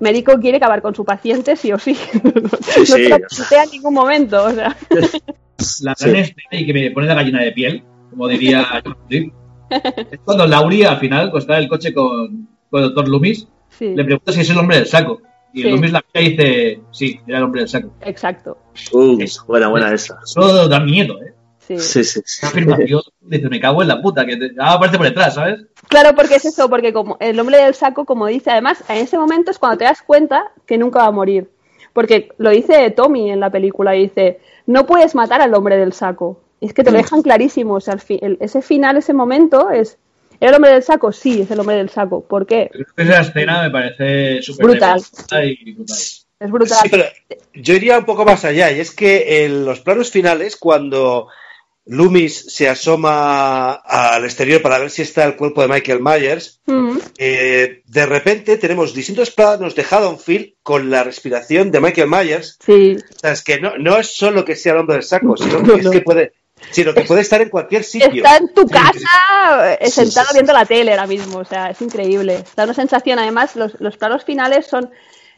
médico 0.00 0.38
quiere 0.40 0.56
acabar 0.58 0.82
con 0.82 0.94
su 0.94 1.04
paciente 1.04 1.56
sí 1.56 1.72
o 1.72 1.78
sí. 1.78 1.96
no 2.22 2.30
sí. 2.84 2.92
te 2.92 3.08
lo 3.08 3.18
plantea 3.18 3.64
en 3.64 3.70
ningún 3.70 3.94
momento. 3.94 4.44
O 4.44 4.50
sea. 4.50 4.76
La 5.82 5.94
gran 5.98 6.16
escena 6.16 6.42
y 6.52 6.66
que 6.66 6.72
me 6.72 6.90
pone 6.92 7.08
la 7.08 7.14
gallina 7.14 7.42
de 7.42 7.50
piel, 7.50 7.82
como 8.10 8.28
diría 8.28 8.64
es 9.70 10.20
cuando 10.24 10.46
Laurie 10.46 10.86
al 10.86 10.98
final 10.98 11.30
pues, 11.30 11.44
está 11.44 11.56
en 11.56 11.64
el 11.64 11.68
coche 11.68 11.92
con, 11.92 12.48
con 12.70 12.80
el 12.82 12.86
doctor 12.88 13.08
Loomis, 13.08 13.48
Sí, 13.70 13.92
le 13.94 14.04
pregunta 14.04 14.32
si 14.32 14.40
es 14.40 14.50
el 14.50 14.58
hombre 14.58 14.76
del 14.78 14.86
saco. 14.86 15.20
Y 15.52 15.62
Sí. 15.62 15.66
el 15.66 15.74
Loomis 15.74 15.92
la 15.92 16.04
mira 16.14 16.26
y 16.26 16.30
dice, 16.30 16.80
sí, 16.90 17.20
era 17.26 17.38
el 17.38 17.44
hombre 17.44 17.62
del 17.62 17.68
saco. 17.68 17.92
exacto. 18.02 18.56
Uh, 18.92 19.18
buena, 19.46 19.68
buena 19.68 19.92
esa. 19.92 20.18
Eso 20.24 20.68
da 20.68 20.80
miedo, 20.80 21.20
¿eh? 21.22 21.34
Sí. 21.68 21.78
Sí, 21.78 22.02
sí, 22.04 22.20
sí. 22.24 22.40
Una 22.42 22.48
afirmación, 22.50 23.00
dice, 23.20 23.48
me 23.48 23.60
cago 23.60 23.82
en 23.82 23.88
la 23.88 24.00
puta, 24.02 24.24
que 24.26 24.36
te, 24.36 24.50
ah, 24.58 24.72
aparece 24.74 24.96
por 24.98 25.06
detrás, 25.06 25.34
¿sabes? 25.34 25.60
Claro, 25.88 26.14
porque 26.16 26.34
es 26.36 26.44
eso, 26.46 26.68
porque 26.68 26.92
como 26.92 27.16
el 27.20 27.38
hombre 27.38 27.58
del 27.62 27.74
saco, 27.74 28.04
como 28.04 28.26
dice, 28.26 28.50
además, 28.50 28.82
en 28.88 28.96
ese 28.98 29.18
momento 29.18 29.50
es 29.50 29.58
cuando 29.58 29.78
te 29.78 29.84
das 29.84 30.02
cuenta 30.02 30.50
que 30.66 30.78
nunca 30.78 31.00
va 31.00 31.06
a 31.06 31.10
morir. 31.12 31.48
Porque 31.92 32.28
lo 32.38 32.50
dice 32.50 32.90
Tommy 32.90 33.30
en 33.30 33.40
la 33.40 33.50
película, 33.50 33.92
dice, 33.92 34.40
no 34.66 34.86
puedes 34.86 35.14
matar 35.14 35.40
al 35.40 35.54
hombre 35.54 35.76
del 35.76 35.92
saco. 35.92 36.40
Es 36.60 36.72
que 36.74 36.82
te 36.82 36.90
lo 36.90 36.98
dejan 36.98 37.22
clarísimo, 37.22 37.74
o 37.74 37.80
sea, 37.80 37.94
al 37.94 38.00
fi- 38.00 38.18
el- 38.20 38.36
ese 38.40 38.62
final, 38.62 38.96
ese 38.96 39.12
momento 39.12 39.70
es, 39.70 39.96
¿era 40.40 40.50
el 40.50 40.56
hombre 40.56 40.72
del 40.72 40.82
saco? 40.82 41.12
Sí, 41.12 41.42
es 41.42 41.50
el 41.50 41.60
hombre 41.60 41.76
del 41.76 41.88
saco. 41.88 42.20
¿Por 42.22 42.46
qué? 42.46 42.70
Esa 42.96 43.20
escena 43.20 43.62
me 43.62 43.70
parece 43.70 44.42
súper 44.42 44.66
Brutal. 44.66 45.00
y 45.44 45.72
brutal. 45.74 45.96
Es 46.40 46.50
brutal. 46.52 46.78
Sí, 46.82 46.88
pero 46.88 47.04
yo 47.54 47.74
iría 47.74 47.98
un 47.98 48.04
poco 48.04 48.24
más 48.24 48.44
allá, 48.44 48.70
y 48.70 48.78
es 48.80 48.94
que 48.94 49.44
en 49.44 49.64
los 49.64 49.80
planos 49.80 50.10
finales, 50.10 50.56
cuando 50.56 51.28
Loomis 51.88 52.52
se 52.54 52.68
asoma 52.68 53.72
al 53.72 54.24
exterior 54.24 54.60
para 54.60 54.78
ver 54.78 54.90
si 54.90 55.02
está 55.02 55.24
el 55.24 55.36
cuerpo 55.36 55.62
de 55.62 55.68
Michael 55.68 56.00
Myers, 56.02 56.60
Mm. 56.66 56.98
eh, 57.16 57.82
de 57.86 58.06
repente 58.06 58.58
tenemos 58.58 58.92
distintos 58.94 59.30
planos 59.30 59.74
de 59.74 59.84
Haddonfield 59.90 60.54
con 60.62 60.90
la 60.90 61.02
respiración 61.02 61.70
de 61.70 61.80
Michael 61.80 62.08
Myers. 62.10 62.58
Sí, 62.64 62.96
O 63.14 63.18
sea, 63.18 63.32
es 63.32 63.42
que 63.42 63.58
no, 63.60 63.78
no 63.78 63.96
es 63.96 64.14
solo 64.14 64.44
que 64.44 64.54
sea 64.54 64.72
el 64.74 64.78
hombre 64.80 64.96
del 64.96 65.02
saco, 65.04 65.36
sino 65.36 65.60
No, 65.60 65.74
que, 65.76 65.80
es 65.80 65.88
que 65.88 66.00
puede, 66.02 66.32
sino 66.70 66.92
que 66.92 67.02
puede 67.02 67.22
estar 67.22 67.40
en 67.40 67.48
cualquier 67.48 67.84
sitio. 67.84 68.22
Está 68.22 68.36
en 68.36 68.52
tu 68.52 68.66
casa 68.66 69.74
eh, 69.80 69.86
Sí, 69.86 69.92
sentado 69.92 70.26
sí, 70.26 70.32
sí. 70.32 70.34
viendo 70.34 70.52
la 70.52 70.66
tele 70.66 70.90
ahora 70.90 71.06
mismo, 71.06 71.38
o 71.38 71.44
sea, 71.46 71.70
es 71.70 71.80
increíble. 71.80 72.44
Da 72.54 72.64
una 72.64 72.74
sensación, 72.74 73.18
además, 73.18 73.56
los, 73.56 73.80
los 73.80 73.96
planos 73.96 74.24
finales 74.24 74.66
son 74.66 74.90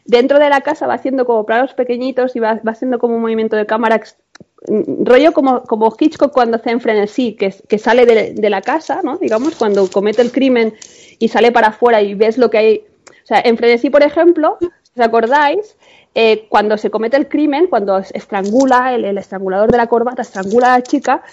dentro 0.03 0.37
de 0.39 0.49
la 0.49 0.61
casa, 0.61 0.85
va 0.87 0.95
haciendo 0.95 1.25
como 1.25 1.45
planos 1.45 1.73
pequeñitos 1.75 2.35
y 2.35 2.39
va, 2.39 2.55
va 2.55 2.71
haciendo 2.73 2.99
como 2.99 3.15
un 3.15 3.21
movimiento 3.21 3.55
de 3.55 3.65
cámara, 3.67 4.01
rollo 4.67 5.31
como, 5.33 5.63
como 5.63 5.93
Hitchcock 5.97 6.31
cuando 6.31 6.57
hace 6.57 6.71
en 6.71 6.79
Frenesí, 6.81 7.33
que, 7.33 7.53
que 7.67 7.77
sale 7.77 8.05
de, 8.05 8.33
de 8.33 8.49
la 8.49 8.61
casa, 8.61 9.01
¿no? 9.03 9.17
Digamos, 9.17 9.55
cuando 9.55 9.89
comete 9.89 10.21
el 10.21 10.31
crimen 10.31 10.73
y 11.19 11.27
sale 11.29 11.51
para 11.51 11.67
afuera 11.67 12.01
y 12.01 12.13
ves 12.13 12.37
lo 12.37 12.49
que 12.49 12.57
hay. 12.57 12.83
O 13.23 13.25
sea, 13.27 13.41
en 13.43 13.57
Frenesí, 13.57 13.89
por 13.89 14.03
ejemplo, 14.03 14.57
os 14.61 15.01
acordáis, 15.03 15.77
eh, 16.13 16.45
cuando 16.49 16.77
se 16.77 16.89
comete 16.91 17.17
el 17.17 17.27
crimen, 17.29 17.67
cuando 17.67 17.97
es- 17.97 18.11
estrangula, 18.13 18.93
el 18.93 19.17
estrangulador 19.17 19.71
de 19.71 19.77
la 19.77 19.87
corbata 19.87 20.21
estrangula 20.21 20.73
a 20.73 20.77
la 20.77 20.83
chica, 20.83 21.23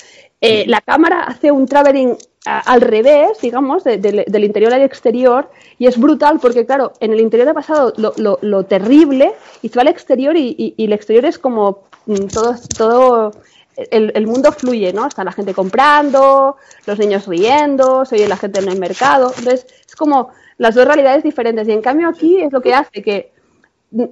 eh, 0.41 0.65
la 0.67 0.81
cámara 0.81 1.25
hace 1.25 1.51
un 1.51 1.67
traveling 1.67 2.17
a- 2.47 2.61
al 2.61 2.81
revés, 2.81 3.39
digamos, 3.43 3.85
de- 3.85 3.99
de- 3.99 4.25
del 4.27 4.45
interior 4.45 4.73
al 4.73 4.83
exterior, 4.83 5.51
y 5.79 5.87
es 5.87 5.99
brutal 5.99 6.39
porque, 6.41 6.65
claro, 6.65 6.93
en 7.01 7.13
el 7.13 7.21
interior 7.21 7.49
ha 7.49 7.55
pasado 7.55 7.93
lo, 7.97 8.13
lo- 8.17 8.39
lo 8.43 8.65
terrible 8.65 9.33
y 9.63 9.69
se 9.69 9.75
va 9.77 9.83
al 9.83 9.89
exterior 9.89 10.37
y, 10.37 10.55
y- 10.57 10.75
y 10.77 10.85
el 10.85 10.93
exterior 10.93 11.25
es 11.25 11.39
como 11.39 11.81
mm, 12.07 12.27
todo, 12.33 12.55
todo 12.77 13.33
el, 13.77 14.13
el 14.15 14.27
mundo 14.27 14.51
fluye, 14.53 14.93
¿no? 14.93 15.07
Está 15.07 15.25
la 15.25 15.33
gente 15.33 15.53
comprando, 15.55 16.57
los 16.87 16.99
niños 16.99 17.27
riendo, 17.27 18.05
se 18.05 18.15
oye 18.17 18.27
la 18.29 18.37
gente 18.37 18.61
en 18.61 18.69
el 18.69 18.79
mercado, 18.79 19.33
entonces 19.37 19.67
es 19.87 19.95
como 19.95 20.31
las 20.57 20.75
dos 20.75 20.85
realidades 20.87 21.23
diferentes, 21.23 21.69
y 21.69 21.73
en 21.73 21.83
cambio 21.83 22.09
aquí 22.09 22.41
es 22.41 22.53
lo 22.53 22.61
que 22.61 22.75
hace 22.75 23.03
que 23.03 23.31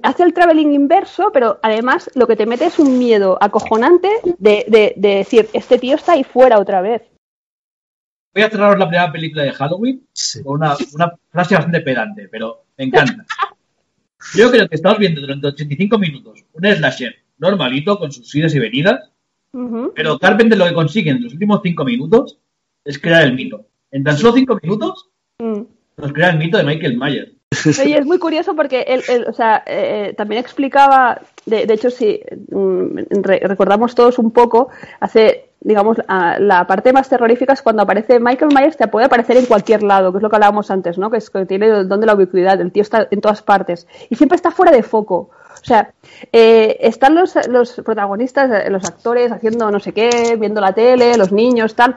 hace 0.03 0.23
el 0.23 0.33
traveling 0.33 0.73
inverso, 0.73 1.31
pero 1.31 1.59
además 1.61 2.09
lo 2.15 2.27
que 2.27 2.35
te 2.35 2.45
mete 2.45 2.65
es 2.65 2.79
un 2.79 2.97
miedo 2.97 3.37
acojonante 3.41 4.09
de, 4.39 4.65
de- 4.67 4.93
de 4.97 5.09
decir, 5.15 5.49
este 5.53 5.77
tío 5.77 5.95
está 5.95 6.13
ahí 6.13 6.23
fuera 6.23 6.59
otra 6.59 6.81
vez. 6.81 7.03
Voy 8.33 8.43
a 8.43 8.49
cerraros 8.49 8.77
la 8.77 8.87
primera 8.87 9.11
película 9.11 9.43
de 9.43 9.51
Halloween 9.51 10.03
Sí. 10.13 10.43
con 10.43 10.55
una, 10.57 10.75
una 10.93 11.13
frase 11.29 11.55
bastante 11.55 11.81
pedante, 11.81 12.27
pero 12.29 12.65
me 12.77 12.85
encanta. 12.85 13.25
Yo 14.35 14.51
creo 14.51 14.67
que 14.67 14.75
estamos 14.75 14.99
viendo 14.99 15.21
durante 15.21 15.47
85 15.47 15.97
minutos 15.97 16.43
un 16.53 16.63
slasher 16.65 17.15
normalito 17.37 17.97
con 17.99 18.11
sus 18.11 18.33
idas 18.35 18.53
y 18.55 18.59
venidas, 18.59 19.11
Ujú. 19.53 19.93
pero 19.95 20.17
Carpenter 20.19 20.57
lo 20.57 20.65
que 20.65 20.73
consigue 20.73 21.11
en 21.11 21.23
los 21.23 21.33
últimos 21.33 21.61
5 21.63 21.85
minutos 21.85 22.37
es 22.83 22.99
crear 22.99 23.23
el 23.23 23.33
mito. 23.33 23.65
En 23.91 24.03
tan 24.03 24.17
solo 24.17 24.33
5 24.33 24.59
minutos 24.61 25.09
Mm. 25.39 25.61
nos 25.97 26.13
crea 26.13 26.31
el 26.31 26.37
mito 26.39 26.57
de 26.57 26.63
Michael 26.63 26.97
Myers. 26.97 27.31
Oye, 27.81 27.97
es 27.97 28.05
muy 28.05 28.19
curioso 28.19 28.55
porque 28.55 28.81
él, 28.87 29.25
o 29.27 29.33
sea, 29.33 29.63
eh, 29.65 30.13
también 30.17 30.41
explicaba, 30.41 31.21
de, 31.45 31.63
hecho, 31.73 31.89
si 31.89 32.21
mm, 32.51 32.97
re- 33.21 33.39
recordamos 33.43 33.95
todos 33.95 34.19
un 34.19 34.31
poco, 34.31 34.67
hace, 34.99 35.49
digamos, 35.61 35.97
la 36.07 36.67
parte 36.67 36.91
más 36.91 37.07
terrorífica 37.07 37.53
es 37.53 37.61
cuando 37.61 37.83
aparece 37.83 38.19
Michael 38.19 38.51
Myers, 38.53 38.75
te 38.75 38.87
puede 38.89 39.05
aparecer 39.05 39.37
en 39.37 39.45
cualquier 39.45 39.81
lado, 39.83 40.11
que 40.11 40.17
es 40.17 40.23
lo 40.23 40.29
que 40.29 40.35
hablábamos 40.35 40.69
antes, 40.71 40.97
¿no? 40.97 41.09
Que 41.09 41.17
es 41.17 41.29
que 41.29 41.45
tiene 41.45 41.67
el 41.67 41.87
don 41.87 42.01
de 42.01 42.05
la 42.05 42.15
ubicuidad, 42.15 42.59
el 42.59 42.71
tío 42.71 42.81
está 42.83 43.07
en 43.09 43.21
todas 43.21 43.41
partes 43.41 43.87
y 44.09 44.15
siempre 44.15 44.35
está 44.35 44.51
fuera 44.51 44.71
de 44.73 44.83
foco. 44.83 45.29
O 45.61 45.65
sea, 45.65 45.93
eh, 46.33 46.77
están 46.81 47.15
los, 47.15 47.33
protagonistas, 47.83 48.51
eh, 48.65 48.69
los 48.69 48.83
actores 48.85 49.31
haciendo 49.31 49.71
no 49.71 49.79
sé 49.79 49.93
qué, 49.93 50.35
viendo 50.37 50.59
la 50.61 50.73
tele, 50.73 51.17
los 51.17 51.31
niños, 51.31 51.75
tal, 51.75 51.95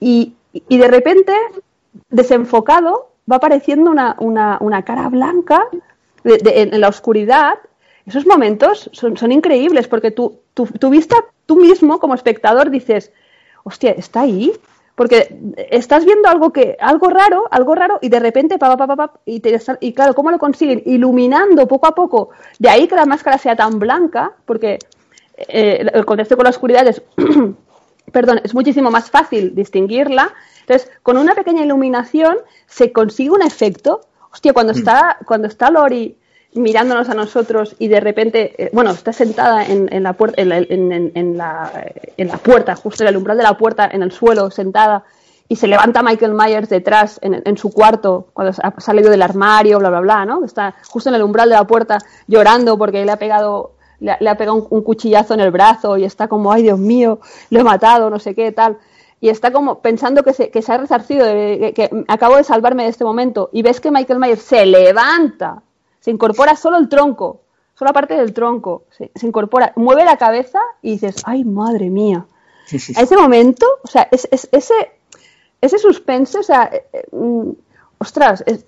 y, 0.00 0.34
y 0.52 0.78
de 0.78 0.88
repente 0.88 1.32
desenfocado, 2.10 3.10
va 3.30 3.36
apareciendo 3.36 3.90
una, 3.90 4.16
una, 4.20 4.58
una 4.60 4.82
cara 4.82 5.08
blanca 5.08 5.66
de- 6.24 6.62
en, 6.62 6.80
la 6.80 6.88
oscuridad. 6.88 7.54
Esos 8.06 8.26
momentos 8.26 8.88
son, 8.92 9.16
son 9.16 9.32
increíbles 9.32 9.88
porque 9.88 10.10
tú, 10.10 10.40
tú, 10.54 10.66
tú 10.66 10.90
vista, 10.90 11.16
tú 11.46 11.56
mismo 11.56 11.98
como 11.98 12.14
espectador 12.14 12.70
dices, 12.70 13.12
hostia, 13.64 13.90
¿está 13.92 14.20
ahí? 14.20 14.52
Porque 14.94 15.36
estás 15.70 16.04
viendo 16.04 16.28
algo 16.28 16.52
que 16.52 16.76
algo 16.80 17.08
raro, 17.10 17.46
algo 17.50 17.74
raro 17.74 17.98
y 18.00 18.08
de 18.08 18.18
repente 18.20 18.58
pa, 18.58 18.74
pa, 18.76 18.86
pa, 18.86 18.96
pa, 18.96 19.12
y, 19.26 19.40
te, 19.40 19.60
claro, 19.92 20.14
¿cómo 20.14 20.30
lo 20.30 20.38
consiguen? 20.38 20.82
Iluminando 20.86 21.68
poco 21.68 21.86
a 21.86 21.94
poco, 21.94 22.30
de 22.58 22.70
ahí 22.70 22.88
que 22.88 22.94
la 22.94 23.04
máscara 23.04 23.36
sea 23.36 23.54
tan 23.56 23.78
blanca, 23.78 24.32
porque 24.46 24.78
eh, 25.36 25.86
el 25.92 26.06
contexto 26.06 26.36
con 26.36 26.44
la 26.44 26.50
oscuridad 26.50 26.86
es 26.86 27.02
perdón, 28.12 28.40
es 28.42 28.54
muchísimo 28.54 28.90
más 28.90 29.10
fácil 29.10 29.54
distinguirla. 29.54 30.32
Entonces, 30.66 30.90
con 31.02 31.16
una 31.16 31.34
pequeña 31.34 31.62
iluminación 31.64 32.36
se 32.66 32.92
consigue 32.92 33.30
un 33.30 33.42
efecto. 33.42 34.00
Hostia, 34.32 34.52
cuando 34.52 34.72
está, 34.72 35.16
cuando 35.26 35.46
está 35.48 35.70
Lori 35.70 36.16
mirándonos 36.54 37.08
a 37.10 37.14
nosotros 37.14 37.76
y 37.78 37.88
de 37.88 38.00
repente, 38.00 38.54
eh, 38.64 38.70
bueno, 38.72 38.90
está 38.90 39.12
sentada 39.12 39.64
en, 39.66 39.92
en 39.92 40.02
la 40.02 40.14
puerta, 40.14 40.40
en, 40.40 40.48
la- 40.48 40.58
en- 40.58 41.12
en- 41.14 41.36
la, 41.36 41.70
en 42.16 42.28
la 42.28 42.38
puerta, 42.38 42.74
justo 42.76 43.02
en 43.04 43.08
el 43.10 43.16
umbral 43.16 43.36
de 43.36 43.42
la 43.42 43.56
puerta, 43.58 43.88
en 43.92 44.02
el 44.02 44.10
suelo, 44.10 44.50
sentada, 44.50 45.04
y 45.48 45.56
se 45.56 45.66
levanta 45.68 46.02
Michael 46.02 46.32
Myers 46.34 46.68
detrás 46.68 47.18
en, 47.22 47.42
en 47.44 47.56
su 47.58 47.70
cuarto, 47.70 48.28
cuando 48.32 48.54
ha 48.62 48.80
salido 48.80 49.10
del 49.10 49.22
armario, 49.22 49.78
bla, 49.78 49.90
bla, 49.90 50.00
bla, 50.00 50.24
¿no? 50.24 50.44
Está 50.44 50.74
justo 50.88 51.08
en 51.10 51.14
el 51.14 51.22
umbral 51.22 51.48
de 51.50 51.54
la 51.56 51.64
puerta 51.66 51.98
llorando 52.26 52.76
porque 52.78 53.04
le 53.04 53.12
ha 53.12 53.18
pegado, 53.18 53.72
le 54.00 54.12
ha, 54.12 54.16
le 54.18 54.28
ha 54.30 54.36
pegado 54.36 54.56
un, 54.56 54.66
un 54.70 54.82
cuchillazo 54.82 55.34
en 55.34 55.40
el 55.40 55.50
brazo 55.50 55.96
y 55.98 56.04
está 56.04 56.26
como, 56.26 56.50
ay 56.52 56.62
Dios 56.62 56.78
mío, 56.78 57.20
lo 57.50 57.60
he 57.60 57.64
matado, 57.64 58.08
no 58.10 58.18
sé 58.18 58.34
qué, 58.34 58.50
tal. 58.50 58.78
Y 59.20 59.28
está 59.30 59.50
como 59.52 59.80
pensando 59.80 60.22
que 60.22 60.32
se, 60.32 60.50
que 60.50 60.60
se 60.62 60.72
ha 60.72 60.78
resarcido, 60.78 61.24
de- 61.26 61.72
que, 61.74 61.88
que 61.88 62.04
acabo 62.08 62.36
de 62.36 62.44
salvarme 62.44 62.84
de 62.84 62.90
este 62.90 63.04
momento. 63.04 63.48
Y 63.52 63.62
ves 63.62 63.80
que 63.80 63.90
Michael 63.90 64.18
Myers 64.20 64.42
se 64.42 64.66
levanta, 64.66 65.62
se 66.00 66.10
incorpora 66.10 66.54
solo 66.56 66.76
el 66.76 66.88
tronco, 66.88 67.40
solo 67.74 67.88
la 67.88 67.92
parte 67.94 68.14
del 68.14 68.32
tronco, 68.34 68.84
se, 68.90 69.10
se 69.14 69.26
incorpora, 69.26 69.72
mueve 69.76 70.04
la 70.04 70.16
cabeza 70.18 70.60
y 70.82 70.92
dices, 70.92 71.16
ay 71.24 71.44
madre 71.44 71.88
mía. 71.90 72.26
A 72.98 73.02
ese 73.02 73.16
momento, 73.16 73.66
o 73.82 73.86
sea, 73.88 74.06
es, 74.10 74.28
es- 74.30 74.48
ese, 74.52 74.74
ese 75.60 75.78
suspense, 75.78 76.38
o 76.38 76.42
sea, 76.42 76.64
eh, 76.72 76.84
eh, 76.92 77.06
mm, 77.12 77.50
ostras, 77.98 78.42
es- 78.46 78.64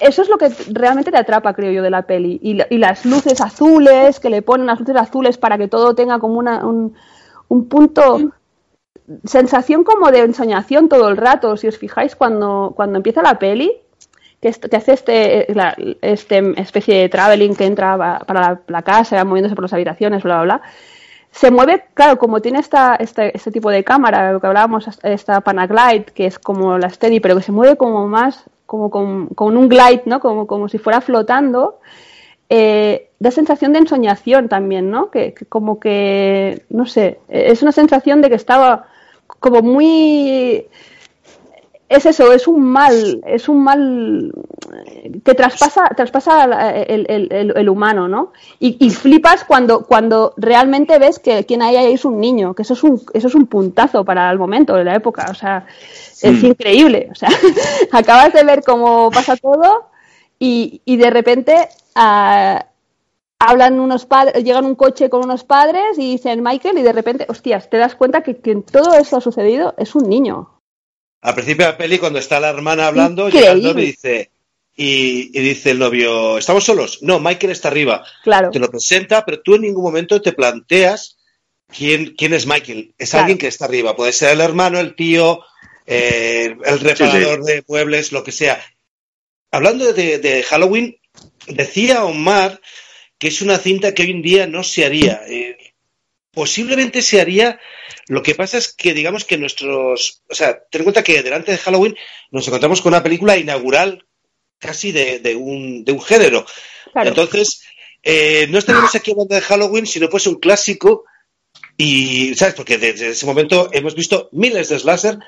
eso 0.00 0.20
es 0.20 0.28
lo 0.28 0.36
que 0.36 0.50
realmente 0.70 1.10
te 1.10 1.16
atrapa, 1.16 1.54
creo 1.54 1.72
yo, 1.72 1.82
de 1.82 1.88
la 1.90 2.02
peli. 2.02 2.38
Y, 2.42 2.54
la- 2.54 2.66
y 2.68 2.76
las 2.76 3.06
luces 3.06 3.40
azules, 3.40 4.20
que 4.20 4.28
le 4.28 4.42
ponen 4.42 4.66
las 4.66 4.78
luces 4.80 4.96
azules 4.96 5.38
para 5.38 5.56
que 5.56 5.68
todo 5.68 5.94
tenga 5.94 6.18
como 6.18 6.38
una, 6.38 6.66
un, 6.66 6.94
un 7.48 7.68
punto, 7.68 8.18
sensación 9.24 9.84
como 9.84 10.10
de 10.10 10.20
ensoñación 10.20 10.88
todo 10.88 11.08
el 11.08 11.16
rato. 11.16 11.56
Si 11.56 11.66
os 11.68 11.78
fijáis, 11.78 12.16
cuando, 12.16 12.72
cuando 12.76 12.96
empieza 12.98 13.22
la 13.22 13.38
peli, 13.38 13.72
que, 14.40 14.50
que 14.52 14.76
hace 14.76 14.92
este, 14.92 15.46
este 16.02 16.60
especie 16.60 16.96
de 17.02 17.08
traveling 17.08 17.54
que 17.54 17.66
entra 17.66 17.96
pa- 17.96 18.18
para 18.26 18.40
la, 18.40 18.60
la 18.66 18.82
casa, 18.82 19.16
va 19.16 19.24
moviéndose 19.24 19.54
por 19.54 19.64
las 19.64 19.72
habitaciones, 19.72 20.22
bla, 20.22 20.42
bla, 20.42 20.44
bla. 20.44 20.62
Se 21.30 21.50
mueve, 21.50 21.84
claro, 21.94 22.18
como 22.18 22.42
tiene 22.42 22.58
esta, 22.58 22.94
este, 22.96 23.34
este 23.34 23.50
tipo 23.50 23.70
de 23.70 23.84
cámara, 23.84 24.32
lo 24.32 24.40
que 24.40 24.46
hablábamos, 24.48 24.86
esta 25.02 25.40
Panaglide, 25.40 26.04
que 26.14 26.26
es 26.26 26.38
como 26.38 26.76
la 26.76 26.90
Steady, 26.90 27.20
pero 27.20 27.36
que 27.36 27.42
se 27.42 27.52
mueve 27.52 27.76
como 27.76 28.06
más, 28.06 28.44
como 28.66 28.90
con, 28.90 29.28
con 29.28 29.56
un 29.56 29.68
glide, 29.68 30.02
¿no? 30.04 30.20
Como, 30.20 30.46
como 30.46 30.68
si 30.68 30.76
fuera 30.78 31.00
flotando. 31.00 31.80
Eh, 32.50 33.08
da 33.22 33.30
sensación 33.30 33.72
de 33.72 33.80
ensoñación 33.80 34.48
también, 34.48 34.90
¿no? 34.90 35.10
Que, 35.10 35.34
que 35.34 35.44
como 35.46 35.78
que, 35.80 36.64
no 36.70 36.86
sé, 36.86 37.20
es 37.28 37.62
una 37.62 37.72
sensación 37.72 38.20
de 38.22 38.28
que 38.30 38.36
estaba 38.36 38.86
como 39.40 39.62
muy 39.62 40.66
es 41.88 42.06
eso, 42.06 42.32
es 42.32 42.48
un 42.48 42.62
mal, 42.64 43.20
es 43.26 43.50
un 43.50 43.62
mal 43.62 44.32
que 45.24 45.34
traspasa, 45.34 45.88
traspasa 45.94 46.44
el, 46.84 47.04
el- 47.08 47.28
el- 47.30 47.52
el 47.56 47.68
humano, 47.68 48.08
¿no? 48.08 48.32
Y, 48.58 48.78
y 48.84 48.88
flipas 48.90 49.44
cuando, 49.44 49.84
cuando 49.84 50.32
realmente 50.38 50.98
ves 50.98 51.18
que 51.18 51.44
quien 51.44 51.60
hay 51.60 51.76
ahí 51.76 51.92
es 51.92 52.06
un 52.06 52.18
niño, 52.18 52.54
que 52.54 52.62
eso 52.62 52.72
es 52.72 52.82
un, 52.82 53.02
eso 53.12 53.28
es 53.28 53.34
un 53.34 53.46
puntazo 53.46 54.04
para 54.06 54.30
el 54.30 54.38
momento 54.38 54.74
de 54.74 54.84
la 54.84 54.94
época, 54.94 55.26
o 55.30 55.34
sea, 55.34 55.66
es 56.22 56.42
increíble, 56.42 57.08
o 57.12 57.14
sea, 57.14 57.28
acabas 57.92 58.32
de 58.32 58.44
ver 58.44 58.62
cómo 58.64 59.10
pasa 59.10 59.36
todo 59.36 59.90
y, 60.38 60.80
y 60.86 60.96
de 60.96 61.10
repente 61.10 61.68
ah, 61.94 62.64
hablan 63.44 63.80
unos 63.80 64.06
padres, 64.06 64.42
llegan 64.44 64.64
un 64.64 64.76
coche 64.76 65.10
con 65.10 65.24
unos 65.24 65.42
padres 65.44 65.98
y 65.98 66.12
dicen 66.12 66.42
Michael 66.42 66.78
y 66.78 66.82
de 66.82 66.92
repente, 66.92 67.26
hostias, 67.28 67.68
te 67.68 67.76
das 67.76 67.96
cuenta 67.96 68.22
que 68.22 68.36
quien 68.40 68.62
todo 68.62 68.94
esto 68.94 69.16
ha 69.16 69.20
sucedido 69.20 69.74
es 69.78 69.94
un 69.94 70.08
niño. 70.08 70.60
Al 71.22 71.34
principio 71.34 71.66
de 71.66 71.72
la 71.72 71.78
peli, 71.78 71.98
cuando 71.98 72.18
está 72.18 72.38
la 72.40 72.50
hermana 72.50 72.86
hablando, 72.86 73.26
Increíble. 73.26 73.40
llega 73.40 73.52
el 73.52 73.62
novio 73.62 73.82
y 73.82 73.86
dice, 73.86 74.30
y, 74.76 75.38
y 75.38 75.42
dice 75.42 75.70
el 75.70 75.78
novio, 75.78 76.38
¿estamos 76.38 76.64
solos? 76.64 76.98
No, 77.02 77.18
Michael 77.20 77.52
está 77.52 77.68
arriba. 77.68 78.04
Claro. 78.22 78.50
Te 78.50 78.58
lo 78.58 78.70
presenta, 78.70 79.24
pero 79.24 79.40
tú 79.40 79.54
en 79.56 79.62
ningún 79.62 79.84
momento 79.84 80.20
te 80.22 80.32
planteas 80.32 81.18
quién, 81.68 82.14
quién 82.16 82.34
es 82.34 82.46
Michael. 82.46 82.94
Es 82.98 83.10
Claro. 83.10 83.22
alguien 83.24 83.38
que 83.38 83.48
está 83.48 83.64
arriba. 83.66 83.94
Puede 83.96 84.12
ser 84.12 84.30
el 84.32 84.40
hermano, 84.40 84.78
el 84.80 84.94
tío, 84.96 85.40
eh, 85.86 86.56
el 86.64 86.80
reparador 86.80 87.44
de 87.44 87.64
muebles, 87.68 88.12
lo 88.12 88.22
que 88.24 88.32
sea. 88.32 88.60
Hablando 89.50 89.92
de, 89.92 90.18
de 90.18 90.42
Halloween, 90.44 90.96
decía 91.46 92.04
Omar 92.04 92.60
que 93.22 93.28
es 93.28 93.40
una 93.40 93.56
cinta 93.56 93.94
que 93.94 94.02
hoy 94.02 94.10
en 94.10 94.20
día 94.20 94.48
no 94.48 94.64
se 94.64 94.84
haría. 94.84 95.22
Eh, 95.28 95.56
posiblemente 96.32 97.02
se 97.02 97.20
haría. 97.20 97.60
Lo 98.08 98.20
que 98.20 98.34
pasa 98.34 98.58
es 98.58 98.72
que, 98.72 98.94
digamos 98.94 99.24
que 99.24 99.38
nuestros. 99.38 100.24
O 100.28 100.34
sea, 100.34 100.60
ten 100.68 100.80
en 100.80 100.84
cuenta 100.86 101.04
que 101.04 101.22
delante 101.22 101.52
de 101.52 101.58
Halloween 101.58 101.96
nos 102.32 102.48
encontramos 102.48 102.82
con 102.82 102.92
una 102.92 103.04
película 103.04 103.36
inaugural 103.36 104.04
casi 104.58 104.90
de, 104.90 105.20
de 105.20 105.36
un, 105.36 105.84
de 105.84 105.92
un 105.92 106.02
género. 106.02 106.44
Claro. 106.92 107.10
Entonces, 107.10 107.62
eh, 108.02 108.48
no 108.50 108.58
estaríamos 108.58 108.92
aquí 108.96 109.12
hablando 109.12 109.36
de 109.36 109.40
Halloween, 109.40 109.86
sino 109.86 110.08
pues 110.08 110.26
un 110.26 110.40
clásico. 110.40 111.04
Y, 111.76 112.34
¿sabes? 112.34 112.54
Porque 112.54 112.76
desde 112.76 113.10
ese 113.10 113.24
momento 113.24 113.70
hemos 113.72 113.94
visto 113.94 114.30
miles 114.32 114.68
de 114.68 114.80
slasher, 114.80 115.20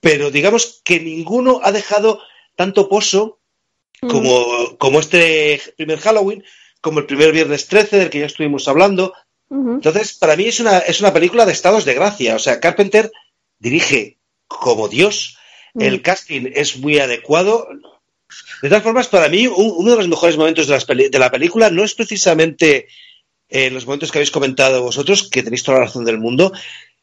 pero 0.00 0.30
digamos 0.30 0.80
que 0.82 1.00
ninguno 1.00 1.60
ha 1.62 1.70
dejado 1.70 2.18
tanto 2.56 2.88
pozo 2.88 3.40
como, 4.00 4.78
como 4.78 5.00
este 5.00 5.60
primer 5.76 5.98
Halloween, 5.98 6.42
como 6.82 6.98
el 6.98 7.06
primer 7.06 7.32
Viernes 7.32 7.66
13, 7.68 7.96
del 7.96 8.10
que 8.10 8.18
ya 8.20 8.26
estuvimos 8.26 8.68
hablando. 8.68 9.14
Entonces, 9.76 10.12
para 10.14 10.36
mí 10.36 10.44
es 10.44 10.60
una, 10.60 10.78
es 10.80 11.00
una 11.00 11.12
película 11.14 11.46
de 11.46 11.52
estados 11.52 11.84
de 11.86 11.94
gracia. 11.94 12.36
O 12.36 12.38
sea, 12.38 12.60
Carpenter 12.60 13.10
dirige 13.58 14.18
como 14.46 14.88
Dios, 14.88 15.38
el 15.74 16.02
casting 16.02 16.50
es 16.54 16.76
muy 16.76 16.98
adecuado. 16.98 17.66
De 18.62 18.68
todas 18.68 18.82
formas, 18.82 19.08
para 19.08 19.28
mí, 19.28 19.46
un- 19.46 19.74
uno 19.76 19.90
de 19.92 19.96
los 19.96 20.08
mejores 20.08 20.36
momentos 20.36 20.66
de, 20.66 20.74
las 20.74 20.84
peli- 20.84 21.08
de 21.08 21.18
la 21.18 21.30
película 21.30 21.70
no 21.70 21.82
es 21.84 21.94
precisamente 21.94 22.88
eh, 23.48 23.70
los 23.70 23.84
momentos 23.86 24.10
que 24.10 24.18
habéis 24.18 24.30
comentado 24.30 24.82
vosotros, 24.82 25.28
que 25.30 25.42
tenéis 25.42 25.62
toda 25.62 25.78
la 25.78 25.84
razón 25.84 26.04
del 26.06 26.18
mundo, 26.18 26.52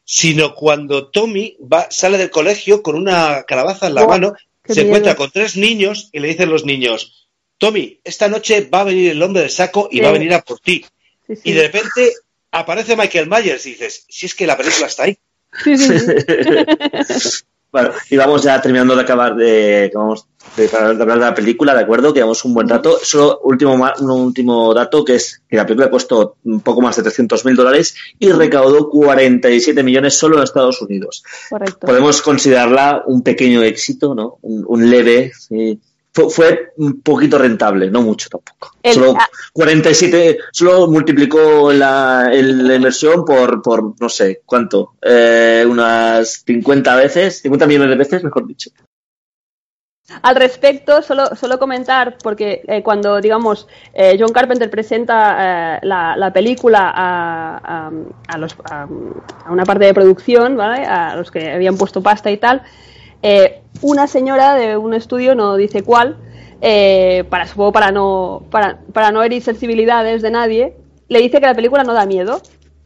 sino 0.04 0.54
cuando 0.54 1.08
Tommy 1.08 1.56
va, 1.60 1.86
sale 1.90 2.18
del 2.18 2.30
colegio 2.30 2.82
con 2.82 2.96
una 2.96 3.44
calabaza 3.44 3.86
en 3.86 3.94
la 3.94 4.00
mano, 4.08 4.34
se 4.74 4.74
miedo. 4.80 4.86
encuentra 4.88 5.14
con 5.14 5.30
tres 5.30 5.56
niños 5.56 6.08
y 6.12 6.18
le 6.18 6.28
dicen 6.28 6.50
los 6.50 6.64
niños, 6.64 7.19
Tommy, 7.60 8.00
esta 8.02 8.26
noche 8.28 8.68
va 8.72 8.80
a 8.80 8.84
venir 8.84 9.12
el 9.12 9.22
hombre 9.22 9.42
del 9.42 9.50
saco 9.50 9.88
y 9.92 9.98
Sí. 9.98 10.02
va 10.02 10.08
a 10.08 10.12
venir 10.12 10.34
a 10.34 10.40
por 10.42 10.58
ti. 10.58 10.84
Sí, 11.28 11.36
sí. 11.36 11.42
Y 11.44 11.52
de 11.52 11.62
repente 11.68 12.12
aparece 12.50 12.96
Michael 12.96 13.28
Myers 13.28 13.64
y 13.66 13.70
dices, 13.70 14.04
si 14.08 14.26
es 14.26 14.34
que 14.34 14.46
la 14.48 14.56
película 14.56 14.86
está 14.88 15.04
ahí. 15.04 15.16
Sí, 15.62 15.78
sí, 15.78 15.98
sí. 16.00 17.44
Bueno, 17.72 17.92
y 18.10 18.16
vamos 18.16 18.42
ya 18.42 18.60
terminando 18.60 18.96
de 18.96 19.02
acabar 19.02 19.36
de, 19.36 19.92
vamos, 19.94 20.26
de, 20.56 20.66
de 20.66 20.76
hablar 20.76 21.20
de 21.20 21.24
la 21.24 21.34
película, 21.36 21.72
¿de 21.72 21.82
acuerdo? 21.82 22.12
Que 22.12 22.18
llevamos 22.18 22.44
un 22.44 22.52
buen 22.52 22.68
rato. 22.68 22.98
Solo 23.00 23.38
último, 23.44 23.76
ma- 23.76 23.94
un 24.00 24.10
último 24.10 24.74
dato, 24.74 25.04
que 25.04 25.14
es 25.14 25.40
que 25.48 25.54
la 25.54 25.64
película 25.64 25.88
costó 25.88 26.34
un 26.42 26.62
poco 26.62 26.80
más 26.80 26.96
de 26.96 27.04
300 27.04 27.44
mil 27.44 27.54
dólares 27.54 27.94
y 28.18 28.32
recaudó 28.32 28.90
47 28.90 29.84
millones 29.84 30.14
solo 30.18 30.38
en 30.38 30.42
Estados 30.42 30.82
Unidos. 30.82 31.22
Correcto. 31.48 31.86
Podemos 31.86 32.20
considerarla 32.22 33.04
un 33.06 33.22
pequeño 33.22 33.62
éxito, 33.62 34.16
¿no? 34.16 34.38
Un, 34.42 34.64
un 34.66 34.90
leve, 34.90 35.30
sí. 35.38 35.78
Fue, 36.12 36.28
fue 36.30 36.72
un 36.78 37.00
poquito 37.02 37.38
rentable, 37.38 37.90
no 37.90 38.02
mucho 38.02 38.28
tampoco. 38.28 38.72
El- 38.82 38.94
solo 38.94 39.14
ah. 39.18 39.28
47, 39.52 40.38
solo 40.52 40.88
multiplicó 40.88 41.72
la, 41.72 42.30
el- 42.32 42.66
la 42.66 42.74
inversión 42.74 43.24
por, 43.24 43.62
por, 43.62 43.94
no 44.00 44.08
sé, 44.08 44.42
¿cuánto? 44.44 44.94
Eh, 45.02 45.64
unas 45.68 46.42
50 46.44 46.96
veces, 46.96 47.40
50 47.42 47.66
millones 47.66 47.90
de 47.90 47.96
veces, 47.96 48.24
mejor 48.24 48.46
dicho. 48.46 48.70
Al 50.22 50.34
respecto, 50.34 51.02
solo, 51.02 51.36
solo 51.36 51.60
comentar, 51.60 52.18
porque 52.20 52.62
eh, 52.66 52.82
cuando, 52.82 53.20
digamos, 53.20 53.68
eh, 53.94 54.16
John 54.18 54.32
Carpenter 54.32 54.68
presenta 54.68 55.76
eh, 55.76 55.80
la, 55.82 56.16
la 56.16 56.32
película 56.32 56.90
a, 56.92 57.58
a- 57.86 57.92
a 58.26 58.38
los- 58.38 58.56
a 58.68 58.88
una 59.48 59.64
parte 59.64 59.84
de 59.84 59.94
producción, 59.94 60.56
¿vale? 60.56 60.84
A 60.84 61.14
los 61.14 61.30
que 61.30 61.52
habían 61.52 61.76
puesto 61.76 62.02
pasta 62.02 62.28
y 62.28 62.38
tal, 62.38 62.62
eh, 63.22 63.62
una 63.82 64.06
señora 64.06 64.54
de 64.54 64.76
un 64.76 64.94
estudio, 64.94 65.34
no 65.34 65.56
dice 65.56 65.82
cuál, 65.82 66.16
eh, 66.60 67.24
para, 67.30 67.46
supongo 67.46 67.72
para 67.72 67.90
no, 67.90 68.46
para, 68.50 68.80
para 68.92 69.10
no 69.10 69.22
herir 69.22 69.42
sensibilidades 69.42 70.22
de 70.22 70.30
nadie, 70.30 70.76
le 71.08 71.20
dice 71.20 71.40
que 71.40 71.46
la 71.46 71.54
película 71.54 71.84
no 71.84 71.94
da 71.94 72.06
miedo. 72.06 72.40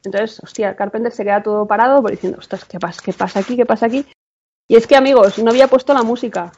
Entonces, 0.04 0.40
hostia, 0.42 0.76
Carpenter 0.76 1.12
se 1.12 1.24
queda 1.24 1.42
todo 1.42 1.66
parado 1.66 2.02
por 2.02 2.10
diciendo, 2.10 2.38
ostras, 2.38 2.64
¿qué 2.64 2.78
pasa, 2.78 3.00
¿qué 3.04 3.12
pasa 3.12 3.40
aquí? 3.40 3.56
¿Qué 3.56 3.66
pasa 3.66 3.86
aquí? 3.86 4.04
Y 4.68 4.76
es 4.76 4.86
que, 4.86 4.96
amigos, 4.96 5.38
no 5.38 5.50
había 5.50 5.68
puesto 5.68 5.94
la 5.94 6.02
música. 6.02 6.52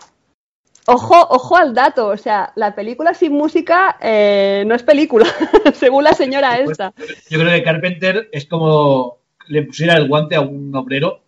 Ojo, 0.89 1.17
ojo 1.31 1.57
al 1.57 1.75
dato, 1.75 2.09
o 2.09 2.17
sea, 2.17 2.53
la 2.55 2.75
película 2.77 3.13
sin 3.13 3.33
música 3.33 3.97
eh, 4.01 4.63
no 4.67 4.75
es 4.77 4.85
película, 4.85 5.27
según 5.75 6.05
la 6.05 6.13
señora 6.13 6.57
Pues, 6.57 6.71
esta. 6.71 6.93
Yo 7.29 7.41
creo 7.41 7.51
que 7.51 7.65
Carpenter 7.65 8.29
es 8.31 8.47
como 8.47 9.19
le 9.49 9.63
pusiera 9.63 9.97
el 9.97 10.09
guante 10.09 10.37
a 10.37 10.41
un 10.41 10.75
obrero, 10.75 11.23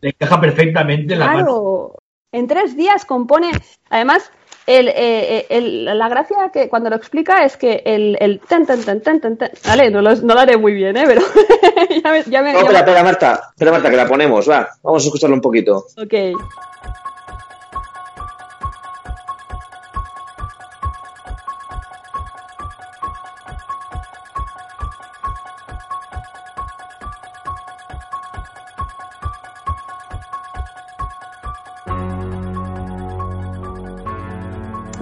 le 0.00 0.10
encaja 0.10 0.40
perfectamente 0.40 1.12
en 1.14 1.18
la 1.20 1.26
mano. 1.26 1.38
Claro, 1.44 1.94
en 2.32 2.46
tres 2.46 2.76
días 2.76 3.04
compone, 3.04 3.50
además, 3.90 4.30
el, 4.66 4.88
eh, 4.88 5.46
el- 5.50 5.84
la 5.84 6.08
gracia 6.08 6.50
que 6.52 6.68
cuando 6.68 6.88
lo 6.88 6.96
explica 6.96 7.44
es 7.44 7.56
que 7.56 7.82
el, 7.84 8.16
el 8.20 8.38
tan, 8.40 8.64
tan, 8.64 8.82
tan, 8.82 9.00
tan, 9.00 9.20
tan, 9.20 9.36
vale, 9.66 9.90
no 9.90 10.00
lo, 10.02 10.14
no 10.16 10.34
lo 10.34 10.40
haré 10.40 10.56
muy 10.56 10.72
bien, 10.72 10.96
¿eh? 10.96 11.04
pero 11.06 11.20
ya 12.04 12.12
me, 12.12 12.22
ya 12.24 12.42
me- 12.42 12.52
No, 12.52 12.60
espera, 12.60 12.78
espera, 12.80 13.02
Marta, 13.02 13.42
espera, 13.50 13.72
Marta, 13.72 13.90
que 13.90 13.96
la 13.96 14.06
ponemos, 14.08 14.48
va, 14.48 14.68
vamos 14.82 15.02
a 15.02 15.06
escucharlo 15.06 15.34
un 15.36 15.42
poquito. 15.42 15.86
Ok. 15.96 16.14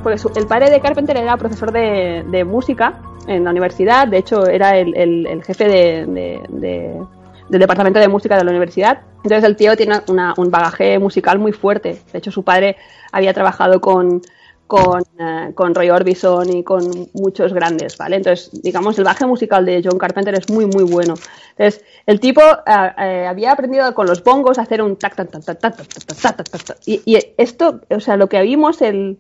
Porque 0.03 0.19
su- 0.19 0.33
el 0.35 0.47
padre 0.47 0.71
de 0.71 0.81
Carpenter 0.81 1.17
era 1.17 1.37
profesor 1.37 1.73
de, 1.73 2.25
de 2.31 2.45
música 2.45 3.01
en 3.27 3.45
la 3.45 3.51
universidad, 3.51 4.09
de 4.09 4.19
hecho 4.19 4.47
era 4.47 4.77
el, 4.79 4.97
el- 4.97 5.27
el 5.27 5.43
jefe 5.45 5.65
de- 5.69 6.07
de- 6.07 6.41
de- 6.49 7.03
del 7.49 7.61
departamento 7.61 7.99
de 8.01 8.09
música 8.09 8.37
de 8.37 8.45
la 8.45 8.51
universidad. 8.51 9.01
Entonces 9.17 9.45
el 9.45 9.57
tío 9.57 9.77
tiene 9.77 10.01
una- 10.09 10.35
un 10.37 10.51
bagaje 10.51 10.99
musical 10.99 11.39
muy 11.39 11.53
fuerte. 11.53 12.01
De 12.13 12.19
hecho 12.19 12.31
su 12.31 12.43
padre 12.45 12.77
había 13.13 13.35
trabajado 13.35 13.81
con, 13.81 14.23
con, 14.67 15.03
eh, 15.19 15.51
con 15.55 15.75
Roy 15.75 15.91
Orbison 15.91 16.49
y 16.49 16.63
con 16.63 17.09
muchos 17.13 17.53
grandes, 17.53 17.99
¿vale? 17.99 18.17
Entonces, 18.17 18.51
digamos, 18.63 18.97
el 18.99 19.05
bagaje 19.05 19.27
musical 19.27 19.67
de 19.67 19.83
John 19.85 19.99
Carpenter 19.99 20.33
es 20.37 20.49
muy, 20.49 20.65
muy 20.67 20.85
bueno. 20.85 21.15
Entonces, 21.59 21.85
el 22.07 22.21
tipo 22.21 22.41
eh, 22.41 22.93
eh, 22.99 23.27
había 23.29 23.51
aprendido 23.53 23.93
con 23.95 24.07
los 24.07 24.23
bongos 24.23 24.59
a 24.59 24.63
hacer 24.63 24.81
un 24.81 24.97
tac, 24.97 25.17
tac, 25.17 25.29
tac, 25.29 25.45
tac, 25.45 25.59
tac, 25.59 25.77
tac, 25.77 25.89
tac, 25.89 26.07
tac, 26.07 26.37
tac, 26.37 26.49
tac, 26.49 26.63
tac. 26.65 26.77
Y, 26.87 27.03
y 27.05 27.19
esto, 27.37 27.81
o 27.91 27.99
sea, 28.01 28.17
lo 28.17 28.29
que 28.29 28.41
vimos, 28.43 28.81
el, 28.81 29.19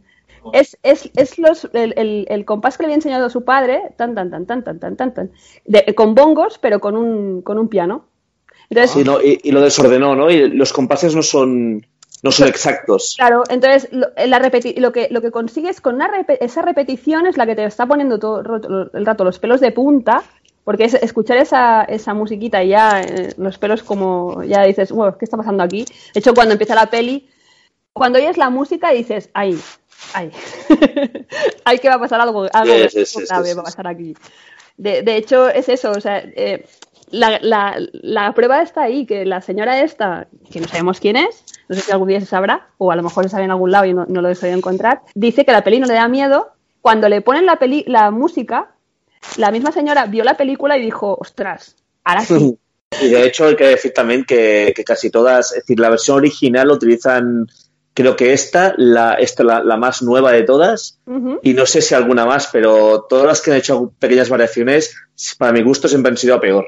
es, 0.52 0.78
es, 0.82 1.10
es 1.16 1.38
los, 1.38 1.68
el, 1.72 1.94
el- 1.96 2.26
el 2.28 2.44
compás 2.44 2.76
que 2.76 2.82
le 2.82 2.86
había 2.88 2.96
enseñado 2.96 3.26
a 3.26 3.30
su 3.30 3.44
padre, 3.44 3.82
tan, 3.96 4.14
tan, 4.14 4.30
tan, 4.30 4.46
tan, 4.46 4.64
tan, 4.64 4.78
tan, 4.80 4.96
tan, 4.96 5.14
tan, 5.14 5.30
de- 5.64 5.94
con 5.94 6.14
bongos, 6.14 6.58
pero 6.58 6.80
con 6.80 6.96
un, 6.96 7.42
con 7.42 7.58
un 7.58 7.68
piano. 7.68 8.06
Entonces, 8.68 8.92
Sí, 8.92 9.04
¿no? 9.04 9.20
y, 9.20 9.40
y 9.42 9.50
lo 9.52 9.60
desordenó, 9.60 10.14
¿no? 10.14 10.30
Y 10.30 10.48
los 10.50 10.72
compases 10.72 11.14
no 11.16 11.22
son, 11.22 11.84
no 12.22 12.30
son 12.30 12.48
exactos. 12.48 13.14
Claro, 13.16 13.42
entonces 13.48 13.88
lo, 13.92 14.06
la 14.26 14.38
repeti- 14.40 14.76
lo, 14.78 14.92
que, 14.92 15.08
lo 15.10 15.20
que 15.22 15.30
consigues 15.30 15.80
con 15.80 15.96
una 15.96 16.08
repe- 16.10 16.38
esa 16.40 16.62
repetición 16.62 17.26
es 17.26 17.36
la 17.36 17.46
que 17.46 17.56
te 17.56 17.64
está 17.64 17.86
poniendo 17.86 18.18
todo 18.18 18.40
el 18.94 19.06
rato 19.06 19.24
los 19.24 19.38
pelos 19.40 19.60
de 19.60 19.72
punta, 19.72 20.22
porque 20.64 20.84
es 20.84 20.94
escuchar 20.94 21.38
esa, 21.38 21.82
esa 21.84 22.14
musiquita 22.14 22.62
y 22.62 22.68
ya 22.68 23.00
eh, 23.02 23.32
los 23.38 23.58
pelos 23.58 23.82
como 23.82 24.44
ya 24.44 24.62
dices, 24.62 24.92
"Wow, 24.92 25.16
¿qué 25.18 25.24
está 25.24 25.36
pasando 25.36 25.62
aquí? 25.64 25.84
De 26.14 26.20
hecho, 26.20 26.34
cuando 26.34 26.52
empieza 26.52 26.74
la 26.76 26.86
peli, 26.90 27.28
cuando 27.92 28.18
oyes 28.18 28.36
la 28.38 28.50
música 28.50 28.90
dices, 28.92 29.30
ay, 29.34 29.58
ay, 30.14 30.30
ay 31.64 31.78
que 31.78 31.88
va 31.88 31.94
a 31.94 32.00
pasar 32.00 32.20
algo, 32.20 32.46
algo 32.52 32.88
Sí, 32.88 33.04
sí, 33.06 33.24
grave 33.28 33.48
sí, 33.48 33.54
va 33.54 33.62
a 33.62 33.64
pasar 33.64 33.86
aquí. 33.86 34.14
De, 34.76 35.02
de 35.02 35.16
hecho, 35.16 35.48
es 35.48 35.68
eso, 35.68 35.90
o 35.90 36.00
sea, 36.00 36.18
eh, 36.18 36.64
la, 37.10 37.38
la, 37.42 37.76
la 37.92 38.32
prueba 38.34 38.62
está 38.62 38.82
ahí, 38.82 39.06
que 39.06 39.24
la 39.24 39.40
señora 39.40 39.82
esta, 39.82 40.28
que 40.50 40.60
no 40.60 40.68
sabemos 40.68 41.00
quién 41.00 41.16
es, 41.16 41.44
no 41.68 41.76
sé 41.76 41.82
si 41.82 41.92
algún 41.92 42.08
día 42.08 42.20
se 42.20 42.26
sabrá, 42.26 42.68
o 42.78 42.90
a 42.90 42.96
lo 42.96 43.02
mejor 43.02 43.24
se 43.24 43.30
sabe 43.30 43.44
en 43.44 43.50
algún 43.50 43.72
lado 43.72 43.84
y 43.84 43.94
no, 43.94 44.06
no 44.06 44.22
lo 44.22 44.28
he 44.30 44.50
encontrar, 44.50 45.02
dice 45.14 45.44
que 45.44 45.52
la 45.52 45.64
peli 45.64 45.80
no 45.80 45.86
le 45.86 45.94
da 45.94 46.08
miedo. 46.08 46.52
Cuando 46.80 47.08
le 47.08 47.20
ponen 47.20 47.44
la, 47.44 47.58
peli, 47.58 47.84
la 47.86 48.10
música, 48.10 48.74
la 49.36 49.50
misma 49.50 49.70
señora 49.70 50.06
vio 50.06 50.24
la 50.24 50.36
película 50.36 50.78
y 50.78 50.82
dijo, 50.82 51.16
ostras, 51.20 51.76
ahora 52.04 52.24
sí. 52.24 52.58
Y 53.00 53.08
de 53.08 53.24
hecho 53.24 53.46
hay 53.46 53.54
que 53.54 53.68
decir 53.68 53.92
también 53.92 54.24
que, 54.24 54.72
que 54.74 54.82
casi 54.82 55.10
todas, 55.10 55.52
es 55.52 55.62
decir, 55.62 55.78
la 55.78 55.90
versión 55.90 56.16
original 56.16 56.72
utilizan, 56.72 57.46
creo 58.02 58.16
que 58.16 58.32
esta, 58.32 58.74
la, 58.76 59.14
esta 59.14 59.42
la, 59.44 59.62
la 59.62 59.76
más 59.76 60.02
nueva 60.02 60.32
de 60.32 60.42
todas, 60.42 61.00
y 61.42 61.54
no 61.54 61.66
sé 61.66 61.80
si 61.82 61.94
alguna 61.94 62.26
más, 62.26 62.48
pero 62.52 63.06
todas 63.08 63.26
las 63.26 63.40
que 63.40 63.50
han 63.52 63.56
hecho 63.58 63.92
pequeñas 63.98 64.28
variaciones, 64.28 64.94
para 65.38 65.52
mi 65.52 65.62
gusto 65.62 65.88
siempre 65.88 66.10
han 66.10 66.16
sido 66.16 66.34
a 66.34 66.40
peor. 66.40 66.66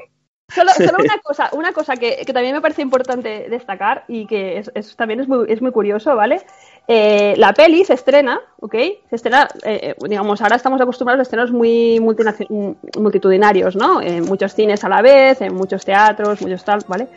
Solo, 0.53 0.71
solo 0.77 0.97
una 0.99 1.19
cosa, 1.23 1.49
una 1.53 1.71
cosa 1.73 1.95
que, 1.95 2.17
que 2.25 2.33
también 2.33 2.53
me 2.55 2.61
parece 2.61 2.81
importante 2.81 3.47
destacar 3.49 4.03
y 4.07 4.27
que 4.27 4.57
es, 4.59 4.71
es- 4.75 4.95
también 4.95 5.19
es 5.21 5.27
muy, 5.27 5.45
es 5.49 5.61
muy 5.61 5.71
curioso, 5.71 6.15
¿vale? 6.15 6.41
Eh, 6.85 7.35
la 7.37 7.53
peli 7.53 7.85
se 7.85 7.93
estrena, 7.93 8.41
¿ok? 8.59 8.75
Se 9.09 9.15
estrena, 9.15 9.47
eh, 9.63 9.79
eh, 9.81 9.95
digamos, 10.09 10.41
ahora 10.41 10.57
estamos 10.57 10.81
acostumbrados 10.81 11.19
a 11.19 11.23
estrenos 11.23 11.49
muy 11.51 11.97
mm, 12.01 12.71
multitudinarios, 12.99 13.75
¿no? 13.77 14.01
En 14.01 14.25
muchos 14.25 14.53
cines 14.53 14.83
a 14.83 14.89
la 14.89 15.01
vez, 15.01 15.39
en 15.41 15.53
muchos 15.55 15.85
teatros, 15.85 16.41
muchos 16.41 16.63
tal, 16.65 16.81
¿vale? 16.87 17.07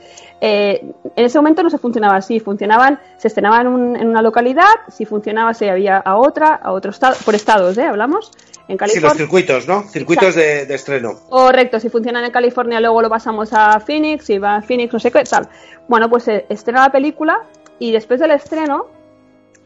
Eh, 0.41 0.93
en 1.17 1.25
ese 1.25 1.39
momento 1.39 1.65
no 1.65 1.71
se 1.71 1.79
funcionaba 1.79 2.15
así, 2.17 2.39
funcionaban, 2.39 3.01
se 3.17 3.27
estrenaba 3.27 3.61
en, 3.61 3.67
un- 3.67 3.97
en 3.97 4.09
una 4.09 4.23
localidad, 4.23 4.69
si 4.89 5.05
funcionaba 5.05 5.53
se 5.53 5.69
había 5.69 5.97
a 5.99 6.17
otra, 6.17 6.55
a 6.55 6.71
otro 6.73 6.93
estado, 6.93 7.17
por 7.25 7.35
estados, 7.35 7.77
¿eh? 7.79 7.83
Hablamos. 7.83 8.31
en 8.69 8.75
Sí, 8.75 8.77
California. 8.79 9.09
los 9.09 9.17
circuitos, 9.19 9.67
¿no? 9.67 9.83
Circuitos 9.89 10.35
de, 10.37 10.67
de 10.67 10.75
estreno. 10.77 11.15
Correcto, 11.29 11.81
si 11.81 11.89
funcionan 11.89 12.25
en 12.25 12.31
California, 12.31 12.79
luego 12.81 13.03
lo 13.03 13.09
pasamos 13.11 13.53
a 13.53 13.81
Phoenix, 13.81 14.31
y 14.31 14.39
va 14.39 14.57
a 14.57 14.63
Phoenix, 14.63 14.93
no 14.93 15.01
sé 15.01 15.11
qué, 15.11 15.25
tal. 15.25 15.49
Bueno, 15.89 16.09
pues 16.09 16.23
se 16.25 16.47
estrena 16.49 16.83
la 16.83 16.91
película 16.93 17.41
y 17.81 17.91
después 17.93 18.21
del 18.21 18.31
estreno, 18.31 18.87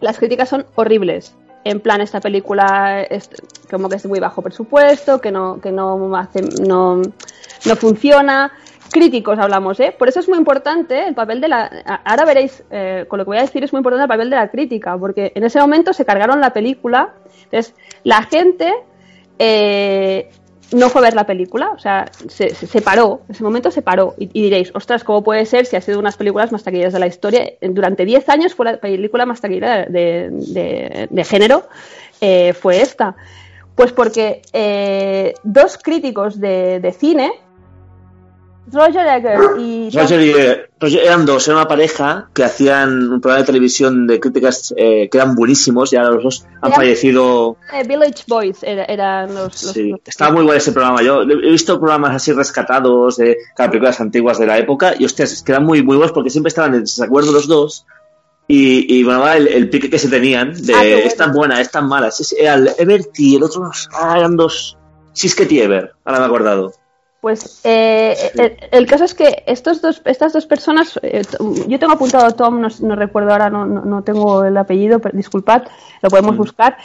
las 0.00 0.18
críticas 0.18 0.48
son 0.48 0.66
horribles. 0.74 1.34
En 1.64 1.80
plan, 1.80 2.00
esta 2.00 2.20
película 2.20 3.02
es 3.02 3.28
como 3.70 3.88
que 3.88 3.96
es 3.96 4.06
muy 4.06 4.18
bajo 4.18 4.40
presupuesto, 4.40 5.20
que 5.20 5.30
no, 5.30 5.60
que 5.60 5.70
no 5.70 6.16
hace, 6.16 6.42
no, 6.66 6.96
no 6.96 7.76
funciona. 7.76 8.52
Críticos 8.90 9.38
hablamos, 9.38 9.78
¿eh? 9.78 9.94
Por 9.96 10.08
eso 10.08 10.20
es 10.20 10.28
muy 10.28 10.38
importante 10.38 11.06
el 11.06 11.14
papel 11.14 11.40
de 11.40 11.48
la. 11.48 12.00
Ahora 12.04 12.24
veréis, 12.24 12.64
eh, 12.70 13.04
con 13.06 13.18
lo 13.18 13.24
que 13.24 13.28
voy 13.28 13.38
a 13.38 13.42
decir, 13.42 13.62
es 13.62 13.72
muy 13.72 13.78
importante 13.78 14.02
el 14.02 14.08
papel 14.08 14.30
de 14.30 14.36
la 14.36 14.48
crítica, 14.48 14.96
porque 14.98 15.32
en 15.34 15.44
ese 15.44 15.60
momento 15.60 15.92
se 15.92 16.04
cargaron 16.04 16.40
la 16.40 16.52
película. 16.52 17.14
Entonces, 17.44 17.74
la 18.02 18.22
gente 18.22 18.72
eh, 19.38 20.30
no 20.72 20.88
fue 20.88 21.00
a 21.00 21.04
ver 21.04 21.14
la 21.14 21.26
película, 21.26 21.70
o 21.72 21.78
sea, 21.78 22.10
se, 22.28 22.80
paró, 22.80 23.22
ese 23.28 23.42
momento 23.42 23.70
se 23.70 23.82
paró. 23.82 24.14
Y, 24.18 24.26
diréis, 24.26 24.70
ostras, 24.74 25.04
¿cómo 25.04 25.22
puede 25.22 25.46
ser 25.46 25.66
si 25.66 25.76
ha 25.76 25.80
sido 25.80 25.98
unas 25.98 26.16
películas 26.16 26.52
más 26.52 26.62
taquilleras 26.62 26.92
de 26.92 27.00
la 27.00 27.06
historia? 27.06 27.52
Durante 27.60 28.04
10 28.04 28.28
años 28.28 28.54
fue 28.54 28.66
la 28.66 28.76
película 28.78 29.26
más 29.26 29.40
taquillera 29.40 29.86
de 29.86 31.24
género, 31.28 31.64
eh, 32.20 32.52
fue 32.52 32.82
esta. 32.82 33.16
Pues 33.74 33.92
porque 33.92 34.42
eh, 34.52 35.34
dos 35.42 35.78
críticos 35.78 36.38
de, 36.38 36.80
de 36.80 36.92
cine, 36.92 37.32
Roger 38.72 39.06
Ebert 39.06 39.58
y 39.58 39.90
Roger 39.90 40.20
y 40.20 40.30
eh, 40.30 40.66
Roger 40.78 41.00
eran 41.04 41.26
dos, 41.26 41.48
era 41.48 41.56
una 41.56 41.66
pareja 41.66 42.28
que 42.32 42.44
hacían 42.44 43.10
un 43.12 43.20
programa 43.20 43.40
de 43.40 43.46
televisión 43.46 44.06
de 44.06 44.20
críticas 44.20 44.72
eh, 44.76 45.08
que 45.10 45.18
eran 45.18 45.34
buenísimos 45.34 45.92
y 45.92 45.96
ahora 45.96 46.10
los 46.12 46.22
dos 46.22 46.46
han 46.62 46.72
fallecido. 46.72 47.56
Village 47.88 48.24
Boys 48.28 48.62
era- 48.62 48.84
eran 48.84 49.34
los, 49.34 49.44
los- 49.64 49.72
Sí, 49.72 49.88
los- 49.90 50.00
estaba 50.06 50.30
muy 50.32 50.44
bueno 50.44 50.58
ese 50.58 50.70
programa. 50.72 51.02
Yo 51.02 51.22
he 51.22 51.50
visto 51.50 51.80
programas 51.80 52.14
así 52.14 52.32
rescatados 52.32 53.16
de 53.16 53.38
películas 53.56 54.00
antiguas 54.00 54.38
de 54.38 54.46
la 54.46 54.58
época 54.58 54.94
y 54.96 55.04
hostias, 55.04 55.32
es 55.32 55.42
que 55.42 55.50
eran 55.52 55.64
muy, 55.64 55.82
muy 55.82 55.96
buenos 55.96 56.12
porque 56.12 56.30
siempre 56.30 56.48
estaban 56.48 56.74
en 56.74 56.80
desacuerdo 56.82 57.32
los 57.32 57.48
dos. 57.48 57.86
Y, 58.46 58.98
y 58.98 59.04
bueno, 59.04 59.26
el, 59.32 59.46
el 59.48 59.68
pique 59.70 59.88
que 59.90 59.98
se 59.98 60.08
tenían 60.08 60.52
de 60.52 60.74
Ah, 60.74 60.78
bueno. 60.80 60.96
es 60.98 61.16
tan 61.16 61.32
buena, 61.32 61.60
es 61.60 61.70
tan 61.70 61.88
mala. 61.88 62.10
Era 62.38 62.54
el 62.54 62.70
Ebert 62.78 63.08
y 63.18 63.36
el 63.36 63.42
otro, 63.44 63.70
ah, 63.94 64.14
eran 64.18 64.36
dos. 64.36 64.76
Sisket 65.12 65.50
y 65.52 65.60
Ebert, 65.60 65.92
ahora 66.04 66.18
me 66.20 66.24
he 66.24 66.28
acordado. 66.28 66.72
Pues 67.20 67.60
eh, 67.64 68.16
el, 68.34 68.56
el 68.70 68.86
caso 68.86 69.04
es 69.04 69.14
que 69.14 69.42
estos 69.46 69.82
dos, 69.82 70.00
estas 70.06 70.32
dos 70.32 70.46
personas, 70.46 70.98
eh, 71.02 71.22
yo 71.68 71.78
tengo 71.78 71.92
apuntado 71.92 72.24
a 72.24 72.30
Tom, 72.30 72.60
no, 72.60 72.68
no 72.80 72.96
recuerdo 72.96 73.32
ahora, 73.32 73.50
no, 73.50 73.66
no, 73.66 73.84
no 73.84 74.02
tengo 74.02 74.42
el 74.44 74.56
apellido, 74.56 75.00
pero 75.00 75.16
disculpad, 75.16 75.64
lo 76.00 76.08
podemos 76.08 76.36
buscar. 76.36 76.78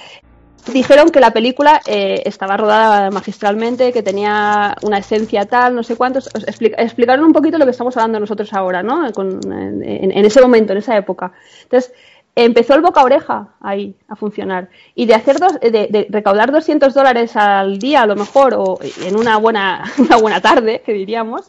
Dijeron 0.74 1.10
que 1.12 1.20
la 1.20 1.30
película 1.32 1.80
eh, 1.86 2.24
estaba 2.26 2.58
rodada 2.58 3.12
magistralmente, 3.12 3.94
que 3.94 4.02
tenía 4.02 4.76
una 4.82 4.98
esencia 4.98 5.46
tal, 5.46 5.76
no 5.76 5.84
sé 5.84 5.96
cuántos. 5.96 6.28
Os 6.36 6.44
explica- 6.48 6.82
explicaron 6.82 7.24
un 7.24 7.34
poquito 7.34 7.58
lo 7.60 7.66
que 7.66 7.72
estamos 7.72 7.96
hablando 7.96 8.20
nosotros 8.20 8.52
ahora, 8.52 8.82
¿no? 8.82 9.12
Con- 9.14 9.40
en 9.54 10.26
ese 10.26 10.42
momento, 10.42 10.74
en 10.74 10.80
esa 10.80 10.98
época. 10.98 11.32
Entonces, 11.64 11.94
empezó 12.36 12.74
el 12.76 12.82
boca 12.82 13.04
oreja 13.04 13.50
ahí 13.62 13.96
a 14.08 14.16
funcionar. 14.16 14.70
Y 14.94 15.06
de 15.06 15.16
hacer 15.16 15.40
dos, 15.40 15.54
de, 15.60 15.70
de 15.90 16.08
recaudar 16.10 16.52
200 16.52 16.94
dólares 16.94 17.36
al 17.36 17.80
día, 17.80 18.02
a 18.02 18.06
lo 18.08 18.16
mejor, 18.16 18.54
o 18.58 18.78
en 19.04 19.16
una 19.18 19.38
buena, 19.38 19.84
una 19.98 20.18
buena 20.18 20.42
tarde, 20.42 20.82
que 20.86 20.94
diríamos, 20.94 21.46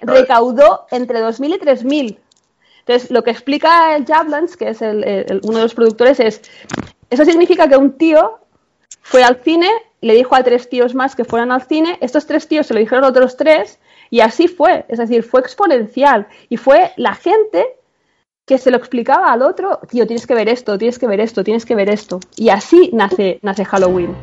recaudó 0.00 0.86
entre 0.90 1.20
2.000 1.20 1.54
y 1.54 1.58
3.000. 1.58 2.18
Entonces, 2.80 3.10
lo 3.10 3.22
que 3.22 3.30
explica 3.30 3.96
el 3.96 4.06
Jablans, 4.06 4.56
que 4.56 4.70
es 4.70 4.82
el- 4.82 5.04
el- 5.04 5.40
uno 5.44 5.58
de 5.58 5.62
los 5.64 5.74
productores, 5.74 6.20
es, 6.20 6.42
eso 7.10 7.24
significa 7.24 7.68
que 7.68 7.76
un 7.76 7.92
tío 7.98 8.38
fue 9.02 9.22
al 9.24 9.36
cine, 9.42 9.68
le 10.00 10.14
dijo 10.14 10.34
a 10.34 10.42
tres 10.42 10.68
tíos 10.68 10.94
más 10.94 11.16
que 11.16 11.24
fueran 11.24 11.50
al 11.52 11.62
cine, 11.62 11.98
estos 12.00 12.26
tres 12.26 12.46
tíos 12.48 12.66
se 12.66 12.74
lo 12.74 12.80
dijeron 12.80 13.04
a 13.04 13.08
otros 13.08 13.36
tres, 13.36 13.78
y 14.10 14.20
así 14.20 14.48
fue, 14.48 14.86
es 14.88 14.98
decir, 14.98 15.22
fue 15.22 15.40
exponencial, 15.40 16.28
y 16.48 16.56
fue 16.56 16.92
la 16.96 17.14
gente 17.14 17.66
que 18.48 18.58
se 18.58 18.70
lo 18.70 18.78
explicaba 18.78 19.30
al 19.30 19.42
otro, 19.42 19.78
tío, 19.90 20.06
tienes 20.06 20.26
que 20.26 20.34
ver 20.34 20.48
esto, 20.48 20.78
tienes 20.78 20.98
que 20.98 21.06
ver 21.06 21.20
esto, 21.20 21.44
tienes 21.44 21.66
que 21.66 21.74
ver 21.74 21.90
esto, 21.90 22.18
y 22.34 22.48
así 22.48 22.90
nace, 22.94 23.38
nace 23.42 23.64
Halloween. 23.64 24.16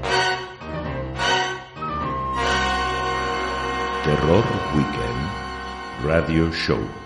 Terror 4.04 4.44
Weekend 4.76 6.04
Radio 6.04 6.52
Show. 6.52 7.05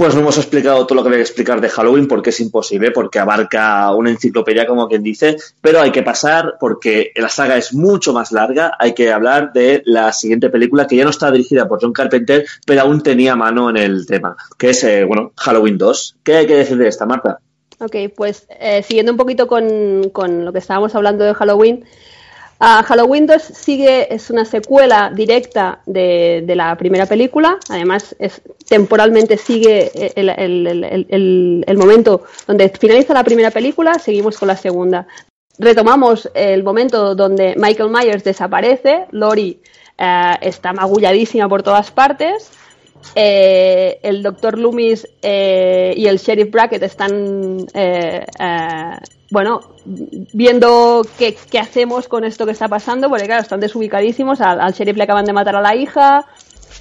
Pues 0.00 0.14
no 0.14 0.22
hemos 0.22 0.38
explicado 0.38 0.86
todo 0.86 0.96
lo 0.96 1.02
que 1.02 1.08
había 1.08 1.18
que 1.18 1.24
explicar 1.24 1.60
de 1.60 1.68
Halloween 1.68 2.08
porque 2.08 2.30
es 2.30 2.40
imposible, 2.40 2.90
porque 2.90 3.18
abarca 3.18 3.94
una 3.94 4.08
enciclopedia 4.08 4.66
como 4.66 4.88
quien 4.88 5.02
dice, 5.02 5.36
pero 5.60 5.78
hay 5.82 5.92
que 5.92 6.02
pasar 6.02 6.54
porque 6.58 7.12
la 7.16 7.28
saga 7.28 7.58
es 7.58 7.74
mucho 7.74 8.14
más 8.14 8.32
larga, 8.32 8.72
hay 8.78 8.94
que 8.94 9.12
hablar 9.12 9.52
de 9.52 9.82
la 9.84 10.10
siguiente 10.14 10.48
película 10.48 10.86
que 10.86 10.96
ya 10.96 11.04
no 11.04 11.10
está 11.10 11.30
dirigida 11.30 11.68
por 11.68 11.82
John 11.82 11.92
Carpenter, 11.92 12.46
pero 12.64 12.80
aún 12.80 13.02
tenía 13.02 13.36
mano 13.36 13.68
en 13.68 13.76
el 13.76 14.06
tema, 14.06 14.38
que 14.56 14.70
es, 14.70 14.82
eh, 14.84 15.04
bueno, 15.04 15.32
Halloween 15.36 15.76
2. 15.76 16.16
¿Qué 16.24 16.36
hay 16.36 16.46
que 16.46 16.56
decir 16.56 16.78
de 16.78 16.88
esta, 16.88 17.04
Marta? 17.04 17.38
Ok, 17.78 17.96
pues 18.16 18.46
eh, 18.58 18.82
siguiendo 18.82 19.12
un 19.12 19.18
poquito 19.18 19.46
con, 19.46 20.08
con 20.14 20.46
lo 20.46 20.52
que 20.54 20.60
estábamos 20.60 20.94
hablando 20.94 21.26
de 21.26 21.34
Halloween, 21.34 21.84
ah, 22.60 22.82
Halloween 22.86 23.26
2 23.26 23.42
sigue, 23.42 24.12
es 24.14 24.30
una 24.30 24.44
secuela 24.44 25.10
directa 25.14 25.80
de, 25.86 26.42
de 26.46 26.54
la 26.56 26.76
primera 26.76 27.06
película, 27.06 27.58
además 27.68 28.14
es, 28.18 28.40
temporalmente 28.68 29.36
sigue 29.36 29.90
el, 30.14 30.28
el- 30.30 30.66
el- 30.66 30.84
el- 31.08 31.64
el- 31.66 31.78
momento 31.78 32.22
donde 32.46 32.68
finaliza 32.68 33.14
la 33.14 33.24
primera 33.24 33.50
película, 33.50 33.94
seguimos 33.98 34.38
con 34.38 34.48
la 34.48 34.56
segunda. 34.56 35.06
Retomamos 35.58 36.30
el 36.34 36.62
momento 36.62 37.14
donde 37.14 37.54
Michael 37.56 37.90
Myers 37.90 38.24
desaparece, 38.24 39.06
Lori 39.10 39.60
eh, 39.98 40.32
está 40.40 40.72
magulladísima 40.72 41.48
por 41.48 41.62
todas 41.62 41.90
partes, 41.90 42.50
eh, 43.14 43.98
el 44.02 44.22
doctor 44.22 44.58
Loomis 44.58 45.06
eh, 45.22 45.94
y 45.96 46.06
el 46.06 46.18
sheriff 46.18 46.50
Brackett 46.50 46.82
están 46.82 47.66
eh, 47.74 48.24
eh, 48.38 48.96
bueno 49.30 49.60
viendo 50.32 51.06
qué, 51.18 51.36
qué 51.50 51.58
hacemos 51.58 52.08
con 52.08 52.24
esto 52.24 52.46
que 52.46 52.52
está 52.52 52.68
pasando 52.68 53.08
porque 53.08 53.26
claro 53.26 53.42
están 53.42 53.60
desubicadísimos 53.60 54.40
al, 54.40 54.60
al 54.60 54.72
sheriff 54.72 54.96
le 54.96 55.04
acaban 55.04 55.24
de 55.24 55.32
matar 55.32 55.56
a 55.56 55.60
la 55.60 55.74
hija 55.74 56.26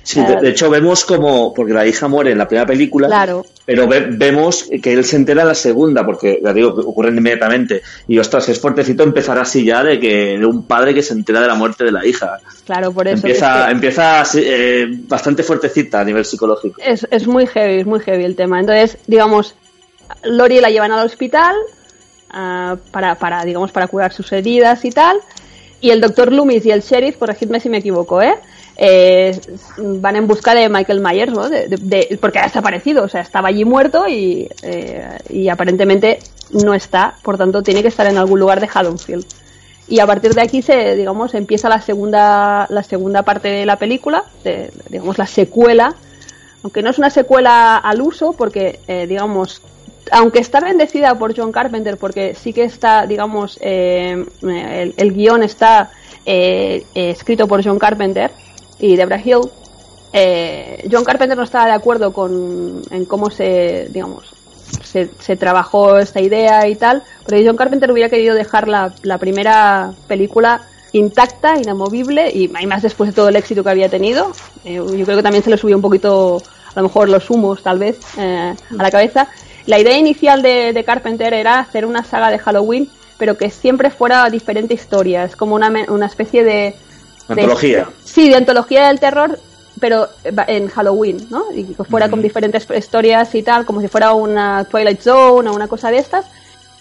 Sí, 0.01 0.23
de, 0.23 0.37
de 0.37 0.49
hecho 0.49 0.69
vemos 0.69 1.03
como, 1.03 1.53
porque 1.53 1.73
la 1.73 1.85
hija 1.85 2.07
muere 2.07 2.31
en 2.31 2.37
la 2.37 2.47
primera 2.47 2.65
película, 2.65 3.07
Claro. 3.07 3.45
pero 3.65 3.85
ve- 3.87 4.07
vemos 4.09 4.67
que 4.81 4.93
él 4.93 5.03
se 5.03 5.17
entera 5.17 5.41
en 5.41 5.49
la 5.49 5.53
segunda, 5.55 6.03
porque 6.05 6.39
ya 6.43 6.53
digo, 6.53 6.69
ocurren 6.69 7.17
inmediatamente. 7.17 7.81
Y 8.07 8.17
ostras, 8.17 8.47
es 8.49 8.59
fuertecito 8.59 9.03
empezar 9.03 9.37
así 9.37 9.65
ya 9.65 9.83
de 9.83 9.99
que 9.99 10.39
de 10.39 10.45
un 10.45 10.63
padre 10.65 10.93
que 10.95 11.03
se 11.03 11.13
entera 11.13 11.41
de 11.41 11.47
la 11.47 11.53
muerte 11.55 11.83
de 11.83 11.91
la 11.91 12.05
hija. 12.07 12.39
claro 12.65 12.91
por 12.91 13.07
eso 13.07 13.17
Empieza, 13.17 13.59
es, 13.59 13.65
que 13.65 13.71
empieza 13.71 14.23
eh, 14.35 14.87
bastante 15.07 15.43
fuertecita 15.43 15.99
a 15.99 16.05
nivel 16.05 16.23
psicológico. 16.25 16.79
es, 16.83 17.05
es 17.11 17.27
muy 17.27 17.45
heavy 17.45 17.81
es 17.81 17.85
muy 17.85 17.99
heavy 17.99 18.23
el 18.23 18.35
tema 18.35 18.59
entonces 18.59 18.97
digamos 19.05 19.53
Lori 20.23 20.59
la 20.61 20.69
llevan 20.69 20.91
al 20.91 21.05
hospital 21.05 21.55
ah, 22.31 22.77
para, 22.91 23.15
para 23.15 23.43
digamos 23.45 23.71
para 23.71 23.87
curar 23.87 24.13
sus 24.13 24.31
heridas 24.31 24.85
y 24.85 24.91
tal 24.91 25.17
y 25.81 25.91
el 25.91 26.01
doctor 26.01 26.31
Loomis 26.33 26.65
y 26.65 26.71
el 26.71 26.81
sheriff, 26.81 27.17
corregidme 27.17 27.59
si 27.61 27.69
me 27.69 27.77
equivoco, 27.77 28.21
¿eh? 28.21 28.35
Eh, 28.81 29.39
van 29.77 30.15
en 30.17 30.27
busca 30.27 30.53
de 30.53 30.67
Michael 30.69 30.99
Myers, 31.01 31.31
¿no? 31.31 31.49
De- 31.49 32.17
porque 32.19 32.39
ha 32.39 32.43
desaparecido, 32.43 33.03
o 33.03 33.07
sea, 33.07 33.21
estaba 33.21 33.47
allí 33.49 33.63
muerto 33.65 34.07
y, 34.07 34.49
eh, 34.61 35.07
y 35.29 35.47
aparentemente 35.49 36.19
no 36.51 36.73
está, 36.73 37.15
por 37.23 37.37
tanto 37.37 37.61
tiene 37.63 37.81
que 37.81 37.87
estar 37.89 38.07
en 38.07 38.17
algún 38.17 38.39
lugar 38.39 38.59
de 38.59 38.69
Haddonfield. 38.73 39.25
Y 39.87 39.99
a 39.99 40.05
partir 40.05 40.33
de 40.33 40.41
aquí 40.41 40.61
se, 40.61 40.95
digamos, 40.95 41.33
empieza 41.33 41.67
la 41.69 41.81
segunda, 41.81 42.67
la 42.69 42.83
segunda 42.83 43.23
parte 43.23 43.47
de 43.49 43.65
la 43.65 43.77
película, 43.77 44.23
digamos 44.89 45.17
la 45.17 45.27
secuela, 45.27 45.95
aunque 46.63 46.81
no 46.81 46.89
es 46.89 46.97
una 46.97 47.09
secuela 47.09 47.77
al 47.77 48.01
uso, 48.01 48.33
porque 48.33 48.79
eh, 48.87 49.07
digamos, 49.07 49.61
aunque 50.11 50.39
está 50.39 50.59
bendecida 50.59 51.17
por 51.17 51.35
John 51.35 51.51
Carpenter, 51.51 51.97
porque 51.97 52.35
sí 52.35 52.53
que 52.53 52.63
está, 52.63 53.05
digamos, 53.05 53.57
eh, 53.61 54.25
el, 54.41 54.93
el 54.95 55.13
guion 55.13 55.43
está 55.43 55.91
eh, 56.25 56.85
eh, 56.95 57.11
escrito 57.11 57.47
por 57.47 57.63
John 57.63 57.79
Carpenter 57.79 58.31
y 58.79 58.95
Debra 58.95 59.21
Hill, 59.23 59.49
eh, 60.11 60.87
John 60.91 61.03
Carpenter 61.03 61.37
no 61.37 61.43
estaba 61.43 61.67
de 61.67 61.73
acuerdo 61.73 62.13
con 62.13 62.81
en 62.89 63.05
cómo 63.05 63.29
se, 63.29 63.87
digamos, 63.91 64.33
se, 64.83 65.09
se 65.19 65.35
trabajó 65.35 65.97
esta 65.97 66.19
idea 66.19 66.67
y 66.67 66.75
tal, 66.75 67.03
pero 67.25 67.41
John 67.45 67.57
Carpenter 67.57 67.91
hubiera 67.91 68.09
querido 68.09 68.35
dejar 68.35 68.67
la, 68.67 69.17
primera 69.19 69.93
película 70.07 70.63
intacta, 70.91 71.57
inamovible, 71.57 72.31
y 72.31 72.45
y 72.45 72.67
más 72.67 72.81
después 72.81 73.11
de 73.11 73.15
todo 73.15 73.29
el 73.29 73.35
éxito 73.35 73.63
que 73.63 73.69
había 73.69 73.89
tenido. 73.89 74.31
Eh, 74.65 74.75
yo 74.75 75.05
creo 75.05 75.17
que 75.17 75.23
también 75.23 75.43
se 75.43 75.51
le 75.51 75.57
subió 75.57 75.75
un 75.75 75.83
poquito, 75.83 76.41
a 76.73 76.81
lo 76.81 76.87
mejor 76.87 77.09
los 77.09 77.29
humos, 77.29 77.61
tal 77.61 77.77
vez, 77.77 77.99
eh, 78.17 78.55
a 78.71 78.83
la 78.83 78.89
cabeza. 78.89 79.27
La 79.69 79.79
idea 79.79 79.97
inicial 79.97 80.41
de, 80.41 80.73
de 80.73 80.83
Carpenter 80.83 81.33
era 81.33 81.59
hacer 81.59 81.85
una 81.85 82.03
saga 82.03 82.29
de 82.31 82.39
Halloween, 82.39 82.89
pero 83.17 83.37
que 83.37 83.49
siempre 83.51 83.89
fuera 83.91 84.27
diferente 84.29 84.73
historia. 84.73 85.23
Es 85.25 85.35
como 85.35 85.55
una, 85.55 85.69
una 85.89 86.05
especie 86.07 86.43
de... 86.43 86.51
de- 86.51 86.75
Antología. 87.27 87.87
Sí, 88.03 88.29
de 88.29 88.35
antología 88.35 88.87
del 88.87 88.99
terror, 88.99 89.39
pero 89.79 90.09
en 90.23 90.67
Halloween, 90.69 91.27
¿no? 91.29 91.43
Y 91.53 91.63
que 91.65 91.83
fuera 91.83 92.09
con 92.09 92.21
diferentes 92.21 92.67
historias 92.75 93.33
y 93.35 93.43
tal, 93.43 93.65
como 93.65 93.79
si 93.81 93.87
fuera 93.87 94.13
una 94.13 94.65
Twilight 94.65 95.01
Zone 95.01 95.49
o 95.49 95.53
una 95.53 95.67
cosa 95.67 95.91
de 95.91 95.99
estas. 95.99 96.25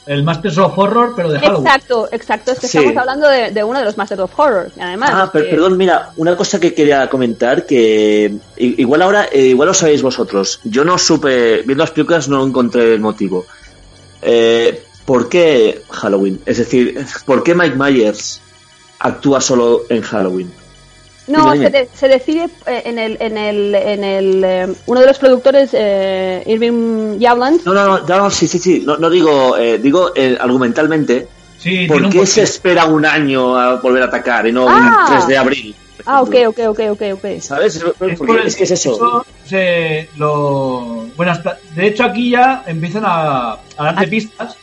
El 0.08 0.22
Masters 0.24 0.58
of 0.58 0.76
Horror, 0.78 1.12
pero 1.14 1.30
de 1.30 1.38
Halloween. 1.38 1.66
Exacto, 1.66 2.08
exacto. 2.10 2.52
Es 2.52 2.60
que 2.60 2.66
Sí. 2.68 2.78
estamos 2.78 2.96
hablando 3.00 3.28
de, 3.28 3.50
de 3.50 3.62
uno 3.62 3.78
de 3.78 3.84
los 3.84 3.96
Masters 3.96 4.20
of 4.22 4.38
Horror. 4.38 4.70
Además, 4.80 5.10
Ah, 5.12 5.30
per- 5.32 5.44
que- 5.44 5.50
perdón, 5.50 5.76
mira, 5.76 6.10
una 6.16 6.36
cosa 6.36 6.58
que 6.58 6.74
quería 6.74 7.08
comentar 7.08 7.66
que 7.66 8.34
igual 8.56 9.02
ahora, 9.02 9.28
eh, 9.30 9.42
igual 9.46 9.68
lo 9.68 9.74
sabéis 9.74 10.02
vosotros. 10.02 10.60
Yo 10.64 10.84
no 10.84 10.98
supe, 10.98 11.58
viendo 11.62 11.82
las 11.84 11.90
películas 11.92 12.28
no 12.28 12.44
encontré 12.44 12.94
el 12.94 13.00
motivo. 13.00 13.46
Eh, 14.22 14.82
¿Por 15.04 15.28
qué 15.28 15.82
Halloween? 15.90 16.40
Es 16.44 16.58
decir, 16.58 16.98
¿por 17.24 17.42
qué 17.42 17.54
Mike 17.54 17.76
Myers 17.76 18.40
actúa 18.98 19.40
solo 19.40 19.84
en 19.88 20.02
Halloween? 20.02 20.52
No, 21.28 21.52
Dime, 21.52 21.66
se, 21.66 21.70
de- 21.70 21.88
se 21.94 22.08
decide 22.08 22.48
eh, 22.66 22.82
en 22.86 22.98
el, 22.98 23.16
en 23.20 23.36
el, 23.38 23.74
en 23.74 24.04
el 24.04 24.44
eh, 24.44 24.66
uno 24.86 25.00
de 25.00 25.06
los 25.06 25.18
productores, 25.18 25.70
eh, 25.74 26.42
Irving 26.46 27.18
Yavland, 27.18 27.60
No, 27.64 27.74
no, 27.74 27.84
no, 27.86 27.98
no, 28.06 28.18
no, 28.18 28.30
sí, 28.30 28.48
sí, 28.48 28.58
sí. 28.58 28.82
No, 28.86 28.96
no 28.96 29.10
digo, 29.10 29.56
eh, 29.58 29.78
digo 29.78 30.12
eh, 30.16 30.36
argumentalmente. 30.40 31.28
Sí, 31.58 31.86
¿Por 31.86 32.08
qué 32.08 32.24
se 32.24 32.42
espera 32.42 32.86
un 32.86 33.04
año 33.04 33.56
a 33.58 33.76
volver 33.76 34.02
a 34.04 34.06
atacar 34.06 34.46
y 34.46 34.52
no 34.52 34.66
Ah. 34.68 35.06
un 35.08 35.14
3 35.14 35.26
de 35.26 35.36
abril? 35.38 35.74
Ah, 36.06 36.22
ok, 36.22 36.34
ok, 36.46 36.58
ok, 36.68 36.80
ok, 36.90 37.02
ok. 37.14 37.24
¿Sabes? 37.40 37.76
Es, 37.76 37.84
por 38.18 38.30
el- 38.40 38.46
es 38.46 38.56
que 38.56 38.64
es 38.64 38.70
eso. 38.70 39.26
se 39.44 40.08
lo... 40.16 41.06
Bueno, 41.16 41.32
hasta... 41.32 41.58
de 41.74 41.86
hecho 41.88 42.04
aquí 42.04 42.30
ya 42.30 42.62
empiezan 42.66 43.02
a, 43.04 43.52
a 43.54 43.58
darte 43.84 44.04
Ah. 44.04 44.08
pistas 44.08 44.56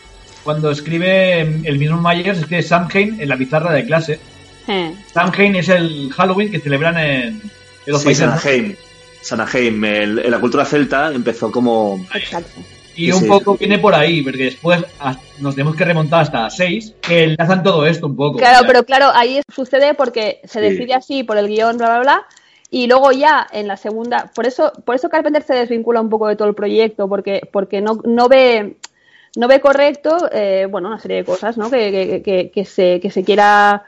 cuando 0.44 0.72
escribe 0.72 1.42
el 1.42 1.78
mismo 1.78 2.00
Myers, 2.02 2.40
escribe 2.40 2.64
Samhain 2.64 3.20
en 3.20 3.28
la 3.30 3.36
pizarra 3.38 3.72
de 3.74 3.86
clase. 3.86 4.20
Eh, 4.68 4.96
Samhain 5.14 5.56
es 5.56 5.70
el 5.70 6.12
Halloween 6.14 6.52
que 6.52 6.60
celebran 6.60 6.98
en, 6.98 7.24
en 7.28 7.42
los 7.88 8.02
Sí, 8.02 8.06
países. 8.06 8.26
Sanaheim. 8.26 8.76
Sanaheim, 9.22 9.84
el- 9.86 10.20
en 10.20 10.32
la 10.32 10.40
cultura 10.40 10.66
celta 10.66 11.12
empezó 11.12 11.52
como... 11.52 12.06
exacto. 12.14 12.62
Y 12.98 13.08
Sí, 13.08 13.12
un 13.12 13.22
sí. 13.24 13.28
poco 13.28 13.58
viene 13.58 13.78
por 13.78 13.94
ahí, 13.94 14.22
porque 14.22 14.46
después 14.46 14.82
nos 15.40 15.54
tenemos 15.56 15.76
que 15.76 15.84
remontar 15.84 16.22
hasta 16.22 16.50
6, 16.50 16.94
que 17.02 17.24
enlazan 17.24 17.62
todo 17.62 17.86
esto 17.86 18.08
un 18.08 18.16
poco. 18.16 18.38
Claro, 18.38 18.66
pero 18.66 18.86
claro, 18.86 19.12
ahí 19.14 19.42
sucede 19.54 19.94
porque 19.96 20.40
se 20.46 20.60
Sí. 20.60 20.66
decide 20.70 20.94
así 20.94 21.24
por 21.24 21.38
el 21.38 21.48
guion, 21.50 21.78
bla, 21.78 21.88
bla, 21.88 22.00
bla. 22.00 22.26
Y 22.72 22.88
luego 22.88 23.12
ya 23.12 23.46
en 23.52 23.68
la 23.68 23.76
segunda, 23.78 24.32
por 24.34 24.46
eso, 24.48 24.72
por 24.86 24.96
eso 24.96 25.10
Carpenter 25.10 25.44
se 25.44 25.54
desvincula 25.56 26.00
un 26.02 26.10
poco 26.10 26.28
de 26.30 26.36
todo 26.38 26.48
el 26.48 26.56
proyecto, 26.56 27.10
porque, 27.10 27.42
porque 27.52 27.82
no, 27.82 28.00
no 28.06 28.30
ve, 28.30 28.78
no 29.36 29.48
ve 29.50 29.60
correcto, 29.60 30.30
eh, 30.32 30.66
bueno, 30.70 30.88
una 30.88 31.00
serie 31.00 31.18
de 31.18 31.26
cosas, 31.26 31.58
¿no? 31.58 31.70
Que, 31.70 31.92
que, 31.92 32.22
que, 32.24 32.50
que 32.52 32.66
se, 32.66 33.00
que 33.02 33.12
se 33.12 33.24
quiera 33.26 33.84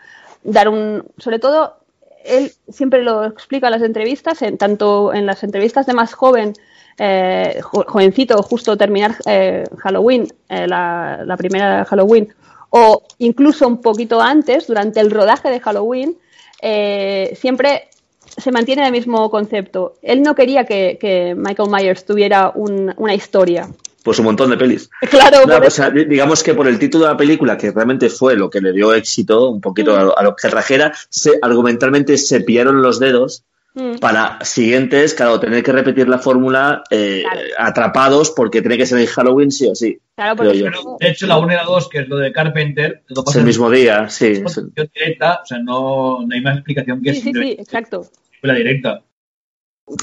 dar 0.47 0.69
un, 0.69 1.03
sobre 1.17 1.39
todo, 1.39 1.77
él 2.25 2.51
siempre 2.69 3.03
lo 3.03 3.25
explica 3.25 3.67
en 3.67 3.73
las 3.73 3.81
entrevistas, 3.83 4.41
en, 4.41 4.57
tanto 4.57 5.13
en 5.13 5.25
las 5.25 5.43
entrevistas 5.43 5.85
de 5.85 5.93
más 5.93 6.13
joven, 6.13 6.53
eh, 6.97 7.59
jo- 7.61 7.85
jovencito, 7.87 8.41
justo 8.43 8.77
terminar 8.77 9.15
eh, 9.27 9.63
Halloween, 9.77 10.27
eh, 10.49 10.67
la, 10.67 11.21
la 11.25 11.37
primera 11.37 11.85
Halloween, 11.85 12.33
o 12.69 13.03
incluso 13.19 13.67
un 13.67 13.81
poquito 13.81 14.19
antes, 14.21 14.67
durante 14.67 14.99
el 14.99 15.11
rodaje 15.11 15.49
de 15.49 15.59
Halloween, 15.59 16.17
eh, 16.61 17.33
siempre 17.39 17.89
se 18.35 18.51
mantiene 18.51 18.85
el 18.85 18.91
mismo 18.91 19.29
concepto. 19.29 19.95
Él 20.01 20.21
no 20.21 20.35
quería 20.35 20.65
que, 20.65 20.97
que 20.99 21.35
Michael 21.35 21.69
Myers 21.69 22.05
tuviera 22.05 22.51
un- 22.55 22.93
una 22.97 23.13
historia. 23.13 23.69
Pues 24.07 24.19
un 24.19 24.25
montón 24.25 24.49
de 24.51 24.55
pelis. 24.55 24.89
Claro, 25.09 25.45
No, 25.45 25.59
pues, 25.59 25.81
digamos 26.07 26.41
que 26.41 26.53
por 26.53 26.65
el 26.69 26.79
título 26.79 27.03
de 27.03 27.11
la 27.11 27.17
película, 27.17 27.57
que 27.57 27.71
realmente 27.71 28.07
fue 28.07 28.37
lo 28.37 28.49
que 28.49 28.61
le 28.61 28.71
dio 28.71 28.93
éxito, 28.93 29.49
un 29.49 29.59
poquito 29.59 29.97
a, 29.97 30.01
lo- 30.01 30.17
a 30.17 30.23
lo 30.23 30.33
que 30.33 30.47
trajera, 30.47 30.93
se, 31.09 31.37
argumentalmente 31.41 32.17
se 32.17 32.39
pillaron 32.39 32.81
los 32.81 32.99
dedos 33.01 33.43
Mm. 33.73 33.97
para 33.99 34.39
siguientes, 34.43 35.13
claro, 35.13 35.39
tener 35.41 35.61
que 35.61 35.71
repetir 35.73 36.07
la 36.09 36.17
fórmula 36.19 36.83
eh, 36.89 37.21
Claro. 37.29 37.47
atrapados 37.59 38.31
porque 38.31 38.61
tiene 38.61 38.75
que 38.77 38.85
ser 38.87 38.97
en 38.97 39.05
Halloween 39.05 39.51
sí 39.51 39.67
o 39.67 39.75
sí. 39.75 39.99
Claro, 40.15 40.35
porque 40.37 40.61
Pero, 40.63 40.97
de 40.99 41.09
hecho, 41.09 41.27
la 41.27 41.37
1 41.37 41.51
y 41.51 41.55
la 41.57 41.63
2, 41.63 41.89
que 41.89 41.99
es 41.99 42.07
lo 42.07 42.17
de 42.17 42.31
Carpenter, 42.31 43.03
lo 43.09 43.23
Es 43.27 43.35
el 43.35 43.43
mismo 43.43 43.69
día, 43.69 44.07
sí. 44.09 44.41
es 44.75 44.91
directa, 44.93 45.41
o 45.43 45.45
sea, 45.45 45.59
no, 45.59 46.21
no 46.25 46.33
hay 46.33 46.41
más 46.41 46.55
explicación 46.55 47.03
que 47.03 47.13
Sí, 47.13 47.21
sí, 47.21 47.33
sí, 47.33 47.55
exacto. 47.59 48.07
la 48.41 48.53
directa. 48.55 49.01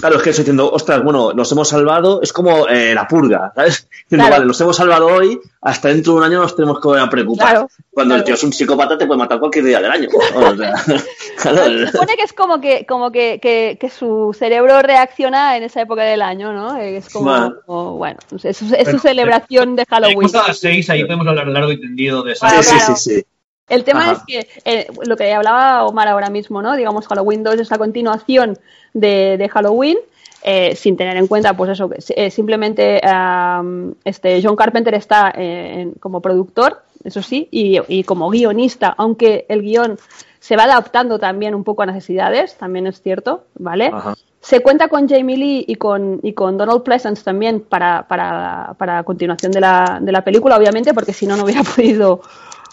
Claro, 0.01 0.17
es 0.17 0.23
que 0.23 0.31
estoy 0.31 0.45
diciendo, 0.45 0.71
ostras, 0.73 1.03
bueno, 1.05 1.35
nos 1.35 1.53
hemos 1.53 1.69
salvado, 1.69 2.23
es 2.23 2.33
como 2.33 2.67
eh, 2.69 2.95
la 2.95 3.07
purga, 3.07 3.53
¿sabes? 3.55 3.87
Diciendo, 3.91 4.25
Claro. 4.25 4.31
vale, 4.31 4.47
nos 4.47 4.59
hemos 4.63 4.77
salvado 4.77 5.07
hoy, 5.09 5.39
hasta 5.61 5.89
dentro 5.89 6.15
de 6.15 6.19
un 6.21 6.25
año 6.25 6.41
nos 6.41 6.57
tenemos 6.57 6.81
que 6.81 6.89
volver 6.89 7.03
a 7.05 7.11
preocupar. 7.11 7.51
Claro, 7.51 7.69
Cuando 7.93 8.15
el 8.15 8.25
tío 8.25 8.33
es 8.35 8.43
un 8.45 8.53
psicópata 8.55 8.97
te 8.97 9.07
puede 9.07 9.19
matar 9.19 9.39
cualquier 9.39 9.67
día 9.67 9.81
del 9.81 9.91
año. 9.91 10.09
O 10.35 10.57
sea, 10.57 10.73
claro, 11.43 11.65
Se 11.65 11.93
supone 11.93 12.17
que 12.17 12.23
es 12.23 12.33
como 12.33 12.61
que, 12.63 12.87
como 12.87 13.13
que, 13.13 13.39
que, 13.43 13.77
que 13.79 13.91
su 13.91 14.35
cerebro 14.39 14.81
reacciona 14.81 15.57
en 15.59 15.65
esa 15.65 15.83
época 15.83 16.03
del 16.05 16.23
año, 16.23 16.55
¿no? 16.55 16.77
Es 16.79 17.11
como, 17.11 17.31
Bueno. 17.31 17.55
como, 17.67 17.97
bueno, 17.99 18.19
es, 18.43 18.57
su- 18.57 18.75
es 18.75 18.89
su 18.89 18.99
celebración 18.99 19.77
de 19.77 19.85
Halloween. 19.85 20.17
Llegamos 20.19 20.35
a 20.47 20.49
las 20.49 20.59
6, 20.61 20.89
ahí 20.91 21.05
podemos 21.05 21.27
hablar 21.27 21.47
largo 21.49 21.71
y 21.73 21.81
tendido 21.81 22.23
de 22.23 22.35
sí, 22.37 22.47
sí, 22.63 22.93
sí. 22.97 23.25
El 23.69 23.85
tema 23.85 24.01
Ajá. 24.03 24.13
es 24.13 24.19
que 24.27 24.49
eh, 24.65 24.87
lo 25.07 25.17
que 25.17 25.33
hablaba 25.33 25.85
Omar 25.87 26.09
ahora 26.09 26.29
mismo, 26.31 26.61
¿no? 26.61 26.77
Digamos, 26.77 27.07
Halloween 27.07 27.43
2 27.43 27.55
es 27.61 27.71
la 27.71 27.79
continuación 27.79 28.59
de, 28.93 29.37
de 29.39 29.49
Halloween, 29.49 29.99
eh, 30.43 30.77
sin 30.77 30.97
tener 30.97 31.17
en 31.17 31.27
cuenta, 31.27 31.57
pues 31.57 31.71
eso, 31.71 31.89
que 31.89 31.99
eh, 32.15 32.31
simplemente 32.31 33.01
am, 33.07 33.95
este 34.05 34.41
John 34.43 34.57
Carpenter 34.57 34.95
está 34.95 35.33
eh, 35.35 35.81
en- 35.81 35.93
como 35.93 36.21
productor, 36.21 36.83
eso 37.05 37.23
sí, 37.23 37.49
y, 37.51 37.79
y 37.89 38.05
como 38.05 38.29
guionista, 38.31 38.95
aunque 38.99 39.47
el 39.49 39.63
guion 39.63 39.99
se 40.41 40.57
va 40.57 40.65
adaptando 40.65 41.19
también 41.19 41.55
un 41.55 41.65
poco 41.65 41.83
a 41.83 41.87
necesidades, 41.87 42.57
también 42.57 42.87
es 42.87 43.01
cierto, 43.01 43.45
¿vale? 43.59 43.91
Ajá. 43.93 44.15
Se 44.43 44.61
cuenta 44.61 44.89
con 44.89 45.09
Jamie 45.09 45.39
Lee 45.39 45.65
y 45.67 45.77
con, 45.77 46.21
y 46.23 46.35
con 46.35 46.59
Donald 46.59 46.83
Pleasance 46.83 47.25
también 47.25 47.61
para, 47.61 48.07
para, 48.07 48.75
para 48.77 49.03
continuación 49.05 49.53
de 49.53 49.61
la, 49.63 49.99
de 50.03 50.13
la 50.13 50.23
película, 50.23 50.59
obviamente, 50.59 50.93
porque 50.93 51.15
si 51.15 51.27
no, 51.27 51.35
no 51.39 51.45
hubiera 51.45 51.63
podido 51.77 52.21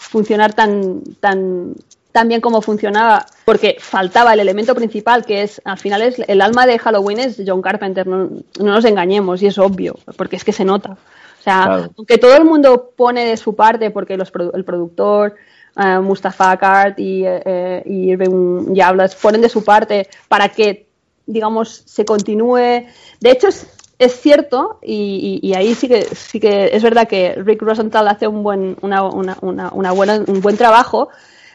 funcionar 0.02 0.52
tan, 0.52 1.02
tan, 1.20 1.74
tan 2.12 2.28
bien 2.28 2.40
como 2.40 2.60
funcionaba, 2.60 3.26
porque 3.44 3.76
faltaba 3.80 4.34
el 4.34 4.40
elemento 4.40 4.74
principal, 4.74 5.24
que 5.24 5.42
es, 5.42 5.60
al 5.64 5.78
final, 5.78 6.02
es 6.02 6.18
el 6.18 6.40
alma 6.40 6.66
de 6.66 6.78
Halloween 6.78 7.20
es 7.20 7.40
John 7.46 7.62
Carpenter, 7.62 8.06
no, 8.06 8.28
no 8.58 8.72
nos 8.72 8.84
engañemos, 8.84 9.42
y 9.42 9.46
es 9.46 9.58
obvio, 9.58 9.98
porque 10.16 10.36
es 10.36 10.44
que 10.44 10.52
se 10.52 10.64
nota. 10.64 10.92
O 10.92 11.42
sea, 11.42 11.64
Claro. 11.64 11.90
aunque 11.96 12.18
todo 12.18 12.36
el 12.36 12.44
mundo 12.44 12.92
pone 12.96 13.24
de 13.24 13.36
su 13.36 13.56
parte, 13.56 13.90
porque 13.90 14.16
los, 14.16 14.30
el 14.54 14.64
productor, 14.64 15.34
eh, 15.76 15.98
Mustafa 16.00 16.52
Akkad 16.52 16.98
y, 16.98 17.24
eh, 17.24 17.42
eh, 17.44 17.82
y 17.86 18.12
Irving 18.12 18.74
Yablas 18.74 19.16
ponen 19.16 19.40
de 19.40 19.48
su 19.48 19.64
parte 19.64 20.08
para 20.28 20.48
que, 20.50 20.86
digamos, 21.26 21.82
se 21.86 22.04
continúe. 22.04 22.86
De 23.20 23.30
hecho, 23.30 23.48
es, 23.48 23.66
es 24.04 24.20
cierto, 24.20 24.78
y, 24.82 25.52
ahí 25.56 25.74
sí 25.74 25.88
que, 25.88 26.02
sí 26.14 26.40
que 26.40 26.70
es 26.72 26.82
verdad 26.82 27.08
que 27.08 27.34
Rick 27.36 27.62
Rosenthal 27.62 28.08
hace 28.08 28.26
un 28.26 28.42
buen, 28.42 28.76
una, 28.82 29.02
una, 29.04 29.36
una, 29.40 29.92
buena, 29.92 30.22
un 30.26 30.40
buen 30.40 30.56
trabajo. 30.56 31.08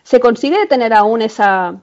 Se 0.03 0.19
consigue 0.19 0.65
tener 0.67 0.93
aún 0.93 1.21
esa, 1.21 1.75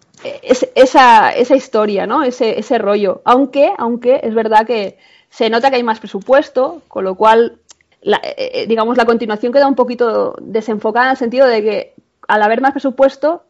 es- 0.42 0.68
esa, 0.74 1.30
esa 1.30 1.54
historia, 1.56 2.06
¿no? 2.06 2.22
Ese, 2.22 2.58
ese 2.58 2.78
rollo. 2.78 3.20
Aunque, 3.24 3.72
aunque 3.78 4.20
es 4.22 4.34
verdad 4.34 4.66
que 4.66 4.98
se 5.30 5.50
nota 5.50 5.70
que 5.70 5.76
hay 5.76 5.82
más 5.82 5.98
presupuesto, 6.00 6.82
con 6.88 7.04
lo 7.04 7.14
cual 7.16 7.58
la- 8.02 8.20
eh, 8.22 8.50
eh, 8.54 8.66
digamos, 8.66 8.96
la 8.96 9.04
continuación 9.06 9.52
queda 9.52 9.66
un 9.66 9.74
poquito 9.74 10.34
desenfocada 10.40 11.06
en 11.06 11.10
el 11.12 11.16
sentido 11.16 11.46
de 11.46 11.62
que 11.62 11.94
al 12.28 12.42
haber 12.42 12.60
más 12.60 12.72
presupuesto 12.72 13.42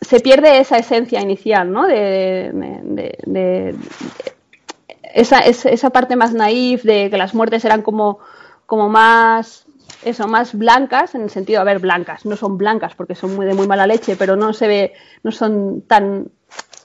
se 0.00 0.20
pierde 0.20 0.58
esa 0.58 0.78
esencia 0.78 1.20
inicial, 1.20 1.70
¿no? 1.72 1.86
De- 1.86 2.50
esa, 5.14 5.38
es- 5.40 5.66
esa 5.66 5.90
parte 5.90 6.16
más 6.16 6.32
naif 6.34 6.82
de 6.84 7.10
que 7.10 7.16
las 7.16 7.34
muertes 7.34 7.64
eran 7.64 7.82
como, 7.82 8.18
como 8.66 8.88
más 8.88 9.66
eso, 10.04 10.26
más 10.26 10.54
blancas, 10.56 11.14
en 11.14 11.22
el 11.22 11.30
sentido, 11.30 11.60
a 11.60 11.64
ver, 11.64 11.78
blancas, 11.78 12.24
no 12.26 12.36
son 12.36 12.58
blancas 12.58 12.94
porque 12.96 13.14
son 13.14 13.34
muy 13.36 13.46
de 13.46 13.54
muy 13.54 13.66
mala 13.66 13.86
leche, 13.86 14.16
pero 14.16 14.34
no 14.36 14.52
se 14.52 14.66
ve, 14.66 14.92
no 15.22 15.30
son 15.30 15.82
tan 15.82 16.28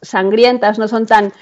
sangrientas, 0.02 0.78
no 0.78 0.88
son 0.88 1.06
tan 1.08 1.34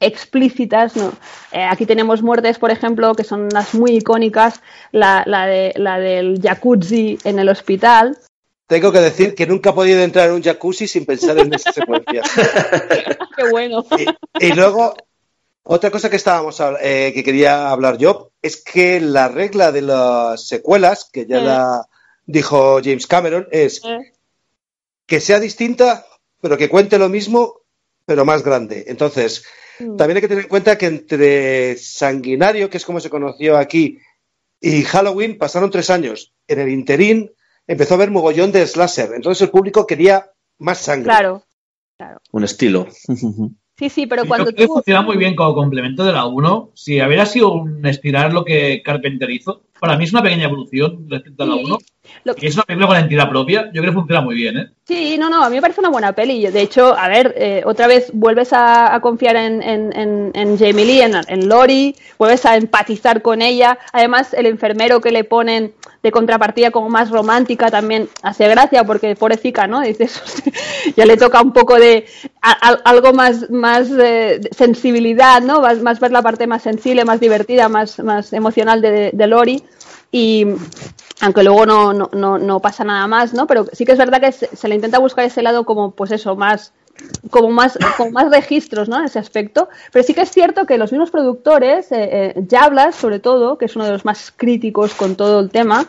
explícitas, 0.00 0.96
no. 0.96 1.12
Eh, 1.52 1.64
aquí 1.64 1.86
tenemos 1.86 2.22
muertes, 2.22 2.58
por 2.58 2.70
ejemplo, 2.70 3.14
que 3.14 3.24
son 3.24 3.48
las 3.48 3.74
muy 3.74 3.96
icónicas, 3.96 4.60
la, 4.92 5.24
la, 5.26 5.46
de, 5.46 5.72
la 5.76 5.98
del 5.98 6.40
jacuzzi 6.40 7.18
en 7.24 7.38
el 7.38 7.48
hospital. 7.48 8.16
Tengo 8.66 8.92
que 8.92 9.00
decir 9.00 9.34
que 9.34 9.46
nunca 9.46 9.70
he 9.70 9.72
podido 9.72 10.00
entrar 10.00 10.28
en 10.28 10.36
un 10.36 10.42
jacuzzi 10.42 10.86
sin 10.86 11.04
pensar 11.04 11.38
en 11.38 11.52
esa 11.52 11.72
secuencia. 11.72 12.22
Qué 13.36 13.44
bueno. 13.50 13.84
Y, 13.98 14.46
y 14.46 14.52
luego, 14.52 14.94
otra 15.64 15.90
cosa 15.90 16.08
que 16.10 16.16
estábamos 16.16 16.60
eh, 16.80 17.10
que 17.14 17.24
quería 17.24 17.70
hablar 17.70 17.98
yo 17.98 18.30
es 18.40 18.62
que 18.62 19.00
la 19.00 19.28
regla 19.28 19.72
de 19.72 19.82
las 19.82 20.46
secuelas, 20.46 21.08
que 21.12 21.26
ya 21.26 21.38
Eh. 21.38 21.42
la 21.44 21.88
dijo 22.26 22.80
James 22.82 23.06
Cameron, 23.06 23.48
es 23.50 23.82
Eh, 23.84 24.12
que 25.06 25.20
sea 25.20 25.40
distinta, 25.40 26.06
pero 26.40 26.56
que 26.56 26.68
cuente 26.68 26.98
lo 26.98 27.08
mismo, 27.08 27.60
pero 28.06 28.24
más 28.24 28.42
grande. 28.42 28.84
Entonces, 28.88 29.44
Mm. 29.78 29.96
también 29.96 30.16
hay 30.16 30.20
que 30.22 30.28
tener 30.28 30.44
en 30.44 30.48
cuenta 30.50 30.78
que 30.78 30.86
entre 30.86 31.76
Sanguinario, 31.76 32.70
que 32.70 32.76
es 32.76 32.84
como 32.84 33.00
se 33.00 33.10
conoció 33.10 33.56
aquí, 33.58 33.98
y 34.60 34.82
Halloween 34.84 35.36
pasaron 35.36 35.70
tres 35.70 35.90
años. 35.90 36.32
En 36.46 36.60
el 36.60 36.68
interín 36.68 37.32
empezó 37.66 37.94
a 37.94 37.96
haber 37.96 38.10
mogollón 38.10 38.52
de 38.52 38.66
slasher. 38.66 39.12
Entonces 39.14 39.42
el 39.42 39.50
público 39.50 39.86
quería 39.86 40.30
más 40.58 40.78
sangre. 40.78 41.06
Claro. 41.06 41.44
Un 42.32 42.44
estilo. 42.44 42.86
Sí, 43.76 43.88
sí, 43.88 44.06
pero 44.06 44.22
Yo 44.22 44.28
cuando 44.28 44.46
creo 44.46 44.56
que 44.56 44.66
tú... 44.66 44.74
funciona 44.74 45.02
muy 45.02 45.16
bien 45.16 45.34
como 45.34 45.54
complemento 45.54 46.04
de 46.04 46.12
la 46.12 46.26
1. 46.26 46.70
Si 46.74 47.00
hubiera 47.00 47.26
sido 47.26 47.52
un 47.52 47.84
estirar 47.86 48.32
lo 48.32 48.44
que 48.44 48.82
Carpenter 48.84 49.30
hizo, 49.30 49.64
para 49.80 49.96
mí 49.96 50.04
es 50.04 50.12
una 50.12 50.22
pequeña 50.22 50.44
evolución 50.44 51.06
respecto 51.08 51.42
a 51.42 51.46
la 51.46 51.54
Sí, 51.54 51.64
1. 51.64 51.78
Lo- 52.24 52.34
Que 52.34 52.46
es 52.48 52.54
una 52.54 52.64
película 52.64 52.86
con 52.88 52.96
entidad 52.98 53.28
propia, 53.28 53.66
yo 53.72 53.80
creo 53.80 53.92
que 53.92 53.98
funciona 53.98 54.20
muy 54.20 54.34
bien, 54.34 54.56
¿eh? 54.58 54.70
Sí, 54.86 55.16
no, 55.18 55.30
no, 55.30 55.42
a 55.42 55.48
mí 55.48 55.56
me 55.56 55.62
parece 55.62 55.80
una 55.80 55.88
buena 55.88 56.12
peli. 56.12 56.46
De 56.46 56.60
hecho, 56.60 56.94
a 56.96 57.08
ver, 57.08 57.34
eh, 57.38 57.62
otra 57.64 57.86
vez 57.86 58.10
vuelves 58.12 58.52
a, 58.52 58.94
a 58.94 59.00
confiar 59.00 59.36
en, 59.36 59.62
en, 59.62 59.92
en- 59.98 60.30
en 60.34 60.58
Jamie 60.58 60.84
Lee, 60.84 61.00
en, 61.00 61.14
en 61.26 61.48
Lori, 61.48 61.96
vuelves 62.18 62.44
a 62.44 62.56
empatizar 62.56 63.22
con 63.22 63.40
ella. 63.40 63.78
Además, 63.92 64.34
el 64.34 64.44
enfermero 64.46 65.00
que 65.00 65.10
le 65.10 65.24
ponen 65.24 65.72
de 66.02 66.10
contrapartida 66.12 66.70
como 66.70 66.90
más 66.90 67.10
romántica 67.10 67.70
también 67.70 68.10
hace 68.22 68.46
gracia 68.48 68.84
porque 68.84 69.16
pobrecita, 69.16 69.66
¿no? 69.66 69.80
Dices, 69.80 70.22
ya 70.96 71.06
le 71.06 71.16
toca 71.16 71.40
un 71.40 71.54
poco 71.54 71.76
de 71.78 72.04
a- 72.42 72.68
a- 72.70 72.80
algo 72.84 73.14
más, 73.14 73.48
más 73.50 73.88
eh, 73.98 74.40
sensibilidad, 74.54 75.40
¿no? 75.40 75.62
Más, 75.62 75.80
más 75.80 75.98
ver 75.98 76.12
la 76.12 76.20
parte 76.20 76.46
más 76.46 76.62
sensible, 76.62 77.06
más 77.06 77.20
divertida, 77.20 77.70
más, 77.70 77.98
más 78.00 78.34
emocional 78.34 78.82
de, 78.82 79.10
de 79.14 79.26
Lori. 79.26 79.62
Y 80.12 80.46
aunque 81.20 81.42
luego 81.42 81.66
no, 81.66 81.92
no, 81.92 82.10
no, 82.12 82.38
no 82.38 82.60
pasa 82.60 82.84
nada 82.84 83.06
más, 83.06 83.34
¿no? 83.34 83.46
Pero 83.46 83.66
sí 83.72 83.84
que 83.84 83.92
es 83.92 83.98
verdad 83.98 84.20
que 84.20 84.32
se, 84.32 84.68
le 84.68 84.74
intenta 84.74 84.98
buscar 84.98 85.24
ese 85.24 85.42
lado 85.42 85.64
como, 85.64 85.92
pues 85.92 86.10
eso, 86.10 86.36
más 86.36 86.72
como 87.30 87.50
más, 87.50 87.76
como 87.96 88.12
más 88.12 88.30
registros, 88.30 88.88
¿no? 88.88 88.98
En 88.98 89.06
ese 89.06 89.18
aspecto. 89.18 89.68
Pero 89.92 90.04
sí 90.04 90.14
que 90.14 90.22
es 90.22 90.30
cierto 90.30 90.66
que 90.66 90.78
los 90.78 90.92
mismos 90.92 91.10
productores, 91.10 91.90
eh, 91.92 92.32
eh, 92.36 92.44
Yablas, 92.48 92.94
sobre 92.94 93.20
todo, 93.20 93.58
que 93.58 93.64
es 93.64 93.76
uno 93.76 93.84
de 93.84 93.92
los 93.92 94.04
más 94.04 94.32
críticos 94.36 94.94
con 94.94 95.16
todo 95.16 95.40
el 95.40 95.50
tema, 95.50 95.86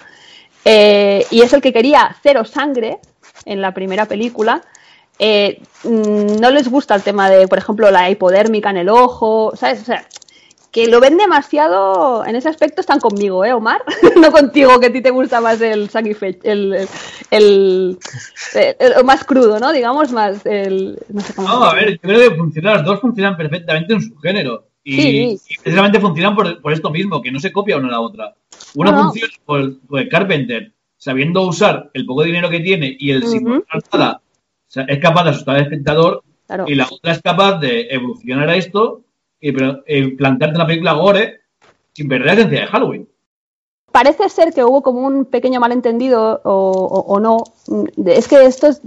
eh, 0.63 1.25
y 1.29 1.41
es 1.41 1.53
el 1.53 1.61
que 1.61 1.73
quería 1.73 2.15
cero 2.23 2.43
sangre 2.43 2.99
en 3.45 3.61
la 3.61 3.73
primera 3.73 4.07
película, 4.07 4.63
eh, 5.19 5.61
mm, 5.83 6.39
no 6.39 6.51
les 6.51 6.69
gusta 6.69 6.95
el 6.95 7.03
tema 7.03 7.29
de, 7.29 7.47
por 7.47 7.57
ejemplo, 7.57 7.89
la 7.91 8.09
hipodérmica 8.09 8.69
en 8.69 8.77
el 8.77 8.89
ojo, 8.89 9.53
¿sabes? 9.55 9.81
O 9.81 9.85
sea, 9.85 10.05
que 10.75 10.87
lo 10.89 10.99
ven 10.99 11.15
demasiado, 11.15 12.25
en 12.25 12.35
ese 12.35 12.49
aspecto 12.49 12.81
están 12.81 12.99
conmigo, 12.99 13.45
¿eh, 13.45 13.53
Omar? 13.53 13.81
no 14.19 14.29
contigo, 14.29 14.77
que 14.77 14.87
a 14.87 14.91
ti 14.91 14.99
te 14.99 15.09
gusta 15.09 15.39
más 15.39 15.61
el 15.61 15.89
sacrificio, 15.89 16.37
el, 16.43 16.73
el, 16.73 16.87
el- 17.31 17.97
el- 18.77 18.93
el 18.97 19.03
más 19.05 19.23
crudo, 19.23 19.57
¿no? 19.57 19.71
Digamos, 19.71 20.11
más 20.11 20.45
el... 20.45 20.99
No 21.07 21.21
sé 21.21 21.33
cómo 21.33 21.47
No, 21.47 21.61
se 21.63 21.71
a 21.71 21.73
ver, 21.75 21.91
yo 21.93 21.99
creo 22.01 22.29
que 22.29 22.35
funcionan, 22.35 22.73
las 22.73 22.83
dos 22.85 22.99
funcionan 22.99 23.37
perfectamente 23.37 23.93
en 23.93 24.01
su 24.01 24.17
género. 24.17 24.67
Y, 24.83 25.01
Sí. 25.01 25.39
y 25.49 25.57
precisamente 25.63 26.01
funcionan 26.01 26.35
por, 26.35 26.61
por 26.61 26.73
esto 26.73 26.89
mismo, 26.91 27.21
que 27.21 27.31
no 27.31 27.39
se 27.39 27.53
copia 27.53 27.77
una 27.77 27.87
a 27.87 27.91
la 27.91 28.01
otra. 28.01 28.35
Una 28.75 28.91
No, 28.91 28.97
no. 28.97 29.03
funciona 29.05 29.33
por, 29.45 29.79
por 29.87 30.09
Carpenter, 30.09 30.73
sabiendo 30.97 31.41
usar 31.43 31.89
el 31.93 32.05
poco 32.05 32.23
dinero 32.23 32.49
que 32.49 32.59
tiene 32.59 32.97
y 32.99 33.11
el 33.11 33.25
sin 33.25 33.47
Ujú. 33.47 33.63
mostrar 33.71 33.81
nada, 33.93 34.21
o 34.21 34.71
sea, 34.71 34.83
es 34.89 34.99
capaz 34.99 35.23
de 35.23 35.29
asustar 35.29 35.55
al 35.55 35.61
espectador, 35.61 36.21
Claro. 36.47 36.65
y 36.67 36.75
la 36.75 36.85
otra 36.91 37.13
es 37.13 37.21
capaz 37.21 37.59
de 37.59 37.87
evolucionar 37.89 38.49
a 38.49 38.55
esto 38.57 39.04
y 39.39 39.51
pero, 39.51 39.83
eh, 39.85 40.15
plantarte 40.15 40.55
una 40.55 40.67
película 40.67 40.93
gore 40.93 41.41
sin 41.93 42.07
perder 42.07 42.25
la 42.27 42.33
esencia 42.33 42.59
de 42.61 42.67
Halloween. 42.67 43.09
Parece 43.91 44.27
ser 44.29 44.51
que 44.53 44.63
hubo 44.63 44.81
como 44.81 45.01
un 45.07 45.25
pequeño 45.25 45.59
malentendido 45.61 46.41
o, 46.43 46.51
o- 46.71 47.13
o 47.13 47.19
no. 47.19 47.37
Es 48.05 48.27
que 48.27 48.43
esto 48.45 48.67
es, 48.67 48.81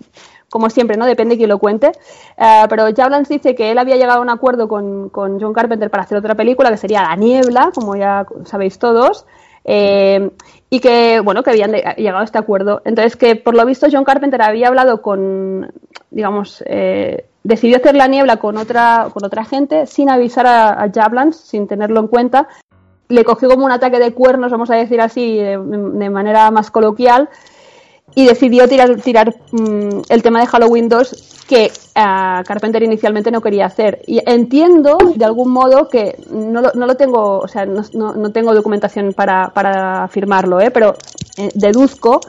como 0.51 0.69
siempre, 0.69 0.97
¿no? 0.99 1.07
Depende 1.07 1.35
de 1.35 1.39
quién 1.39 1.49
lo 1.49 1.59
cuente. 1.59 1.93
Eh, 2.37 2.65
pero 2.69 2.85
Jablans 2.95 3.29
dice 3.29 3.55
que 3.55 3.71
él 3.71 3.79
había 3.79 3.97
llegado 3.97 4.19
a 4.19 4.23
un 4.23 4.29
acuerdo 4.31 4.69
con, 4.69 5.09
con 5.09 5.41
John 5.41 5.55
Carpenter 5.55 5.89
para 5.91 6.03
hacer 6.03 6.19
otra 6.19 6.35
película 6.35 6.71
que 6.71 6.77
sería 6.77 7.03
La 7.05 7.17
Niebla, 7.17 7.71
como 7.75 7.97
ya 7.97 8.27
sabéis 8.45 8.79
todos. 8.79 9.25
eh, 9.65 10.31
y 10.71 10.81
que, 10.81 11.21
bueno, 11.21 11.43
que 11.43 11.51
habían 11.51 11.73
llegado 11.73 12.19
a 12.19 12.25
este 12.25 12.37
acuerdo. 12.39 12.83
Entonces, 12.85 13.17
que 13.17 13.37
por 13.37 13.55
lo 13.55 13.65
visto 13.65 13.87
John 13.91 14.05
Carpenter 14.05 14.43
había 14.43 14.69
hablado 14.69 15.01
con, 15.01 15.73
digamos, 16.11 16.63
eh, 16.67 17.25
decidió 17.49 17.79
hacer 17.79 17.97
La 17.97 18.07
Niebla 18.07 18.37
con 18.37 18.57
otra, 18.57 19.09
con 19.13 19.25
otra 19.25 19.45
gente 19.45 19.87
sin 19.87 20.11
avisar 20.11 20.47
a, 20.47 20.83
a 20.83 20.91
Jablans, 20.93 21.37
sin 21.37 21.67
tenerlo 21.67 22.01
en 22.01 22.09
cuenta 22.09 22.49
le 23.11 23.25
cogió 23.25 23.49
como 23.49 23.65
un 23.65 23.73
ataque 23.73 23.99
de 23.99 24.13
cuernos, 24.13 24.53
vamos 24.53 24.71
a 24.71 24.75
decir 24.75 25.01
así, 25.01 25.39
de, 25.39 25.57
de 25.57 26.11
manera 26.11 26.51
más 26.51 26.71
coloquial, 26.71 27.31
y 28.15 28.27
decidió 28.27 28.69
tirar, 28.69 28.97
tirar 29.01 29.35
mm, 29.51 30.01
el 30.11 30.23
tema 30.23 30.41
de 30.41 30.47
Halloween 30.47 30.91
2 30.91 31.45
que 31.49 31.73
ah, 31.95 32.43
Carpenter 32.47 32.83
inicialmente 32.83 33.31
no 33.31 33.41
quería 33.41 33.65
hacer. 33.65 34.03
Y 34.07 34.21
entiendo, 34.27 34.99
de 35.15 35.25
algún 35.25 35.51
modo, 35.51 35.89
que 35.89 36.17
no 36.31 36.61
lo, 36.61 36.73
no 36.75 36.85
lo 36.87 36.97
tengo, 36.97 37.39
o 37.39 37.49
sea, 37.49 37.65
no, 37.65 37.83
no- 37.95 38.31
tengo 38.31 38.53
documentación 38.55 39.15
para, 39.15 39.49
para 39.55 40.05
afirmarlo, 40.05 40.61
¿eh? 40.61 40.71
pero 40.71 40.95
eh, 41.39 41.49
deduzco 41.55 42.21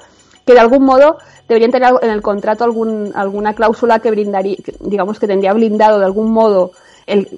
que 0.50 0.56
de 0.56 0.62
algún 0.62 0.84
modo 0.84 1.20
deberían 1.48 1.70
tener 1.70 1.94
en 2.02 2.10
el 2.10 2.24
contrato 2.24 2.64
algún, 2.64 3.12
alguna 3.14 3.54
cláusula 3.54 4.00
que 4.00 4.10
brindaría, 4.10 4.58
digamos 4.80 5.20
que 5.20 5.28
tendría 5.28 5.54
blindado 5.54 6.00
de 6.00 6.06
algún 6.06 6.32
modo 6.32 6.72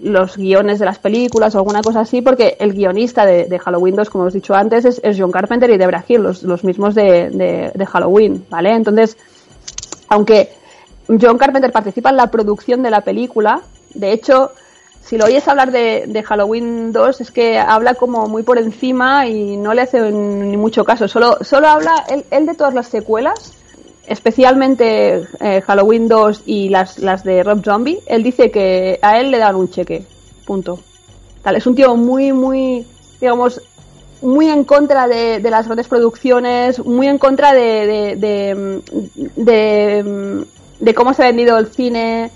los 0.02 0.38
guiones 0.38 0.80
de 0.80 0.86
las 0.86 0.98
películas 1.00 1.54
o 1.54 1.58
alguna 1.58 1.82
cosa 1.82 2.02
así, 2.02 2.22
porque 2.22 2.56
el 2.58 2.72
guionista 2.72 3.26
de, 3.26 3.60
Halloween 3.60 3.98
2, 3.98 4.10
como 4.10 4.24
os 4.24 4.34
he 4.34 4.38
dicho 4.38 4.54
antes, 4.56 4.86
es, 4.86 5.02
John 5.18 5.30
Carpenter 5.32 5.70
y 5.72 5.78
Debra 5.78 6.06
Hill, 6.08 6.22
los, 6.24 6.44
los 6.44 6.64
mismos 6.64 6.96
de- 6.96 7.72
de 7.76 7.86
Halloween, 7.86 8.46
¿vale? 8.50 8.74
Entonces, 8.74 9.18
aunque 10.08 10.50
John 11.08 11.38
Carpenter 11.38 11.72
participa 11.74 12.12
en 12.12 12.18
la 12.18 12.28
producción 12.32 12.82
de 12.82 12.92
la 12.92 13.02
película, 13.02 13.62
de 13.94 14.14
hecho, 14.14 14.52
si 15.04 15.18
lo 15.18 15.26
oyes 15.26 15.48
hablar 15.48 15.72
de, 15.72 16.24
Halloween 16.26 16.92
2, 16.94 17.22
es 17.22 17.32
que 17.32 17.58
habla 17.60 17.96
como 17.96 18.28
muy 18.28 18.44
por 18.44 18.58
encima 18.58 19.28
y 19.28 19.58
no 19.58 19.74
le 19.74 19.82
hace 19.82 20.00
ni 20.12 20.58
mucho 20.58 20.84
caso. 20.86 21.08
Solo, 21.08 21.38
solo 21.42 21.68
habla 21.68 22.06
él, 22.10 22.24
él 22.32 22.46
de 22.46 22.54
todas 22.56 22.74
las 22.74 22.88
secuelas, 22.88 23.54
especialmente 24.08 25.28
eh, 25.40 25.62
Halloween 25.62 26.08
2 26.08 26.44
y 26.46 26.70
las, 26.70 27.00
las 27.00 27.24
de 27.24 27.44
Rob 27.44 27.64
Zombie. 27.64 28.00
Él 28.06 28.24
dice 28.24 28.52
que 28.52 29.00
a 29.02 29.20
él 29.20 29.32
le 29.32 29.38
dan 29.40 29.56
un 29.56 29.70
cheque. 29.70 30.06
Punto. 30.46 30.80
Tal, 31.42 31.56
es 31.56 31.66
un 31.66 31.76
tío 31.76 31.96
muy, 31.96 32.32
muy, 32.32 32.86
digamos, 33.20 33.62
muy 34.22 34.48
en 34.50 34.64
contra 34.64 35.08
de, 35.08 35.40
de 35.40 35.50
las 35.50 35.66
grandes 35.66 35.88
producciones, 35.88 36.78
muy 36.86 37.08
en 37.08 37.18
contra 37.18 37.54
de, 37.54 38.16
de- 39.36 40.46
de 40.80 40.94
cómo 40.94 41.14
se 41.14 41.24
ha 41.24 41.28
vendido 41.28 41.58
el 41.58 41.68
cine. 41.68 42.32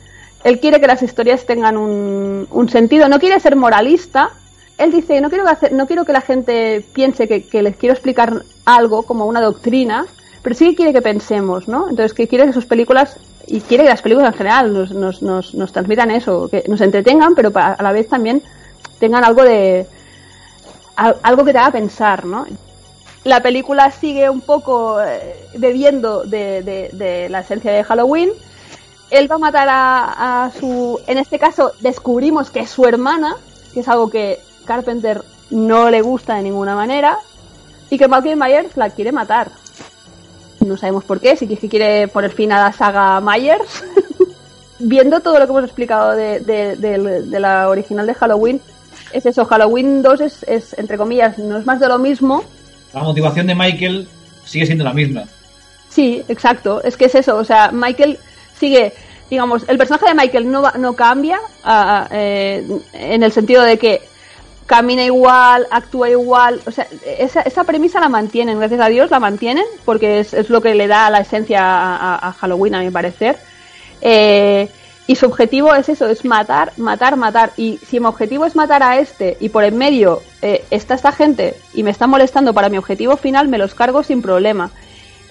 Él 0.46 0.60
quiere 0.60 0.80
que 0.80 0.86
las 0.86 1.02
historias 1.02 1.46
tengan 1.48 1.76
un, 1.76 2.70
sentido, 2.70 3.10
no 3.10 3.18
quiere 3.20 3.40
ser 3.40 3.56
moralista. 3.56 4.30
Él 4.78 4.92
dice, 4.92 5.20
no 5.20 5.30
quiero, 5.30 5.48
hacer, 5.48 5.74
no 5.74 5.88
quiero 5.88 6.06
que 6.06 6.14
la 6.14 6.22
gente 6.22 6.86
piense 6.94 7.28
que, 7.28 7.62
les 7.64 7.76
quiero 7.78 7.94
explicar 7.94 8.44
algo 8.64 9.02
como 9.04 9.26
una 9.26 9.42
doctrina, 9.42 10.06
pero 10.44 10.56
sí 10.56 10.76
quiere 10.76 10.94
que 10.94 11.02
pensemos, 11.02 11.68
¿no? 11.68 11.90
Entonces, 11.90 12.14
que 12.14 12.28
quiere 12.28 12.46
que 12.46 12.54
sus 12.54 12.68
películas, 12.68 13.18
y 13.48 13.60
quiere 13.62 13.86
que 13.86 13.90
las 13.90 14.04
películas 14.04 14.34
en 14.34 14.38
general 14.38 14.72
nos, 14.72 14.92
nos, 14.92 15.24
nos, 15.24 15.56
nos 15.56 15.72
transmitan 15.72 16.12
eso, 16.12 16.48
que 16.48 16.64
nos 16.68 16.80
entretengan, 16.82 17.34
pero 17.34 17.52
a 17.56 17.82
la 17.82 17.92
vez 17.92 18.08
también 18.08 18.44
tengan 19.00 19.24
algo 19.26 19.42
de, 19.44 19.88
al- 20.96 21.18
algo 21.24 21.44
que 21.44 21.54
te 21.54 21.58
haga 21.58 21.72
pensar, 21.72 22.26
¿no? 22.26 22.46
La 23.24 23.42
película 23.42 23.90
sigue 23.92 24.30
un 24.30 24.42
poco 24.42 25.02
eh, 25.02 25.36
bebiendo 25.58 26.24
de, 26.24 26.62
de- 26.62 26.90
de 26.94 27.30
la 27.30 27.40
esencia 27.40 27.72
de 27.72 27.84
Halloween. 27.84 28.30
Él 29.12 29.30
va 29.32 29.36
a 29.36 29.40
matar 29.40 29.68
a, 29.70 30.46
a 30.46 30.52
su. 30.52 31.00
En 31.08 31.18
este 31.18 31.38
caso, 31.40 31.72
descubrimos 31.80 32.50
que 32.50 32.62
es 32.62 32.70
su 32.70 32.86
hermana, 32.86 33.36
que 33.74 33.82
es 33.82 33.88
algo 33.88 34.10
que 34.10 34.40
Carpenter 34.66 35.22
no 35.52 35.90
le 35.90 36.02
gusta 36.02 36.36
de 36.36 36.44
ninguna 36.44 36.76
manera, 36.76 37.18
y 37.90 37.98
que 37.98 38.08
Michael 38.08 38.38
Myers 38.38 38.76
la 38.78 38.90
quiere 38.90 39.12
matar. 39.12 39.52
No 40.60 40.76
sabemos 40.78 41.04
por 41.04 41.20
qué, 41.20 41.36
si 41.38 41.46
es 41.52 41.60
que 41.60 41.70
quiere 41.70 42.08
poner 42.08 42.32
fin 42.32 42.52
a 42.52 42.60
la 42.64 42.74
saga 42.74 43.22
Myers. 43.22 43.84
Viendo 44.80 45.22
todo 45.22 45.40
lo 45.40 45.46
que 45.46 45.52
hemos 45.52 45.64
explicado 45.64 46.12
de, 46.12 46.40
de- 46.42 46.76
de- 46.76 47.22
de 47.22 47.40
la 47.40 47.70
original 47.70 48.06
de 48.08 48.14
Halloween, 48.14 48.60
es 49.14 49.26
eso, 49.26 49.46
Halloween 49.46 50.02
2 50.02 50.22
es, 50.22 50.44
es, 50.44 50.74
entre 50.78 50.98
comillas, 50.98 51.38
no 51.38 51.58
es 51.58 51.66
más 51.66 51.80
de 51.80 51.88
lo 51.88 51.98
mismo. 51.98 52.44
La 52.94 53.04
motivación 53.04 53.48
de 53.48 53.56
Michael 53.56 54.08
sigue 54.44 54.66
siendo 54.66 54.84
la 54.84 54.94
misma. 54.94 55.24
Sí, 55.90 56.24
exacto, 56.28 56.84
es 56.84 56.98
que 56.98 57.06
es 57.06 57.16
eso, 57.16 57.38
o 57.38 57.44
sea, 57.46 57.70
Michael 57.72 58.18
sigue, 58.60 58.94
digamos, 59.30 59.64
el 59.68 59.78
personaje 59.78 60.08
de 60.08 60.14
Michael 60.16 60.52
no, 60.52 60.64
no 60.78 60.96
cambia 60.96 61.40
ah, 61.64 62.08
eh, 62.12 62.66
en 62.94 63.24
el 63.24 63.32
sentido 63.32 63.64
de 63.64 63.78
que 63.78 64.02
camina 64.66 65.04
igual, 65.04 65.68
actúa 65.70 66.10
igual, 66.10 66.60
o 66.66 66.72
sea, 66.72 66.88
esa, 67.20 67.42
esa 67.42 67.64
premisa 67.66 68.00
la 68.00 68.10
mantienen, 68.10 68.58
gracias 68.58 68.82
a 68.82 68.88
Dios 68.90 69.12
la 69.12 69.20
mantienen, 69.20 69.66
porque 69.86 70.20
es, 70.20 70.34
es 70.34 70.50
lo 70.50 70.60
que 70.62 70.74
le 70.74 70.88
da 70.88 71.10
la 71.12 71.20
esencia 71.20 71.60
a, 71.62 72.16
a- 72.16 72.28
a 72.30 72.32
Halloween, 72.34 72.74
a 72.76 72.80
mi 72.80 72.90
parecer. 72.90 73.38
Eh, 74.02 74.70
y 75.08 75.16
su 75.16 75.28
objetivo 75.28 75.76
es 75.76 75.88
eso, 75.88 76.08
es 76.08 76.26
matar, 76.26 76.72
matar, 76.78 77.16
matar. 77.16 77.52
Y 77.58 77.80
si 77.86 78.00
mi 78.00 78.08
objetivo 78.08 78.46
es 78.46 78.56
matar 78.56 78.82
a 78.82 78.98
este 78.98 79.38
y 79.40 79.50
por 79.50 79.64
en 79.64 79.78
medio 79.78 80.22
eh, 80.42 80.66
está 80.72 80.96
esta 80.96 81.12
gente 81.12 81.56
y 81.76 81.84
me 81.84 81.92
está 81.92 82.08
molestando 82.08 82.54
para 82.56 82.70
mi 82.70 82.78
objetivo 82.80 83.16
final, 83.18 83.48
me 83.48 83.60
los 83.60 83.76
cargo 83.76 84.02
sin 84.02 84.24
problema. 84.24 84.72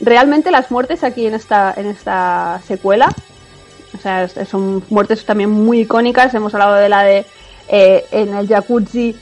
Realmente 0.05 0.51
las 0.51 0.71
muertes 0.71 1.03
aquí 1.03 1.27
en 1.27 1.33
esta, 1.35 1.73
en 1.75 1.87
esta 1.87 2.61
secuela, 2.67 3.09
o 3.95 3.99
sea, 3.99 4.29
son 4.29 4.85
muertes 4.91 5.25
también 5.25 5.51
muy 5.51 5.81
icónicas. 5.81 6.35
Hemos 6.35 6.53
hablado 6.53 6.75
de 6.75 6.89
la 6.91 7.03
de 7.05 7.25
eh, 7.69 8.05
en 8.11 8.35
el 8.35 8.47
jacuzzi. 8.47 9.17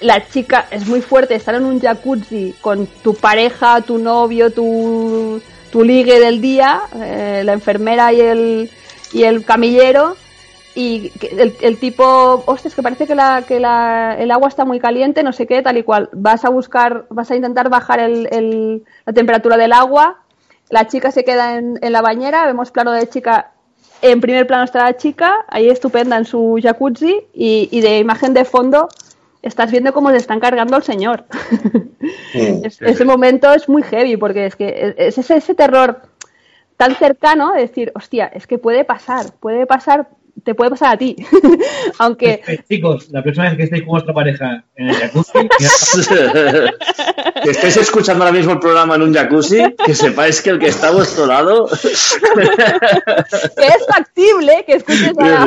La 0.00 0.26
chica 0.26 0.68
es 0.70 0.86
muy 0.86 1.02
fuerte 1.02 1.34
estar 1.34 1.54
en 1.54 1.66
un 1.66 1.80
jacuzzi 1.80 2.54
con 2.62 2.86
tu 2.86 3.14
pareja, 3.14 3.82
tu 3.82 3.98
novio, 3.98 4.50
tu, 4.50 5.42
tu 5.70 5.84
ligue 5.84 6.18
del 6.18 6.40
día, 6.40 6.80
eh, 7.02 7.42
la 7.44 7.52
enfermera 7.52 8.10
y 8.14 8.20
el, 8.20 8.70
y 9.12 9.24
el 9.24 9.44
camillero, 9.44 10.16
y 10.74 11.12
el, 11.32 11.56
el 11.60 11.78
tipo, 11.78 12.42
ostras, 12.46 12.74
que 12.74 12.82
parece 12.82 13.06
que, 13.06 13.14
la, 13.14 13.42
que 13.46 13.58
la- 13.60 14.16
el 14.18 14.30
agua 14.30 14.48
está 14.48 14.64
muy 14.64 14.78
caliente, 14.78 15.22
no 15.22 15.32
sé 15.32 15.46
qué, 15.46 15.62
tal 15.62 15.76
y 15.78 15.82
cual. 15.82 16.08
Vas 16.12 16.44
a 16.44 16.48
buscar, 16.48 17.06
vas 17.10 17.30
a 17.30 17.36
intentar 17.36 17.68
bajar 17.68 17.98
el- 18.00 18.28
el- 18.30 18.84
la 19.04 19.12
temperatura 19.12 19.56
del 19.56 19.72
agua. 19.72 20.18
La 20.68 20.86
chica 20.86 21.10
se 21.10 21.24
queda 21.24 21.56
en, 21.56 21.78
en 21.82 21.92
la 21.92 22.02
bañera, 22.02 22.46
vemos 22.46 22.70
plano 22.70 22.92
de 22.92 23.08
chica. 23.08 23.50
En 24.02 24.20
primer 24.20 24.46
plano 24.46 24.64
está 24.64 24.84
la 24.84 24.96
chica, 24.96 25.44
ahí 25.48 25.68
estupenda 25.68 26.16
en 26.16 26.24
su 26.24 26.58
jacuzzi, 26.62 27.20
y, 27.34 27.68
y 27.70 27.80
de 27.80 27.98
imagen 27.98 28.32
de 28.32 28.44
fondo 28.44 28.88
estás 29.42 29.70
viendo 29.70 29.92
cómo 29.92 30.10
se 30.10 30.16
están 30.18 30.38
cargando 30.40 30.76
al 30.76 30.82
señor. 30.82 31.24
Es- 32.64 32.80
ese 32.80 33.04
momento 33.04 33.52
es 33.52 33.68
muy 33.68 33.82
heavy 33.82 34.16
porque 34.16 34.46
es 34.46 34.56
que 34.56 34.94
es 34.96 35.18
ese, 35.18 35.36
ese 35.36 35.54
terror 35.54 36.02
tan 36.76 36.94
cercano 36.94 37.52
de 37.52 37.60
decir, 37.62 37.92
hostia, 37.94 38.26
es 38.26 38.46
que 38.46 38.56
puede 38.58 38.84
pasar, 38.84 39.26
puede 39.40 39.66
pasar, 39.66 40.08
te 40.44 40.54
puede 40.54 40.70
pasar 40.70 40.94
a 40.94 40.98
ti. 40.98 41.16
Aunque 41.98 42.42
Eh, 42.46 42.60
Chicos, 42.68 43.08
la 43.10 43.22
próxima 43.22 43.46
vez 43.48 43.56
que 43.56 43.62
estéis 43.64 43.82
con 43.82 43.90
vuestra 43.92 44.14
pareja 44.14 44.64
en 44.76 44.88
el 44.90 44.96
jacuzzi, 44.96 45.48
que 47.42 47.50
estéis 47.50 47.76
escuchando 47.78 48.24
ahora 48.24 48.36
mismo 48.36 48.52
el 48.52 48.58
programa 48.58 48.94
en 48.96 49.02
un 49.02 49.14
jacuzzi, 49.14 49.62
que 49.84 49.94
sepáis 49.94 50.40
que 50.42 50.50
el 50.50 50.58
que 50.58 50.68
está 50.68 50.88
a 50.88 50.92
vuestro 50.92 51.26
lado. 51.26 51.66
que 51.68 53.66
es 53.66 53.86
factible 53.88 54.64
que 54.66 54.74
escuches 54.74 55.12
a... 55.18 55.46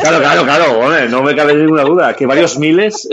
Claro, 0.00 0.18
claro, 0.20 0.44
claro, 0.44 0.78
hombre, 0.80 1.08
no 1.08 1.22
me 1.22 1.34
cabe 1.36 1.54
ninguna 1.54 1.82
duda, 1.84 2.14
que 2.14 2.26
varios 2.26 2.58
miles. 2.58 3.08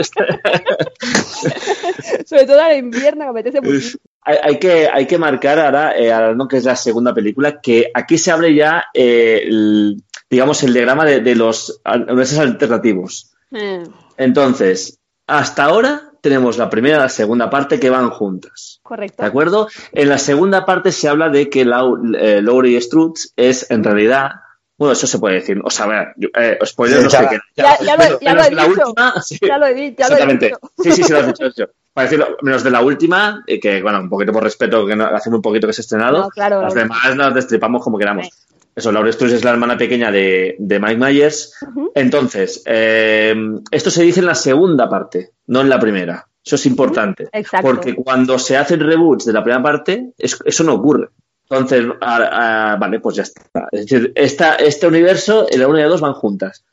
sobre 2.26 2.44
todo 2.46 2.60
en 2.70 2.86
invierno 2.86 3.24
que 3.24 3.30
apetece 3.30 3.60
muchísimo. 3.60 4.02
Hay, 4.22 4.36
hay 4.42 4.58
que, 4.58 4.88
hay 4.92 5.06
que 5.06 5.18
marcar 5.18 5.58
ahora, 5.58 5.96
eh, 5.98 6.12
ahora 6.12 6.34
no 6.34 6.46
que 6.46 6.58
es 6.58 6.64
la 6.64 6.76
segunda 6.76 7.14
película, 7.14 7.60
que 7.60 7.90
aquí 7.94 8.18
se 8.18 8.30
abre 8.30 8.54
ya, 8.54 8.84
eh, 8.92 9.42
el- 9.46 10.02
digamos, 10.30 10.62
el 10.62 10.72
diagrama 10.72 11.04
de, 11.04 11.20
de 11.20 11.34
los 11.34 11.80
universos 11.84 12.38
alternativos. 12.38 13.32
Eh, 13.52 13.82
Entonces, 14.16 14.98
hasta 15.26 15.64
ahora 15.64 16.02
tenemos 16.22 16.56
la 16.58 16.68
primera 16.70 16.96
y 16.96 17.00
la 17.00 17.08
segunda 17.08 17.48
parte 17.50 17.80
que 17.80 17.90
van 17.90 18.10
juntas. 18.10 18.80
correcto. 18.82 19.22
¿De 19.22 19.28
acuerdo? 19.28 19.68
En 19.92 20.08
la 20.08 20.18
segunda 20.18 20.64
parte 20.64 20.92
se 20.92 21.08
habla 21.08 21.28
de 21.30 21.48
que 21.50 21.64
Lau- 21.66 22.16
eh, 22.18 22.42
Laurie 22.42 22.80
Strutz 22.80 23.32
es 23.36 23.70
en 23.70 23.82
realidad. 23.82 24.30
Bueno, 24.76 24.92
eso 24.92 25.06
se 25.06 25.18
puede 25.18 25.36
decir. 25.36 25.60
O 25.64 25.70
sea, 25.70 25.86
a 25.86 25.88
ver, 25.88 26.08
yo- 26.16 26.28
eh, 26.38 26.58
spoiler, 26.64 26.98
Sí, 26.98 27.04
no 27.04 27.10
ya 27.10 27.18
sé 27.18 27.24
la- 27.24 27.30
qué. 27.30 27.38
Ya, 27.56 27.78
ya 27.80 27.96
lo, 27.96 28.20
ya 28.20 28.34
lo 28.34 28.42
he 28.44 28.50
la 28.50 28.64
dicho. 28.68 28.80
última, 28.88 29.22
sí. 29.22 29.38
Ya 29.40 29.58
lo 29.58 29.66
he 29.66 29.74
dicho. 29.74 29.96
Ya 29.98 30.08
lo 30.08 30.14
he 30.14 30.18
Exactamente. 30.22 30.46
dicho. 30.46 30.58
Sí, 30.82 30.92
sí, 30.92 31.02
sí, 31.04 31.12
lo 31.12 31.18
has 31.18 31.26
dicho. 31.26 31.44
dicho. 31.44 31.64
Para 31.92 32.04
decirlo, 32.04 32.36
menos 32.42 32.62
de 32.62 32.70
la 32.70 32.80
última, 32.82 33.42
eh, 33.46 33.58
que 33.58 33.82
bueno, 33.82 34.00
un 34.00 34.08
poquito 34.08 34.32
por 34.32 34.42
respeto, 34.44 34.86
que 34.86 34.94
no- 34.96 35.06
hace 35.06 35.28
muy 35.30 35.40
poquito 35.40 35.66
que 35.66 35.72
se 35.72 35.80
ha 35.80 35.84
estrenado. 35.84 36.18
No, 36.18 36.28
claro, 36.30 36.62
las 36.62 36.74
la 36.74 36.82
demás 36.82 37.16
las 37.16 37.34
destripamos 37.34 37.82
como 37.82 37.98
queramos. 37.98 38.28
Eso, 38.74 38.92
Laura 38.92 39.10
Struz 39.12 39.32
es 39.32 39.44
la 39.44 39.50
hermana 39.50 39.76
pequeña 39.76 40.10
de, 40.10 40.56
de 40.58 40.80
Mike 40.80 40.96
Myers. 40.96 41.54
Entonces, 41.94 42.62
eh, 42.66 43.34
esto 43.70 43.90
se 43.90 44.02
dice 44.04 44.20
en 44.20 44.26
la 44.26 44.34
segunda 44.34 44.88
parte, 44.88 45.30
no 45.46 45.60
en 45.60 45.68
la 45.68 45.78
primera. 45.78 46.26
Eso 46.44 46.56
es 46.56 46.64
importante. 46.66 47.28
Exacto. 47.32 47.66
Porque 47.66 47.94
cuando 47.94 48.38
se 48.38 48.56
hacen 48.56 48.80
reboots 48.80 49.26
de 49.26 49.32
la 49.32 49.42
primera 49.44 49.62
parte, 49.62 50.12
es- 50.16 50.38
eso 50.44 50.64
no 50.64 50.74
ocurre. 50.74 51.08
Entonces, 51.48 51.84
vale, 52.00 53.00
pues 53.00 53.16
ya 53.16 53.22
está. 53.24 53.68
Es 53.72 53.86
decir, 53.86 54.12
esta, 54.14 54.54
este 54.54 54.86
universo, 54.86 55.46
la 55.56 55.66
1 55.68 55.78
y 55.78 55.82
la 55.82 55.88
2 55.88 56.00
van 56.00 56.12
juntas. 56.14 56.64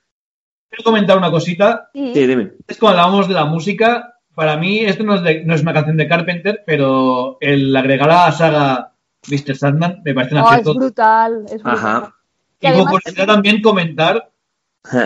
quiero 0.69 0.83
comentar 0.83 1.17
una 1.17 1.31
cosita. 1.31 1.89
Sí. 1.93 2.11
Sí, 2.13 2.27
dime. 2.27 2.51
Es 2.67 2.77
cuando 2.77 2.99
hablábamos 2.99 3.27
de 3.27 3.33
la 3.33 3.45
música, 3.45 4.13
para 4.35 4.57
mí 4.57 4.79
esto 4.81 5.03
no 5.03 5.15
es, 5.15 5.23
de- 5.23 5.43
no 5.45 5.55
es 5.55 5.61
una 5.61 5.73
canción 5.73 5.97
de 5.97 6.07
Carpenter, 6.07 6.61
pero 6.65 7.37
el 7.41 7.75
agregar 7.75 8.09
a 8.11 8.25
la 8.27 8.31
saga 8.31 8.91
Mr. 9.29 9.55
Sandman 9.55 10.01
me 10.05 10.13
parece 10.13 10.35
un 10.35 10.41
Oh, 10.41 10.43
es 10.45 10.49
acierto. 10.51 10.73
brutal. 10.75 11.45
Es 11.47 11.63
brutal. 11.63 11.73
Ajá. 11.73 12.13
Y 12.59 12.67
Y 12.67 13.25
también 13.25 13.61
comentar 13.61 14.31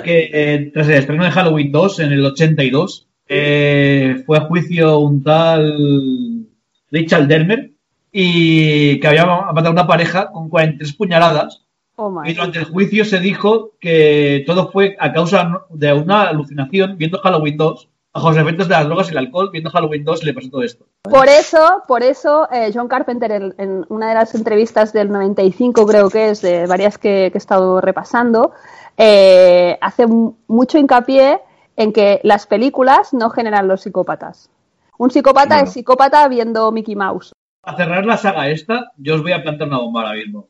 que 0.03 0.29
eh, 0.31 0.71
tras 0.73 0.87
el 0.87 0.93
estreno 0.95 1.23
de 1.25 1.31
Halloween 1.31 1.71
2 1.71 1.99
en 2.01 2.11
el 2.13 2.25
82, 2.25 3.07
eh, 3.27 4.23
fue 4.25 4.37
a 4.37 4.41
juicio 4.41 4.99
un 4.99 5.23
tal 5.23 6.45
Richard 6.91 7.27
Dermer 7.27 7.71
y 8.11 8.99
que 8.99 9.07
había 9.07 9.25
matado 9.25 9.69
a 9.69 9.71
una 9.71 9.87
pareja 9.87 10.31
con 10.31 10.49
43 10.49 10.93
puñaladas 10.93 11.63
Oh, 11.97 12.21
y 12.25 12.33
durante 12.33 12.57
el 12.57 12.65
juicio 12.65 13.05
se 13.05 13.19
dijo 13.19 13.73
que 13.79 14.43
todo 14.47 14.71
fue 14.71 14.95
a 14.99 15.13
causa 15.13 15.65
de 15.69 15.93
una 15.93 16.23
alucinación 16.23 16.97
viendo 16.97 17.19
Halloween 17.19 17.57
2 17.57 17.89
bajo 18.13 18.29
los 18.29 18.37
efectos 18.37 18.67
de 18.67 18.73
las 18.75 18.85
drogas 18.85 19.07
y 19.07 19.11
el 19.11 19.17
alcohol 19.19 19.49
viendo 19.51 19.69
Halloween 19.69 20.03
2 20.03 20.23
le 20.23 20.33
pasó 20.33 20.49
todo 20.49 20.63
esto. 20.63 20.85
Por 21.03 21.27
eso, 21.27 21.83
por 21.87 22.03
eso, 22.03 22.47
eh, 22.51 22.71
John 22.73 22.87
Carpenter, 22.87 23.31
en, 23.31 23.53
en 23.57 23.85
una 23.89 24.09
de 24.09 24.15
las 24.15 24.35
entrevistas 24.35 24.91
del 24.93 25.09
95, 25.11 25.85
creo 25.87 26.09
que 26.09 26.29
es, 26.29 26.41
de 26.41 26.67
varias 26.67 26.97
que, 26.97 27.29
que 27.31 27.37
he 27.37 27.37
estado 27.37 27.79
repasando, 27.81 28.51
eh, 28.97 29.77
hace 29.81 30.07
mu- 30.07 30.35
mucho 30.47 30.77
hincapié 30.77 31.39
en 31.77 31.93
que 31.93 32.19
las 32.23 32.45
películas 32.47 33.13
no 33.13 33.29
generan 33.29 33.67
los 33.67 33.81
psicópatas. 33.81 34.49
Un 34.97 35.09
psicópata 35.09 35.55
Bueno. 35.55 35.63
es 35.63 35.73
psicópata 35.73 36.27
viendo 36.27 36.71
Mickey 36.71 36.95
Mouse. 36.95 37.31
Para 37.61 37.77
cerrar 37.77 38.05
la 38.05 38.17
saga 38.17 38.49
esta, 38.49 38.91
yo 38.97 39.15
os 39.15 39.21
voy 39.23 39.31
a 39.31 39.41
plantar 39.41 39.67
una 39.67 39.77
bomba 39.79 40.01
ahora 40.01 40.13
mismo. 40.15 40.49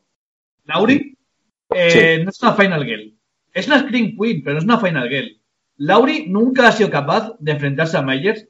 Lauri 0.66 1.18
eh, 1.74 2.22
no 2.24 2.30
es 2.32 2.42
una 2.42 2.54
Final 2.54 2.84
Girl. 2.86 3.14
Es 3.54 3.68
una 3.68 3.80
Scream 3.80 4.16
Queen, 4.20 4.42
pero 4.44 4.54
no 4.56 4.60
es 4.60 4.64
una 4.66 4.78
Final 4.80 5.10
Girl. 5.10 5.41
Lauri 5.82 6.26
nunca 6.28 6.68
ha 6.68 6.72
sido 6.72 6.90
capaz 6.90 7.34
de 7.40 7.52
enfrentarse 7.54 7.98
a 7.98 8.02
Myers, 8.02 8.48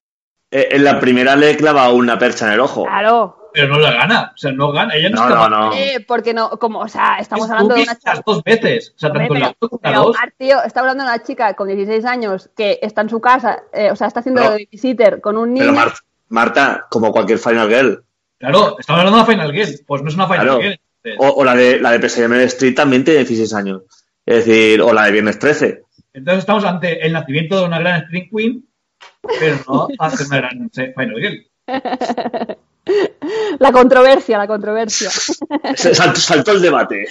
Eh, 0.53 0.67
en 0.75 0.83
la 0.83 0.99
primera 0.99 1.35
le 1.37 1.55
clava 1.55 1.89
una 1.93 2.17
percha 2.19 2.45
en 2.47 2.53
el 2.53 2.59
ojo. 2.59 2.83
Claro. 2.85 3.37
pero 3.53 3.67
no 3.67 3.79
la 3.79 3.91
gana. 3.91 4.31
O 4.33 4.37
sea, 4.37 4.51
no 4.53 4.71
gana. 4.71 4.93
Ella 4.95 5.09
no, 5.09 5.15
No, 5.17 5.23
es 5.23 5.29
no, 5.29 5.35
capaz. 5.35 5.49
no. 5.49 5.73
Eh, 5.73 6.05
porque 6.07 6.33
no, 6.33 6.49
como, 6.51 6.79
o 6.79 6.87
sea, 6.87 7.17
estamos 7.19 7.45
Es 7.45 7.51
hablando 7.51 7.75
de 7.75 7.83
una 7.83 7.95
chica. 7.95 8.21
dos 8.25 8.43
veces. 8.43 8.93
O 8.95 8.99
sea, 8.99 9.11
tanto 9.13 9.33
la 9.33 9.47
1 9.47 9.55
como 9.69 9.79
la 9.83 9.89
pero, 9.89 10.03
2. 10.03 10.15
Omar, 10.15 10.33
tío, 10.37 10.63
está 10.63 10.79
hablando 10.81 11.03
de 11.03 11.09
una 11.09 11.23
chica 11.23 11.53
con 11.53 11.67
16 11.67 12.03
años 12.05 12.49
que 12.55 12.79
está 12.81 13.01
en 13.01 13.09
su 13.09 13.19
casa, 13.21 13.63
eh, 13.73 13.91
o 13.91 13.95
sea, 13.97 14.07
está 14.07 14.19
haciendo 14.21 14.41
de 14.41 14.49
babysitter 14.49 15.19
con 15.21 15.37
un 15.37 15.53
niño. 15.53 15.65
Pero 15.65 15.73
Mar- 15.73 15.93
Marta, 16.29 16.87
como 16.89 17.11
cualquier 17.11 17.39
Final 17.39 17.67
Girl. 17.69 18.03
Claro, 18.37 18.77
estamos 18.79 18.99
hablando 18.99 19.17
de 19.19 19.23
una 19.23 19.31
Final 19.33 19.51
Girl. 19.53 19.79
Pues 19.85 20.01
no 20.01 20.09
es 20.09 20.15
una 20.15 20.27
Final 20.27 20.45
Claro. 20.45 20.61
Girl. 20.61 20.79
O, 21.19 21.27
o 21.29 21.43
la 21.43 21.55
de 21.55 21.79
la 21.79 21.91
de 21.91 21.97
Elm 22.07 22.33
Street 22.33 22.75
también 22.75 23.03
tiene 23.03 23.19
16 23.25 23.53
años. 23.53 23.81
Es 24.25 24.45
decir, 24.45 24.81
o 24.81 24.93
la 24.93 25.05
de 25.05 25.11
Viernes 25.11 25.39
13. 25.39 25.83
Entonces 26.13 26.39
estamos 26.39 26.63
ante 26.65 27.05
el 27.05 27.13
nacimiento 27.13 27.59
de 27.59 27.65
una 27.65 27.79
gran 27.79 28.05
Scream 28.05 28.29
Queen, 28.35 28.65
pero 29.39 29.55
no 29.67 29.87
hace 29.99 30.25
una 30.25 30.37
gran 30.37 30.69
Final 30.71 31.15
Girl. 31.19 31.47
La 33.59 33.71
controversia, 33.71 34.37
la 34.37 34.47
controversia. 34.47 35.09
Se 35.75 35.93
Saltó, 35.95 36.19
saltó 36.19 36.51
el 36.51 36.61
debate. 36.61 37.05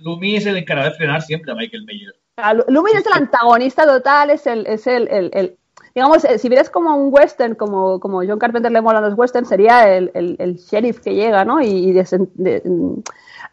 Lumi 0.00 0.36
es 0.36 0.46
el 0.46 0.56
encargado 0.56 0.90
de 0.90 0.96
frenar 0.96 1.22
siempre 1.22 1.52
a 1.52 1.54
Michael 1.54 1.84
Myers. 1.84 2.14
Ah, 2.36 2.54
Lu- 2.54 2.64
Loomis 2.68 2.94
es 2.94 3.06
el 3.06 3.12
antagonista 3.14 3.84
total, 3.84 4.30
es 4.30 4.46
el, 4.46 4.66
es 4.66 4.86
el, 4.86 5.08
el- 5.08 5.30
el- 5.34 5.56
digamos, 5.94 6.24
eh, 6.24 6.38
si 6.38 6.48
vieras 6.48 6.70
como 6.70 6.94
un 6.96 7.12
western, 7.12 7.54
como, 7.56 7.98
como 7.98 8.18
John 8.24 8.38
Carpenter 8.38 8.70
le 8.70 8.80
molan 8.80 9.02
los 9.02 9.14
westerns, 9.18 9.48
sería 9.48 9.92
el, 9.96 10.10
el- 10.14 10.36
el 10.38 10.56
sheriff 10.56 11.00
que 11.00 11.14
llega, 11.14 11.44
¿no? 11.44 11.60
Y, 11.60 11.66
y 11.66 11.92
desen- 11.92 12.30
de- 12.34 12.62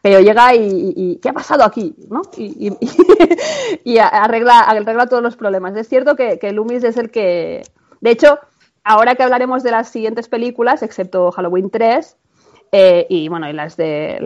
pero 0.06 0.20
llega 0.20 0.54
y, 0.54 1.18
¿qué 1.20 1.30
ha 1.30 1.34
pasado 1.34 1.64
aquí? 1.64 1.96
¿no? 2.12 2.22
Y, 2.38 2.68
y- 2.70 2.78
y 3.84 3.98
arregla, 3.98 4.60
arregla 4.60 5.08
todos 5.08 5.24
los 5.24 5.36
problemas. 5.36 5.76
Es 5.76 5.90
cierto 5.90 6.16
que, 6.16 6.38
que 6.38 6.52
Loomis 6.52 6.84
es 6.84 6.98
el 6.98 7.10
que, 7.10 7.64
de 8.02 8.12
hecho, 8.12 8.38
ahora 8.84 9.16
que 9.16 9.24
hablaremos 9.24 9.64
de 9.64 9.72
las 9.72 9.90
siguientes 9.90 10.30
películas, 10.30 10.84
excepto 10.84 11.32
Halloween 11.32 11.72
3, 11.72 12.18
eh, 12.72 13.08
y 13.10 13.30
bueno, 13.30 13.50
y 13.50 13.54
las 13.54 13.78
de 13.78 14.20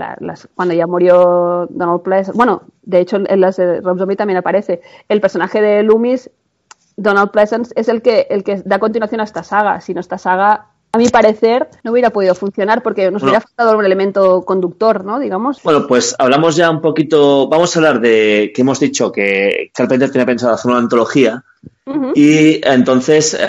cuando 0.53 0.73
ya 0.73 0.85
murió 0.85 1.67
Donald 1.69 2.01
Pleasant, 2.01 2.35
bueno, 2.35 2.63
de 2.81 2.99
hecho 2.99 3.15
en 3.25 3.39
las 3.39 3.55
de 3.55 3.79
Rob 3.79 3.99
Zombie 3.99 4.17
también 4.17 4.35
aparece. 4.37 4.81
El 5.07 5.21
personaje 5.21 5.61
de 5.61 5.83
Loomis, 5.83 6.29
Donald 6.97 7.31
Pleasant, 7.31 7.67
es 7.77 7.87
el 7.87 8.01
que, 8.01 8.27
el 8.29 8.43
que 8.43 8.57
da 8.65 8.79
continuación 8.79 9.21
a 9.21 9.23
esta 9.23 9.43
saga. 9.43 9.79
Si 9.79 9.93
no, 9.93 10.01
esta 10.01 10.17
saga, 10.17 10.68
a 10.91 10.97
mi 10.97 11.07
parecer, 11.09 11.69
no 11.83 11.91
hubiera 11.91 12.09
podido 12.09 12.33
funcionar 12.33 12.81
porque 12.81 13.11
nos 13.11 13.21
Bueno. 13.21 13.31
hubiera 13.33 13.41
faltado 13.41 13.77
un 13.77 13.85
elemento 13.85 14.41
conductor, 14.43 15.05
¿no? 15.05 15.19
Digamos. 15.19 15.61
Bueno, 15.63 15.85
pues 15.87 16.15
hablamos 16.17 16.55
ya 16.55 16.69
un 16.71 16.81
poquito. 16.81 17.47
Vamos 17.47 17.75
a 17.75 17.79
hablar 17.79 18.01
de 18.01 18.51
que 18.55 18.61
hemos 18.61 18.79
dicho 18.79 19.11
que 19.11 19.71
Carpenter 19.73 20.11
tenía 20.11 20.25
pensado 20.25 20.53
hacer 20.53 20.71
una 20.71 20.79
antología. 20.79 21.43
Y 22.13 22.61
entonces, 22.67 23.33
eh, 23.33 23.47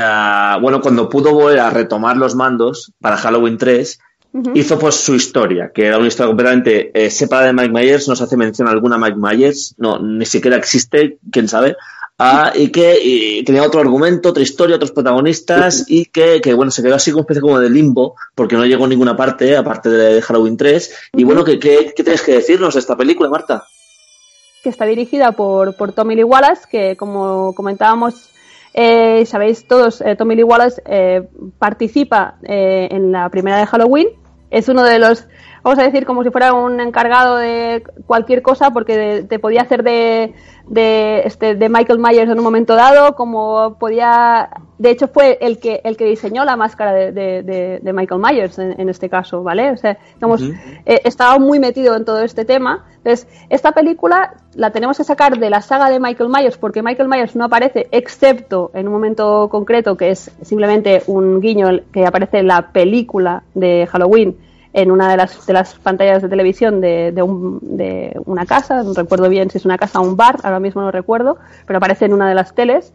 bueno, 0.63 0.81
cuando 0.81 1.09
pudo 1.11 1.33
volver 1.35 1.59
a 1.61 1.69
retomar 1.71 2.17
los 2.17 2.35
mandos 2.35 2.91
para 3.01 3.19
Halloween 3.19 3.59
3, 3.59 3.99
Ujú. 4.33 4.53
hizo 4.55 4.79
pues 4.79 4.95
su 4.95 5.15
historia, 5.15 5.73
que 5.75 5.87
era 5.87 5.99
una 5.99 6.07
historia 6.09 6.29
completamente 6.29 6.91
eh, 6.95 7.11
separada 7.11 7.49
de 7.49 7.53
Mike 7.53 7.71
Myers, 7.73 8.09
no 8.09 8.17
se 8.17 8.25
hace 8.25 8.37
mención 8.37 8.67
alguna 8.69 8.97
a 8.97 8.99
Mike 8.99 9.17
Myers, 9.19 9.75
no, 9.77 9.99
ni 9.99 10.25
siquiera 10.25 10.57
existe, 10.57 11.19
quién 11.31 11.49
sabe, 11.49 11.77
ah, 12.21 12.53
y 12.55 12.69
que 12.69 12.99
y 13.03 13.43
tenía 13.45 13.65
otro 13.65 13.81
argumento, 13.81 14.29
otra 14.29 14.43
historia, 14.43 14.77
otros 14.77 14.93
protagonistas, 14.93 15.87
y 15.89 16.07
que, 16.07 16.41
que, 16.41 16.55
bueno, 16.55 16.71
se 16.71 16.83
quedó 16.83 16.95
así 16.95 17.11
como 17.11 17.23
especie 17.23 17.43
como 17.43 17.59
de 17.59 17.71
limbo, 17.71 18.15
porque 18.35 18.57
no 18.57 18.65
llegó 18.65 18.85
a 18.85 18.89
ninguna 18.89 19.17
parte, 19.17 19.57
aparte 19.57 19.89
de 19.89 20.23
Halloween 20.23 20.57
3, 20.57 20.95
y 21.17 21.25
bueno, 21.25 21.43
¿qué, 21.45 21.59
qué, 21.59 21.93
qué 21.97 22.05
tienes 22.05 22.23
que 22.23 22.33
decirnos 22.35 22.75
de 22.75 22.81
esta 22.81 22.97
película, 22.97 23.29
Marta? 23.29 23.65
que 24.63 24.69
está 24.69 24.85
dirigida 24.85 25.33
por, 25.33 25.75
por 25.77 25.93
Tommy 25.93 26.17
Lee 26.17 26.25
Wallace, 26.25 26.67
que 26.71 26.97
como 26.97 27.55
comentábamos, 27.55 28.31
eh, 28.75 29.25
sabéis 29.27 29.67
todos, 29.67 30.01
eh, 30.01 30.17
Tommy 30.17 30.37
Lee 30.37 30.45
Wallace 30.45 30.83
eh, 30.87 31.29
participa 31.59 32.37
eh, 32.43 32.89
en 32.91 33.13
la 33.13 33.29
primera 33.31 33.59
de 33.59 33.67
Halloween, 33.67 34.09
es 34.51 34.69
uno 34.69 34.83
de 34.83 34.99
los 34.99 35.27
vamos 35.63 35.79
a 35.79 35.83
decir, 35.83 36.05
como 36.07 36.23
si 36.25 36.31
fuera 36.31 36.53
un 36.53 36.81
encargado 36.81 37.37
de 37.37 37.83
cualquier 38.07 38.43
cosa, 38.43 38.71
porque 38.71 38.97
de- 38.97 39.23
te 39.25 39.39
podía 39.39 39.63
hacer 39.63 39.83
de, 39.83 40.35
de, 40.67 41.23
este, 41.25 41.55
de 41.55 41.69
Michael 41.69 41.99
Myers 41.99 42.31
en 42.31 42.39
un 42.39 42.45
momento 42.45 42.75
dado, 42.75 43.15
como 43.15 43.77
podía, 43.79 44.51
de 44.79 44.91
hecho 44.91 45.09
fue 45.09 45.39
el 45.41 45.59
que, 45.59 45.81
el 45.85 45.97
que 45.97 46.05
diseñó 46.05 46.45
la 46.45 46.57
máscara 46.57 46.93
de, 46.93 47.13
de- 47.13 47.93
Michael 47.93 48.21
Myers 48.21 48.59
en, 48.59 48.81
en 48.81 48.89
este 48.89 49.09
caso, 49.09 49.43
¿vale? 49.43 49.71
O 49.73 49.77
sea, 49.77 49.99
digamos, 50.15 50.43
eh, 50.87 51.01
estaba 51.05 51.39
muy 51.39 51.59
metido 51.59 51.97
en 51.97 52.05
todo 52.05 52.21
este 52.23 52.45
tema. 52.45 52.85
Entonces, 52.99 53.27
esta 53.49 53.73
película 53.73 54.35
la 54.55 54.71
tenemos 54.71 54.97
que 54.97 55.05
sacar 55.05 55.39
de 55.39 55.51
la 55.51 55.61
saga 55.61 55.91
de 55.91 55.99
Michael 55.99 56.31
Myers, 56.31 56.57
porque 56.57 56.83
Michael 56.83 57.09
Myers 57.09 57.35
no 57.35 57.45
aparece 57.47 57.89
excepto 57.91 58.71
en 58.75 58.87
un 58.87 58.93
momento 58.95 59.49
concreto, 59.51 59.97
que 59.97 60.11
es 60.11 60.31
simplemente 60.43 61.03
un 61.07 61.41
guiño 61.41 61.69
que 61.93 62.07
aparece 62.07 62.39
en 62.39 62.47
la 62.47 62.71
película 62.73 63.43
de 63.55 63.87
Halloween 63.91 64.37
en 64.73 64.91
una 64.91 65.11
de 65.11 65.17
las, 65.17 65.47
de 65.47 65.53
las 65.53 65.75
pantallas 65.75 66.23
de 66.23 66.29
televisión 66.29 66.81
de, 66.81 67.11
de, 67.13 67.23
un- 67.23 67.59
de 67.63 68.17
una 68.27 68.47
casa, 68.47 68.83
no 68.83 68.93
recuerdo 68.95 69.29
bien 69.29 69.51
si 69.51 69.59
es 69.59 69.65
una 69.65 69.79
casa 69.79 70.01
o 70.01 70.05
un 70.05 70.17
bar, 70.17 70.37
ahora 70.45 70.61
mismo 70.61 70.81
no 70.83 70.91
recuerdo, 70.91 71.39
pero 71.67 71.79
aparece 71.79 72.05
en 72.05 72.13
una 72.15 72.29
de 72.29 72.35
las 72.35 72.55
teles. 72.55 72.93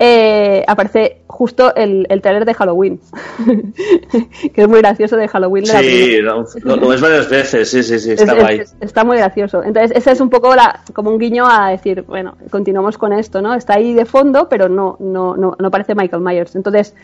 eh, 0.00 0.64
aparece 0.66 1.22
justo 1.28 1.72
el, 1.76 2.04
el 2.10 2.20
trailer 2.20 2.44
de 2.44 2.52
Halloween, 2.54 2.98
que 4.52 4.62
es 4.62 4.68
muy 4.68 4.78
gracioso 4.80 5.16
de 5.16 5.28
Halloween. 5.28 5.64
de 5.64 5.72
la 5.72 5.78
Sí, 5.80 5.86
primera. 5.86 6.34
lo, 6.64 6.76
lo- 6.76 6.88
ves 6.88 7.00
varias 7.00 7.28
veces, 7.30 7.70
sí, 7.70 7.82
sí, 7.84 7.98
sí, 8.00 8.10
está 8.12 8.24
Es- 8.24 8.32
es- 8.32 8.40
guay. 8.42 8.58
es- 8.58 8.76
está 8.80 9.04
muy 9.04 9.16
gracioso. 9.18 9.62
Entonces, 9.62 9.96
ese 9.96 10.10
es 10.12 10.20
un 10.20 10.30
poco 10.30 10.54
la, 10.56 10.80
como 10.94 11.10
un 11.10 11.18
guiño 11.18 11.46
a 11.48 11.70
decir, 11.70 12.02
bueno, 12.02 12.36
continuamos 12.50 12.98
con 12.98 13.12
esto, 13.12 13.40
¿no? 13.40 13.54
Está 13.54 13.74
ahí 13.74 13.94
de 13.94 14.04
fondo, 14.04 14.48
pero 14.48 14.68
no, 14.68 14.96
no, 15.00 15.36
no, 15.36 15.56
no 15.58 15.70
parece 15.70 15.94
Michael 15.94 16.22
Myers. 16.22 16.56
Entonces, 16.56 16.94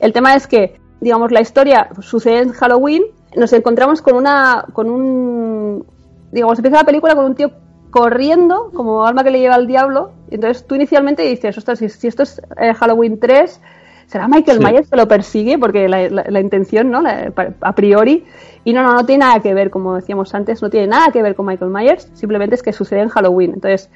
el 0.00 0.12
tema 0.12 0.34
es 0.34 0.46
que, 0.46 0.78
digamos, 1.00 1.32
la 1.32 1.40
historia 1.40 1.88
sucede 2.00 2.40
en 2.40 2.52
Halloween, 2.52 3.04
nos 3.36 3.52
encontramos 3.52 4.02
con 4.02 4.14
una, 4.16 4.64
con 4.72 4.90
un, 4.90 5.84
digamos, 6.32 6.58
empieza 6.58 6.78
la 6.78 6.84
película 6.84 7.14
con 7.14 7.24
un 7.26 7.34
tío 7.34 7.50
corriendo, 7.90 8.70
como 8.74 9.06
alma 9.06 9.22
que 9.24 9.30
le 9.30 9.38
lleva 9.40 9.54
al 9.54 9.66
diablo. 9.66 10.12
Entonces, 10.30 10.66
tú 10.66 10.74
inicialmente 10.74 11.22
dices, 11.22 11.56
ostras, 11.56 11.78
si, 11.78 11.88
si 11.88 12.08
esto 12.08 12.22
es 12.24 12.40
eh, 12.60 12.74
Halloween 12.74 13.20
3, 13.20 13.60
¿será 14.06 14.26
Michael 14.26 14.58
Sí. 14.58 14.64
Myers 14.64 14.90
que 14.90 14.96
lo 14.96 15.06
persigue? 15.06 15.58
Porque 15.58 15.88
la, 15.88 16.08
la- 16.10 16.24
la 16.28 16.40
intención, 16.40 16.90
¿no? 16.90 17.00
La- 17.02 17.32
a 17.60 17.74
priori. 17.74 18.24
Y 18.64 18.72
no, 18.72 18.82
no, 18.82 18.94
no 18.94 19.06
tiene 19.06 19.24
nada 19.24 19.40
que 19.40 19.54
ver, 19.54 19.70
como 19.70 19.94
decíamos 19.94 20.34
antes, 20.34 20.60
no 20.62 20.70
tiene 20.70 20.88
nada 20.88 21.12
que 21.12 21.22
ver 21.22 21.34
con 21.36 21.46
Michael 21.46 21.70
Myers, 21.70 22.10
simplemente 22.14 22.54
es 22.56 22.62
que 22.62 22.72
sucede 22.72 23.00
en 23.00 23.08
Halloween. 23.10 23.52
Entonces, 23.54 23.90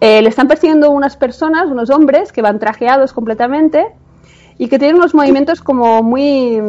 eh, 0.00 0.22
le 0.22 0.28
están 0.28 0.48
persiguiendo 0.48 0.90
unas 0.90 1.16
personas, 1.16 1.66
unos 1.66 1.90
hombres 1.90 2.32
que 2.32 2.40
van 2.42 2.58
trajeados 2.58 3.12
completamente 3.12 3.86
y 4.56 4.68
que 4.68 4.78
tienen 4.78 4.96
unos 4.96 5.14
movimientos 5.14 5.60
como 5.60 6.02
muy 6.02 6.60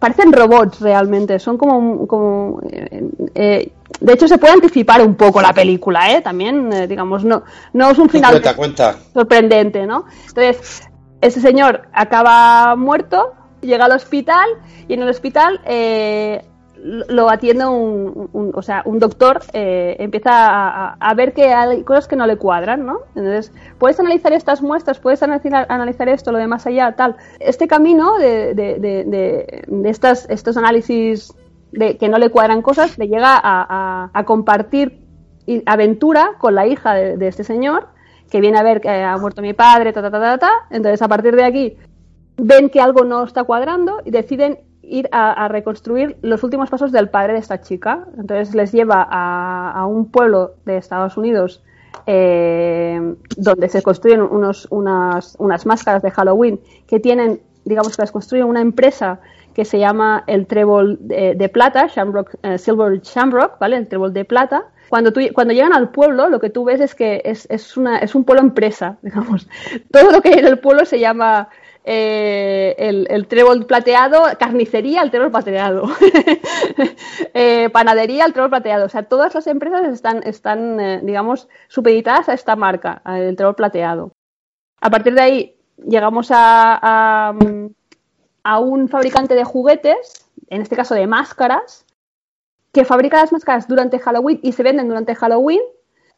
parecen 0.00 0.32
robots 0.32 0.80
realmente 0.80 1.38
son 1.38 1.56
como 1.56 2.06
como 2.08 2.60
eh, 2.68 3.04
eh, 3.34 3.72
de 4.00 4.12
hecho 4.12 4.26
se 4.26 4.38
puede 4.38 4.54
anticipar 4.54 5.02
un 5.02 5.14
poco 5.14 5.40
la 5.40 5.52
película 5.52 6.10
eh 6.12 6.22
también 6.22 6.72
eh, 6.72 6.88
digamos 6.88 7.22
no 7.24 7.42
no 7.74 7.90
es 7.90 7.98
un 7.98 8.08
final 8.08 8.32
Cuenta, 8.32 8.56
cuenta. 8.56 8.96
sorprendente, 9.12 9.86
¿no? 9.86 10.06
Entonces, 10.26 10.88
ese 11.20 11.40
señor 11.40 11.82
acaba 11.92 12.74
muerto, 12.76 13.34
llega 13.60 13.84
al 13.84 13.92
hospital 13.92 14.48
y 14.88 14.94
en 14.94 15.02
el 15.02 15.08
hospital 15.10 15.60
eh, 15.66 16.42
lo 16.82 17.28
atiende 17.28 17.66
un, 17.66 18.52
o 18.54 18.62
sea, 18.62 18.82
un 18.86 18.98
doctor, 18.98 19.40
eh, 19.52 19.96
empieza 19.98 20.94
a, 20.94 21.14
ver 21.14 21.32
que 21.34 21.52
hay 21.52 21.82
cosas 21.84 22.08
que 22.08 22.16
no 22.16 22.26
le 22.26 22.36
cuadran, 22.36 22.86
¿no? 22.86 23.00
Entonces, 23.14 23.52
puedes 23.78 24.00
analizar 24.00 24.32
estas 24.32 24.62
muestras, 24.62 24.98
puedes 24.98 25.22
analizar, 25.22 26.08
esto, 26.08 26.32
lo 26.32 26.38
de 26.38 26.46
más 26.46 26.66
allá, 26.66 26.92
tal. 26.96 27.16
Este 27.38 27.66
camino 27.68 28.18
de, 28.18 28.54
de, 28.54 28.78
de, 28.78 29.04
de- 29.04 29.90
estas, 29.90 30.28
estos 30.30 30.56
análisis 30.56 31.34
de 31.72 31.96
que 31.98 32.08
no 32.08 32.18
le 32.18 32.30
cuadran 32.30 32.62
cosas, 32.62 32.96
le 32.98 33.08
llega 33.08 33.34
a, 33.34 33.40
a- 33.44 34.10
a 34.12 34.24
compartir 34.24 35.06
aventura 35.66 36.32
con 36.38 36.54
la 36.54 36.66
hija 36.66 36.94
de 36.94 37.28
este 37.28 37.44
señor, 37.44 37.88
que 38.30 38.40
viene 38.40 38.58
a 38.58 38.62
ver 38.62 38.80
que 38.80 38.88
ha 38.88 39.16
muerto 39.18 39.42
mi 39.42 39.52
padre, 39.52 39.92
ta, 39.92 40.00
ta, 40.00 40.10
ta, 40.10 40.20
ta, 40.20 40.38
ta. 40.38 40.50
Entonces, 40.70 41.02
a 41.02 41.08
partir 41.08 41.34
de 41.36 41.44
aquí, 41.44 41.76
ven 42.36 42.70
que 42.70 42.80
algo 42.80 43.04
no 43.04 43.24
está 43.24 43.44
cuadrando 43.44 44.00
y 44.04 44.10
deciden 44.12 44.60
ir 44.90 45.08
a, 45.12 45.32
a 45.32 45.48
reconstruir 45.48 46.16
los 46.22 46.42
últimos 46.42 46.68
pasos 46.68 46.92
del 46.92 47.08
padre 47.08 47.34
de 47.34 47.38
esta 47.38 47.60
chica. 47.60 48.06
Entonces, 48.18 48.54
les 48.54 48.72
lleva 48.72 49.06
a, 49.08 49.72
a 49.72 49.86
un 49.86 50.10
pueblo 50.10 50.54
de 50.64 50.76
Estados 50.76 51.16
Unidos 51.16 51.62
eh, 52.06 53.14
donde 53.36 53.68
se 53.68 53.82
construyen 53.82 54.22
unos, 54.22 54.66
unas, 54.70 55.36
unas 55.38 55.66
máscaras 55.66 56.02
de 56.02 56.10
Halloween 56.10 56.60
que 56.86 57.00
tienen, 57.00 57.40
digamos 57.64 57.96
que 57.96 58.02
las 58.02 58.12
construye 58.12 58.44
una 58.44 58.60
empresa 58.60 59.20
que 59.54 59.64
se 59.64 59.78
llama 59.78 60.24
el 60.26 60.46
Trébol 60.46 60.98
de, 61.00 61.34
de 61.34 61.48
Plata, 61.48 61.88
Shamrock, 61.88 62.34
eh, 62.42 62.58
Silver 62.58 63.00
Shamrock, 63.00 63.58
¿vale? 63.58 63.76
El 63.76 63.88
Trébol 63.88 64.12
de 64.12 64.24
Plata. 64.24 64.64
Cuando, 64.88 65.12
tú, 65.12 65.20
cuando 65.34 65.54
llegan 65.54 65.72
al 65.72 65.90
pueblo, 65.90 66.28
lo 66.28 66.40
que 66.40 66.50
tú 66.50 66.64
ves 66.64 66.80
es 66.80 66.94
que 66.94 67.22
es, 67.24 67.46
es, 67.50 67.76
una, 67.76 67.98
es 67.98 68.14
un 68.14 68.24
pueblo 68.24 68.42
empresa, 68.42 68.98
digamos. 69.02 69.48
Todo 69.90 70.10
lo 70.10 70.20
que 70.20 70.30
hay 70.30 70.38
en 70.38 70.46
el 70.46 70.58
pueblo 70.58 70.84
se 70.84 70.98
llama 70.98 71.48
eh, 71.84 72.74
el, 72.78 73.26
trébol 73.26 73.64
plateado, 73.66 74.24
carnicería, 74.38 75.02
el 75.02 75.10
trébol 75.10 75.30
plateado, 75.30 75.84
eh, 77.34 77.70
panadería, 77.70 78.26
el 78.26 78.32
trébol 78.32 78.50
plateado. 78.50 78.86
O 78.86 78.88
sea, 78.88 79.04
todas 79.04 79.34
las 79.34 79.46
empresas 79.46 79.86
están, 79.88 80.22
están 80.24 80.78
eh, 80.78 81.00
digamos, 81.02 81.48
supeditadas 81.68 82.28
a 82.28 82.34
esta 82.34 82.54
marca, 82.56 83.02
el 83.06 83.36
trébol 83.36 83.54
plateado. 83.54 84.12
A 84.80 84.90
partir 84.90 85.14
de 85.14 85.22
ahí 85.22 85.56
llegamos 85.78 86.28
a, 86.30 87.34
a 88.42 88.58
un 88.58 88.88
fabricante 88.88 89.34
de 89.34 89.44
juguetes, 89.44 90.26
en 90.48 90.62
este 90.62 90.76
caso 90.76 90.94
de 90.94 91.06
máscaras, 91.06 91.86
que 92.72 92.84
fabrica 92.84 93.18
las 93.18 93.32
máscaras 93.32 93.66
durante 93.66 93.98
Halloween 93.98 94.40
y 94.42 94.52
se 94.52 94.62
venden 94.62 94.88
durante 94.88 95.14
Halloween. 95.14 95.60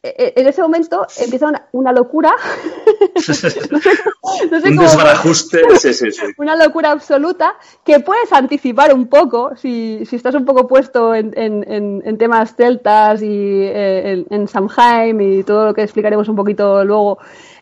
E- 0.05 0.15
e- 0.17 0.33
En 0.41 0.47
ese 0.47 0.61
momento 0.61 1.07
empieza 1.17 1.47
una, 1.47 1.67
una 1.71 1.93
locura. 1.93 2.33
no 3.15 3.21
sé, 3.21 3.61
no 3.71 3.79
sé 3.79 4.69
Un 4.69 4.75
cómo- 4.75 4.81
desbarajuste, 4.81 5.61
sí, 5.79 5.93
sí, 5.93 6.11
sí. 6.11 6.21
una 6.37 6.55
locura 6.57 6.91
absoluta 6.91 7.55
que 7.85 7.99
puedes 8.01 8.31
anticipar 8.33 8.93
un 8.93 9.07
poco 9.07 9.55
si, 9.55 10.05
si 10.05 10.17
estás 10.17 10.35
un 10.35 10.43
poco 10.45 10.67
puesto 10.67 11.15
en, 11.15 11.31
en- 11.37 11.63
en- 11.71 12.01
en 12.05 12.17
temas 12.17 12.55
celtas 12.55 13.21
y 13.21 13.27
eh, 13.63 14.11
en, 14.11 14.25
en 14.29 14.47
Samhain 14.47 15.19
y 15.21 15.43
todo 15.43 15.67
lo 15.67 15.73
que 15.73 15.83
explicaremos 15.83 16.27
un 16.27 16.35
poquito 16.35 16.83
luego. 16.83 17.17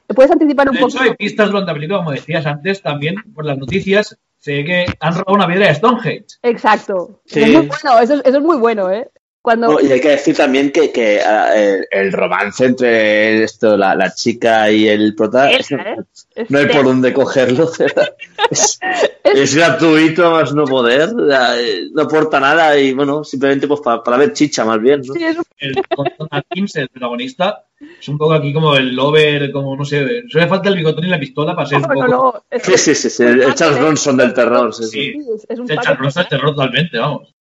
Puedes 0.07 0.31
anticipar 0.31 0.67
un 0.67 0.75
De 0.75 0.81
poco. 0.81 0.91
hecho, 0.95 1.03
hay 1.03 1.15
pistas 1.15 1.47
durante 1.47 1.67
la 1.69 1.73
película, 1.75 1.99
como 1.99 2.11
decías 2.11 2.45
antes, 2.45 2.81
también 2.81 3.15
por 3.33 3.45
las 3.45 3.57
noticias. 3.57 4.17
Sé 4.39 4.65
que 4.65 4.87
han 4.99 5.13
robado 5.13 5.35
una 5.35 5.45
piedra 5.47 5.67
de 5.67 5.75
Stonehenge. 5.75 6.25
Exacto. 6.41 7.21
Sí. 7.25 7.41
Es 7.43 7.47
muy 7.53 7.67
bueno, 7.67 7.99
eso, 8.01 8.15
es- 8.15 8.21
eso 8.25 8.37
es 8.39 8.43
muy 8.43 8.57
bueno, 8.57 8.89
¿eh? 8.91 9.07
Cuando, 9.41 9.79
y 9.81 9.91
hay 9.91 9.99
que 9.99 10.09
decir 10.09 10.37
también 10.37 10.71
que, 10.71 10.91
que 10.91 11.19
ah, 11.19 11.55
el, 11.55 11.87
el 11.89 12.11
romance 12.11 12.63
entre 12.63 13.41
esto, 13.43 13.75
la, 13.75 13.95
la 13.95 14.13
chica 14.13 14.69
y 14.69 14.87
el 14.87 15.15
prota, 15.15 15.49
Esa, 15.49 15.77
¿eh? 15.77 15.95
no 16.49 16.59
hay 16.59 16.67
por 16.67 16.85
dónde 16.85 17.11
cogerlo. 17.13 17.69
Es, 18.51 18.79
es 19.23 19.55
gratuito, 19.55 20.25
a 20.27 20.41
más 20.41 20.53
no 20.53 20.65
poder, 20.65 21.09
eh, 21.09 21.87
no 21.93 22.01
aporta 22.01 22.37
nada 22.39 22.77
y 22.77 22.91
bueno, 22.93 23.23
simplemente 23.23 23.65
pues 23.65 23.79
para, 23.79 24.03
para 24.03 24.17
ver 24.17 24.33
chicha 24.33 24.65
más 24.65 24.81
bien. 24.81 25.01
¿no? 25.05 25.13
Sí, 25.13 25.23
es 25.23 25.37
un- 25.37 25.43
El 25.57 25.69
el 25.77 26.89
protagonista, 26.89 27.63
es 27.99 28.07
un 28.09 28.17
poco 28.17 28.33
aquí 28.33 28.51
como 28.51 28.75
el 28.75 28.93
lover, 28.93 29.51
como 29.51 29.75
no 29.77 29.85
sé, 29.85 30.23
solo 30.27 30.43
le 30.43 30.49
falta 30.49 30.67
el 30.69 30.75
bigotón 30.75 31.05
y 31.05 31.09
la 31.09 31.19
pistola 31.19 31.55
para 31.55 31.67
ser 31.67 31.77
un 31.77 31.83
no, 31.83 31.87
poco. 31.89 32.07
no, 32.07 32.17
no, 32.17 32.43
es- 32.49 32.63
Sí, 32.63 32.77
sí, 32.77 32.95
sí, 32.95 33.09
sí, 33.09 33.23
el, 33.23 33.41
el 33.41 33.55
Charles 33.55 33.79
Bronson 33.79 34.17
del 34.17 34.33
terror. 34.33 34.73
Sí, 34.73 34.83
sí. 34.85 35.13
Es- 35.35 35.45
es 35.47 35.59
un 35.59 35.71
el 35.71 35.77
¿eh? 35.79 36.25
terror 36.29 36.53
totalmente, 36.55 36.97
vamos. 36.97 37.33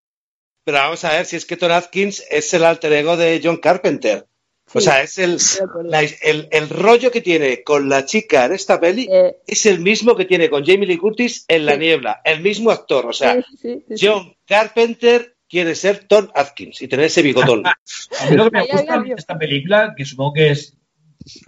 Pero 0.64 0.78
vamos 0.78 1.04
a 1.04 1.12
ver 1.12 1.26
si 1.26 1.36
es 1.36 1.46
que 1.46 1.56
Tom 1.56 1.72
Atkins 1.72 2.22
es 2.30 2.52
el 2.54 2.64
alter 2.64 2.92
ego 2.92 3.16
de 3.16 3.40
John 3.42 3.56
Carpenter. 3.58 4.26
O 4.72 4.80
sea, 4.80 5.02
es 5.02 5.18
el, 5.18 5.38
la- 5.84 6.02
el, 6.02 6.48
el 6.52 6.68
rollo 6.68 7.10
que 7.10 7.20
tiene 7.20 7.64
con 7.64 7.88
la 7.88 8.04
chica 8.04 8.44
en 8.44 8.52
esta 8.52 8.78
peli 8.78 9.08
Eh, 9.10 9.36
es 9.44 9.66
el 9.66 9.80
mismo 9.80 10.14
que 10.14 10.26
tiene 10.26 10.48
con 10.48 10.64
Jamie 10.64 10.86
Lee 10.86 10.96
Curtis 10.98 11.44
en 11.48 11.66
La 11.66 11.72
Sí. 11.72 11.78
Niebla. 11.80 12.20
El 12.24 12.40
mismo 12.40 12.70
actor. 12.70 13.04
O 13.06 13.12
sea, 13.12 13.34
sí, 13.34 13.42
sí, 13.60 13.84
sí, 13.88 13.96
sí. 13.96 14.06
John 14.06 14.32
Carpenter 14.46 15.34
quiere 15.48 15.74
ser 15.74 16.04
Tom 16.06 16.28
Atkins 16.36 16.80
y 16.82 16.86
tener 16.86 17.06
ese 17.06 17.22
bigotón. 17.22 17.66
A 17.66 17.74
mí 18.30 18.36
lo 18.36 18.44
que 18.44 18.50
me 18.58 18.66
gusta 18.66 19.00
de 19.00 19.14
esta 19.16 19.36
película, 19.36 19.92
que 19.96 20.04
supongo 20.04 20.34
que 20.34 20.50
es 20.50 20.76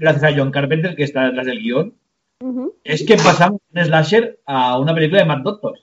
gracias 0.01 0.25
a 0.25 0.37
John 0.37 0.51
Carpenter, 0.51 0.97
que 0.97 1.05
está 1.05 1.27
detrás 1.27 1.47
del 1.47 1.61
guion, 1.61 1.95
es 2.83 3.05
que 3.05 3.17
pasamos 3.17 3.61
de 3.69 3.81
un 3.83 3.87
slasher 3.87 4.41
a 4.47 4.79
una 4.81 4.93
película 4.95 5.21
de 5.21 5.27
Matt 5.27 5.43
Doctor. 5.45 5.79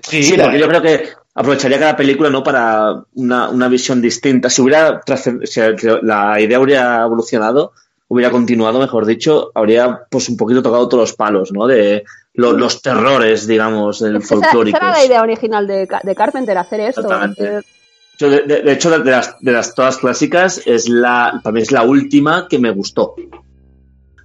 Sí, 0.00 0.32
porque 0.36 0.58
yo 0.58 0.66
creo 0.66 0.82
que 0.82 1.08
aprovecharía 1.34 1.78
cada 1.78 1.96
película 1.96 2.30
no 2.30 2.42
para 2.42 3.02
una, 3.14 3.48
una 3.50 3.68
visión 3.68 4.00
distinta. 4.02 4.50
Si 4.50 4.60
hubiera 4.62 5.00
si 5.44 5.60
la 6.02 6.40
idea 6.40 6.60
hubiera 6.60 7.02
evolucionado, 7.04 7.72
hubiera 8.08 8.30
continuado, 8.30 8.80
mejor 8.80 9.06
dicho, 9.06 9.50
habría 9.54 10.00
pues 10.10 10.28
un 10.28 10.36
poquito 10.36 10.62
tocado 10.62 10.88
todos 10.88 11.02
los 11.10 11.16
palos, 11.16 11.52
¿no? 11.52 11.66
De 11.66 12.04
lo- 12.34 12.52
los 12.52 12.82
terrores, 12.82 13.46
digamos, 13.46 14.00
del 14.00 14.16
Esa, 14.16 14.34
esa 14.36 14.76
era 14.76 14.90
la 14.90 15.04
idea 15.04 15.22
original 15.22 15.66
de, 15.66 15.88
de 16.02 16.14
Carpenter, 16.14 16.58
hacer 16.58 16.80
esto. 16.80 17.02
Totalmente. 17.02 17.42
hacer- 17.58 17.64
Yo, 18.18 18.28
de, 18.30 18.42
de- 18.42 18.62
de 18.62 18.72
hecho, 18.72 18.90
de 18.98 19.10
las, 19.10 19.36
de 19.40 19.52
las 19.52 19.74
todas 19.74 19.96
clásicas, 19.98 20.60
es 20.66 20.88
la, 20.88 21.40
para 21.42 21.54
mí 21.54 21.62
es 21.62 21.70
la 21.72 21.84
última 21.84 22.48
que 22.48 22.58
me 22.58 22.70
gustó. 22.70 23.14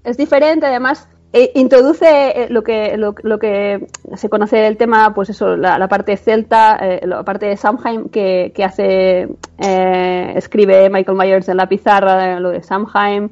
es 0.03 0.17
diferente, 0.17 0.65
además 0.65 1.07
eh, 1.37 1.51
introduce 1.55 2.05
eh, 2.43 2.47
lo 2.49 2.63
que, 2.63 2.95
lo, 2.97 3.13
lo 3.23 3.37
que 3.39 3.87
se 4.15 4.29
conoce 4.29 4.57
del 4.57 4.77
tema, 4.77 5.13
pues 5.13 5.29
eso, 5.29 5.55
la, 5.57 5.77
la 5.77 5.87
parte 5.87 6.15
celta, 6.17 6.77
eh, 6.81 7.01
la 7.05 7.23
parte 7.23 7.45
de 7.47 7.57
Samhain 7.57 8.09
que, 8.09 8.51
que 8.55 8.63
hace, 8.63 9.27
eh, 9.59 10.33
escribe 10.35 10.89
Michael 10.89 11.17
Myers 11.17 11.49
en 11.49 11.57
la 11.57 11.67
pizarra, 11.67 12.39
lo 12.39 12.49
de 12.51 12.63
Samhain. 12.63 13.31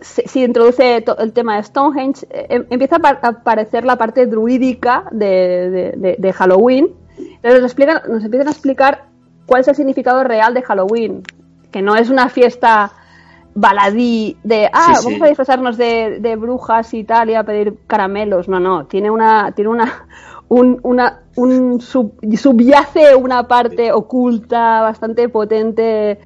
Se, 0.00 0.40
introduce 0.40 1.02
el 1.18 1.32
tema 1.32 1.56
de 1.56 1.62
Stonehenge, 1.64 2.26
eh, 2.30 2.46
em- 2.50 2.66
empieza 2.70 2.96
a, 2.96 2.98
pa- 3.00 3.18
a 3.22 3.28
aparecer 3.28 3.84
la 3.84 3.96
parte 3.96 4.26
druídica 4.26 5.04
de- 5.10 6.16
de 6.18 6.32
Halloween. 6.32 6.88
Entonces 7.18 7.62
nos, 7.62 7.70
explican, 7.72 8.00
nos 8.08 8.24
empiezan 8.24 8.48
a 8.48 8.50
explicar 8.52 9.04
cuál 9.46 9.60
es 9.62 9.68
el 9.68 9.74
significado 9.74 10.22
real 10.24 10.52
de 10.54 10.62
Halloween, 10.62 11.22
que 11.72 11.80
no 11.82 11.96
es 11.96 12.10
una 12.10 12.28
fiesta 12.28 12.92
baladí 13.54 14.36
de 14.42 14.68
ah, 14.72 14.94
Sí, 14.94 14.94
sí. 14.96 15.04
vamos 15.04 15.22
a 15.22 15.26
disfrazarnos 15.26 15.76
de, 15.76 16.18
de 16.20 16.36
brujas 16.36 16.92
y 16.94 17.04
tal 17.04 17.30
y 17.30 17.34
a 17.34 17.44
pedir 17.44 17.78
caramelos. 17.86 18.48
No, 18.48 18.60
no, 18.60 18.86
tiene 18.86 19.10
una, 19.10 19.52
tiene 19.52 19.70
una, 19.70 20.06
un, 20.48 20.80
una, 20.82 21.22
un 21.36 21.80
sub- 21.80 22.18
subyace 22.36 23.14
una 23.14 23.46
parte 23.46 23.92
oculta 23.92 24.82
bastante 24.82 25.28
potente. 25.28 26.18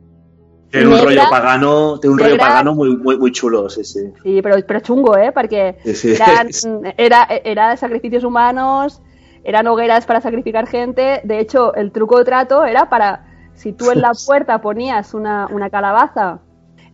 Tiene 0.70 0.86
un 0.88 0.98
rollo 1.02 1.22
pagano, 1.30 1.98
tiene 1.98 2.12
un 2.12 2.18
rollo 2.18 2.36
pagano 2.36 2.74
muy, 2.74 2.94
muy, 2.96 3.16
muy 3.16 3.32
chulo, 3.32 3.70
sí, 3.70 3.84
sí. 3.84 4.00
Sí, 4.22 4.42
pero, 4.42 4.56
pero 4.66 4.80
chungo, 4.80 5.16
¿eh? 5.16 5.32
Porque 5.32 5.78
sí. 5.94 6.12
eran, 6.12 6.48
era, 6.98 7.26
era 7.42 7.74
sacrificios 7.78 8.22
humanos, 8.22 9.00
eran 9.44 9.66
hogueras 9.66 10.04
para 10.04 10.20
sacrificar 10.20 10.66
gente. 10.66 11.22
De 11.24 11.40
hecho, 11.40 11.74
el 11.74 11.90
truco 11.90 12.18
de 12.18 12.26
trato 12.26 12.64
era 12.66 12.90
para, 12.90 13.24
si 13.54 13.72
tú 13.72 13.90
en 13.90 14.02
la 14.02 14.12
puerta 14.26 14.60
ponías 14.60 15.14
una, 15.14 15.48
una 15.50 15.70
calabaza, 15.70 16.40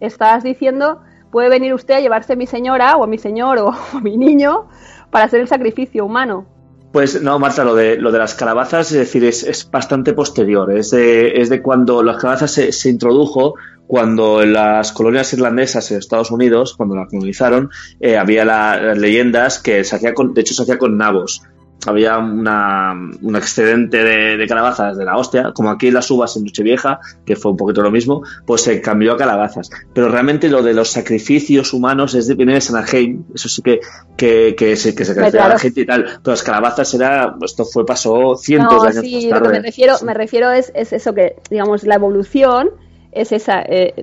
estabas 0.00 0.42
diciendo, 0.44 1.00
puede 1.30 1.48
venir 1.48 1.74
usted 1.74 1.94
a 1.94 2.00
llevarse 2.00 2.34
a 2.34 2.36
mi 2.36 2.46
señora 2.46 2.96
o 2.96 3.04
a 3.04 3.06
mi 3.06 3.18
señor 3.18 3.58
o 3.58 3.70
a 3.92 4.00
mi 4.00 4.16
niño 4.16 4.68
para 5.10 5.26
hacer 5.26 5.40
el 5.40 5.48
sacrificio 5.48 6.04
humano. 6.04 6.46
Pues 6.92 7.20
no, 7.20 7.40
Marta, 7.40 7.64
lo 7.64 7.74
de, 7.74 7.96
lo 7.96 8.12
de 8.12 8.20
las 8.20 8.34
calabazas, 8.34 8.92
es 8.92 8.98
decir, 8.98 9.24
es, 9.24 9.42
es 9.42 9.68
bastante 9.68 10.12
posterior. 10.12 10.70
Es 10.70 10.92
de, 10.92 11.40
es 11.40 11.48
de 11.50 11.60
cuando 11.60 12.04
las 12.04 12.18
calabazas 12.18 12.52
se, 12.52 12.88
introdujo, 12.88 13.54
cuando 13.88 14.42
en 14.42 14.52
las 14.52 14.92
colonias 14.92 15.32
irlandesas 15.32 15.90
en 15.90 15.98
Estados 15.98 16.30
Unidos, 16.30 16.74
cuando 16.76 16.94
la 16.94 17.06
colonizaron, 17.08 17.68
eh, 17.98 18.16
había 18.16 18.44
la- 18.44 18.80
las 18.80 18.98
leyendas 18.98 19.58
que 19.58 19.82
se 19.82 19.96
hacía 19.96 20.14
con, 20.14 20.34
de 20.34 20.42
hecho 20.42 20.54
se 20.54 20.62
hacía 20.62 20.78
con 20.78 20.96
nabos. 20.96 21.42
Había 21.86 22.19
una, 22.19 22.93
un 23.23 23.36
excedente 23.36 24.02
de, 24.05 24.36
de 24.36 24.47
calabazas 24.47 24.97
de 24.97 25.05
la 25.05 25.16
hostia, 25.16 25.52
como 25.55 25.70
aquí 25.70 25.90
las 25.90 26.11
uvas 26.11 26.36
en 26.36 26.44
Nochevieja, 26.44 27.01
que 27.24 27.36
fue 27.36 27.51
un 27.52 27.56
poquito 27.56 27.82
lo 27.82 27.90
mismo, 27.90 28.23
pues 28.47 28.62
se 28.62 28.81
cambió 28.81 29.12
a 29.12 29.16
calabazas. 29.16 29.70
Pero 29.93 30.09
realmente 30.09 30.48
lo 30.48 30.62
de 30.62 30.74
los 30.74 30.90
sacrificios 30.90 31.73
humanos 31.73 32.15
es 32.15 32.27
de, 32.27 32.35
viene 32.35 32.55
de 32.55 32.61
Sanarheim, 32.61 33.24
eso 33.35 33.48
sí 33.48 33.62
que, 33.62 33.81
que, 34.16 34.55
que 34.56 34.77
se, 34.77 34.94
que 34.94 35.05
se 35.05 35.15
Claro. 35.15 35.31
caracteriza 35.32 35.48
la 35.48 35.59
gente 35.59 35.81
y 35.81 35.86
tal. 35.86 36.05
Pero 36.05 36.20
las 36.32 36.43
calabazas 36.43 36.94
era, 36.94 37.35
esto 37.44 37.65
fue, 37.65 37.85
pasó 37.86 38.36
cientos 38.36 38.74
No, 38.77 38.82
de 38.82 38.89
años 38.89 39.05
sí, 39.05 39.15
más 39.15 39.24
lo 39.24 39.28
que 39.28 39.43
tarde. 39.44 39.61
me 39.61 39.66
refiero, 39.66 39.94
me 40.05 40.15
refiero 40.15 40.51
es, 40.51 40.73
es 40.74 40.93
eso 40.93 41.15
que, 41.15 41.36
digamos, 41.51 41.85
la 41.85 41.94
evolución 41.97 42.70
es 43.12 43.31
esa. 43.31 43.62
eh, 43.62 43.94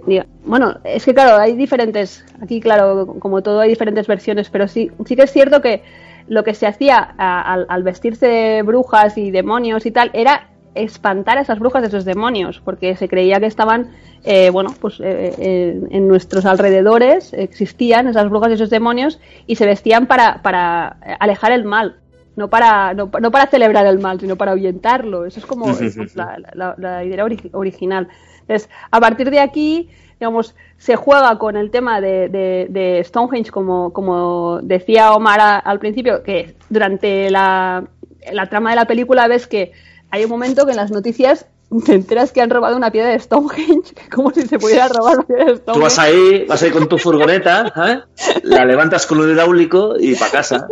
bueno, 0.46 0.78
es 0.86 1.04
que 1.04 1.14
claro, 1.14 1.36
hay 1.38 1.54
diferentes, 1.58 2.24
aquí 2.42 2.62
claro, 2.62 3.06
como 3.20 3.42
todo 3.42 3.60
hay 3.60 3.70
diferentes 3.70 4.08
versiones, 4.08 4.50
pero 4.50 4.68
sí, 4.70 4.90
sí 5.06 5.16
que 5.16 5.24
es 5.24 5.32
cierto 5.32 5.62
que 5.62 5.82
lo 6.28 6.44
que 6.44 6.54
se 6.54 6.68
hacía 6.68 7.14
a- 7.18 7.54
al, 7.54 7.66
al 7.70 7.84
vestirse 7.84 8.28
de 8.28 8.62
brujas 8.64 9.18
y 9.18 9.32
demonios 9.32 9.86
y 9.86 9.92
tal 9.92 10.12
era 10.14 10.48
espantar 10.74 11.38
a 11.38 11.42
esas 11.42 11.60
brujas 11.60 11.82
de 11.82 11.90
esos 11.90 12.06
demonios, 12.06 12.62
porque 12.64 12.96
se 12.96 13.10
creía 13.10 13.40
que 13.42 13.46
estaban, 13.46 13.92
eh, 14.24 14.50
bueno, 14.52 14.74
pues 14.80 15.00
eh, 15.02 15.34
eh, 15.38 15.82
en 15.92 16.08
nuestros 16.08 16.46
alrededores 16.46 17.34
existían 17.34 18.08
esas 18.08 18.30
brujas 18.30 18.52
y 18.52 18.54
esos 18.54 18.70
demonios 18.70 19.20
y 19.48 19.56
se 19.58 19.66
vestían 19.66 20.08
para, 20.08 20.42
para 20.42 20.98
alejar 21.20 21.52
el 21.52 21.66
mal 21.66 21.98
no 22.38 22.50
para 22.50 22.94
no, 22.94 23.12
no 23.20 23.30
para 23.30 23.48
celebrar 23.48 23.86
el 23.86 24.00
mal, 24.00 24.18
sino 24.22 24.38
para 24.38 24.52
ahuyentarlo. 24.52 25.26
Eso 25.26 25.42
es 25.42 25.46
como 25.46 25.66
es 25.82 26.16
la, 26.16 26.38
la- 26.54 26.76
la 26.78 27.04
idea 27.04 27.26
ori- 27.26 27.50
original. 27.52 28.08
Entonces, 28.40 28.70
a 28.90 29.02
partir 29.02 29.30
de 29.30 29.42
aquí, 29.42 29.90
digamos, 30.22 30.54
se 30.78 30.96
juega 30.96 31.40
con 31.40 31.58
el 31.58 31.72
tema 31.72 32.00
de, 32.00 32.30
de- 32.30 32.68
de 32.70 33.04
Stonehenge, 33.04 33.50
como, 33.50 33.92
como 33.92 34.60
decía 34.62 35.14
Omar 35.14 35.62
al 35.66 35.80
principio, 35.80 36.22
que 36.22 36.54
durante 36.70 37.32
la, 37.32 37.86
la 38.32 38.46
trama 38.46 38.70
de 38.70 38.76
la 38.76 38.86
película 38.86 39.28
ves 39.28 39.48
que 39.48 39.72
hay 40.12 40.24
un 40.24 40.30
momento 40.30 40.66
que 40.66 40.72
en 40.74 40.78
las 40.78 40.92
noticias 40.92 41.48
te 41.86 41.94
enteras 41.94 42.32
que 42.32 42.42
han 42.42 42.50
robado 42.50 42.76
una 42.76 42.92
piedra 42.92 43.10
de 43.12 43.20
Stonehenge, 43.20 43.94
como 44.14 44.32
si 44.32 44.42
se 44.48 44.60
pudiera 44.60 44.88
robar 44.90 45.18
una 45.20 45.28
piedra 45.28 45.46
de 45.46 45.60
Tú 45.60 45.80
vas 45.80 45.94
Stonehenge. 45.94 46.36
ahí, 46.40 46.46
vas 46.46 46.64
ahí 46.64 46.72
con 46.72 46.88
tu 46.90 46.98
furgoneta, 46.98 47.74
¿eh? 47.88 48.32
la 48.44 48.66
levantas 48.66 49.06
con 49.06 49.20
un 49.20 49.32
hidráulico 49.32 49.96
y 50.00 50.16
para 50.16 50.32
casa. 50.32 50.68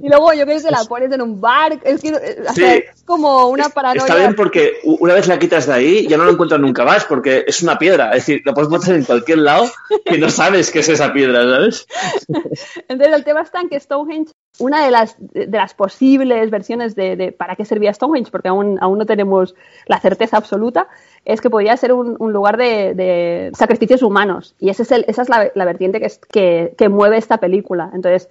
Y 0.00 0.08
luego 0.08 0.32
yo 0.32 0.44
creo 0.46 0.60
que 0.60 0.70
la 0.70 0.84
pones 0.84 1.12
en 1.12 1.22
un 1.22 1.40
bar, 1.40 1.78
es 1.84 2.00
que 2.00 2.08
eh, 2.08 2.44
Sí. 2.54 2.64
es 2.64 3.02
como 3.04 3.48
una 3.48 3.68
paranoia. 3.68 4.00
Está 4.02 4.16
bien 4.16 4.34
porque 4.34 4.78
una 4.84 5.14
vez 5.14 5.28
la 5.28 5.38
quitas 5.38 5.66
de 5.66 5.72
ahí 5.74 6.08
ya 6.08 6.16
no 6.16 6.24
lo 6.24 6.32
encuentras 6.32 6.60
nunca 6.60 6.84
más 6.84 7.04
porque 7.04 7.44
es 7.46 7.62
una 7.62 7.78
piedra. 7.78 8.10
Es 8.10 8.26
decir, 8.26 8.42
la 8.44 8.52
puedes 8.54 8.68
botar 8.70 8.94
en 8.94 9.04
cualquier 9.04 9.38
lado 9.38 9.66
que 10.04 10.18
no 10.18 10.28
sabes 10.28 10.70
qué 10.70 10.80
es 10.80 10.88
esa 10.88 11.12
piedra, 11.12 11.42
¿sabes? 11.44 11.86
Entonces 12.88 13.14
el 13.16 13.24
tema 13.24 13.42
está 13.42 13.60
en 13.60 13.68
que 13.68 13.78
Stonehenge, 13.78 14.32
una 14.58 14.84
de 14.84 14.90
las, 14.90 15.16
de 15.18 15.60
posibles 15.76 16.50
versiones 16.50 16.94
de, 16.94 17.34
para 17.36 17.56
qué 17.56 17.64
servía 17.64 17.92
Stonehenge, 17.92 18.30
porque 18.30 18.48
aún, 18.48 18.78
aún 18.80 18.98
no 18.98 19.06
tenemos 19.06 19.54
la 19.86 19.98
certeza 19.98 20.36
absoluta, 20.36 20.88
es 21.24 21.40
que 21.40 21.50
podría 21.50 21.76
ser 21.76 21.92
un, 21.92 22.32
lugar 22.32 22.56
de, 22.56 23.50
sacrificios 23.54 24.02
humanos. 24.02 24.54
Y 24.60 24.70
ese 24.70 24.84
es 24.84 24.92
el, 24.92 25.04
esa 25.08 25.22
es 25.22 25.28
la, 25.28 25.64
vertiente 25.64 26.00
que, 26.30 26.74
que, 26.76 26.88
mueve 26.88 27.16
esta 27.16 27.38
película. 27.38 27.90
Entonces, 27.94 28.28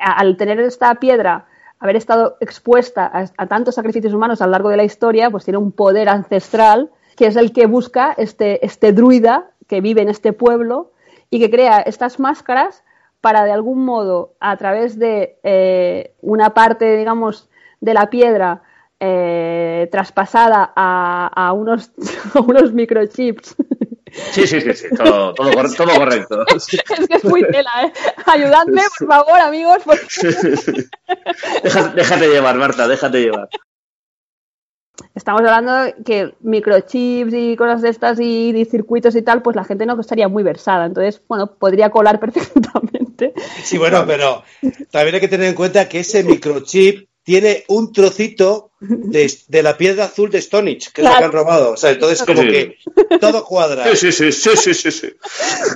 al 0.00 0.36
tener 0.36 0.60
esta 0.60 0.94
piedra, 0.96 1.46
haber 1.80 1.96
estado 1.96 2.36
expuesta 2.40 3.04
a, 3.06 3.26
a 3.36 3.46
tantos 3.46 3.74
sacrificios 3.74 4.14
humanos 4.14 4.40
a 4.40 4.46
lo 4.46 4.52
largo 4.52 4.68
de 4.68 4.76
la 4.76 4.84
historia, 4.84 5.30
pues 5.30 5.44
tiene 5.44 5.58
un 5.58 5.72
poder 5.72 6.08
ancestral 6.08 6.90
que 7.16 7.26
es 7.26 7.36
el 7.36 7.52
que 7.52 7.66
busca 7.66 8.14
este, 8.16 8.64
este 8.64 8.92
druida 8.92 9.50
que 9.68 9.80
vive 9.80 10.02
en 10.02 10.08
este 10.08 10.32
pueblo 10.32 10.92
y 11.30 11.40
que 11.40 11.50
crea 11.50 11.80
estas 11.80 12.18
máscaras 12.20 12.82
para 13.24 13.44
de 13.46 13.52
algún 13.52 13.86
modo, 13.86 14.34
a 14.38 14.54
través 14.58 14.98
de 14.98 15.38
eh, 15.42 16.12
una 16.20 16.52
parte, 16.52 16.94
digamos, 16.94 17.48
de 17.80 17.94
la 17.94 18.10
piedra 18.10 18.60
eh, 19.00 19.88
traspasada 19.90 20.74
a, 20.76 21.30
a 21.34 21.52
unos, 21.54 21.90
a 22.34 22.40
unos 22.40 22.74
microchips. 22.74 23.56
Sí, 24.12 24.46
sí, 24.46 24.60
sí, 24.60 24.74
sí, 24.74 24.88
todo, 24.94 25.32
todo, 25.32 25.50
todo 25.74 25.94
correcto. 25.96 26.44
es 26.54 26.66
que 26.66 27.16
es 27.16 27.24
muy 27.24 27.48
tela, 27.48 27.70
¿eh? 27.84 27.92
Ayudadme, 28.26 28.82
por 28.98 29.08
favor, 29.08 29.40
amigos, 29.40 29.78
porque 29.86 30.04
Déjate, 31.62 31.96
déjate 31.96 32.28
llevar, 32.28 32.56
Marta, 32.56 32.86
déjate 32.86 33.22
llevar. 33.22 33.48
Estamos 35.14 35.40
hablando 35.42 35.94
que 36.04 36.34
microchips 36.40 37.32
y 37.32 37.56
cosas 37.56 37.82
de 37.82 37.88
estas 37.88 38.18
y 38.20 38.64
circuitos 38.70 39.14
y 39.16 39.22
tal, 39.22 39.42
pues 39.42 39.56
la 39.56 39.64
gente 39.64 39.86
no 39.86 39.98
estaría 40.00 40.28
muy 40.28 40.42
versada. 40.42 40.86
Entonces, 40.86 41.22
bueno, 41.28 41.54
podría 41.54 41.90
colar 41.90 42.20
perfectamente. 42.20 43.32
Sí, 43.62 43.78
bueno, 43.78 44.04
pero 44.06 44.42
también 44.90 45.14
hay 45.14 45.20
que 45.20 45.28
tener 45.28 45.48
en 45.48 45.54
cuenta 45.54 45.88
que 45.88 46.00
ese 46.00 46.24
microchip 46.24 47.08
tiene 47.22 47.64
un 47.68 47.92
trocito 47.92 48.72
de, 48.88 49.32
de 49.48 49.62
la 49.62 49.76
piedra 49.76 50.04
azul 50.04 50.30
de 50.30 50.40
Stonehenge, 50.40 50.90
que 50.92 51.00
es 51.00 51.04
lo 51.04 51.10
Claro. 51.10 51.18
que 51.18 51.24
han 51.24 51.32
robado. 51.32 51.72
O 51.72 51.76
sea, 51.76 51.90
entonces 51.90 52.22
como 52.22 52.42
Sí. 52.42 52.48
que 52.48 52.78
todo 53.18 53.44
cuadra. 53.44 53.84
Sí, 53.96 54.12
sí, 54.12 54.32
sí, 54.32 54.32
sí, 54.32 54.56
sí, 54.56 54.74
sí, 54.74 54.90
sí. 54.90 55.14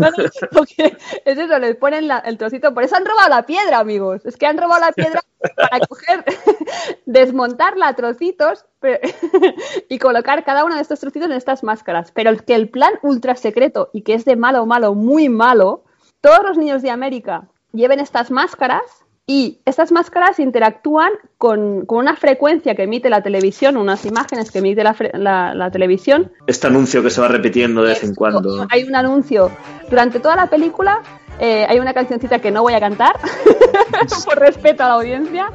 No, 0.01 0.11
no, 0.11 0.31
porque 0.53 0.97
es 1.25 1.39
eso, 1.39 1.59
les 1.59 1.77
ponen 1.77 2.09
la- 2.09 2.19
el 2.19 2.37
trocito. 2.39 2.75
Por 2.75 2.83
eso 2.85 2.97
han 2.97 3.05
robado 3.07 3.29
la 3.29 3.47
piedra, 3.47 3.79
amigos. 3.79 4.25
Es 4.27 4.37
que 4.37 4.47
han 4.47 4.59
robado 4.59 4.81
la 4.81 4.93
piedra 4.93 5.21
para 5.57 5.87
coger, 5.87 6.25
desmontarla 7.07 7.89
a 7.89 7.95
trocitos 7.97 8.65
pero- 8.81 8.99
y 9.89 9.99
colocar 9.99 10.45
cada 10.45 10.65
uno 10.65 10.75
de 10.77 10.83
estos 10.83 11.01
trocitos 11.01 11.29
en 11.31 11.37
estas 11.37 11.63
máscaras. 11.63 12.11
Pero 12.13 12.37
que 12.37 12.55
el 12.55 12.69
plan 12.69 12.93
ultra 13.03 13.35
secreto 13.37 13.91
y 13.93 14.03
que 14.03 14.15
es 14.15 14.25
de 14.25 14.37
malo, 14.37 14.67
malo, 14.67 14.95
muy 14.95 15.29
malo, 15.29 15.85
todos 16.21 16.41
los 16.45 16.59
niños 16.59 16.83
de 16.83 16.91
América 16.91 17.49
lleven 17.73 18.01
estas 18.01 18.31
máscaras 18.31 18.83
y 19.31 19.61
estas 19.67 19.93
máscaras 19.93 20.39
interactúan 20.41 21.11
con, 21.37 21.85
con 21.85 21.99
una 21.99 22.17
frecuencia 22.17 22.75
que 22.75 22.85
emite 22.85 23.11
la 23.11 23.23
televisión, 23.23 23.77
unas 23.77 24.07
imágenes 24.07 24.51
que 24.51 24.59
emite 24.61 24.83
la, 24.83 24.97
la- 25.13 25.55
la 25.55 25.71
televisión, 25.71 26.33
Este 26.47 26.67
anuncio 26.67 27.03
que 27.03 27.11
se 27.11 27.21
va 27.21 27.29
repitiendo 27.29 27.83
de 27.83 27.89
vez 27.91 28.03
en 28.03 28.15
cuando. 28.15 28.67
Hay 28.71 28.85
un 28.85 28.97
anuncio. 28.97 29.51
Durante 29.91 30.19
toda 30.19 30.35
la 30.35 30.47
película 30.49 31.03
eh, 31.41 31.67
hay 31.69 31.79
una 31.79 31.93
cancioncita 31.93 32.39
que 32.41 32.51
no 32.51 32.63
voy 32.63 32.73
a 32.73 32.81
cantar, 32.81 33.17
por 34.25 34.39
respeto 34.39 34.83
a 34.85 34.89
la 34.89 34.95
audiencia 34.95 35.53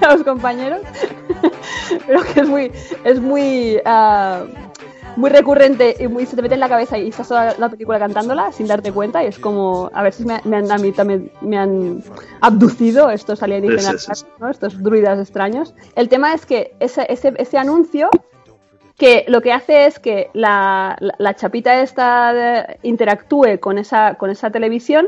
y 0.00 0.04
a 0.04 0.12
los 0.12 0.22
compañeros, 0.22 0.82
pero 2.06 2.20
que 2.22 2.40
es 2.40 2.48
muy, 2.48 2.72
es 3.04 3.20
muy, 3.20 3.80
ah, 3.86 4.44
muy 5.16 5.30
recurrente 5.30 5.96
y 5.98 6.08
muy, 6.08 6.26
se 6.26 6.36
te 6.36 6.42
mete 6.42 6.54
en 6.54 6.60
la 6.60 6.68
cabeza 6.68 6.98
y 6.98 7.08
estás 7.08 7.28
toda 7.28 7.54
la 7.58 7.68
película 7.68 7.98
cantándola 7.98 8.52
sin 8.52 8.66
darte 8.66 8.92
cuenta 8.92 9.24
y 9.24 9.26
es 9.28 9.38
como, 9.38 9.90
a 9.94 10.02
ver 10.02 10.12
si 10.12 10.24
me, 10.24 10.40
me 10.44 10.56
han, 10.58 10.70
a 10.70 10.78
mí 10.78 10.92
también 10.92 11.30
me 11.40 11.56
han 11.58 12.02
abducido 12.40 13.10
estos 13.10 13.42
alienígenas, 13.42 14.02
Sí, 14.02 14.14
sí, 14.14 14.20
sí. 14.20 14.26
¿no? 14.38 14.50
estos 14.50 14.82
druidas 14.82 15.18
extraños. 15.18 15.74
El 15.94 16.08
tema 16.08 16.34
es 16.34 16.44
que 16.46 16.74
ese, 16.80 17.06
ese, 17.08 17.34
ese 17.38 17.58
anuncio 17.58 18.10
que 18.98 19.24
lo 19.28 19.42
que 19.42 19.52
hace 19.52 19.86
es 19.86 19.98
que 19.98 20.30
la, 20.32 20.96
la- 21.00 21.14
la 21.18 21.34
chapita 21.34 21.80
esta 21.82 22.32
de- 22.32 22.78
interactúe 22.82 23.58
con 23.60 23.78
esa, 23.78 24.14
con 24.14 24.30
esa 24.30 24.50
televisión 24.50 25.06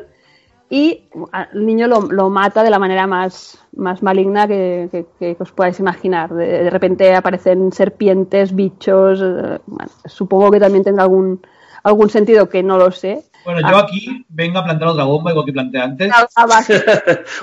y 0.71 1.05
al 1.33 1.49
niño 1.67 1.87
lo, 1.87 2.03
lo 2.03 2.29
mata 2.29 2.63
de 2.63 2.69
la 2.71 2.79
manera 2.79 3.07
más, 3.07 3.59
más 3.79 4.03
maligna 4.03 4.47
que, 4.47 4.89
que- 4.93 5.07
que 5.19 5.37
os 5.43 5.53
podáis 5.53 5.81
imaginar. 5.81 6.29
De, 6.35 6.65
de 6.65 6.71
repente 6.71 7.15
aparecen 7.15 7.73
serpientes, 7.73 8.55
bichos, 8.55 9.21
eh, 9.23 9.59
bueno, 9.67 9.91
supongo 10.05 10.51
que 10.51 10.61
también 10.61 10.85
tendrá 10.85 11.05
algún, 11.05 11.41
algún 11.83 12.11
sentido 12.11 12.49
que 12.49 12.63
no 12.63 12.77
lo 12.77 12.91
sé. 12.91 13.23
Bueno, 13.45 13.61
yo 13.71 13.79
aquí 13.79 14.27
vengo 14.29 14.59
a 14.59 14.65
plantar 14.65 14.89
otra 14.89 15.05
bomba, 15.05 15.31
igual 15.31 15.47
que 15.47 15.53
planteé 15.53 15.81
antes. 15.81 16.09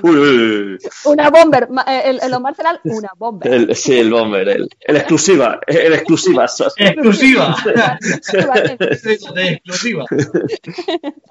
Uy, 0.03 0.15
uy, 0.15 0.37
uy. 0.73 0.77
una 1.05 1.29
bomber, 1.31 1.67
eh, 1.87 2.01
el, 2.05 2.19
el 2.21 2.33
Omar 2.33 2.53
será 2.53 2.79
una 2.83 3.09
bomber. 3.17 3.51
El- 3.51 3.75
sí, 3.75 3.97
el 3.97 4.11
bomber, 4.11 4.47
el, 4.49 4.67
el 4.81 4.97
exclusiva, 4.97 5.59
el 5.65 5.93
exclusiva. 5.93 6.45
¡Exclusiva! 6.77 7.55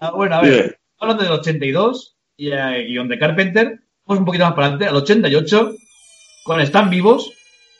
Ah, 0.01 0.13
bueno, 0.15 0.37
a 0.37 0.43
ver, 0.43 0.79
hablando 0.99 1.23
del 1.23 1.33
82 1.33 2.17
y 2.37 2.51
eh, 2.53 2.85
guion 2.89 3.09
de 3.09 3.19
Carpenter, 3.19 3.81
vamos 4.07 4.21
un 4.21 4.25
poquito 4.25 4.45
más 4.45 4.55
para 4.55 4.67
adelante, 4.69 4.87
al 4.87 4.97
88, 4.97 5.75
con 6.45 6.61
Están 6.61 6.91
Vivos. 6.91 7.33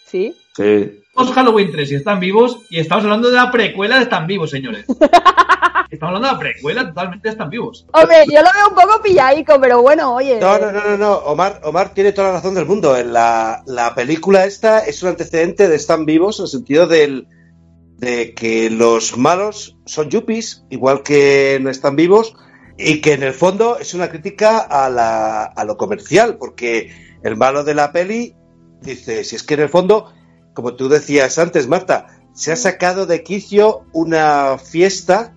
Sí. 0.07 0.35
Sí. 0.57 1.01
Halloween 1.15 1.71
3 1.71 1.93
y 1.93 1.95
Están 1.95 2.21
Vivos, 2.21 2.61
y 2.71 2.81
estamos 2.81 3.05
hablando 3.05 3.31
de 3.31 3.37
la 3.37 3.51
precuela 3.51 3.97
de 3.97 4.05
Están 4.05 4.27
Vivos, 4.27 4.51
señores. 4.51 4.85
Estamos 5.91 6.17
hablando 6.17 6.29
de 6.29 6.35
la 6.35 6.39
precuela 6.41 6.89
totalmente 6.89 7.29
de 7.29 7.33
Están 7.33 7.51
Vivos. 7.51 7.87
Hombre, 7.93 8.25
yo 8.27 8.43
lo 8.43 8.49
veo 8.53 8.69
un 8.69 8.75
poco 8.75 9.03
pillaico, 9.03 9.61
pero 9.61 9.81
bueno, 9.81 10.15
oye. 10.15 10.41
No, 10.41 10.59
no, 10.59 10.73
no, 10.73 10.81
no, 10.85 10.97
no. 10.97 11.13
Omar, 11.19 11.61
Omar 11.63 11.95
tiene 11.95 12.11
toda 12.11 12.29
la 12.29 12.35
razón 12.35 12.55
del 12.55 12.67
mundo. 12.67 12.97
En 12.97 13.13
la, 13.13 13.63
la 13.67 13.95
película 13.95 14.45
esta 14.45 14.81
es 14.81 15.03
un 15.05 15.11
antecedente 15.11 15.69
de 15.69 15.77
Están 15.77 16.05
vivos 16.05 16.41
en 16.41 16.45
el 16.45 16.49
sentido 16.49 16.89
del, 16.89 17.29
de 17.99 18.35
que 18.35 18.71
los 18.71 19.17
malos 19.17 19.77
son 19.87 20.11
yuppies, 20.11 20.65
igual 20.69 21.05
que 21.05 21.59
no 21.63 21.71
están 21.71 21.95
vivos, 21.95 22.35
y 22.77 23.01
que 23.01 23.13
en 23.13 23.23
el 23.23 23.35
fondo 23.35 23.79
es 23.79 23.95
una 23.95 24.09
crítica 24.11 24.59
a, 24.59 24.89
la, 24.91 25.45
a 25.45 25.65
lo 25.65 25.77
comercial, 25.77 26.37
porque 26.39 26.91
el 27.23 27.37
malo 27.37 27.65
de 27.65 27.75
la 27.75 27.93
peli 27.93 28.35
dice, 28.83 29.25
si 29.25 29.37
es 29.37 29.43
que 29.43 29.55
en 29.55 29.61
el 29.61 29.69
fondo, 29.69 30.13
como 30.55 30.75
tú 30.75 30.89
decías 30.89 31.39
antes, 31.39 31.69
Marta, 31.69 32.07
se 32.35 32.53
ha 32.53 32.57
sacado 32.57 33.07
de 33.07 33.23
quicio 33.23 33.83
una 33.93 34.59
fiesta 34.59 35.35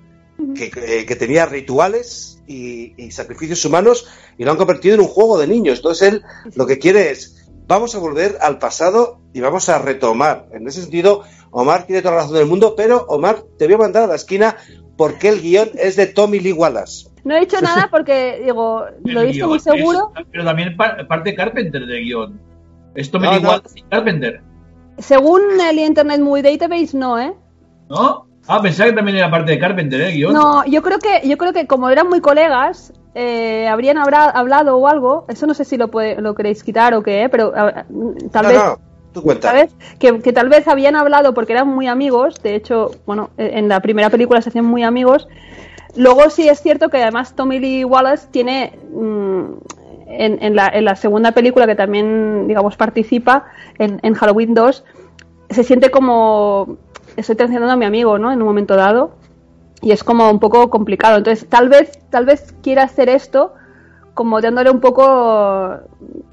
que, 0.55 0.69
que- 0.71 1.05
que 1.05 1.15
tenía 1.15 1.45
rituales 1.45 2.41
y, 2.47 2.93
y 3.01 3.11
sacrificios 3.11 3.63
humanos 3.65 4.07
y 4.37 4.43
lo 4.43 4.51
han 4.51 4.57
convertido 4.57 4.95
en 4.95 5.01
un 5.01 5.07
juego 5.07 5.37
de 5.39 5.47
niños. 5.47 5.77
Entonces 5.79 6.07
él 6.13 6.23
lo 6.55 6.65
que 6.65 6.77
quiere 6.79 7.11
es, 7.11 7.47
vamos 7.67 7.93
a 7.95 7.99
volver 7.99 8.37
al 8.41 8.57
pasado 8.59 9.19
y 9.33 9.41
vamos 9.41 9.69
a 9.69 9.79
retomar. 9.79 10.47
En 10.53 10.67
ese 10.67 10.81
sentido, 10.81 11.23
Omar 11.51 11.85
tiene 11.85 12.01
toda 12.01 12.15
la 12.15 12.21
razón 12.21 12.35
del 12.37 12.45
mundo, 12.47 12.75
pero 12.75 13.05
Omar, 13.09 13.43
te 13.57 13.65
voy 13.65 13.75
a 13.75 13.79
mandar 13.79 14.03
a 14.03 14.07
la 14.07 14.15
esquina 14.15 14.57
porque 14.95 15.29
el 15.29 15.41
guion 15.41 15.69
es 15.75 15.95
de 15.95 16.07
Tommy 16.07 16.39
Lee 16.39 16.53
Wallace. 16.53 17.07
No 17.27 17.35
he 17.35 17.41
dicho 17.41 17.57
nada 17.61 17.87
porque, 17.91 18.41
digo, 18.43 18.85
lo 19.03 19.19
he 19.21 19.23
El 19.23 19.27
visto 19.27 19.47
guion 19.47 19.49
muy 19.49 19.59
seguro. 19.59 20.11
es- 20.17 20.25
pero 20.31 20.45
también 20.45 20.75
pa- 20.77 20.97
parte 21.07 21.35
Carpenter 21.35 21.85
de 21.85 21.99
guion. 21.99 22.39
Esto 22.95 23.19
me 23.19 23.27
No, 23.27 23.31
da 23.33 23.37
no. 23.39 23.43
igual 23.43 23.61
sin 23.65 23.85
Carpenter, 23.89 24.41
Según 24.97 25.41
el 25.61 25.77
Internet 25.79 26.19
Movie 26.21 26.41
Database, 26.43 26.97
no, 26.97 27.19
¿eh? 27.19 27.33
¿no? 27.89 28.25
Ah, 28.47 28.61
pensaba 28.61 28.89
que 28.89 28.95
también 28.95 29.17
era 29.17 29.29
parte 29.29 29.51
de 29.51 29.59
Carpenter, 29.59 30.01
¿eh? 30.01 30.11
Guión. 30.13 30.33
No, 30.33 30.65
yo 30.65 30.81
creo 30.81 30.99
que, 30.99 31.27
yo 31.27 31.37
creo 31.37 31.51
que 31.53 31.67
como 31.67 31.89
eran 31.89 32.07
muy 32.07 32.21
colegas, 32.21 32.93
eh, 33.13 33.67
habrían 33.67 33.97
habra- 33.97 34.29
hablado 34.29 34.77
o 34.77 34.87
algo. 34.87 35.25
Eso 35.27 35.45
no 35.45 35.53
sé 35.53 35.65
si 35.65 35.75
lo, 35.77 35.89
puede- 35.89 36.19
lo 36.21 36.33
queréis 36.33 36.63
quitar 36.63 36.93
o 36.93 37.03
qué, 37.03 37.23
¿eh? 37.23 37.29
pero 37.29 37.51
ah, 37.55 37.85
tal 38.31 38.43
no, 38.43 38.49
vez. 38.49 38.57
no, 38.63 38.79
tú 39.11 39.21
cuenta. 39.21 39.49
¿Sabes? 39.49 39.75
Que, 39.99 40.19
que 40.21 40.31
tal 40.33 40.47
vez 40.49 40.67
habían 40.67 40.95
hablado 40.95 41.33
porque 41.33 41.53
eran 41.53 41.67
muy 41.67 41.87
amigos. 41.87 42.41
De 42.41 42.55
hecho, 42.55 42.91
bueno, 43.05 43.29
eh, 43.37 43.51
en 43.55 43.67
la 43.67 43.81
primera 43.81 44.09
película 44.09 44.41
se 44.41 44.49
hacían 44.49 44.65
muy 44.65 44.83
amigos. 44.83 45.27
Luego 45.95 46.29
sí 46.29 46.47
es 46.47 46.61
cierto 46.61 46.89
que 46.89 47.01
además 47.01 47.35
Tommy 47.35 47.59
Lee 47.59 47.83
Wallace 47.83 48.27
tiene 48.31 48.77
mm, 48.91 49.43
en, 50.07 50.43
en 50.43 50.55
la, 50.55 50.67
en 50.67 50.85
la 50.85 50.95
segunda 50.95 51.31
película 51.31 51.65
que 51.65 51.75
también, 51.75 52.47
digamos, 52.47 52.75
participa 52.77 53.45
en, 53.77 53.99
en 54.03 54.13
Halloween 54.13 54.53
2, 54.53 54.83
se 55.49 55.63
siente 55.63 55.91
como 55.91 56.77
estoy 57.15 57.35
traicionando 57.35 57.73
a 57.73 57.77
mi 57.77 57.85
amigo, 57.85 58.17
¿no? 58.17 58.31
En 58.31 58.41
un 58.41 58.47
momento 58.47 58.75
dado. 58.75 59.15
Y 59.81 59.91
es 59.91 60.03
como 60.03 60.29
un 60.29 60.39
poco 60.39 60.69
complicado. 60.69 61.17
Entonces, 61.17 61.47
tal 61.47 61.69
vez, 61.69 61.99
tal 62.09 62.25
vez 62.25 62.55
quiera 62.63 62.83
hacer 62.83 63.09
esto 63.09 63.53
como 64.17 64.41
dándole 64.41 64.71
un 64.71 64.81
poco, 64.81 65.79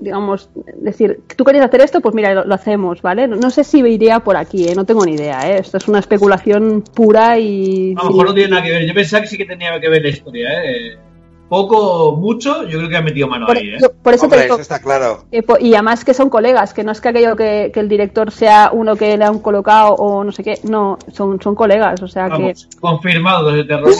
digamos, 0.00 0.48
decir, 0.78 1.20
tú 1.36 1.44
querías 1.44 1.66
hacer 1.66 1.82
esto, 1.82 2.00
pues 2.00 2.14
mira, 2.14 2.32
lo, 2.32 2.44
lo 2.46 2.54
hacemos, 2.54 3.02
¿vale? 3.02 3.28
No, 3.28 3.36
no 3.36 3.50
sé 3.50 3.62
si 3.62 3.80
iría 3.80 4.20
por 4.20 4.38
aquí, 4.38 4.66
¿eh? 4.66 4.74
no 4.74 4.86
tengo 4.86 5.04
ni 5.04 5.12
idea, 5.12 5.50
¿eh? 5.50 5.58
Esto 5.58 5.76
es 5.76 5.86
una 5.86 5.98
especulación 5.98 6.82
pura 6.82 7.38
y... 7.38 7.94
A 7.96 8.04
lo 8.04 8.10
mejor 8.10 8.28
no 8.28 8.34
tiene 8.34 8.48
nada 8.48 8.62
que 8.62 8.70
ver. 8.70 8.86
Yo 8.86 8.94
pensaba 8.94 9.20
que 9.20 9.28
sí 9.28 9.36
que 9.36 9.44
tenía 9.44 9.78
que 9.78 9.90
ver 9.90 10.02
la 10.02 10.08
historia, 10.08 10.48
¿eh? 10.64 10.96
Poco, 11.48 12.16
mucho, 12.16 12.64
yo 12.64 12.78
creo 12.78 12.88
que 12.88 12.96
ha 12.96 13.02
metido 13.02 13.28
mano 13.28 13.46
por, 13.46 13.56
ahí, 13.56 13.68
¿eh? 13.68 13.78
yo- 13.80 13.92
por 13.92 14.14
eso 14.14 14.24
Hombre, 14.24 14.38
te 14.40 14.44
digo, 14.44 14.54
eso 14.56 14.62
está 14.62 14.80
claro. 14.80 15.24
que 15.30 15.42
po- 15.42 15.58
y 15.60 15.74
además 15.74 16.04
que 16.04 16.14
son 16.14 16.28
colegas, 16.30 16.74
que 16.74 16.82
no 16.84 16.90
es 16.92 17.00
que 17.00 17.08
aquello 17.10 17.36
que, 17.36 17.70
que 17.72 17.80
el 17.80 17.88
director 17.88 18.30
sea 18.32 18.70
uno 18.72 18.96
que 18.96 19.16
le 19.16 19.24
han 19.24 19.38
colocado 19.38 19.94
o 19.94 20.24
no 20.24 20.32
sé 20.32 20.42
qué, 20.42 20.58
no, 20.64 20.98
son, 21.12 21.40
son 21.40 21.54
colegas, 21.54 22.02
o 22.02 22.08
sea 22.08 22.26
que... 22.26 22.32
Vamos, 22.42 22.68
confirmado 22.80 23.50
desde 23.52 23.64
terror. 23.68 23.92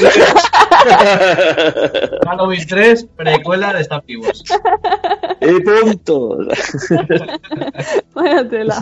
Halloween 2.27 2.67
3, 2.67 3.07
precuela 3.17 3.73
de 3.73 3.81
Están 3.83 4.03
Vivos. 4.07 4.43
Y 5.41 5.61
punto. 5.61 6.39
Vaya 8.15 8.49
tela. 8.49 8.79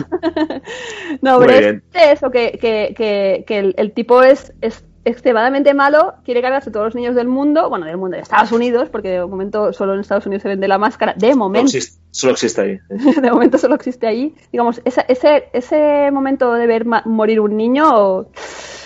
no, 1.21 1.37
Muy 1.39 1.47
pero 1.47 1.59
bien. 1.59 1.83
es 1.93 2.11
eso, 2.17 2.31
que, 2.31 2.57
que, 2.59 2.93
que, 2.95 3.43
que 3.45 3.59
el, 3.59 3.73
el 3.77 3.91
tipo 3.91 4.23
es, 4.23 4.53
es 4.61 4.85
extremadamente 5.05 5.73
malo, 5.73 6.13
quiere 6.23 6.41
cargarse 6.41 6.69
a 6.69 6.71
todos 6.73 6.85
los 6.87 6.95
niños 6.95 7.15
del 7.15 7.27
mundo, 7.27 7.69
bueno, 7.69 7.85
del 7.85 7.97
mundo 7.97 8.15
de 8.15 8.23
Estados 8.23 8.51
Unidos, 8.51 8.89
porque 8.89 9.09
de 9.09 9.25
momento 9.25 9.73
solo 9.73 9.93
en 9.93 9.99
Estados 9.99 10.25
Unidos 10.25 10.43
se 10.43 10.49
vende 10.49 10.67
la 10.67 10.77
máscara, 10.77 11.13
de 11.13 11.27
Solo 11.27 11.35
momento, 11.37 11.65
existe, 11.67 12.01
solo 12.11 12.33
existe 12.33 12.61
ahí. 12.61 12.79
de 13.21 13.31
momento 13.31 13.57
solo 13.57 13.75
existe 13.75 14.07
ahí. 14.07 14.33
Digamos, 14.51 14.81
esa- 14.85 15.01
ese, 15.07 15.45
ese 15.53 16.09
momento 16.11 16.53
de 16.53 16.67
ver 16.67 16.85
morir 17.05 17.39
un 17.39 17.57
niño 17.57 18.27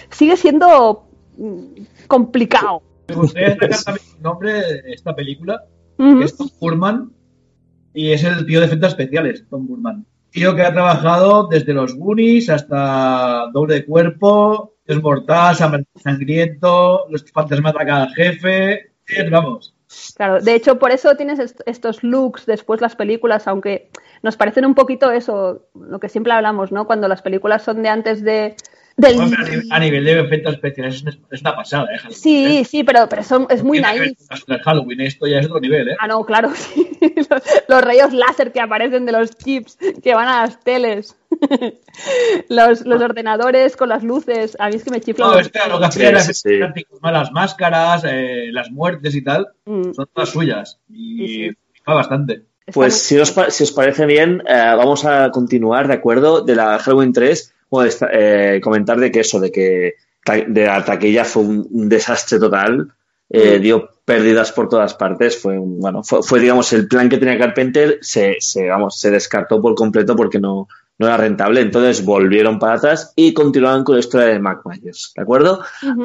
sigue 0.09 0.37
siendo 0.37 1.07
mm, 1.37 1.63
complicado. 2.07 2.81
Me 3.07 3.15
gustaría 3.15 3.49
destacar 3.49 3.83
también 3.85 4.05
el 4.17 4.23
nombre 4.23 4.51
de 4.53 4.81
esta 4.93 5.15
película, 5.15 5.63
que 5.97 6.23
es 6.23 6.35
Tom 6.35 6.49
Burman, 6.59 7.11
y 7.93 8.11
es 8.11 8.23
el 8.23 8.45
tío 8.45 8.59
de 8.59 8.65
efectos 8.67 8.89
especiales, 8.89 9.45
Tom 9.49 9.65
Burman. 9.67 10.05
Tío 10.29 10.53
que 10.55 10.61
ha 10.61 10.73
trabajado 10.73 11.47
desde 11.47 11.73
los 11.73 11.95
Goonies 11.95 12.49
hasta 12.49 13.45
Doble 13.53 13.75
de 13.75 13.85
Cuerpo, 13.85 14.75
Es 14.87 15.01
Mortal, 15.01 15.55
Sangriento, 15.95 17.05
Los 17.09 17.29
Fantasmas 17.31 17.75
atacan 17.75 18.01
al 18.03 18.13
jefe, 18.13 18.91
eh, 19.07 19.29
vamos. 19.29 19.73
Claro, 20.15 20.41
de 20.41 20.53
hecho, 20.55 20.79
por 20.79 20.91
eso 20.91 21.15
tienes 21.15 21.39
est- 21.39 21.61
estos 21.65 22.03
looks 22.03 22.45
después 22.45 22.81
las 22.81 22.95
películas, 22.95 23.47
aunque 23.47 23.89
nos 24.21 24.35
parecen 24.35 24.65
un 24.65 24.75
poquito 24.75 25.11
eso, 25.11 25.67
lo 25.75 25.99
que 25.99 26.09
siempre 26.09 26.33
hablamos, 26.33 26.71
¿no? 26.71 26.85
Cuando 26.87 27.07
las 27.07 27.21
películas 27.21 27.63
son 27.63 27.83
de 27.83 27.89
antes 27.89 28.21
de 28.23 28.55
del 28.97 29.15
Bueno, 29.15 29.37
a, 29.37 29.43
nivel, 29.43 29.67
a 29.71 29.79
nivel 29.79 30.05
de 30.05 30.19
efectos 30.21 30.53
especiales 30.55 31.03
es 31.31 31.41
una, 31.41 31.55
pasada, 31.55 31.85
¿eh? 31.93 31.97
Halloween, 31.99 32.17
Sí, 32.19 32.57
¿eh? 32.57 32.65
sí, 32.65 32.83
pero, 32.83 33.07
pero 33.07 33.21
son, 33.23 33.45
es 33.51 33.63
muy 33.63 33.79
las- 33.79 33.95
Halloween, 34.63 35.01
esto 35.01 35.27
ya 35.27 35.37
es 35.39 35.45
otro 35.45 35.59
nivel, 35.59 35.89
¿eh? 35.89 35.95
Ah, 35.99 36.07
no, 36.07 36.25
claro, 36.25 36.49
sí. 36.55 36.89
Los, 37.29 37.41
los 37.67 37.81
rayos 37.83 38.11
láser 38.13 38.51
que 38.51 38.59
aparecen 38.59 39.05
de 39.05 39.11
los 39.11 39.29
chips 39.37 39.77
que 40.03 40.15
van 40.15 40.27
a 40.27 40.41
las 40.41 40.59
teles. 40.61 41.15
los, 42.49 42.85
los 42.85 43.01
ordenadores 43.01 43.75
con 43.75 43.89
las 43.89 44.03
luces. 44.03 44.55
A 44.59 44.69
mí 44.69 44.75
es 44.75 44.83
que 44.83 44.91
me 44.91 45.01
chiflan. 45.01 45.29
No, 45.29 45.35
los- 45.37 45.45
es 45.47 45.51
que 45.51 45.59
lo 45.69 45.79
que 45.79 45.83
Sí, 45.85 45.89
hacía 45.89 46.09
era 46.09 46.19
sí, 46.21 46.33
sí. 46.33 46.59
las 47.01 47.31
máscaras, 47.31 48.03
eh, 48.07 48.49
las 48.51 48.71
muertes 48.71 49.15
y 49.15 49.23
tal, 49.23 49.47
Mm, 49.65 49.93
son 49.93 50.07
todas 50.13 50.29
suyas. 50.29 50.79
Y 50.89 51.27
sí. 51.27 51.49
flipa 51.73 51.93
bastante. 51.93 52.43
Pues 52.73 52.95
si 53.01 53.17
os, 53.17 53.33
si 53.49 53.63
os 53.63 53.71
parece 53.71 54.05
bien, 54.05 54.43
eh, 54.47 54.73
vamos 54.75 55.05
a 55.05 55.31
continuar, 55.31 55.87
¿de 55.87 55.93
acuerdo? 55.93 56.41
De 56.41 56.55
la 56.55 56.77
Halloween 56.79 57.13
3, 57.13 57.53
bueno, 57.69 57.87
esta- 57.87 58.09
eh, 58.11 58.59
comentar 58.61 58.99
de 58.99 59.11
que 59.11 59.21
eso, 59.21 59.39
de 59.39 59.51
que 59.51 59.93
de 60.47 60.65
la 60.65 60.83
taquilla 60.83 61.23
fue 61.23 61.43
un, 61.43 61.65
un 61.71 61.87
desastre 61.87 62.37
total, 62.39 62.91
eh, 63.29 63.57
Mm. 63.57 63.61
dio 63.61 63.89
pérdidas 64.03 64.51
por 64.51 64.67
todas 64.67 64.93
partes, 64.93 65.37
fue, 65.41 65.57
un- 65.57 65.79
bueno, 65.79 66.03
fue, 66.03 66.21
fue, 66.21 66.39
digamos, 66.41 66.71
el 66.73 66.87
plan 66.89 67.07
que 67.07 67.17
tenía 67.17 67.37
Carpenter 67.37 67.99
se, 68.01 68.35
se, 68.39 68.67
vamos, 68.67 68.99
se 68.99 69.11
descartó 69.11 69.61
por 69.61 69.73
completo 69.75 70.15
porque 70.17 70.39
no, 70.39 70.67
no 70.99 71.07
era 71.07 71.17
rentable, 71.17 71.61
entonces 71.61 72.03
volvieron 72.03 72.57
para 72.57 72.73
atrás 72.75 73.13
y 73.15 73.33
continuaron 73.33 73.83
con 73.83 73.95
la 73.95 73.99
historia 73.99 74.27
de 74.27 74.39
Mac 74.39 74.61
Myers, 74.65 75.13
¿de 75.15 75.21
acuerdo? 75.21 75.61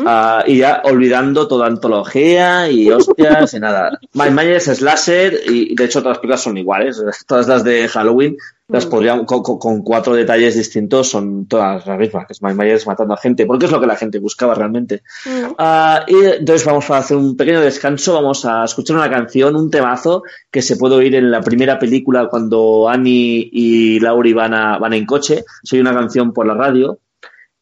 Ah, 0.06 0.44
y 0.46 0.58
ya 0.58 0.82
olvidando 0.84 1.48
toda 1.48 1.66
antología 1.66 2.70
y 2.70 2.90
hostias 2.92 3.54
y 3.54 3.60
nada. 3.60 3.98
Mike 4.12 4.30
Myers 4.32 4.68
es 4.68 4.80
láser 4.82 5.40
y 5.46 5.74
de 5.74 5.84
hecho 5.84 6.00
todas 6.00 6.16
las 6.16 6.18
películas 6.18 6.42
son 6.42 6.58
iguales. 6.58 7.02
Todas 7.26 7.48
las 7.48 7.64
de 7.64 7.88
Halloween 7.88 8.36
las 8.68 8.86
Mm. 8.86 8.90
podríamos, 8.90 9.26
con, 9.26 9.82
cuatro 9.82 10.14
detalles 10.14 10.54
distintos 10.54 11.08
son 11.08 11.46
todas 11.46 11.86
las 11.86 11.98
mismas, 11.98 12.26
que 12.26 12.32
es 12.32 12.42
Mike 12.42 12.54
Myers 12.54 12.86
matando 12.86 13.14
a 13.14 13.16
gente, 13.16 13.46
porque 13.46 13.66
es 13.66 13.72
lo 13.72 13.80
que 13.80 13.86
la 13.86 13.96
gente 13.96 14.18
buscaba 14.18 14.54
realmente. 14.54 15.02
Mm. 15.26 15.52
Ah, 15.58 16.04
y 16.06 16.14
entonces 16.14 16.64
vamos 16.64 16.88
a 16.90 16.98
hacer 16.98 17.16
un 17.16 17.36
pequeño 17.36 17.60
descanso, 17.60 18.14
vamos 18.14 18.44
a 18.44 18.64
escuchar 18.64 18.96
una 18.96 19.10
canción, 19.10 19.56
un 19.56 19.70
temazo 19.70 20.22
que 20.50 20.62
se 20.62 20.76
puede 20.76 20.96
oír 20.96 21.14
en 21.14 21.30
la 21.30 21.42
primera 21.42 21.78
película 21.78 22.28
cuando 22.28 22.88
Annie 22.88 23.48
y 23.52 24.00
Laurie 24.00 24.34
van, 24.34 24.54
a, 24.54 24.78
van 24.78 24.92
en 24.94 25.06
coche. 25.06 25.44
Soy 25.62 25.80
una 25.80 25.92
canción 25.92 26.32
por 26.32 26.46
la 26.46 26.54
radio. 26.54 26.98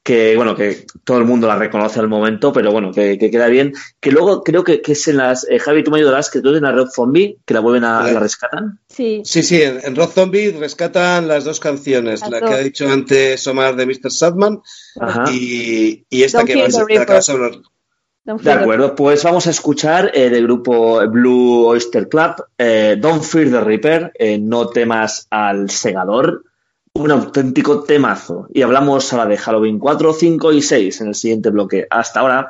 Que 0.03 0.35
bueno, 0.35 0.57
que 0.57 0.87
todo 1.05 1.19
el 1.19 1.25
mundo 1.25 1.47
la 1.47 1.57
reconoce 1.57 2.01
al 2.01 2.09
momento, 2.09 2.53
pero 2.53 2.73
bueno, 2.73 2.93
que, 2.93 3.19
que 3.19 3.31
queda 3.31 3.49
bien. 3.49 3.75
Que 4.01 4.11
luego 4.11 4.43
creo 4.43 4.65
que, 4.65 4.81
que 4.81 4.93
es 4.93 5.09
en 5.09 5.19
las, 5.19 5.47
eh, 5.49 5.59
Javi, 5.59 5.85
tú 5.85 5.91
me 5.91 5.99
ayudarás, 5.99 6.31
que 6.31 6.41
tú 6.41 6.55
en 6.55 6.63
la 6.63 6.73
Red 6.73 6.89
Zombie, 6.89 7.39
que 7.45 7.55
la 7.55 7.61
vuelven 7.61 7.85
a, 7.85 8.11
la 8.11 8.19
rescatan. 8.19 8.81
Sí. 8.89 9.23
Sí, 9.25 9.43
sí, 9.43 9.63
en, 9.63 9.81
en 9.85 9.95
Rock 9.97 10.13
Zombie 10.13 10.53
rescatan 10.59 11.29
las 11.29 11.45
dos 11.45 11.61
canciones, 11.61 12.21
Las 12.23 12.31
la 12.31 12.41
dos. 12.41 12.49
que 12.49 12.57
ha 12.57 12.61
dicho 12.61 12.89
antes 12.89 13.47
Omar 13.47 13.77
de 13.77 13.87
Mr. 13.87 14.11
Sadman 14.11 14.63
y, 15.33 16.05
y 16.09 16.23
esta 16.23 16.39
Don't 16.39 16.51
que 16.51 16.57
va 16.57 16.67
a 16.67 17.21
Don't 18.25 18.43
De 18.43 18.53
acuerdo, 18.53 18.95
pues 18.95 19.23
vamos 19.25 19.47
a 19.47 19.51
escuchar 19.51 20.13
eh, 20.15 20.31
del 20.31 20.45
grupo 20.45 21.07
Blue 21.09 21.67
Oyster 21.67 22.09
Club, 22.09 22.37
eh, 22.57 22.97
Don't 22.99 23.23
Fear 23.23 23.51
the 23.51 23.61
Reaper, 23.61 24.13
eh, 24.19 24.39
No 24.39 24.69
temas 24.69 25.27
al 25.31 25.71
segador, 25.71 26.45
un 26.95 27.11
auténtico 27.11 27.83
temazo. 27.83 28.47
Y 28.53 28.63
hablamos 28.63 29.13
ahora 29.13 29.27
de 29.27 29.37
Halloween 29.37 29.79
4, 29.79 30.13
5 30.13 30.53
y 30.53 30.63
6 30.63 31.01
en 31.01 31.09
el 31.09 31.15
siguiente 31.15 31.51
bloque. 31.51 31.87
Hasta 31.91 32.21
ahora. 32.21 32.49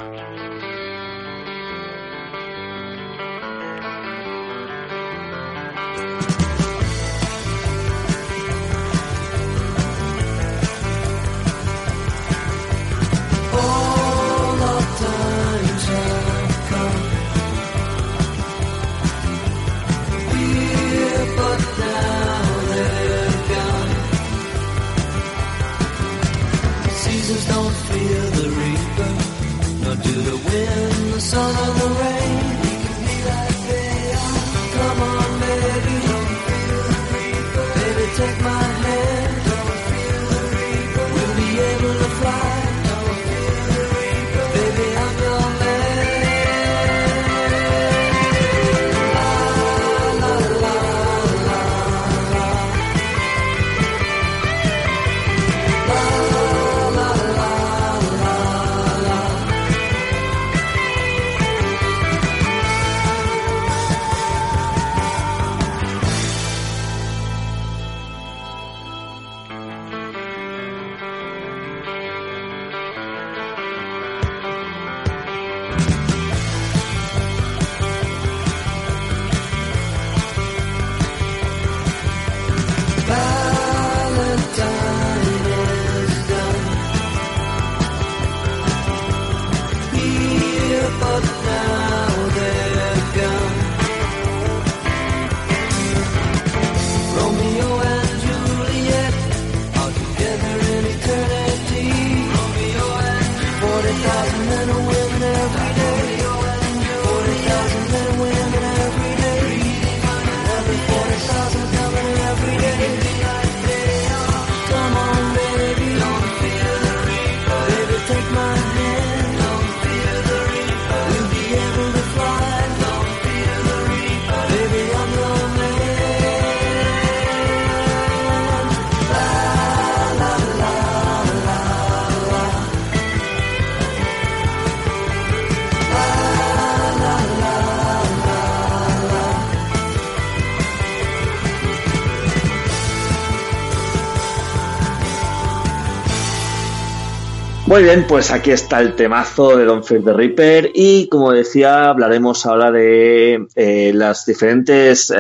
Muy 147.70 147.84
bien, 147.84 148.05
pues 148.09 148.32
aquí 148.32 148.51
está 148.51 148.80
el 148.80 148.97
temazo 148.97 149.56
de 149.56 149.64
Don't 149.64 149.84
Fear 149.84 150.02
the 150.02 150.12
Reaper 150.12 150.72
y 150.74 151.09
como 151.09 151.30
decía, 151.30 151.88
hablaremos 151.88 152.44
ahora 152.44 152.72
de 152.72 153.47
eh, 153.55 153.92
las 153.94 154.26
diferentes 154.26 155.12
eh, 155.12 155.16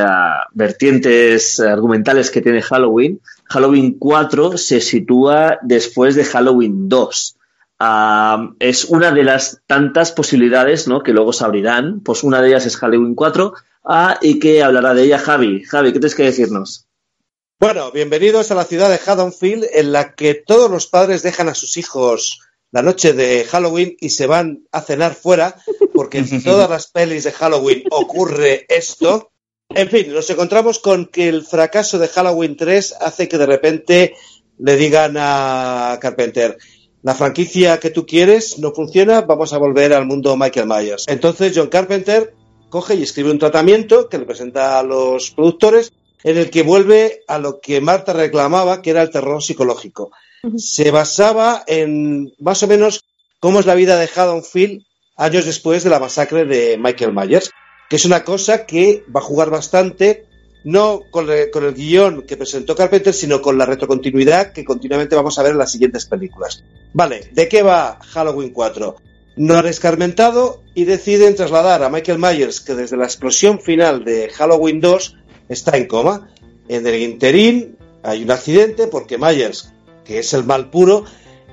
vertientes 0.52 1.60
argumentales 1.60 2.28
que 2.32 2.42
tiene 2.42 2.60
Halloween. 2.60 3.20
Halloween 3.44 3.96
4 4.00 4.58
se 4.58 4.80
sitúa 4.80 5.60
después 5.62 6.16
de 6.16 6.24
Halloween 6.24 6.88
2. 6.88 7.36
Ah, 7.78 8.50
es 8.58 8.84
una 8.86 9.12
de 9.12 9.22
las 9.22 9.62
tantas 9.68 10.10
posibilidades 10.10 10.88
¿no? 10.88 11.04
que 11.04 11.12
luego 11.12 11.32
se 11.32 11.44
abrirán. 11.44 12.00
Pues 12.00 12.24
una 12.24 12.42
de 12.42 12.48
ellas 12.48 12.66
es 12.66 12.76
Halloween 12.76 13.14
4 13.14 13.54
ah, 13.84 14.18
y 14.20 14.40
que 14.40 14.64
hablará 14.64 14.92
de 14.92 15.04
ella 15.04 15.20
Javi. 15.20 15.62
Javi, 15.62 15.92
¿qué 15.92 16.00
tienes 16.00 16.16
que 16.16 16.24
decirnos? 16.24 16.89
Bueno, 17.60 17.92
bienvenidos 17.92 18.50
a 18.50 18.54
la 18.54 18.64
ciudad 18.64 18.88
de 18.88 18.98
Haddonfield, 19.04 19.66
en 19.74 19.92
la 19.92 20.14
que 20.14 20.32
todos 20.32 20.70
los 20.70 20.86
padres 20.86 21.22
dejan 21.22 21.50
a 21.50 21.54
sus 21.54 21.76
hijos 21.76 22.40
la 22.72 22.80
noche 22.80 23.12
de 23.12 23.44
Halloween 23.44 23.98
y 24.00 24.08
se 24.08 24.26
van 24.26 24.64
a 24.72 24.80
cenar 24.80 25.14
fuera, 25.14 25.56
porque 25.92 26.16
en 26.16 26.42
todas 26.42 26.70
las 26.70 26.86
pelis 26.86 27.24
de 27.24 27.32
Halloween 27.32 27.82
ocurre 27.90 28.64
esto. 28.70 29.32
En 29.68 29.90
fin, 29.90 30.10
nos 30.10 30.30
encontramos 30.30 30.78
con 30.78 31.04
que 31.04 31.28
el 31.28 31.44
fracaso 31.44 31.98
de 31.98 32.08
Halloween 32.08 32.56
3 32.56 32.94
hace 32.98 33.28
que 33.28 33.36
de 33.36 33.44
repente 33.44 34.14
le 34.56 34.76
digan 34.76 35.16
a 35.18 35.98
Carpenter, 36.00 36.56
la 37.02 37.14
franquicia 37.14 37.78
que 37.78 37.90
tú 37.90 38.06
quieres 38.06 38.58
no 38.58 38.72
funciona, 38.72 39.20
vamos 39.20 39.52
a 39.52 39.58
volver 39.58 39.92
al 39.92 40.06
mundo 40.06 40.34
Michael 40.34 40.66
Myers. 40.66 41.04
Entonces 41.08 41.52
John 41.54 41.68
Carpenter 41.68 42.32
coge 42.70 42.94
y 42.94 43.02
escribe 43.02 43.30
un 43.30 43.38
tratamiento 43.38 44.08
que 44.08 44.16
le 44.16 44.24
presenta 44.24 44.78
a 44.78 44.82
los 44.82 45.32
productores 45.32 45.92
en 46.24 46.36
el 46.36 46.50
que 46.50 46.62
vuelve 46.62 47.22
a 47.26 47.38
lo 47.38 47.60
que 47.60 47.80
Marta 47.80 48.12
reclamaba, 48.12 48.82
que 48.82 48.90
era 48.90 49.02
el 49.02 49.10
terror 49.10 49.42
psicológico. 49.42 50.10
Se 50.56 50.90
basaba 50.90 51.64
en 51.66 52.32
más 52.38 52.62
o 52.62 52.66
menos 52.66 53.04
cómo 53.40 53.60
es 53.60 53.66
la 53.66 53.74
vida 53.74 53.98
de 53.98 54.08
Haddonfield 54.14 54.82
años 55.16 55.44
después 55.44 55.84
de 55.84 55.90
la 55.90 56.00
masacre 56.00 56.46
de 56.46 56.78
Michael 56.78 57.12
Myers, 57.12 57.50
que 57.90 57.96
es 57.96 58.04
una 58.04 58.24
cosa 58.24 58.64
que 58.64 59.04
va 59.14 59.20
a 59.20 59.24
jugar 59.24 59.50
bastante, 59.50 60.24
no 60.64 61.02
con 61.10 61.30
el, 61.30 61.50
con 61.50 61.64
el 61.64 61.74
guion 61.74 62.22
que 62.22 62.38
presentó 62.38 62.74
Carpenter, 62.74 63.12
sino 63.12 63.42
con 63.42 63.58
la 63.58 63.66
retrocontinuidad 63.66 64.52
que 64.52 64.64
continuamente 64.64 65.16
vamos 65.16 65.38
a 65.38 65.42
ver 65.42 65.52
en 65.52 65.58
las 65.58 65.72
siguientes 65.72 66.06
películas. 66.06 66.64
Vale, 66.94 67.28
¿de 67.32 67.48
qué 67.48 67.62
va 67.62 67.98
Halloween 68.00 68.50
4? 68.50 68.96
No 69.36 69.58
han 69.58 69.66
escarmentado 69.66 70.62
y 70.74 70.84
deciden 70.84 71.36
trasladar 71.36 71.82
a 71.82 71.90
Michael 71.90 72.18
Myers, 72.18 72.60
que 72.60 72.74
desde 72.74 72.96
la 72.96 73.04
explosión 73.04 73.60
final 73.60 74.04
de 74.04 74.30
Halloween 74.30 74.80
2 74.80 75.16
está 75.50 75.76
en 75.76 75.86
coma. 75.86 76.30
En 76.68 76.86
el 76.86 76.94
interín 77.02 77.76
hay 78.02 78.22
un 78.22 78.30
accidente 78.30 78.86
porque 78.86 79.18
Myers, 79.18 79.72
que 80.04 80.20
es 80.20 80.32
el 80.32 80.44
mal 80.44 80.70
puro, 80.70 81.04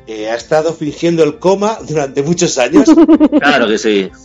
eh, 0.07 0.29
ha 0.29 0.35
estado 0.35 0.73
fingiendo 0.73 1.23
el 1.23 1.39
coma 1.39 1.79
durante 1.85 2.23
muchos 2.23 2.57
años. 2.57 2.87
Claro 3.41 3.67
que 3.67 3.77
sí. 3.77 4.09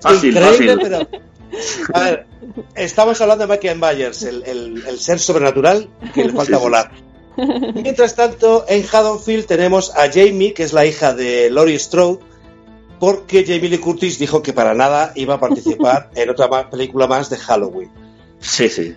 fácil, 0.00 0.34
fácil. 0.38 0.78
pero. 0.82 1.08
A 1.92 2.00
ver, 2.00 2.26
estamos 2.74 3.20
hablando 3.20 3.46
de 3.46 3.52
Michael 3.52 3.78
Myers, 3.78 4.22
el, 4.22 4.42
el- 4.44 4.84
el 4.86 4.98
ser 4.98 5.18
sobrenatural 5.18 5.88
que 6.14 6.24
le 6.24 6.32
falta 6.32 6.44
Sí, 6.44 6.52
sí. 6.58 6.62
volar. 6.62 6.90
Mientras 7.74 8.14
tanto, 8.14 8.64
en 8.68 8.84
Haddonfield 8.90 9.46
tenemos 9.46 9.90
a 9.96 10.10
Jamie, 10.12 10.54
que 10.54 10.62
es 10.62 10.72
la 10.72 10.86
hija 10.86 11.14
de 11.14 11.50
Laurie 11.50 11.78
Strode, 11.78 12.20
porque 13.00 13.44
Jamie 13.44 13.68
Lee 13.68 13.78
Curtis 13.78 14.18
dijo 14.18 14.42
que 14.42 14.52
para 14.52 14.74
nada 14.74 15.12
iba 15.14 15.34
a 15.34 15.40
participar 15.40 16.10
en 16.14 16.30
otra 16.30 16.70
película 16.70 17.06
más 17.06 17.30
de 17.30 17.36
Halloween. 17.36 17.90
Sí, 18.40 18.68
sí. 18.68 18.94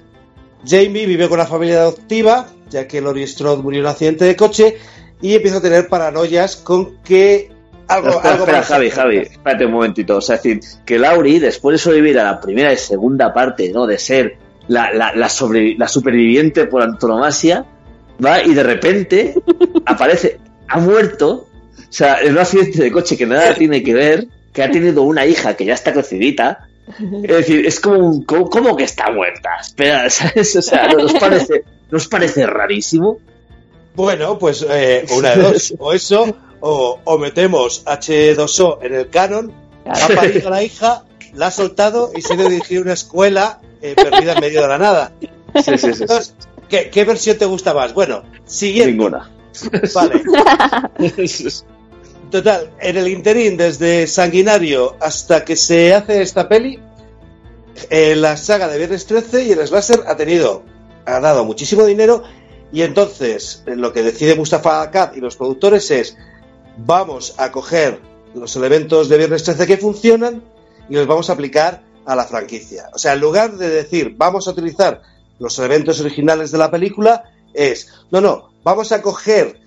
Jamie 0.65 1.05
vive 1.05 1.27
con 1.29 1.39
una 1.39 1.47
familia 1.47 1.81
adoptiva 1.81 2.47
ya 2.69 2.85
que 2.87 2.99
Laurie 2.99 3.25
Strode 3.27 3.61
murió 3.63 3.79
en 3.79 3.85
un 3.85 3.91
accidente 3.91 4.25
de 4.25 4.35
coche 4.35 4.77
y 5.21 5.33
empieza 5.35 5.57
a 5.57 5.61
tener 5.61 5.87
paranoias 5.87 6.57
con 6.57 6.97
que 6.97 7.49
algo, 7.87 8.09
espera, 8.09 8.29
algo 8.31 8.43
espera, 8.43 8.57
más- 8.59 8.67
Javi, 8.67 8.89
Javi, 8.89 9.17
espérate 9.19 9.65
un 9.65 9.71
momentito. 9.71 10.17
O 10.17 10.21
sea, 10.21 10.35
es 10.35 10.43
decir, 10.43 10.59
que 10.85 10.99
Lauri, 10.99 11.39
después 11.39 11.73
de 11.75 11.77
sobrevivir 11.77 12.19
a 12.19 12.25
la 12.25 12.41
primera 12.41 12.73
y 12.73 12.77
segunda 12.77 13.33
parte, 13.33 13.71
¿no? 13.71 13.87
De 13.87 13.97
ser 13.97 14.37
la, 14.67 14.91
la, 14.91 15.15
la, 15.15 15.29
sobre- 15.29 15.75
la 15.77 15.87
superviviente 15.87 16.65
por 16.65 16.81
antonomasia, 16.81 17.65
va 18.23 18.43
y 18.43 18.53
de 18.53 18.63
repente 18.63 19.35
aparece, 19.85 20.37
ha 20.67 20.79
muerto, 20.79 21.47
o 21.77 21.93
sea, 21.93 22.19
en 22.21 22.33
un 22.33 22.39
accidente 22.39 22.81
de 22.81 22.91
coche 22.91 23.17
que 23.17 23.25
nada 23.25 23.53
tiene 23.57 23.83
que 23.83 23.93
ver, 23.93 24.27
que 24.53 24.63
ha 24.63 24.71
tenido 24.71 25.03
una 25.03 25.25
hija 25.25 25.55
que 25.55 25.65
ya 25.65 25.73
está 25.73 25.93
crecidita. 25.93 26.67
Es 27.23 27.27
decir, 27.27 27.65
es 27.65 27.79
como, 27.79 27.99
un, 27.99 28.25
que 28.77 28.83
está 28.83 29.11
muerta. 29.11 29.49
Espera, 29.61 30.09
¿sabes? 30.09 30.55
O 30.55 30.61
sea, 30.61 30.87
¿nos 30.87 31.13
parece, 31.13 31.63
¿nos 31.91 32.07
parece 32.07 32.45
rarísimo? 32.47 33.19
Bueno, 33.95 34.37
pues 34.37 34.65
eh, 34.69 35.05
una 35.17 35.35
de 35.35 35.41
dos. 35.41 35.73
O 35.79 35.91
eso, 35.91 36.35
o, 36.59 36.99
o 37.03 37.17
metemos 37.17 37.83
H2O 37.85 38.79
en 38.83 38.93
el 38.93 39.09
canon, 39.09 39.51
ha 39.85 40.07
parido 40.07 40.47
a 40.47 40.51
la 40.51 40.63
hija, 40.63 41.03
la 41.33 41.47
ha 41.47 41.51
soltado 41.51 42.11
y 42.15 42.21
se 42.21 42.33
ha 42.33 42.35
ido 42.35 42.47
a 42.47 42.81
una 42.81 42.93
escuela 42.93 43.59
eh, 43.81 43.95
perdida 43.95 44.33
en 44.33 44.39
medio 44.39 44.61
de 44.61 44.67
la 44.67 44.77
nada. 44.77 45.11
Sí, 45.19 45.29
sí, 45.65 45.77
sí. 45.77 45.93
sí. 45.93 46.01
Entonces, 46.03 46.35
¿qué, 46.69 46.89
qué 46.89 47.03
versión 47.05 47.37
te 47.37 47.45
gusta 47.45 47.73
más? 47.73 47.93
Bueno, 47.93 48.23
siguiente. 48.45 48.91
Ninguna. 48.91 49.29
Vale. 49.93 50.23
Total, 52.31 52.69
en 52.81 52.97
el 52.97 53.07
interín, 53.07 53.55
desde 53.55 54.05
Sanguinario 54.05 54.97
hasta 54.99 55.45
que 55.45 55.55
se 55.55 55.93
hace 55.93 56.21
esta 56.21 56.49
peli, 56.49 56.77
eh, 57.89 58.15
la 58.15 58.35
saga 58.35 58.67
de 58.67 58.77
Viernes 58.77 59.05
13 59.05 59.45
y 59.45 59.51
el 59.51 59.65
Slasher 59.65 60.03
ha 60.07 60.17
tenido, 60.17 60.63
ha 61.05 61.21
dado 61.21 61.45
muchísimo 61.45 61.85
dinero 61.85 62.23
y 62.73 62.81
entonces 62.81 63.63
eh, 63.65 63.75
lo 63.77 63.93
que 63.93 64.03
decide 64.03 64.35
Mustafa 64.35 64.81
Akkad 64.81 65.13
y 65.15 65.21
los 65.21 65.37
productores 65.37 65.89
es 65.91 66.17
vamos 66.77 67.35
a 67.37 67.49
coger 67.51 68.01
los 68.33 68.55
elementos 68.57 69.07
de 69.07 69.17
Viernes 69.17 69.43
13 69.43 69.65
que 69.65 69.77
funcionan 69.77 70.43
y 70.89 70.95
los 70.95 71.07
vamos 71.07 71.29
a 71.29 71.33
aplicar 71.33 71.83
a 72.05 72.15
la 72.15 72.25
franquicia. 72.25 72.89
O 72.93 72.97
sea, 72.97 73.13
en 73.13 73.21
lugar 73.21 73.57
de 73.57 73.69
decir 73.69 74.15
vamos 74.17 74.47
a 74.47 74.51
utilizar 74.51 75.01
los 75.39 75.57
elementos 75.59 76.01
originales 76.01 76.51
de 76.51 76.57
la 76.57 76.71
película, 76.71 77.23
es 77.53 77.89
no, 78.11 78.19
no, 78.19 78.49
vamos 78.67 78.91
a 78.91 79.01
coger 79.01 79.57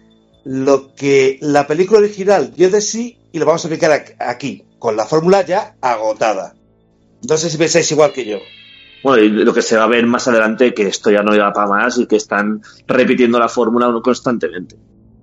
lo 0.44 0.94
que 0.94 1.39
la 1.40 1.66
película 1.66 2.01
original 2.01 2.52
dio 2.55 2.68
de 2.68 2.82
sí 2.82 3.18
y 3.32 3.39
lo 3.39 3.47
vamos 3.47 3.64
a 3.64 3.68
aplicar 3.68 4.05
aquí, 4.18 4.64
con 4.78 4.94
la 4.94 5.06
fórmula 5.06 5.40
ya 5.40 5.74
agotada. 5.81 6.55
No 7.27 7.36
sé 7.39 7.48
si 7.48 7.56
pensáis 7.56 7.90
igual 7.93 8.12
que 8.12 8.27
yo. 8.27 8.39
Bueno, 9.02 9.22
y 9.22 9.31
lo 9.31 9.55
que 9.55 9.62
se 9.62 9.78
va 9.78 9.85
a 9.85 9.86
ver 9.86 10.05
más 10.06 10.28
adelante 10.28 10.74
que 10.74 10.86
esto 10.86 11.10
ya 11.10 11.22
no 11.22 11.35
iba 11.35 11.51
para 11.51 11.66
más 11.66 11.97
y 11.97 12.06
que 12.06 12.16
están 12.16 12.60
repitiendo 12.86 13.39
la 13.39 13.48
fórmula 13.48 13.90
constantemente. 14.05 14.77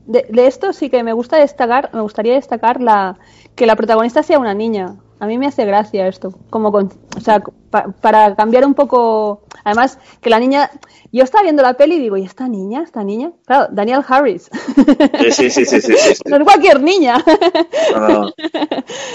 De, 0.08 0.26
de 0.28 0.48
esto 0.48 0.74
sí 0.74 0.90
que 0.90 1.04
me 1.04 1.14
gusta 1.14 1.38
destacar, 1.38 1.92
me 1.94 2.02
gustaría 2.02 2.34
destacar 2.34 2.82
la 2.82 3.20
que 3.56 3.68
la 3.68 3.76
protagonista 3.76 4.24
sea 4.24 4.40
una 4.40 4.56
niña. 4.56 4.96
A 5.20 5.28
mí 5.28 5.38
me 5.38 5.46
hace 5.46 5.66
gracia 5.66 6.08
esto, 6.08 6.34
como 6.50 6.72
con, 6.72 6.92
o 7.16 7.20
sea, 7.20 7.44
pa- 7.84 7.92
para 8.02 8.36
cambiar 8.36 8.66
un 8.66 8.74
poco, 8.74 9.44
además 9.64 10.00
que 10.22 10.30
la 10.30 10.40
niña, 10.40 10.70
yo 11.12 11.24
estaba 11.24 11.44
viendo 11.44 11.62
la 11.64 11.74
peli 11.76 11.96
y 11.96 12.00
digo, 12.00 12.18
¿y 12.18 12.24
esta 12.24 12.48
niña? 12.48 12.82
¿Esta 12.84 13.04
niña? 13.04 13.32
Claro, 13.46 13.68
Daniel 13.72 14.04
Harris. 14.08 14.50
Sí, 15.20 15.32
sí, 15.32 15.50
sí, 15.50 15.66
sí, 15.66 15.82
sí, 15.82 15.94
sí, 15.94 16.16
sí. 16.16 16.22
no 16.30 16.38
es 16.38 16.44
cualquier 16.44 16.82
niña. 16.82 17.24
No, 17.96 18.08
no. 18.08 18.30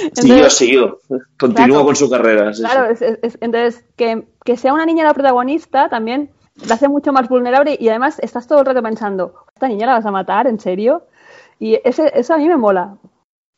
Entonces- 0.02 0.24
Siguió, 0.24 0.50
siguió. 0.50 0.98
Continúa 1.38 1.66
Claro. 1.66 1.84
con 1.84 1.96
su 1.96 2.10
carrera. 2.10 2.52
sí, 2.52 2.62
Claro, 2.62 2.86
sí. 2.88 2.92
es- 2.92 3.02
es- 3.02 3.18
es- 3.22 3.38
entonces 3.40 3.84
que, 3.96 4.26
que 4.44 4.56
sea 4.56 4.72
una 4.72 4.86
niña 4.86 5.04
la 5.04 5.14
protagonista 5.14 5.88
también 5.88 6.30
la 6.66 6.74
hace 6.74 6.88
mucho 6.88 7.12
más 7.12 7.28
vulnerable 7.28 7.76
y 7.80 7.88
además 7.88 8.18
estás 8.20 8.46
todo 8.46 8.60
el 8.60 8.66
rato 8.66 8.82
pensando, 8.82 9.34
¿esta 9.54 9.68
niña 9.68 9.86
la 9.86 9.94
vas 9.94 10.06
a 10.06 10.10
matar? 10.10 10.46
¿En 10.46 10.60
serio? 10.60 11.04
Y 11.58 11.78
ese, 11.84 12.10
eso 12.14 12.34
a 12.34 12.38
mí 12.38 12.48
me 12.48 12.56
mola. 12.56 12.96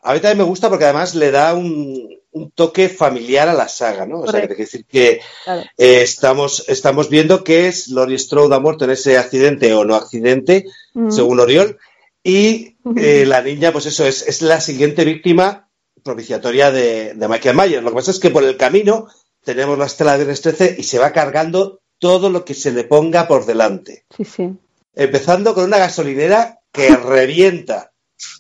A 0.05 0.13
mí 0.15 0.21
también 0.21 0.39
me 0.39 0.45
gusta 0.45 0.69
porque 0.69 0.85
además 0.85 1.15
le 1.15 1.31
da 1.31 1.55
un, 1.55 2.09
un 2.33 2.51
toque 2.53 2.89
familiar 2.89 3.49
a 3.49 3.55
la 3.55 3.69
saga, 3.69 4.07
¿no? 4.07 4.21
O 4.21 4.31
sea, 4.31 4.47
que 4.47 4.55
decir 4.55 4.85
que 4.87 5.21
Claro. 5.45 5.63
eh, 5.79 6.03
estamos, 6.03 6.65
estamos 6.69 7.09
viendo 7.09 7.43
que 7.43 7.69
es 7.69 7.89
Laurie 7.89 8.19
Strode 8.19 8.55
ha 8.55 8.61
muerto 8.61 8.85
en 8.85 8.91
ese 8.93 9.17
accidente 9.19 9.73
o 9.75 9.85
no 9.85 9.95
accidente, 9.97 10.67
Mm. 10.95 11.11
según 11.11 11.41
Oriol, 11.41 11.79
y 12.23 12.77
eh, 12.97 13.25
la 13.27 13.43
niña, 13.43 13.73
pues 13.73 13.87
eso, 13.87 14.07
es, 14.07 14.23
es 14.29 14.43
la 14.43 14.61
siguiente 14.61 15.05
víctima 15.05 15.69
propiciatoria 16.03 16.71
de, 16.71 17.15
de 17.15 17.29
Michael 17.29 17.57
Myers. 17.57 17.83
Lo 17.83 17.91
que 17.91 17.97
pasa 17.97 18.11
es 18.13 18.21
que 18.21 18.31
por 18.31 18.45
el 18.45 18.57
camino 18.57 19.09
tenemos 19.43 19.79
la 19.79 19.87
estela 19.87 20.13
de 20.13 20.19
Viernes 20.19 20.41
13 20.43 20.77
y 20.79 20.83
se 20.85 20.99
va 20.99 21.13
cargando 21.13 21.81
todo 21.99 22.29
lo 22.31 22.45
que 22.45 22.55
se 22.55 22.71
le 22.73 22.85
ponga 22.85 23.27
por 23.27 23.47
delante. 23.47 24.05
Sí, 24.17 24.25
sí. 24.25 24.51
Empezando 24.95 25.55
con 25.55 25.65
una 25.65 25.79
gasolinera 25.79 26.61
que 26.73 26.89
revienta. 26.97 27.93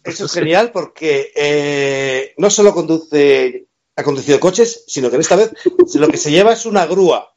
Eso 0.05 0.26
es 0.26 0.32
genial 0.32 0.70
porque 0.72 1.32
eh, 1.34 2.34
no 2.38 2.48
solo 2.51 2.72
conduce, 2.72 3.66
ha 3.96 4.02
conducido 4.02 4.38
coches, 4.40 4.84
sino 4.86 5.09
que 5.10 5.16
en 5.16 5.20
esta 5.22 5.36
vez 5.36 5.52
lo 5.94 6.09
que 6.09 6.16
se 6.16 6.30
lleva 6.30 6.52
es 6.52 6.64
una 6.66 6.86
grúa. 6.86 7.34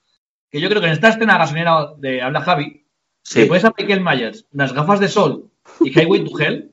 Que 0.49 0.61
yo 0.61 0.69
creo 0.69 0.81
que 0.81 0.88
en 0.88 0.93
esta 0.93 1.09
escena 1.09 1.38
gasolinera 1.38 1.93
de 1.97 2.22
habla 2.22 2.41
Javi, 2.41 2.84
Sí. 3.23 3.39
le 3.39 3.47
pones 3.47 3.65
a 3.65 3.73
Michael 3.77 3.99
Myers 4.01 4.45
unas 4.53 4.72
gafas 4.72 5.01
de 5.01 5.09
sol 5.09 5.51
y 5.81 5.89
Highway 5.89 6.23
to 6.23 6.39
Hell, 6.39 6.72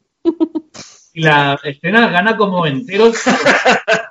y 1.13 1.21
la 1.23 1.59
escena 1.65 2.09
gana 2.11 2.37
como 2.37 2.65
enteros. 2.67 3.17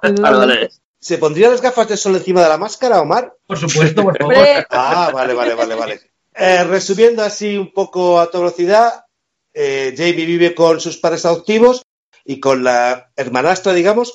¿Se 0.99 1.17
pondría 1.17 1.49
las 1.49 1.61
gafas 1.61 1.87
de 1.89 1.97
sol 1.97 2.15
encima 2.15 2.41
de 2.43 2.49
la 2.49 2.57
máscara, 2.57 3.01
Omar? 3.01 3.33
por 3.45 3.57
supuesto, 3.57 4.03
por 4.03 4.17
favor. 4.19 4.35
Ah, 4.69 5.11
vale, 5.13 5.33
vale, 5.33 5.53
vale, 5.53 5.75
vale. 5.75 6.01
Eh, 6.33 6.63
resumiendo 6.63 7.23
así 7.23 7.57
un 7.57 7.71
poco 7.73 8.19
a 8.19 8.27
toda 8.31 8.45
velocidad, 8.45 9.05
eh, 9.53 9.93
Jamie 9.97 10.25
vive 10.25 10.55
con 10.55 10.79
sus 10.79 10.97
padres 10.97 11.25
adoptivos 11.25 11.83
y 12.25 12.39
con 12.39 12.63
la 12.63 13.11
hermanastra, 13.15 13.73
digamos, 13.73 14.13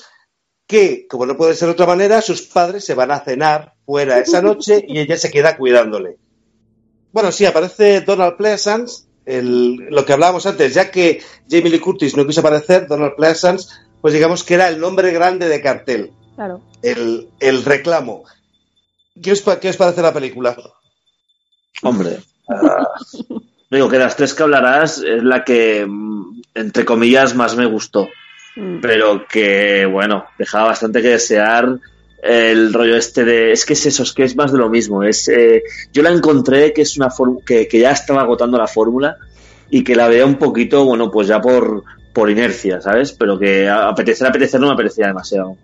que, 0.67 1.07
como 1.09 1.27
no 1.27 1.37
puede 1.37 1.55
ser 1.55 1.69
de 1.69 1.73
otra 1.73 1.87
manera, 1.87 2.21
sus 2.23 2.43
padres 2.43 2.85
se 2.85 2.95
van 2.95 3.11
a 3.11 3.21
cenar 3.21 3.75
fuera 3.87 4.19
esa 4.19 4.43
noche 4.43 4.85
y 4.87 4.99
ella 4.99 5.17
se 5.17 5.31
queda 5.31 5.57
cuidándole. 5.57 6.19
Bueno, 7.13 7.33
sí, 7.33 7.47
aparece 7.47 8.03
Donald 8.03 8.37
Pleasance, 8.37 9.05
el- 9.25 9.77
lo 9.77 10.05
que 10.05 10.13
hablábamos 10.13 10.45
antes, 10.47 10.75
ya 10.75 10.91
que 10.91 11.23
Jamie 11.49 11.71
Lee 11.71 11.81
Curtis 11.81 12.17
no 12.17 12.27
quiso 12.27 12.41
aparecer, 12.41 12.87
Donald 12.87 13.15
Pleasance, 13.17 13.69
pues 14.01 14.13
digamos 14.15 14.45
que 14.45 14.55
era 14.55 14.69
el 14.69 14.79
nombre 14.79 15.11
grande 15.11 15.49
de 15.49 15.61
cartel, 15.63 16.13
claro. 16.37 16.61
el, 16.83 17.31
el 17.41 17.65
reclamo. 17.65 18.25
¿Qué 19.23 19.33
os, 19.33 19.41
pa- 19.41 19.59
qué 19.59 19.71
os 19.71 19.77
parece 19.77 20.03
la 20.03 20.13
película? 20.13 20.57
Hombre. 21.83 22.19
digo 23.77 23.89
que 23.89 23.99
de 23.99 24.05
las 24.05 24.17
tres 24.17 24.35
que 24.35 24.43
hablarás 24.43 24.99
es 24.99 25.23
la 25.23 25.45
que, 25.45 25.87
mm, 25.87 26.43
entre 26.55 26.85
comillas, 26.85 27.35
más 27.35 27.57
me 27.57 27.67
gustó. 27.67 28.09
Mm. 28.57 28.81
Pero 28.81 29.27
que, 29.27 29.87
bueno, 29.87 30.27
dejaba 30.39 30.69
bastante 30.69 31.03
que 31.03 31.09
desear 31.09 31.79
el 32.23 32.73
rollo 32.73 32.97
este 32.97 33.25
de... 33.25 33.53
Es 33.53 33.65
que 33.65 33.75
es 33.75 33.87
eso, 33.87 34.03
es 34.03 34.13
que 34.13 34.25
es 34.25 34.37
más 34.37 34.53
de 34.53 34.59
lo 34.59 34.69
mismo. 34.69 35.03
Es, 35.03 35.29
eh, 35.29 35.63
yo 35.93 36.03
la 36.03 36.11
encontré 36.11 36.73
que 36.73 36.83
es 36.83 36.97
una 36.97 37.09
que, 37.47 37.69
que 37.69 37.79
ya 37.79 37.93
estaba 37.93 38.23
agotando 38.23 38.59
la 38.59 38.67
fórmula 38.67 39.17
y 39.71 39.85
que 39.85 39.95
la 39.95 40.09
veía 40.09 40.27
un 40.27 40.37
poquito, 40.37 40.85
bueno, 40.85 41.11
pues 41.11 41.29
ya 41.29 41.41
por, 41.41 41.85
por 42.13 42.31
inercia, 42.31 42.81
¿sabes? 42.81 43.13
Pero 43.13 43.39
que 43.39 43.69
apetecer, 43.69 44.27
apetecer 44.27 44.61
no 44.61 44.69
me 44.69 44.73
apetecía 44.73 45.07
demasiado. 45.07 45.57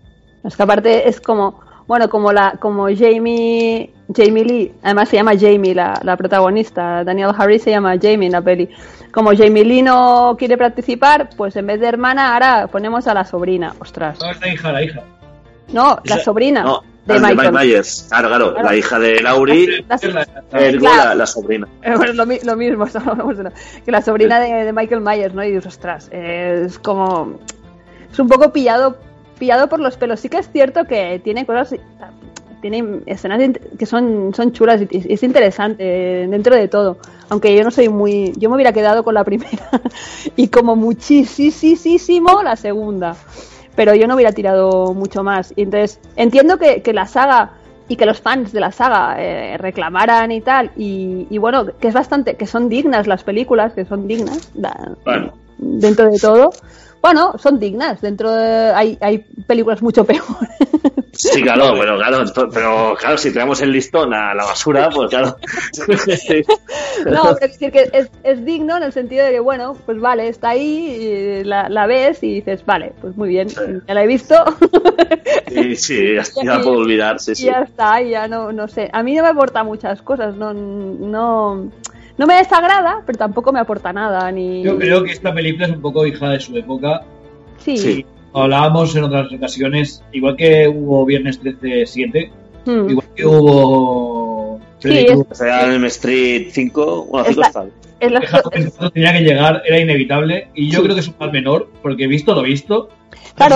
Es 0.43 0.55
que 0.55 0.63
aparte 0.63 1.09
es 1.09 1.19
como, 1.19 1.59
bueno, 1.87 2.09
como 2.09 2.31
la, 2.33 2.53
como 2.59 2.87
Jamie, 2.95 3.91
Jamie 4.15 4.43
Lee, 4.45 4.73
además 4.83 5.09
se 5.09 5.17
llama 5.17 5.33
Jamie 5.39 5.75
la, 5.75 5.99
la 6.03 6.17
protagonista, 6.17 7.03
Daniel 7.03 7.31
Harris 7.37 7.63
se 7.63 7.71
llama 7.71 7.95
Jamie 8.01 8.25
en 8.27 8.31
la 8.31 8.41
peli. 8.41 8.69
Como 9.11 9.31
Jamie 9.35 9.63
Lee 9.63 9.81
no 9.81 10.35
quiere 10.37 10.57
participar, 10.57 11.29
pues 11.37 11.55
en 11.55 11.67
vez 11.67 11.79
de 11.79 11.87
hermana 11.87 12.33
ahora 12.33 12.67
ponemos 12.67 13.07
a 13.07 13.13
la 13.13 13.23
sobrina. 13.23 13.73
Ostras. 13.79 14.17
No, 14.19 14.29
es 14.31 14.41
la 14.41 14.47
hija, 14.49 14.71
la 14.71 14.83
hija. 14.83 15.01
No, 15.71 15.97
la 16.03 16.19
sobrina 16.19 16.63
No, 16.63 16.81
de 17.05 17.15
el 17.15 17.21
de 17.21 17.27
Michael. 17.29 17.51
Mike 17.53 17.65
Myers. 17.65 18.05
Claro, 18.09 18.27
claro, 18.27 18.53
Claro. 18.53 18.69
la 18.69 18.75
hija 18.75 18.99
de 18.99 19.21
Laurie, 19.21 19.85
La- 19.87 19.97
Claro. 19.97 21.25
sobrina. 21.27 21.67
Bueno, 21.97 22.13
lo, 22.13 22.25
mi- 22.25 22.39
lo 22.43 22.55
mismo, 22.55 22.85
que 23.85 23.91
la 23.91 24.01
sobrina 24.01 24.39
de, 24.39 24.65
de 24.65 24.73
Michael 24.73 25.01
Myers, 25.01 25.33
¿no? 25.33 25.43
Y 25.43 25.47
dices, 25.51 25.67
ostras, 25.67 26.09
eh, 26.11 26.63
es 26.65 26.77
como. 26.79 27.39
Es 28.11 28.19
un 28.19 28.27
poco 28.27 28.51
pillado 28.51 28.97
pillado 29.39 29.67
por 29.69 29.79
los 29.79 29.97
pelos. 29.97 30.19
Sí 30.19 30.29
que 30.29 30.37
es 30.37 30.49
cierto 30.51 30.85
que 30.85 31.19
tiene 31.23 31.45
cosas. 31.45 31.75
Tiene 32.61 33.01
escenas 33.05 33.39
que 33.77 33.85
son, 33.85 34.33
son 34.35 34.51
chulas 34.51 34.81
y 34.89 35.13
es 35.13 35.21
interesante 35.21 35.83
dentro 36.27 36.55
de 36.55 36.67
todo. 36.67 36.97
Aunque 37.29 37.55
yo 37.55 37.63
no 37.63 37.69
soy 37.71 37.89
muy. 37.89 38.33
Yo 38.37 38.49
me 38.49 38.55
hubiera 38.55 38.73
quedado 38.73 39.03
con 39.03 39.13
la 39.13 39.23
primera 39.23 39.69
y 40.35 40.47
como 40.47 40.75
muchísimo 40.75 42.41
la 42.43 42.55
segunda. 42.55 43.15
Pero 43.75 43.93
yo 43.93 44.07
no 44.07 44.15
hubiera 44.15 44.31
tirado 44.31 44.93
mucho 44.93 45.23
más. 45.23 45.53
Y 45.55 45.63
entonces 45.63 45.99
entiendo 46.15 46.57
que, 46.57 46.81
que 46.81 46.93
la 46.93 47.05
saga 47.07 47.51
y 47.87 47.97
que 47.97 48.05
los 48.07 48.19
fans 48.19 48.51
de 48.51 48.59
la 48.61 48.71
saga 48.71 49.17
eh, 49.19 49.57
reclamaran 49.59 50.31
y 50.31 50.41
tal 50.41 50.71
y, 50.75 51.27
y 51.29 51.37
bueno 51.37 51.67
que 51.79 51.87
es 51.89 51.93
bastante 51.93 52.33
que 52.35 52.47
son 52.47 52.67
dignas 52.67 53.05
las 53.05 53.23
películas 53.23 53.73
que 53.73 53.85
son 53.85 54.07
dignas 54.07 54.49
la- 54.55 54.93
Bueno. 55.05 55.33
dentro 55.59 56.09
de 56.09 56.17
todo 56.17 56.49
bueno 57.05 57.35
son 57.37 57.59
dignas 57.59 58.01
dentro 58.01 58.31
de 58.31 58.73
hay, 58.73 58.97
hay 58.99 59.19
películas 59.19 59.81
mucho 59.81 60.05
peores 60.05 60.25
Sí, 61.17 61.41
claro, 61.41 61.73
pero 61.79 61.97
claro, 61.97 62.23
pero 62.51 62.95
claro, 62.99 63.17
si 63.17 63.31
tiramos 63.31 63.61
el 63.61 63.71
listón 63.71 64.13
a 64.13 64.33
la 64.33 64.43
basura, 64.43 64.89
pues 64.89 65.09
claro. 65.09 65.37
No, 67.05 67.21
pero 67.21 67.29
es 67.31 67.39
decir 67.39 67.71
que 67.71 67.89
es, 67.93 68.09
es 68.23 68.45
digno 68.45 68.75
en 68.77 68.83
el 68.83 68.91
sentido 68.91 69.25
de 69.25 69.31
que, 69.31 69.39
bueno, 69.39 69.77
pues 69.85 69.99
vale, 69.99 70.27
está 70.27 70.49
ahí, 70.49 71.41
y 71.41 71.43
la, 71.43 71.69
la 71.69 71.87
ves 71.87 72.21
y 72.21 72.35
dices, 72.35 72.65
vale, 72.65 72.93
pues 72.99 73.15
muy 73.15 73.29
bien, 73.29 73.47
ya 73.87 73.93
la 73.93 74.03
he 74.03 74.07
visto. 74.07 74.35
Sí, 75.47 75.75
sí, 75.77 76.15
ya, 76.15 76.23
ya 76.43 76.57
la 76.57 76.63
puedo 76.63 76.79
olvidar, 76.79 77.19
sí, 77.19 77.31
y 77.31 77.35
sí. 77.35 77.45
ya 77.45 77.61
está, 77.61 78.01
y 78.01 78.09
ya 78.09 78.27
no, 78.27 78.51
no 78.51 78.67
sé. 78.67 78.89
A 78.91 79.03
mí 79.03 79.15
no 79.15 79.23
me 79.23 79.29
aporta 79.29 79.63
muchas 79.63 80.01
cosas, 80.01 80.35
no, 80.35 80.53
no, 80.53 81.71
no 82.17 82.27
me 82.27 82.35
desagrada, 82.35 83.01
pero 83.05 83.17
tampoco 83.17 83.51
me 83.51 83.59
aporta 83.59 83.91
nada, 83.93 84.31
ni... 84.31 84.63
Yo 84.63 84.77
creo 84.77 85.03
que 85.03 85.11
esta 85.11 85.33
película 85.33 85.65
es 85.67 85.71
un 85.73 85.81
poco 85.81 86.05
hija 86.05 86.29
de 86.29 86.39
su 86.39 86.55
época. 86.57 87.01
Sí, 87.57 87.77
Sí. 87.77 88.05
Hablábamos 88.33 88.93
en 88.97 89.05
otras 89.05 89.31
ocasiones, 89.31 90.03
igual 90.11 90.35
que 90.35 90.67
hubo 90.67 91.05
Viernes 91.05 91.41
13-7, 91.41 92.29
Mm. 92.65 92.89
igual 92.89 93.07
que 93.15 93.25
hubo... 93.25 94.59
Sí, 94.79 94.89
es- 95.07 95.11
O 95.29 95.35
sea, 95.35 95.73
en 95.73 95.85
Street 95.85 96.47
5, 96.51 97.05
bueno, 97.05 97.27
5 97.29 97.41
Esta- 97.41 97.63
está. 97.63 97.75
es 97.99 98.11
la- 98.11 98.21
Halloween 98.21 98.69
4 98.71 98.89
tenía 98.91 99.13
que 99.13 99.19
llegar, 99.21 99.61
era 99.65 99.79
inevitable, 99.79 100.47
y 100.53 100.69
yo 100.69 100.83
creo 100.83 100.95
que 100.95 101.01
es 101.01 101.07
un 101.07 101.15
mal 101.19 101.31
menor, 101.31 101.69
porque 101.81 102.07
visto 102.07 102.33
lo 102.35 102.41
visto, 102.41 102.89
Claro. 103.35 103.55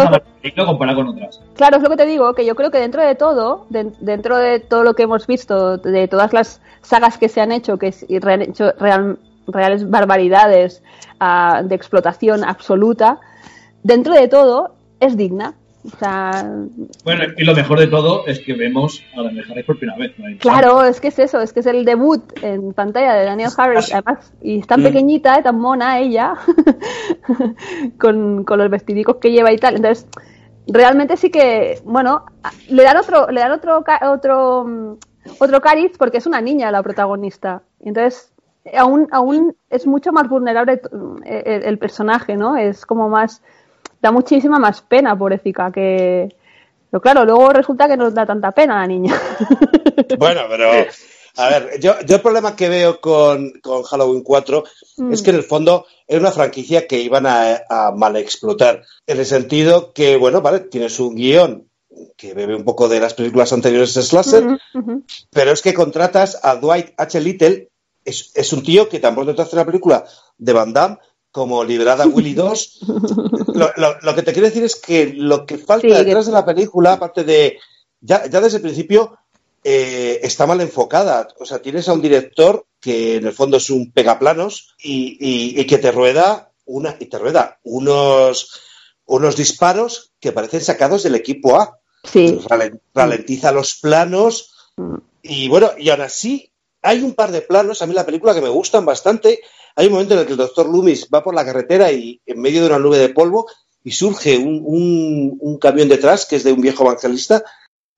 con 0.95 1.07
otras. 1.07 1.39
Claro, 1.55 1.77
es 1.77 1.83
lo 1.83 1.89
que 1.89 1.97
te 1.97 2.05
digo, 2.05 2.33
que 2.33 2.45
yo 2.45 2.55
creo 2.55 2.69
que 2.71 2.79
dentro 2.79 3.01
de 3.01 3.15
todo, 3.15 3.65
de- 3.69 3.91
dentro 3.99 4.37
de 4.37 4.59
todo 4.59 4.83
lo 4.83 4.93
que 4.93 5.03
hemos 5.03 5.25
visto, 5.27 5.77
de 5.77 6.07
todas 6.07 6.33
las 6.33 6.61
sagas 6.81 7.17
que 7.17 7.29
se 7.29 7.41
han 7.41 7.51
hecho, 7.51 7.77
que 7.77 7.93
re- 8.21 8.33
han 8.33 8.41
hecho 8.41 8.71
real- 8.79 9.17
reales 9.47 9.89
barbaridades 9.89 10.83
ah, 11.19 11.61
de 11.63 11.75
explotación 11.75 12.43
absoluta, 12.43 13.19
dentro 13.83 14.13
de 14.13 14.27
todo 14.27 14.73
es 14.99 15.15
digna. 15.17 15.53
O 15.85 15.97
sea, 15.97 16.45
Bueno, 17.05 17.23
y 17.37 17.43
lo 17.45 17.55
mejor 17.55 17.79
de 17.79 17.87
todo 17.87 18.27
es 18.27 18.39
que 18.41 18.53
vemos 18.53 19.01
a 19.15 19.23
Daniel 19.23 19.45
Harris 19.49 19.65
por 19.65 19.77
primera 19.79 19.97
vez. 19.97 20.11
¿no? 20.19 20.25
claro, 20.37 20.83
es 20.83 20.99
que 20.99 21.07
es 21.07 21.17
eso, 21.19 21.39
es 21.39 21.53
que 21.53 21.61
es 21.61 21.65
el 21.67 21.85
debut 21.85 22.21
en 22.43 22.73
pantalla 22.73 23.13
de 23.13 23.25
Daniel 23.25 23.49
Harris, 23.57 23.93
además, 23.93 24.33
y 24.41 24.59
es 24.59 24.67
tan 24.67 24.81
Mm. 24.81 24.83
pequeñita, 24.83 25.35
eh, 25.37 25.43
tan 25.43 25.57
mona 25.57 25.99
ella, 25.99 26.33
con, 27.99 28.43
con 28.43 28.59
los 28.59 28.69
vestidicos 28.69 29.17
que 29.17 29.31
lleva 29.31 29.51
y 29.51 29.57
tal. 29.57 29.75
Entonces, 29.75 30.07
realmente 30.67 31.17
sí 31.17 31.29
que, 31.29 31.79
bueno, 31.85 32.25
le 32.69 32.83
dan 32.83 32.97
otro, 32.97 33.29
le 33.31 33.39
dan 33.41 33.51
otro, 33.51 33.83
ca- 33.83 34.11
otro, 34.11 34.65
mm, 34.65 34.93
otro 35.39 35.61
cariz 35.61 35.93
porque 35.97 36.17
es 36.17 36.25
una 36.27 36.41
niña 36.41 36.71
la 36.71 36.83
protagonista. 36.83 37.61
Entonces, 37.79 38.33
aún, 38.77 39.07
aún 39.11 39.55
es 39.69 39.87
mucho 39.87 40.11
más 40.11 40.27
vulnerable 40.27 40.81
mm, 40.91 41.15
el, 41.25 41.63
el 41.63 41.77
personaje, 41.79 42.35
¿no? 42.35 42.57
Es 42.57 42.85
como 42.85 43.09
más, 43.09 43.41
da 44.01 44.11
muchísima 44.11 44.59
más 44.59 44.81
pena, 44.81 45.17
pobrecita, 45.17 45.71
que... 45.71 46.29
Pero 46.91 47.01
claro, 47.01 47.23
luego 47.23 47.53
resulta 47.53 47.87
que 47.87 47.95
no 47.95 48.05
nos 48.05 48.15
da 48.15 48.25
tanta 48.25 48.51
pena 48.51 48.77
a 48.77 48.81
la 48.81 48.87
niña. 48.87 49.15
Bueno, 50.17 50.41
pero 50.49 50.71
a 51.37 51.49
ver, 51.49 51.79
yo, 51.79 51.93
yo 52.05 52.15
el 52.15 52.21
problema 52.21 52.55
que 52.55 52.67
veo 52.67 52.99
con, 52.99 53.51
con 53.61 53.83
Halloween 53.83 54.23
4 54.23 54.63
Mm. 54.99 55.13
es 55.13 55.21
que 55.21 55.29
en 55.29 55.37
el 55.37 55.43
fondo 55.43 55.85
es 56.07 56.19
una 56.19 56.31
franquicia 56.31 56.85
que 56.87 56.99
iban 56.99 57.25
a, 57.25 57.61
a 57.69 57.91
mal 57.91 58.15
explotar. 58.17 58.83
En 59.07 59.19
el 59.19 59.25
sentido 59.25 59.93
que, 59.93 60.17
bueno, 60.17 60.41
vale, 60.41 60.59
tienes 60.61 60.99
un 60.99 61.15
guion 61.15 61.69
que 62.17 62.33
bebe 62.33 62.55
un 62.55 62.65
poco 62.65 62.87
de 62.89 62.99
las 62.99 63.13
películas 63.13 63.51
anteriores 63.53 63.93
de 63.93 64.03
Slasher, 64.03 64.59
pero 65.31 65.51
es 65.51 65.61
que 65.61 65.73
contratas 65.73 66.39
a 66.43 66.55
Dwight 66.55 66.93
H. 66.97 67.19
Little, 67.19 67.69
es, 68.05 68.31
es 68.35 68.53
un 68.53 68.63
tío 68.63 68.89
que 68.89 68.99
tan 68.99 69.15
pronto 69.15 69.35
te 69.35 69.41
hace 69.41 69.55
una 69.55 69.65
película 69.65 70.05
de 70.37 70.53
Van 70.53 70.73
Damme 70.73 70.97
como 71.31 71.63
Liberada 71.63 72.05
Willy 72.07 72.33
2. 72.35 72.79
Lo, 73.53 73.71
lo- 73.77 73.99
lo 74.01 74.15
que 74.15 74.23
te 74.23 74.33
quiero 74.33 74.47
decir 74.47 74.63
es 74.63 74.75
que 74.75 75.13
lo 75.15 75.45
que 75.45 75.57
falta 75.57 75.87
Sí, 75.87 75.93
que- 75.93 76.03
detrás 76.03 76.25
de 76.25 76.31
la 76.31 76.45
película, 76.45 76.93
aparte 76.93 77.23
de. 77.23 77.57
Ya, 78.01 78.25
ya 78.27 78.39
desde 78.41 78.57
el 78.57 78.63
principio 78.63 79.17
eh, 79.63 80.19
está 80.23 80.45
mal 80.47 80.61
enfocada. 80.61 81.27
O 81.39 81.45
sea, 81.45 81.61
tienes 81.61 81.87
a 81.89 81.93
un 81.93 82.01
director 82.01 82.65
que 82.79 83.17
en 83.17 83.27
el 83.27 83.33
fondo 83.33 83.57
es 83.57 83.69
un 83.69 83.91
pegaplanos 83.91 84.75
y, 84.81 85.17
y- 85.19 85.59
y 85.59 85.65
que 85.67 85.77
te 85.79 85.91
rueda 85.91 86.51
una 86.65 86.95
y 86.99 87.05
te 87.07 87.17
rueda 87.19 87.59
unos 87.63 88.61
unos 89.05 89.35
disparos 89.35 90.11
que 90.19 90.31
parecen 90.31 90.61
sacados 90.61 91.03
del 91.03 91.15
equipo 91.15 91.59
A. 91.59 91.79
Sí. 92.03 92.39
Ralen- 92.47 92.79
ralentiza 92.93 93.51
los 93.51 93.75
planos 93.75 94.51
Mm. 94.77 94.95
y 95.23 95.49
bueno, 95.49 95.71
y 95.77 95.89
aún 95.89 95.99
así 96.01 96.53
hay 96.81 97.01
un 97.01 97.13
par 97.13 97.31
de 97.33 97.41
planos 97.41 97.81
a 97.81 97.85
mí 97.87 97.93
la 97.93 98.05
película 98.05 98.33
que 98.33 98.39
me 98.41 98.47
gustan 98.47 98.85
bastante. 98.85 99.41
Hay 99.75 99.87
un 99.87 99.93
momento 99.93 100.13
en 100.13 100.21
el 100.21 100.25
que 100.25 100.31
el 100.33 100.37
doctor 100.37 100.67
Loomis 100.67 101.09
va 101.13 101.23
por 101.23 101.33
la 101.35 101.45
carretera 101.45 101.91
y 101.91 102.21
en 102.25 102.41
medio 102.41 102.61
de 102.61 102.67
una 102.67 102.79
nube 102.79 102.97
de 102.97 103.09
polvo 103.09 103.47
y 103.83 103.91
surge 103.91 104.37
un, 104.37 104.61
un- 104.65 105.37
un 105.39 105.57
camión 105.57 105.87
detrás 105.89 106.25
que 106.25 106.35
es 106.35 106.43
de 106.43 106.51
un 106.53 106.61
viejo 106.61 106.83
evangelista. 106.83 107.43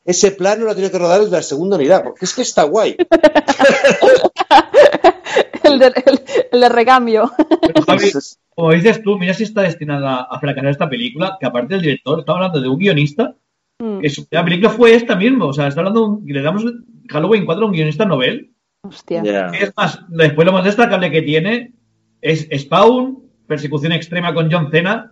Ese 0.05 0.31
plano 0.31 0.65
lo 0.65 0.75
tiene 0.75 0.91
que 0.91 0.97
rodar 0.97 1.21
desde 1.21 1.35
la 1.37 1.43
segunda 1.43 1.75
unidad, 1.77 2.03
porque 2.03 2.25
es 2.25 2.33
que 2.33 2.41
está 2.41 2.63
guay. 2.63 2.97
el, 5.63 5.79
de, 5.79 5.87
el- 6.05 6.21
el 6.51 6.59
de 6.61 6.69
recambio. 6.69 7.31
Pero, 7.61 7.81
Javi, 7.83 8.11
como 8.55 8.71
dices 8.71 9.01
tú, 9.03 9.17
mira 9.17 9.33
si 9.33 9.43
está 9.43 9.61
destinada 9.61 10.27
a 10.29 10.39
fracasar 10.39 10.71
esta 10.71 10.89
película, 10.89 11.37
que 11.39 11.45
aparte 11.45 11.75
del 11.75 11.83
director, 11.83 12.19
estamos 12.19 12.37
hablando 12.37 12.61
de 12.61 12.69
un 12.69 12.77
guionista, 12.77 13.35
Mm, 13.83 13.99
que 13.99 14.11
su 14.11 14.27
primera 14.27 14.45
película 14.45 14.69
fue 14.69 14.93
esta 14.93 15.15
mismo. 15.15 15.47
O 15.47 15.53
sea, 15.53 15.65
está 15.67 15.79
hablando, 15.79 16.01
de 16.01 16.05
un- 16.05 16.23
le 16.27 16.41
damos 16.43 16.63
Halloween 17.09 17.47
4 17.47 17.63
a 17.63 17.67
un 17.67 17.73
guionista 17.73 18.05
novel. 18.05 18.51
Hostia. 18.83 19.21
Es 19.59 19.71
más, 19.77 19.99
después 20.09 20.45
lo 20.45 20.53
más 20.53 20.63
destacable 20.65 21.11
que 21.11 21.21
tiene 21.21 21.71
es 22.19 22.47
Spawn, 22.63 23.19
Persecución 23.47 23.91
Extrema 23.91 24.33
con 24.33 24.51
John 24.51 24.69
Cena 24.71 25.11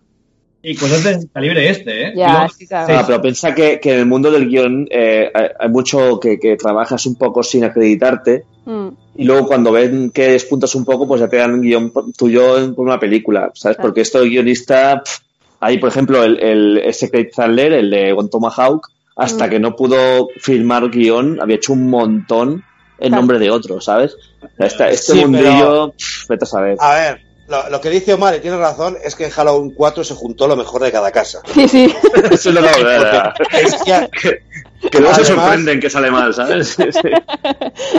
y 0.62 0.76
cosas 0.76 1.04
del 1.04 1.30
calibre 1.32 1.70
este, 1.70 2.08
¿eh? 2.08 2.12
Y 2.16 2.18
Ya, 2.18 2.32
luego- 2.34 2.50
sí, 2.58 2.68
claro. 2.68 2.94
Ah, 2.98 3.04
pero 3.06 3.22
piensa 3.22 3.54
que, 3.54 3.80
que 3.80 3.94
en 3.94 4.00
el 4.00 4.06
mundo 4.08 4.32
del 4.32 4.48
guion 4.50 4.88
eh, 4.90 5.30
hay, 5.34 5.46
hay 5.60 5.70
mucho 5.70 6.20
que, 6.20 6.40
que 6.40 6.56
trabajas 6.58 7.06
un 7.06 7.16
poco 7.16 7.44
sin 7.44 7.64
acreditarte 7.64 8.44
Mm, 8.66 8.90
y 9.16 9.24
luego 9.24 9.48
cuando 9.48 9.72
ven 9.72 10.12
que 10.12 10.28
despuntas 10.34 10.76
un 10.76 10.86
poco, 10.86 11.08
pues 11.08 11.22
ya 11.22 11.28
te 11.28 11.38
dan 11.38 11.54
un 11.54 11.62
guion 11.62 11.92
tuyo 12.16 12.58
en- 12.60 12.76
por 12.76 12.86
una 12.86 13.00
película, 13.00 13.50
¿sabes? 13.56 13.78
Claro. 13.78 13.88
Porque 13.88 14.02
esto 14.02 14.20
de 14.22 14.30
guionista, 14.30 15.02
pff, 15.04 15.20
hay 15.62 15.80
por 15.80 15.90
ejemplo 15.90 16.24
el, 16.24 16.38
el, 16.40 16.78
el 16.78 16.94
Secret 16.94 17.32
Thriller, 17.34 17.74
el 17.74 17.90
de 17.90 18.14
One 18.14 18.30
Tomahawk, 18.30 18.88
hasta 19.16 19.48
Mm. 19.48 19.50
que 19.50 19.60
no 19.60 19.76
pudo 19.76 20.28
filmar 20.38 20.92
guion, 20.92 21.40
había 21.42 21.56
hecho 21.56 21.74
un 21.74 21.90
montón 21.90 22.64
en 23.00 23.08
Claro. 23.10 23.16
nombre 23.16 23.40
de 23.40 23.50
otro, 23.52 23.80
¿sabes? 23.82 24.16
Este, 24.58 24.92
este 24.92 25.14
Sí, 25.14 25.26
mundillo, 25.26 25.92
pff, 25.98 26.28
vete 26.28 26.44
a 26.44 26.48
saber. 26.48 26.78
A 26.80 26.94
ver, 26.96 27.22
lo, 27.48 27.70
lo 27.70 27.82
que 27.82 27.90
dice 27.90 28.14
Omar, 28.14 28.36
y 28.36 28.40
tiene 28.42 28.58
razón, 28.58 28.98
es 29.04 29.16
que 29.16 29.26
en 29.26 29.32
Halloween 29.32 29.72
4 29.72 30.04
se 30.04 30.14
juntó 30.14 30.48
lo 30.48 30.56
mejor 30.56 30.82
de 30.84 30.92
cada 30.92 31.12
casa. 31.12 31.42
Sí, 31.54 31.68
sí. 31.68 31.94
Eso 32.32 32.50
es 32.50 32.56
lo 32.56 32.62
que, 32.62 32.70
Es 33.64 33.76
que, 33.84 34.90
que 34.90 35.00
luego 35.00 35.16
se 35.16 35.26
sorprenden 35.26 35.80
que 35.80 35.90
sale 35.90 36.12
mal, 36.12 36.34
¿sabes? 36.34 36.70
Sí, 36.70 36.84
sí. 36.92 37.10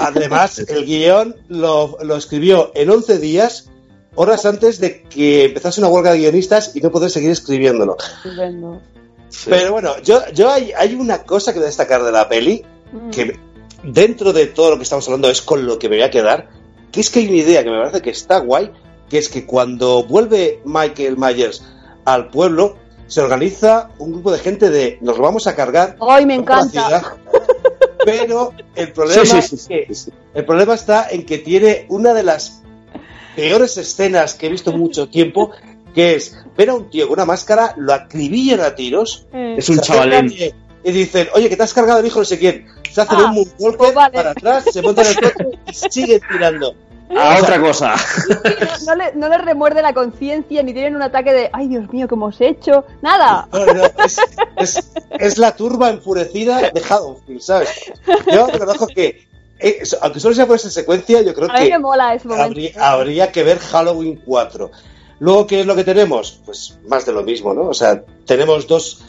además, 0.01 0.59
el 0.61 0.85
guion 0.87 1.37
lo, 1.49 1.99
lo 2.03 2.17
escribió 2.17 2.73
en 2.75 2.91
11 2.91 3.19
días, 3.19 3.71
horas 4.15 4.45
antes 4.47 4.81
de 4.81 5.03
que 5.05 5.47
empezase 5.47 5.81
una 5.81 5.89
huelga 5.89 6.13
de 6.13 6.19
guionistas 6.19 6.75
y 6.77 6.81
no 6.81 6.91
poder 6.91 7.11
seguir 7.11 7.31
escribiéndolo. 7.31 7.97
Estupendo. 7.99 8.81
Pero 9.47 9.73
bueno, 9.73 9.93
yo, 10.03 10.21
yo 10.33 10.51
hay, 10.51 10.73
hay 10.77 10.95
una 10.95 11.23
cosa 11.23 11.53
que 11.55 11.61
destacar 11.61 12.03
de 12.03 12.13
la 12.13 12.29
peli, 12.29 12.65
Mm, 12.93 13.11
que 13.11 13.39
dentro 13.83 14.33
de 14.33 14.47
todo 14.47 14.71
lo 14.73 14.77
que 14.77 14.83
estamos 14.85 15.07
hablando 15.07 15.31
es 15.31 15.43
con 15.43 15.67
lo 15.67 15.79
que 15.79 15.89
me 15.89 15.97
voy 15.97 16.05
a 16.05 16.11
quedar, 16.11 16.49
que 16.93 17.01
es 17.01 17.11
que 17.11 17.21
hay 17.21 17.29
una 17.29 17.37
idea 17.37 17.65
que 17.65 17.71
me 17.71 17.79
parece 17.79 18.03
que 18.03 18.11
está 18.11 18.39
guay, 18.39 18.71
que 19.09 19.19
es 19.19 19.29
que 19.29 19.47
cuando 19.47 20.05
vuelve 20.05 20.61
Michael 20.65 21.17
Myers 21.17 21.65
al 22.05 22.29
pueblo, 22.29 22.77
se 23.07 23.21
organiza 23.21 23.91
un 23.99 24.13
grupo 24.13 24.31
de 24.33 24.39
gente 24.39 24.71
de 24.71 24.99
nos 25.01 25.17
lo 25.19 25.25
vamos 25.25 25.47
a 25.47 25.57
cargar. 25.57 25.97
Ay, 26.01 26.27
me 26.27 26.35
encanta. 26.37 26.71
ciudad". 26.71 27.03
Pero 28.05 28.53
el 28.77 28.93
problema, 28.93 29.25
Sí, 29.25 29.43
sí, 29.43 29.43
sí, 29.43 29.55
es 29.57 29.87
que- 29.87 29.95
sí. 29.95 30.11
el 30.35 30.45
problema 30.45 30.75
está 30.75 31.09
en 31.11 31.25
que 31.27 31.39
tiene 31.39 31.87
una 31.89 32.15
de 32.15 32.23
las 32.23 32.63
peores 33.37 33.77
escenas 33.77 34.35
que 34.35 34.47
he 34.47 34.49
visto 34.51 34.71
en 34.71 34.79
mucho 34.79 35.09
tiempo, 35.09 35.51
que 35.95 36.15
es 36.15 36.37
ver 36.57 36.71
a 36.71 36.75
un 36.75 36.89
tío 36.89 37.07
con 37.09 37.15
una 37.19 37.25
máscara, 37.27 37.75
lo 37.77 37.93
acribillan 37.93 38.61
a 38.61 38.75
tiros, 38.75 39.27
Eh, 39.33 39.55
Es 39.59 39.69
un 39.69 39.81
chavalín. 39.81 40.33
Y, 40.83 40.93
dicen, 40.93 41.29
oye, 41.35 41.49
que 41.49 41.57
te 41.57 41.63
has 41.63 41.75
cargado 41.75 42.01
el 42.01 42.07
hijo 42.07 42.19
no 42.21 42.25
sé 42.25 42.39
quién. 42.39 42.67
Se 42.91 43.01
hacen 43.03 43.19
Ah, 43.21 43.27
un 43.27 43.35
moonwalker 43.35 43.77
pues 43.79 43.95
vale. 43.95 44.15
para 44.15 44.31
atrás, 44.31 44.65
se 44.73 44.81
montan 44.83 45.07
en 45.07 45.13
el 45.13 45.21
coche 45.33 45.59
y 45.67 45.73
siguen 45.75 46.21
tirando. 46.31 46.75
A 47.17 47.39
otra 47.41 47.61
cosa. 47.61 47.95
no, 48.87 48.95
le, 48.95 49.13
no 49.15 49.29
le 49.29 49.39
remuerde 49.39 49.83
la 49.83 49.93
conciencia 49.93 50.63
ni 50.63 50.73
tienen 50.73 50.95
un 50.97 51.03
ataque 51.03 51.33
de 51.33 51.51
ay 51.53 51.67
Dios 51.67 51.93
mío, 51.93 52.07
¿qué 52.07 52.15
hemos 52.15 52.41
hecho? 52.41 52.85
Nada. 53.03 53.49
No, 53.53 53.67
no, 53.67 53.85
es, 54.05 54.19
es- 54.57 54.91
es 55.19 55.39
la 55.39 55.55
turba 55.57 55.91
enfurecida 55.91 56.71
de 56.71 56.81
Haddonfield, 56.89 57.41
¿sabes? 57.41 57.69
Yo 58.33 58.47
reconozco 58.47 58.87
que, 58.87 59.27
eh, 59.59 59.83
aunque 60.03 60.21
solo 60.21 60.35
sea 60.37 60.47
por 60.47 60.55
esa 60.57 60.71
secuencia, 60.71 61.21
yo 61.23 61.35
creo 61.35 61.51
A 61.51 61.55
mí 61.55 61.65
que 61.67 61.71
me 61.73 61.79
mola 61.81 62.15
ese 62.15 62.29
momento. 62.29 62.47
habría, 62.47 62.91
habría 62.91 63.33
que 63.33 63.43
ver 63.43 63.59
Halloween 63.59 64.23
4. 64.25 64.71
Luego, 65.19 65.47
¿qué 65.49 65.61
es 65.61 65.67
lo 65.67 65.75
que 65.75 65.85
tenemos? 65.85 66.41
Pues 66.47 66.79
más 66.87 67.05
de 67.07 67.13
lo 67.13 67.23
mismo, 67.25 67.53
¿no? 67.55 67.63
O 67.65 67.75
sea, 67.75 68.03
tenemos 68.25 68.67
dos 68.69 69.03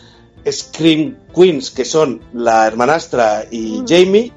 Scream 0.49 1.17
Queens, 1.35 1.71
que 1.71 1.85
son 1.85 2.21
la 2.33 2.65
hermanastra 2.67 3.45
y 3.51 3.81
Mm. 3.81 3.85
Jamie. 3.87 4.31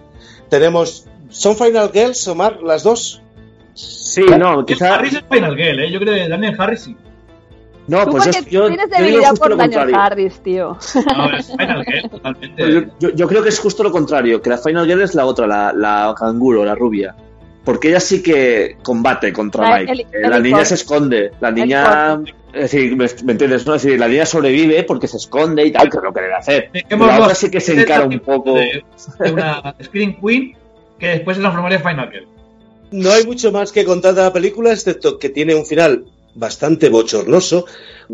Tenemos... 0.49 1.07
¿Son 1.31 1.57
Final 1.57 1.91
Girls, 1.93 2.27
Omar, 2.29 2.61
las 2.63 2.83
dos? 2.85 3.21
Sí, 3.75 4.23
no, 4.39 4.65
quizá. 4.65 4.95
Harris 4.95 5.15
es 5.15 5.25
Final 5.29 5.57
Girl, 5.57 5.81
¿eh? 5.81 5.91
Yo 5.91 5.99
creo 5.99 6.15
que 6.15 6.29
Daniel 6.29 6.55
Harris 6.57 6.81
sí. 6.83 6.97
No, 7.89 8.05
Tú 8.05 8.13
pues 8.13 8.25
yo, 8.27 8.31
yo, 8.49 8.69
tienes 8.69 8.89
debilidad 8.89 9.35
por 9.37 9.51
Daniel 9.57 9.81
contrario. 9.81 10.01
Harris, 10.01 10.39
tío. 10.43 10.79
No, 11.17 11.31
es 11.37 11.47
Final 11.51 11.85
Girl, 11.85 12.09
totalmente. 12.11 12.73
Yo, 12.73 12.81
yo- 13.01 13.11
yo 13.11 13.27
creo 13.29 13.43
que 13.43 13.49
es 13.49 13.59
justo 13.59 13.83
lo 13.83 13.91
contrario, 13.91 14.41
que 14.41 14.49
la 14.51 14.59
Final 14.59 14.87
Girl 14.87 15.03
es 15.03 15.15
la 15.15 15.27
otra, 15.27 15.47
la, 15.47 15.73
la 15.73 16.15
canguro, 16.17 16.65
la 16.65 16.75
rubia. 16.77 17.15
Porque 17.65 17.89
ella 17.89 18.01
sí 18.01 18.23
que 18.23 18.77
combate 18.83 19.33
contra 19.33 19.69
La- 19.69 19.79
Mike. 19.79 19.93
el- 19.93 20.01
Eh, 20.01 20.07
el 20.13 20.31
la 20.31 20.39
niña 20.39 20.65
se 20.65 20.75
esconde. 20.75 21.31
La 21.41 21.51
niña. 21.51 22.21
Es 22.53 22.71
decir, 22.71 22.95
¿me, 22.97 23.07
me 23.25 23.33
entiendes? 23.33 23.67
¿no? 23.67 23.75
Es 23.75 23.83
decir, 23.83 23.99
la 23.99 24.07
niña 24.07 24.27
sobrevive 24.27 24.85
porque 24.85 25.09
se 25.09 25.17
esconde 25.17 25.65
y 25.67 25.73
tal, 25.73 25.91
que 25.91 25.97
es 25.97 26.03
lo 26.03 26.13
que 26.13 26.21
debe 26.21 26.35
hacer. 26.35 26.71
Pero 26.89 27.07
la 27.07 27.21
otra 27.21 27.35
sí 27.35 27.51
que 27.51 27.61
se 27.61 27.73
encara 27.81 28.05
un 28.05 28.21
poco. 28.21 28.55
De, 28.55 28.85
de 29.19 29.33
una 29.33 29.75
Screen 29.83 30.17
Queen 30.21 30.57
que 30.99 31.07
después 31.09 31.37
se 31.37 31.41
transformaría 31.41 31.79
en 31.79 31.85
Final 31.85 32.11
Girl. 32.13 32.29
No 32.93 33.11
hay 33.11 33.25
mucho 33.25 33.51
más 33.51 33.73
que 33.73 33.85
contar 33.85 34.15
de 34.15 34.23
la 34.23 34.33
película, 34.33 34.71
excepto 34.73 35.19
que 35.19 35.31
tiene 35.31 35.55
un 35.55 35.67
final 35.67 36.05
bastante 36.37 36.91
bochornoso, 36.91 37.67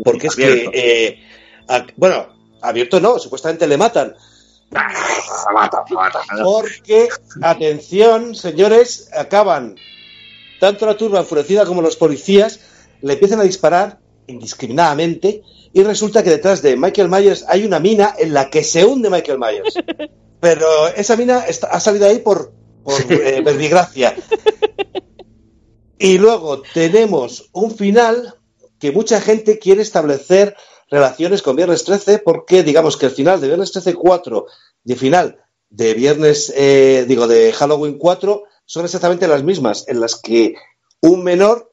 porque 0.03 0.27
es 0.27 0.33
Abierto. 0.33 0.71
que, 0.71 1.05
eh, 1.07 1.19
a- 1.67 1.85
bueno, 1.97 2.27
abierto 2.61 2.99
no, 2.99 3.19
supuestamente 3.19 3.67
le 3.67 3.77
matan. 3.77 4.15
Porque, 6.43 7.09
atención, 7.41 8.35
señores, 8.35 9.09
acaban 9.15 9.75
tanto 10.59 10.85
la 10.85 10.95
turba 10.97 11.19
enfurecida 11.19 11.65
como 11.65 11.81
los 11.81 11.95
policías 11.95 12.59
le 13.01 13.13
empiezan 13.13 13.39
a 13.39 13.43
disparar 13.43 13.99
indiscriminadamente 14.27 15.41
y 15.73 15.83
resulta 15.83 16.23
que 16.23 16.29
detrás 16.29 16.61
de 16.61 16.77
Michael 16.77 17.09
Myers 17.09 17.45
hay 17.47 17.65
una 17.65 17.79
mina 17.79 18.13
en 18.17 18.33
la 18.33 18.49
que 18.49 18.63
se 18.63 18.85
hunde 18.85 19.09
Michael 19.09 19.39
Myers. 19.39 19.73
Pero 20.39 20.87
esa 20.89 21.15
mina 21.17 21.45
está- 21.47 21.67
ha 21.67 21.79
salido 21.79 22.05
ahí 22.07 22.19
por, 22.19 22.51
por 22.83 22.99
eh, 23.11 23.41
verbigracia. 23.43 24.15
Y 25.97 26.17
luego 26.17 26.61
tenemos 26.73 27.49
un 27.53 27.71
final 27.75 28.35
que 28.81 28.91
mucha 28.91 29.21
gente 29.21 29.59
quiere 29.59 29.81
establecer 29.81 30.55
relaciones 30.89 31.41
con 31.41 31.55
Viernes 31.55 31.85
13 31.85 32.19
porque 32.19 32.63
digamos 32.63 32.97
que 32.97 33.05
el 33.05 33.11
final 33.13 33.39
de 33.39 33.47
Viernes 33.47 33.71
13 33.71 33.93
4 33.93 34.45
y 34.83 34.91
el 34.91 34.97
final 34.97 35.45
de 35.69 35.93
Viernes, 35.93 36.51
eh, 36.55 37.05
digo, 37.07 37.27
de 37.27 37.53
Halloween 37.53 37.97
4 37.97 38.43
son 38.65 38.83
exactamente 38.83 39.27
las 39.27 39.43
mismas, 39.43 39.87
en 39.87 40.01
las 40.01 40.15
que 40.15 40.55
un 41.01 41.23
menor, 41.23 41.71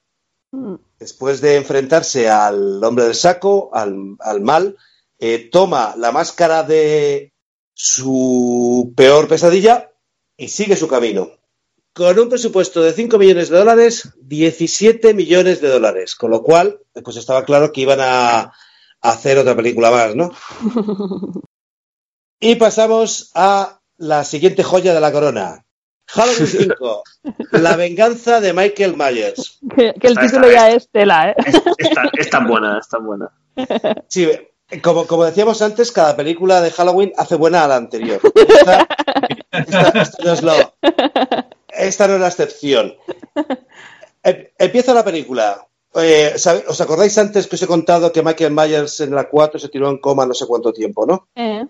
Mm. 0.51 0.77
después 0.99 1.41
de 1.41 1.57
enfrentarse 1.57 2.31
al 2.31 2.83
hombre 2.83 3.05
del 3.05 3.15
saco, 3.15 3.71
al, 3.73 4.17
al 4.21 4.41
mal, 4.41 4.77
eh, 5.19 5.49
toma 5.51 5.95
la 5.97 6.11
máscara 6.13 6.63
de 6.63 7.33
su 7.75 8.93
peor 8.97 9.29
pesadilla 9.29 9.93
y 10.37 10.49
sigue 10.49 10.77
su 10.77 10.89
camino. 10.89 11.33
Con 11.95 12.19
un 12.19 12.29
presupuesto 12.29 12.81
de 12.83 12.93
5 12.93 13.19
millones 13.19 13.49
de 13.49 13.59
dólares, 13.59 14.11
17 14.21 15.15
millones 15.15 15.61
de 15.61 15.69
dólares, 15.69 16.15
con 16.15 16.31
lo 16.31 16.43
cual, 16.43 16.79
pues 17.05 17.17
estaba 17.17 17.45
claro 17.45 17.73
que 17.73 17.81
iban 17.81 17.99
a, 18.01 18.39
a 18.41 18.53
hacer 19.03 19.37
otra 19.39 19.57
película 19.57 19.91
más, 19.91 20.15
¿no? 20.15 20.31
Y 22.41 22.55
pasamos 22.55 23.33
a 23.35 23.81
la 23.97 24.23
siguiente 24.23 24.63
joya 24.63 24.95
de 24.95 25.01
la 25.01 25.11
corona. 25.11 25.65
Halloween 26.07 26.47
5, 26.47 27.03
La 27.51 27.75
venganza 27.75 28.41
de 28.41 28.53
Michael 28.53 28.97
Myers. 28.97 29.59
Que, 29.75 29.93
que 29.95 30.07
el 30.07 30.13
Esta- 30.13 30.21
título 30.23 30.47
esta 30.47 30.61
ya 30.69 30.71
es 30.77 30.89
tela, 30.89 31.31
¿eh? 31.31 31.35
Es, 31.79 31.91
tan- 31.91 32.11
es 32.17 32.31
tan 32.31 32.47
buena, 32.47 32.79
es 32.79 32.89
tan 32.89 33.05
buena. 33.05 33.29
Sí, 34.09 34.31
como, 34.85 35.07
como 35.09 35.25
decíamos 35.25 35.61
antes, 35.63 35.91
cada 35.91 36.15
película 36.15 36.61
de 36.61 36.71
Halloween 36.71 37.13
hace 37.17 37.35
buena 37.35 37.65
a 37.65 37.69
la 37.69 37.75
anterior. 37.77 38.21
Esta, 38.37 38.87
esta- 39.51 39.89
esta 40.01 40.23
no, 40.25 40.33
es 40.35 40.43
lo- 40.45 40.75
esta 41.79 42.07
no 42.09 42.15
es 42.15 42.21
la 42.21 42.29
excepción. 42.29 42.95
Em- 44.23 44.49
Empieza 44.59 44.95
la 44.95 45.05
película. 45.05 45.67
Eh, 45.95 46.35
¿sabe- 46.37 46.65
¿Os 46.69 46.81
acordáis 46.81 47.17
antes 47.19 47.47
que 47.47 47.57
os 47.57 47.63
he 47.63 47.67
contado 47.67 48.13
que 48.13 48.23
Michael 48.23 48.53
Myers 48.53 49.01
en 49.01 49.15
la 49.15 49.29
4 49.29 49.59
se 49.59 49.69
tiró 49.69 49.89
en 49.89 49.99
coma 49.99 50.27
no 50.27 50.35
sé 50.35 50.47
cuánto 50.47 50.73
tiempo, 50.73 51.07
no? 51.07 51.29
Eh. 51.35 51.67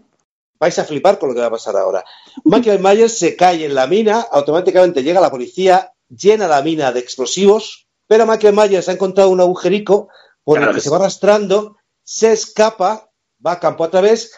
vais 0.61 0.77
a 0.81 0.85
flipar 0.85 1.21
con 1.21 1.29
lo 1.29 1.35
que 1.37 1.41
va 1.41 1.47
a 1.47 1.51
pasar 1.53 1.77
ahora. 1.77 2.05
Michael 2.45 2.81
Myers 2.81 3.17
se 3.17 3.37
cae 3.37 3.65
en 3.65 3.77
la 3.77 3.87
mina, 3.87 4.23
automáticamente 4.23 5.05
llega 5.05 5.21
la 5.21 5.31
policía, 5.31 5.93
llena 6.09 6.49
la 6.49 6.63
mina 6.63 6.91
de 6.91 6.99
explosivos, 6.99 7.87
pero 8.09 8.27
Michael 8.27 8.57
Myers 8.57 8.89
ha 8.89 8.93
encontrado 8.93 9.31
un 9.31 9.41
agujerico 9.41 10.09
por 10.43 10.57
Claro 10.57 10.73
el 10.73 10.77
que 10.77 10.81
se 10.83 10.91
va 10.91 10.97
arrastrando, 10.97 11.77
se 12.03 12.33
escapa, 12.33 13.09
va 13.45 13.53
a 13.53 13.61
campo 13.61 13.85
otra 13.85 14.01
vez 14.01 14.33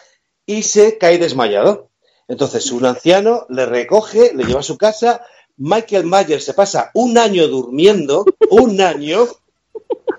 y 0.45 0.61
se 0.61 0.99
cae 0.99 1.17
desmayado. 1.17 1.89
Entonces 2.27 2.71
un 2.71 2.85
anciano 2.85 3.47
le 3.49 3.65
recoge, 3.65 4.31
le 4.35 4.43
lleva 4.43 4.59
a 4.59 4.63
su 4.63 4.77
casa. 4.77 5.25
Michael 5.63 6.05
Myers 6.05 6.43
se 6.43 6.55
pasa 6.55 6.89
un 6.95 7.17
año 7.19 7.47
durmiendo, 7.47 8.25
un 8.49 8.81
año, 8.81 9.27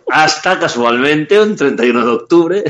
Hasta 0.09 0.59
casualmente 0.61 1.41
un 1.41 1.57
31 1.57 2.05
de 2.07 2.13
octubre. 2.13 2.65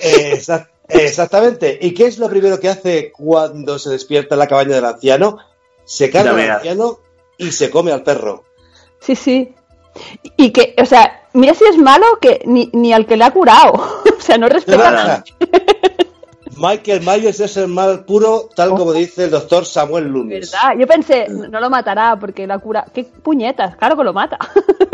Exact- 0.00 0.70
exactamente. 0.88 1.78
¿Y 1.80 1.92
qué 1.94 2.06
es 2.06 2.18
lo 2.18 2.28
primero 2.28 2.58
que 2.58 2.68
hace 2.68 3.12
cuando 3.12 3.78
se 3.78 3.90
despierta 3.90 4.34
en 4.34 4.38
la 4.40 4.46
cabaña 4.48 4.74
del 4.74 4.84
anciano? 4.84 5.38
Se 5.84 6.10
carga 6.10 6.30
al 6.32 6.50
anciano 6.50 6.98
y 7.36 7.52
se 7.52 7.70
come 7.70 7.92
al 7.92 8.02
perro. 8.02 8.44
Sí, 9.00 9.14
sí. 9.14 9.54
Y 10.36 10.50
que, 10.50 10.74
o 10.80 10.86
sea, 10.86 11.28
mira 11.34 11.54
si 11.54 11.64
es 11.66 11.76
malo 11.78 12.06
que 12.20 12.42
ni, 12.46 12.68
ni 12.72 12.92
al 12.92 13.06
que 13.06 13.16
le 13.16 13.24
ha 13.24 13.30
curado. 13.30 13.72
o 14.18 14.20
sea, 14.20 14.38
no 14.38 14.48
respeta. 14.48 15.22
Michael 16.56 17.00
Myers 17.00 17.40
es 17.40 17.56
el 17.56 17.68
mal 17.68 18.04
puro, 18.04 18.48
tal 18.54 18.70
como 18.70 18.92
dice 18.92 19.24
el 19.24 19.30
doctor 19.30 19.64
Samuel 19.64 20.08
Loomis. 20.08 20.52
¿Verdad? 20.52 20.78
Yo 20.78 20.86
pensé, 20.86 21.26
no 21.28 21.60
lo 21.60 21.70
matará 21.70 22.18
porque 22.18 22.46
la 22.46 22.58
cura. 22.58 22.84
¿Qué 22.92 23.04
puñetas? 23.04 23.76
Claro 23.76 23.96
que 23.96 24.04
lo 24.04 24.12
mata. 24.12 24.38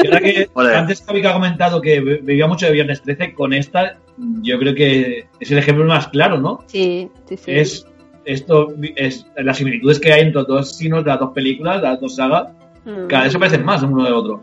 Ahora 0.05 0.21
que 0.21 0.49
antes 0.75 1.03
Javi 1.03 1.23
que 1.23 1.29
ha 1.29 1.33
comentado 1.33 1.81
que 1.81 2.01
veía 2.01 2.47
mucho 2.47 2.67
de 2.67 2.73
Viernes 2.73 3.03
13, 3.03 3.35
con 3.35 3.53
esta 3.53 3.97
yo 4.43 4.59
creo 4.59 4.75
que 4.75 5.27
es 5.41 5.51
el 5.51 5.59
ejemplo 5.59 5.85
más 5.85 6.09
claro, 6.09 6.39
¿no? 6.39 6.65
sí, 6.67 7.11
sí, 7.29 7.37
sí. 7.37 7.51
Es 7.53 7.87
esto 8.25 8.69
es 8.97 9.27
las 9.37 9.59
similitudes 9.59 10.01
que 10.01 10.13
hay 10.13 10.23
entre 10.23 10.41
los 10.41 10.47
dos 10.47 10.77
sinos 10.77 11.05
de 11.05 11.11
las 11.11 11.21
dos 11.21 11.33
películas, 11.33 11.83
de 11.83 11.89
las 11.89 12.01
dos 12.01 12.17
sagas, 12.17 12.53
Mm. 12.85 13.07
cada 13.09 13.25
vez 13.25 13.33
se 13.33 13.39
parecen 13.39 13.65
más 13.65 13.83
uno 13.83 14.05
del 14.05 14.13
otro. 14.13 14.43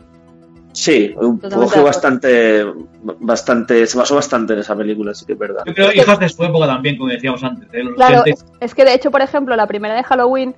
Sí, 0.74 1.14
acuerdo. 1.16 1.84
bastante, 1.84 2.66
bastante, 3.20 3.86
se 3.86 3.98
basó 3.98 4.16
bastante 4.16 4.54
en 4.54 4.60
esa 4.60 4.76
película, 4.76 5.14
sí 5.14 5.26
que 5.26 5.34
es 5.34 5.40
verdad. 5.40 5.64
Yo 5.66 5.74
creo 5.74 5.92
hijas 5.92 6.20
de 6.20 6.30
su 6.30 6.44
época 6.44 6.68
también, 6.68 6.98
como 6.98 7.10
decíamos 7.10 7.44
antes. 7.44 7.68
los 7.72 7.96
Claro, 7.96 8.22
80. 8.22 8.46
es, 8.60 8.76
que 8.76 8.86
de 8.86 8.94
hecho, 8.94 9.12
por 9.12 9.22
ejemplo, 9.22 9.56
la 9.56 9.68
primera 9.68 9.96
de 9.96 10.04
Halloween, 10.04 10.56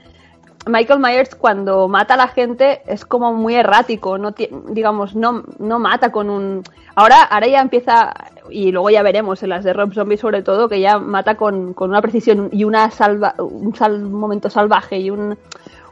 Michael 0.66 1.00
Myers 1.00 1.36
cuando 1.36 1.88
mata 1.90 2.14
a 2.14 2.18
la 2.18 2.28
gente 2.28 2.82
es 2.88 3.06
como 3.06 3.34
muy 3.34 3.56
errático, 3.56 4.18
no 4.18 4.34
digamos, 4.70 5.16
no, 5.16 5.44
no 5.60 5.80
mata 5.80 6.12
con 6.12 6.30
un... 6.30 6.64
Ahora, 6.96 7.24
ahora 7.24 7.48
ya 7.48 7.60
empieza, 7.60 8.14
y 8.50 8.72
luego 8.72 8.90
ya 8.90 9.02
veremos 9.04 9.44
en 9.44 9.50
las 9.50 9.64
de 9.64 9.74
Rob 9.74 9.94
Zombie 9.94 10.16
sobre 10.18 10.42
todo, 10.42 10.70
que 10.70 10.80
ya 10.80 11.00
mata 11.00 11.36
con, 11.36 11.74
con 11.74 11.90
una 11.90 12.02
precisión 12.02 12.50
y 12.54 12.64
una 12.64 12.92
salva, 12.92 13.36
un 13.40 13.76
sal- 13.76 14.04
momento 14.04 14.50
salvaje 14.50 15.00
y 15.00 15.10
un, 15.10 15.38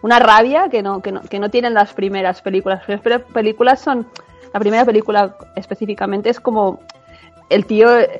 una 0.02 0.20
rabia 0.20 0.70
que 0.70 0.82
no, 0.82 1.02
que, 1.02 1.12
no, 1.12 1.22
que 1.22 1.40
no 1.40 1.50
tienen 1.50 1.74
las 1.74 1.94
primeras 1.94 2.42
películas. 2.42 2.82
Las 2.88 3.02
primeras 3.02 3.32
películas 3.32 3.80
son... 3.82 4.08
La 4.54 4.60
primera 4.60 4.84
película 4.86 5.36
específicamente 5.56 6.30
es 6.30 6.40
como... 6.40 6.80
El 7.50 7.66
tío 7.66 8.00
eh, 8.00 8.20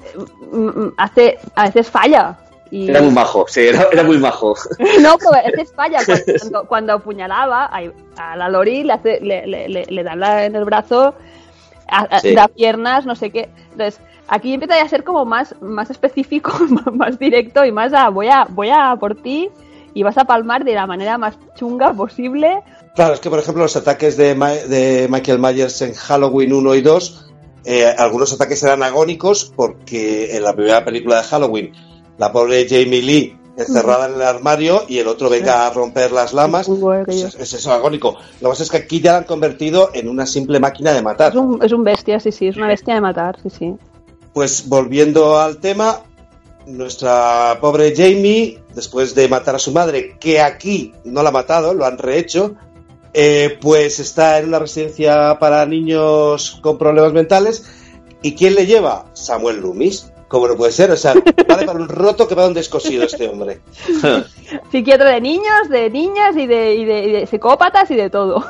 mm, 0.52 0.66
mm, 0.68 0.94
hace, 0.98 1.38
a 1.56 1.64
veces 1.66 1.90
falla. 1.90 2.38
Y... 2.70 2.90
Era 2.90 3.02
muy 3.02 3.12
majo, 3.12 3.46
sí, 3.48 3.62
era, 3.62 3.88
era 3.92 4.04
muy 4.04 4.18
majo. 4.18 4.56
No, 5.02 5.18
pero 5.18 5.34
a 5.36 5.42
veces 5.44 5.74
falla. 5.74 6.00
Cuando, 6.06 6.24
cuando, 6.40 6.64
cuando 6.68 6.94
apuñalaba 6.94 7.66
a, 8.18 8.36
la 8.36 8.50
Lori, 8.50 8.84
le, 8.84 8.94
hace, 8.94 9.20
le, 9.22 9.48
le, 9.48 9.70
le, 9.70 9.86
le 9.86 10.04
dan 10.04 10.20
la- 10.20 10.46
en 10.46 10.56
el 10.56 10.66
brazo, 10.66 11.16
a- 11.88 12.20
Sí. 12.20 12.34
da 12.36 12.48
piernas, 12.50 13.06
no 13.06 13.16
sé 13.16 13.30
qué. 13.32 13.50
Entonces, 13.72 14.00
aquí 14.28 14.54
empieza 14.54 14.82
a 14.82 14.88
ser 14.88 15.04
como 15.04 15.26
más, 15.26 15.56
más 15.62 15.90
específico, 15.90 16.52
más- 16.70 16.94
más 16.94 17.20
directo 17.20 17.66
y 17.66 17.72
más 17.72 17.94
a 17.94 18.10
voy 18.10 18.28
a, 18.28 18.46
voy 18.50 18.70
a 18.70 18.96
por 18.98 19.16
ti 19.16 19.50
y 19.94 20.04
vas 20.04 20.18
a 20.18 20.26
palmar 20.26 20.64
de 20.64 20.74
la 20.74 20.86
manera 20.88 21.18
más 21.18 21.38
chunga 21.56 21.94
posible. 21.94 22.62
Claro, 22.96 23.14
es 23.14 23.20
que 23.20 23.30
por 23.30 23.40
ejemplo 23.40 23.64
los 23.64 23.76
ataques 23.76 24.18
de, 24.18 24.36
Ma- 24.36 24.52
de 24.52 25.08
Michael 25.10 25.40
Myers 25.40 25.82
en 25.82 25.94
Halloween 25.94 26.54
1 26.54 26.76
y 26.76 26.82
2, 26.82 27.32
eh, 27.66 27.86
algunos 27.98 28.34
ataques 28.34 28.62
eran 28.64 28.84
agónicos 28.84 29.52
porque 29.56 30.36
en 30.36 30.44
la 30.44 30.54
primera 30.54 30.84
película 30.84 31.18
de 31.18 31.24
Halloween 31.24 31.72
la 32.18 32.32
pobre 32.32 32.66
Jamie 32.68 33.02
Lee 33.02 33.38
encerrada 33.58 34.08
en 34.08 34.16
el 34.16 34.22
armario 34.24 34.84
y 34.88 34.98
el 35.00 35.08
otro 35.08 35.30
venga 35.30 35.68
a 35.68 35.70
romper 35.72 36.12
las 36.12 36.34
lamas. 36.34 36.68
Es 36.68 36.80
muy 36.80 36.96
aquello. 36.98 37.28
Es, 37.28 37.36
es 37.36 37.54
eso 37.54 37.72
agónico. 37.72 38.14
Lo 38.40 38.48
que 38.48 38.54
pasa 38.54 38.64
es 38.64 38.72
que 38.72 38.78
aquí 38.78 39.02
ya 39.02 39.12
la 39.12 39.18
han 39.20 39.24
convertido 39.26 39.92
en 39.94 40.08
una 40.10 40.26
simple 40.26 40.60
máquina 40.60 40.94
de 40.94 41.02
matar. 41.02 41.32
Es 41.32 41.36
un, 41.38 41.60
es 41.64 41.72
un 41.72 41.84
bestia, 41.84 42.20
sí, 42.20 42.32
sí, 42.32 42.48
es 42.48 42.58
una 42.58 42.68
bestia 42.68 42.96
de 42.96 43.02
matar, 43.02 43.38
sí, 43.44 43.50
sí. 43.50 43.76
Pues 44.34 44.68
volviendo 44.68 45.38
al 45.40 45.58
tema, 45.58 46.00
nuestra 46.66 47.58
pobre 47.60 47.94
Jamie, 47.96 48.60
después 48.74 49.16
de 49.16 49.28
matar 49.28 49.56
a 49.56 49.60
su 49.60 49.72
madre, 49.72 50.18
que 50.20 50.42
aquí 50.42 50.94
no 51.04 51.24
la 51.24 51.30
ha 51.30 51.34
matado, 51.34 51.74
lo 51.74 51.86
han 51.86 51.98
rehecho, 51.98 52.56
eh, 53.14 53.58
pues 53.62 54.00
está 54.00 54.40
en 54.40 54.48
una 54.48 54.60
residencia 54.60 55.38
para 55.40 55.66
niños 55.66 56.60
con 56.62 56.78
problemas 56.78 57.14
mentales. 57.14 57.66
¿Y 58.22 58.36
quién 58.36 58.56
le 58.56 58.66
lleva? 58.66 59.06
Samuel 59.14 59.62
Loomis. 59.62 60.12
¿Cómo 60.28 60.48
no 60.48 60.56
puede 60.56 60.72
ser? 60.72 60.92
O 60.92 60.96
sea, 60.96 61.14
vale 61.48 61.66
para 61.66 61.78
un 61.78 61.90
roto 61.90 62.26
que 62.26 62.36
para 62.36 62.48
un 62.48 62.54
descosido 62.54 63.04
este 63.04 63.28
hombre. 63.28 63.60
Psiquiatra 64.72 65.10
de 65.10 65.20
niños, 65.20 65.68
de 65.70 65.90
niñas 65.90 66.38
y 66.38 66.48
de, 66.48 66.76
y 66.76 66.86
de, 66.86 67.04
y 67.04 67.12
de 67.12 67.28
psicópatas 67.28 67.92
y 67.92 67.96
de 67.96 68.10
todo. 68.10 68.46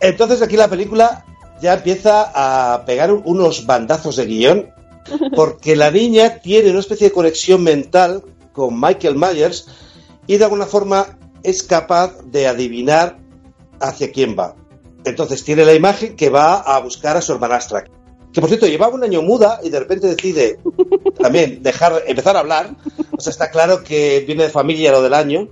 Entonces 0.00 0.40
aquí 0.40 0.56
la 0.56 0.68
película 0.68 1.26
ya 1.60 1.74
empieza 1.74 2.30
a 2.34 2.84
pegar 2.86 3.12
unos 3.12 3.66
bandazos 3.66 4.16
de 4.16 4.24
guion 4.24 4.74
porque 5.34 5.76
la 5.76 5.90
niña 5.90 6.40
tiene 6.40 6.70
una 6.70 6.80
especie 6.80 7.08
de 7.08 7.12
conexión 7.12 7.62
mental 7.62 8.22
con 8.52 8.80
Michael 8.80 9.16
Myers 9.16 9.66
y 10.26 10.36
de 10.36 10.44
alguna 10.44 10.66
forma 10.66 11.18
es 11.42 11.62
capaz 11.62 12.22
de 12.24 12.46
adivinar 12.46 13.18
hacia 13.80 14.10
quién 14.10 14.36
va. 14.38 14.56
Entonces 15.04 15.44
tiene 15.44 15.64
la 15.64 15.74
imagen 15.74 16.16
que 16.16 16.30
va 16.30 16.54
a 16.56 16.78
buscar 16.80 17.16
a 17.16 17.20
su 17.20 17.32
hermanastra. 17.32 17.84
Que 18.32 18.40
por 18.40 18.48
cierto, 18.48 18.66
llevaba 18.66 18.94
un 18.94 19.04
año 19.04 19.22
muda 19.22 19.60
y 19.62 19.70
de 19.70 19.78
repente 19.78 20.08
decide 20.08 20.58
también 21.20 21.62
dejar, 21.62 22.02
empezar 22.06 22.36
a 22.36 22.40
hablar. 22.40 22.74
O 23.16 23.20
sea, 23.20 23.30
está 23.30 23.50
claro 23.50 23.84
que 23.84 24.24
viene 24.26 24.44
de 24.44 24.50
familia 24.50 24.90
lo 24.90 25.02
del 25.02 25.14
año. 25.14 25.48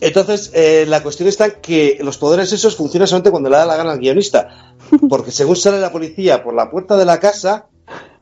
Entonces, 0.00 0.50
eh, 0.54 0.84
la 0.88 1.02
cuestión 1.02 1.28
está 1.28 1.60
que 1.60 1.98
los 2.00 2.18
poderes 2.18 2.52
esos 2.52 2.76
funcionan 2.76 3.06
solamente 3.06 3.30
cuando 3.30 3.50
le 3.50 3.56
da 3.56 3.66
la 3.66 3.76
gana 3.76 3.92
al 3.92 3.98
guionista. 3.98 4.74
Porque 5.08 5.30
según 5.30 5.56
sale 5.56 5.78
la 5.78 5.92
policía 5.92 6.42
por 6.42 6.54
la 6.54 6.70
puerta 6.70 6.96
de 6.96 7.04
la 7.04 7.20
casa, 7.20 7.66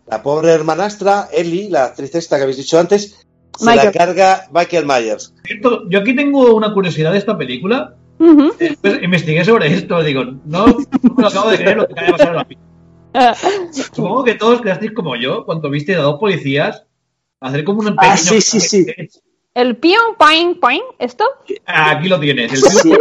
la 0.07 0.23
pobre 0.23 0.51
hermanastra, 0.53 1.29
Ellie, 1.33 1.69
la 1.71 1.87
actriz 1.87 2.15
esta 2.15 2.37
que 2.37 2.43
habéis 2.43 2.59
dicho 2.59 2.79
antes, 2.79 3.27
se 3.59 3.75
la 3.75 3.91
carga 3.91 4.49
Michael 4.53 4.87
Myers. 4.87 5.35
Cierto, 5.45 5.89
Yo 5.89 6.01
aquí 6.01 6.15
tengo 6.15 6.55
una 6.55 6.73
curiosidad 6.73 7.13
de 7.13 7.19
esta 7.19 7.37
película. 7.37 7.95
Después 8.59 9.03
investigué 9.03 9.45
sobre 9.45 9.73
esto. 9.75 10.03
Digo, 10.03 10.25
no, 10.25 10.67
no 10.67 10.77
me 11.17 11.23
lo 11.23 11.29
acabo 11.29 11.51
de 11.51 11.57
creer 11.59 11.77
lo 11.77 11.87
que 11.87 11.93
acaba 11.93 12.07
de 12.07 12.13
pasar 12.13 12.29
en 12.29 12.37
la 12.37 12.45
película. 12.45 12.67
Ah, 13.15 13.35
Supongo 13.73 14.25
que 14.25 14.35
todos 14.35 14.61
quedasteis 14.61 14.93
como 14.93 15.17
yo 15.17 15.45
cuando 15.47 15.71
viste 15.71 15.95
a 15.95 16.01
dos 16.03 16.19
policías 16.21 16.85
hacer 17.41 17.65
como 17.65 17.81
un 17.81 17.89
Ah, 17.89 18.15
pequeño- 18.15 18.17
sí, 18.17 18.41
sí, 18.43 18.61
sí. 18.61 18.87
El 19.55 19.77
pion, 19.79 20.17
poing, 20.19 20.57
poing, 20.61 20.83
¿esto? 20.99 21.25
Aquí 21.65 22.09
lo 22.09 22.21
tienes. 22.21 22.53
El 22.53 22.59
Sí, 22.61 22.93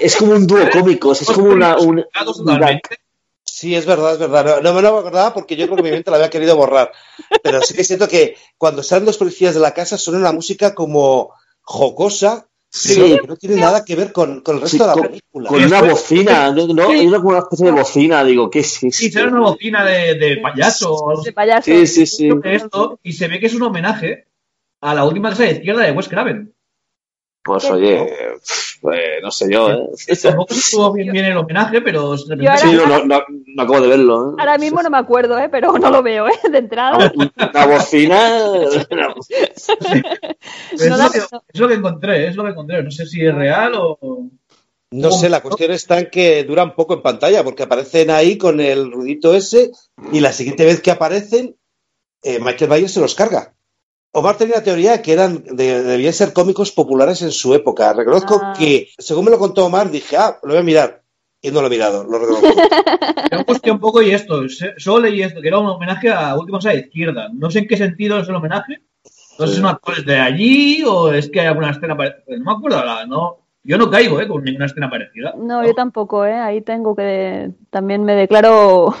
es 0.00 0.14
como 0.16 0.32
un 0.32 0.46
dúo 0.46 0.60
cómico, 0.72 1.10
es 1.10 1.24
como 1.26 1.48
una, 1.48 1.76
un, 1.76 2.04
totalmente. 2.24 2.98
Sí, 3.62 3.76
es 3.76 3.86
verdad, 3.86 4.14
es 4.14 4.18
verdad. 4.18 4.56
No, 4.56 4.60
no 4.60 4.74
me 4.74 4.82
lo 4.82 4.98
acordaba 4.98 5.32
porque 5.32 5.54
yo 5.54 5.66
creo 5.66 5.76
que 5.76 5.84
mi 5.84 5.92
mente 5.92 6.10
la 6.10 6.16
había 6.16 6.30
querido 6.30 6.56
borrar. 6.56 6.90
Pero 7.44 7.62
sí 7.62 7.74
que 7.74 7.84
siento 7.84 8.08
que 8.08 8.34
cuando 8.58 8.82
salen 8.82 9.04
los 9.06 9.16
policías 9.18 9.54
de 9.54 9.60
la 9.60 9.72
casa 9.72 9.96
suena 9.96 10.18
una 10.18 10.32
música 10.32 10.74
como 10.74 11.32
jocosa, 11.60 12.48
Sí. 12.70 12.94
pero 12.98 13.20
que 13.22 13.28
no 13.28 13.36
tiene 13.36 13.54
nada 13.60 13.84
que 13.84 13.94
ver 13.94 14.10
con, 14.12 14.40
con 14.40 14.56
el 14.56 14.62
resto 14.62 14.76
Sí, 14.78 14.82
de 14.82 14.86
la 14.88 14.92
con- 14.94 15.02
película. 15.04 15.48
con 15.48 15.62
una 15.62 15.80
bocina, 15.82 16.50
¿no? 16.50 16.66
¿no? 16.66 16.88
Hay 16.88 17.06
una, 17.06 17.18
como 17.18 17.28
una 17.28 17.38
especie 17.38 17.66
de 17.66 17.70
bocina, 17.72 18.24
digo, 18.24 18.50
¿qué 18.50 18.58
es 18.60 18.72
Sí, 18.72 18.88
esto? 18.88 19.20
será 19.20 19.28
una 19.30 19.40
bocina 19.42 19.84
de, 19.84 20.14
de 20.16 20.36
payaso 20.38 20.96
De 21.24 21.32
payaso. 21.32 21.66
Sí, 21.70 21.86
sí, 21.86 22.06
sí. 22.06 22.30
esto, 22.42 22.98
y 23.04 23.12
se 23.12 23.28
ve 23.28 23.38
que 23.38 23.46
es 23.46 23.54
un 23.54 23.62
homenaje 23.62 24.26
a 24.80 24.92
la 24.92 25.04
última 25.04 25.30
casa 25.30 25.44
de 25.44 25.52
izquierda 25.52 25.82
de 25.84 25.92
Wes 25.92 26.08
Craven. 26.08 26.52
Pues 27.44 27.64
oye, 27.66 28.10
pues, 28.82 28.98
no 29.22 29.30
sé 29.30 29.46
yo, 29.48 29.70
¿eh? 29.70 30.16
Tampoco 30.20 30.54
estuvo 30.54 30.92
bien, 30.92 31.12
bien 31.12 31.24
el 31.26 31.36
homenaje, 31.36 31.80
pero 31.80 32.16
de 32.16 32.34
repente 32.34 32.44
Yo 32.44 32.50
ahora- 32.50 32.62
Sí, 32.62 32.72
no, 32.74 32.86
no, 32.86 33.04
no, 33.04 33.22
no 33.28 33.62
acabo 33.62 33.80
de 33.80 33.88
verlo. 33.88 34.30
¿eh? 34.32 34.34
Ahora 34.40 34.58
mismo 34.58 34.82
no 34.82 34.90
me 34.90 34.98
acuerdo, 34.98 35.38
¿eh? 35.38 35.48
pero 35.48 35.72
no 35.78 35.88
lo 35.88 36.02
veo, 36.02 36.26
¿eh? 36.26 36.32
de 36.50 36.58
entrada. 36.58 37.12
Una 37.14 37.66
bocina. 37.66 38.56
es, 38.72 38.88
lo 40.98 41.10
que, 41.10 41.18
es 41.52 41.60
lo 41.60 41.68
que 41.68 41.74
encontré, 41.74 42.26
es 42.26 42.34
lo 42.36 42.42
que 42.44 42.50
encontré. 42.50 42.82
No 42.82 42.90
sé 42.90 43.06
si 43.06 43.24
es 43.24 43.32
real 43.34 43.72
o. 43.76 43.98
No 44.90 45.10
sé, 45.10 45.28
la 45.30 45.40
cuestión 45.40 45.70
está 45.70 46.00
en 46.00 46.10
que 46.10 46.44
duran 46.44 46.74
poco 46.74 46.92
en 46.94 47.02
pantalla 47.02 47.42
porque 47.44 47.62
aparecen 47.62 48.10
ahí 48.10 48.36
con 48.36 48.60
el 48.60 48.92
ruidito 48.92 49.32
ese 49.34 49.70
y 50.12 50.20
la 50.20 50.32
siguiente 50.32 50.66
vez 50.66 50.82
que 50.82 50.90
aparecen, 50.90 51.56
eh, 52.22 52.38
Michael 52.40 52.70
Myers 52.70 52.92
se 52.92 53.00
los 53.00 53.14
carga. 53.14 53.51
Omar 54.12 54.36
tenía 54.36 54.56
la 54.56 54.62
teoría 54.62 54.92
de 54.92 55.02
que 55.02 55.12
eran, 55.12 55.42
de- 55.44 55.82
debían 55.82 56.12
ser 56.12 56.32
cómicos 56.32 56.70
populares 56.70 57.22
en 57.22 57.30
su 57.32 57.54
época. 57.54 57.92
Reconozco 57.94 58.40
Ah. 58.42 58.52
que, 58.58 58.88
según 58.98 59.24
me 59.24 59.30
lo 59.30 59.38
contó 59.38 59.64
Omar, 59.66 59.90
dije, 59.90 60.16
ah, 60.16 60.38
lo 60.42 60.50
voy 60.50 60.58
a 60.58 60.62
mirar. 60.62 61.02
Y 61.40 61.50
no 61.50 61.60
lo 61.60 61.66
he 61.66 61.70
mirado, 61.70 62.04
lo 62.04 62.18
reconozco. 62.18 62.46
Me 63.32 63.38
angustia 63.38 63.72
un 63.72 63.80
poco 63.80 64.00
y 64.02 64.12
esto. 64.12 64.42
Solo 64.76 65.00
leí 65.08 65.22
esto, 65.22 65.40
que 65.40 65.48
era 65.48 65.58
un 65.58 65.66
homenaje 65.66 66.08
a 66.10 66.36
Última 66.36 66.58
Casa 66.58 66.70
de 66.70 66.80
Izquierda. 66.80 67.28
No 67.34 67.50
sé 67.50 67.60
en 67.60 67.66
qué 67.68 67.76
sentido 67.76 68.18
es 68.20 68.28
el 68.28 68.34
homenaje. 68.36 68.82
No 69.38 69.46
sé 69.46 69.54
si 69.54 69.60
son 69.60 69.70
actores 69.70 70.04
de 70.06 70.18
allí 70.18 70.84
o 70.86 71.10
es 71.12 71.28
que 71.30 71.40
hay 71.40 71.46
alguna 71.48 71.70
escena 71.70 71.96
parecida. 71.96 72.22
No 72.38 72.44
me 72.44 72.52
acuerdo, 72.52 72.84
la- 72.84 73.06
no. 73.06 73.41
Yo 73.64 73.78
no 73.78 73.88
caigo, 73.90 74.20
¿eh? 74.20 74.26
Con 74.26 74.42
ninguna 74.42 74.66
escena 74.66 74.90
parecida. 74.90 75.34
No, 75.38 75.64
yo 75.64 75.72
tampoco, 75.72 76.26
¿eh? 76.26 76.34
Ahí 76.34 76.62
tengo 76.62 76.96
que... 76.96 77.50
También 77.70 78.02
me 78.02 78.14
declaro... 78.14 78.92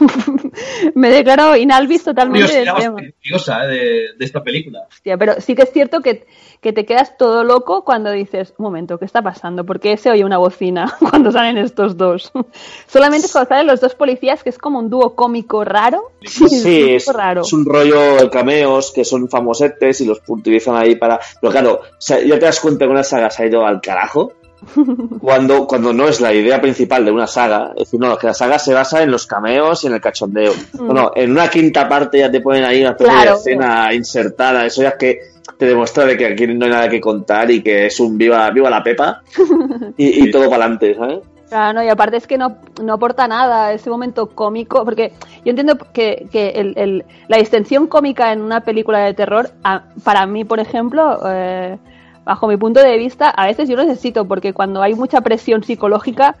me 0.94 1.10
declaro 1.10 1.56
inalvis 1.56 2.04
totalmente 2.04 2.54
del 2.54 2.72
tema. 2.72 2.96
curiosa 3.20 3.64
¿eh? 3.64 3.68
de, 3.68 4.08
de 4.16 4.24
esta 4.24 4.42
película. 4.44 4.86
Hostia, 4.88 5.18
pero 5.18 5.40
sí 5.40 5.56
que 5.56 5.62
es 5.62 5.72
cierto 5.72 6.00
que, 6.00 6.26
que 6.62 6.72
te 6.72 6.86
quedas 6.86 7.18
todo 7.18 7.42
loco 7.42 7.82
cuando 7.84 8.12
dices, 8.12 8.54
un 8.56 8.62
momento, 8.64 8.96
¿qué 8.96 9.04
está 9.04 9.20
pasando? 9.20 9.66
¿Por 9.66 9.80
qué 9.80 9.96
se 9.96 10.10
oye 10.12 10.24
una 10.24 10.38
bocina 10.38 10.96
cuando 11.10 11.32
salen 11.32 11.58
estos 11.58 11.96
dos? 11.96 12.30
Solamente 12.86 13.26
es 13.26 13.32
cuando 13.32 13.48
salen 13.48 13.66
los 13.66 13.80
dos 13.80 13.96
policías, 13.96 14.44
que 14.44 14.50
es 14.50 14.58
como 14.58 14.78
un 14.78 14.88
dúo 14.88 15.14
cómico 15.16 15.64
raro. 15.64 16.12
Sí, 16.22 16.94
es, 16.94 17.04
poco 17.04 17.18
raro. 17.18 17.40
es 17.42 17.52
un 17.52 17.64
rollo 17.66 18.16
de 18.16 18.30
cameos 18.30 18.92
que 18.92 19.04
son 19.04 19.28
famosetes 19.28 20.00
y 20.02 20.06
los 20.06 20.22
utilizan 20.28 20.76
ahí 20.76 20.94
para. 20.94 21.18
Pero 21.40 21.50
claro, 21.50 21.80
o 21.82 22.00
sea, 22.00 22.20
ya 22.20 22.38
te 22.38 22.44
das 22.46 22.60
cuenta 22.60 22.84
que 22.84 22.90
una 22.92 23.02
saga 23.02 23.28
se 23.28 23.42
ha 23.42 23.46
ido 23.46 23.66
al 23.66 23.80
carajo. 23.80 24.32
Cuando, 25.20 25.66
cuando 25.66 25.92
no 25.92 26.06
es 26.06 26.20
la 26.20 26.32
idea 26.32 26.60
principal 26.60 27.04
de 27.04 27.10
una 27.10 27.26
saga, 27.26 27.72
es 27.74 27.80
decir, 27.86 27.98
no, 27.98 28.16
que 28.16 28.28
la 28.28 28.34
saga 28.34 28.60
se 28.60 28.72
basa 28.72 29.02
en 29.02 29.10
los 29.10 29.26
cameos 29.26 29.82
y 29.82 29.88
en 29.88 29.94
el 29.94 30.00
cachondeo. 30.00 30.52
Bueno, 30.74 31.10
en 31.16 31.32
una 31.32 31.48
quinta 31.50 31.88
parte 31.88 32.18
ya 32.20 32.30
te 32.30 32.40
ponen 32.40 32.62
ahí 32.62 32.80
una 32.80 32.92
Mm. 32.92 32.96
Claro. 32.96 33.34
escena 33.34 33.92
insertada, 33.92 34.64
eso 34.64 34.82
ya 34.82 34.90
es 34.90 34.94
que 34.94 35.31
te 35.58 35.66
demuestra 35.66 36.04
de 36.04 36.16
que 36.16 36.26
aquí 36.26 36.46
no 36.46 36.64
hay 36.64 36.70
nada 36.70 36.88
que 36.88 37.00
contar 37.00 37.50
y 37.50 37.62
que 37.62 37.86
es 37.86 38.00
un 38.00 38.16
viva, 38.18 38.50
viva 38.50 38.68
la 38.70 38.82
pepa 38.82 39.22
y, 39.96 40.24
y 40.24 40.30
todo 40.30 40.44
para 40.50 40.64
adelante, 40.64 40.94
¿sabes? 40.94 41.20
Claro, 41.48 41.74
no, 41.74 41.84
y 41.84 41.88
aparte 41.88 42.16
es 42.16 42.26
que 42.26 42.38
no, 42.38 42.56
no 42.82 42.94
aporta 42.94 43.28
nada 43.28 43.74
ese 43.74 43.90
momento 43.90 44.28
cómico, 44.28 44.84
porque 44.86 45.12
yo 45.44 45.50
entiendo 45.50 45.76
que, 45.92 46.26
que 46.32 46.48
el- 46.50 46.72
el- 46.78 47.04
la 47.28 47.36
distensión 47.36 47.88
cómica 47.88 48.32
en 48.32 48.40
una 48.40 48.60
película 48.62 49.00
de 49.00 49.12
terror, 49.12 49.50
a- 49.62 49.82
para 50.02 50.24
mí, 50.26 50.44
por 50.44 50.60
ejemplo, 50.60 51.20
eh, 51.28 51.76
bajo 52.24 52.46
mi 52.48 52.56
punto 52.56 52.80
de 52.80 52.96
vista, 52.96 53.28
a 53.28 53.46
veces 53.46 53.68
yo 53.68 53.76
lo 53.76 53.84
necesito, 53.84 54.24
porque 54.26 54.54
cuando 54.54 54.80
hay 54.80 54.94
mucha 54.94 55.20
presión 55.20 55.62
psicológica, 55.62 56.36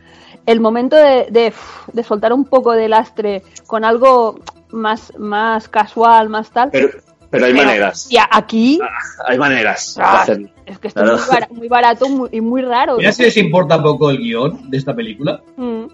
el 0.46 0.60
momento 0.60 0.96
de, 0.96 1.26
de, 1.30 1.52
de 1.92 2.02
soltar 2.04 2.32
un 2.32 2.46
poco 2.46 2.72
de 2.72 2.88
lastre 2.88 3.42
con 3.66 3.84
algo 3.84 4.38
más, 4.70 5.12
más 5.18 5.68
casual, 5.68 6.30
más 6.30 6.50
tal... 6.52 6.70
Pero, 6.72 6.88
pero 7.32 7.46
hay 7.46 7.52
pero, 7.52 7.64
maneras. 7.64 8.02
hostia, 8.04 8.28
aquí 8.30 8.78
Hay 9.26 9.38
maneras 9.38 9.94
de 9.96 10.02
Ah, 10.04 10.22
hacerlo. 10.22 10.48
es 10.66 10.78
que 10.78 10.88
esto 10.88 11.04
es 11.04 11.10
muy, 11.20 11.28
bara- 11.28 11.48
muy 11.50 11.68
barato 11.68 12.08
muy- 12.08 12.28
y 12.30 12.40
muy 12.40 12.62
raro. 12.62 12.96
Mira 12.98 13.10
si 13.12 13.22
les 13.24 13.36
importa 13.38 13.82
poco 13.82 14.10
el 14.10 14.18
guion 14.18 14.70
de 14.70 14.78
esta 14.78 14.94
película, 14.94 15.40
Mm. 15.56 15.84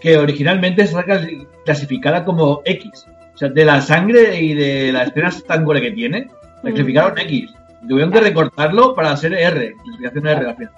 que 0.00 0.16
originalmente 0.16 0.82
está 0.82 1.04
clas- 1.04 1.46
clasificada 1.64 2.24
como 2.24 2.62
X. 2.64 3.04
O 3.34 3.38
sea, 3.38 3.48
de 3.50 3.64
la 3.66 3.82
sangre 3.82 4.40
y 4.40 4.54
de 4.54 4.92
las 4.92 5.08
escenas 5.08 5.44
tan 5.44 5.64
gore 5.64 5.82
que 5.82 5.90
tiene, 5.90 6.30
la 6.62 6.70
clasificaron 6.70 7.18
X. 7.18 7.50
Tuvieron 7.86 8.10
que 8.10 8.20
recortarlo 8.20 8.94
para 8.94 9.10
hacer 9.12 9.34
R, 9.34 9.74
clasificación 9.84 10.26
R 10.26 10.48
al 10.48 10.56
final. 10.56 10.72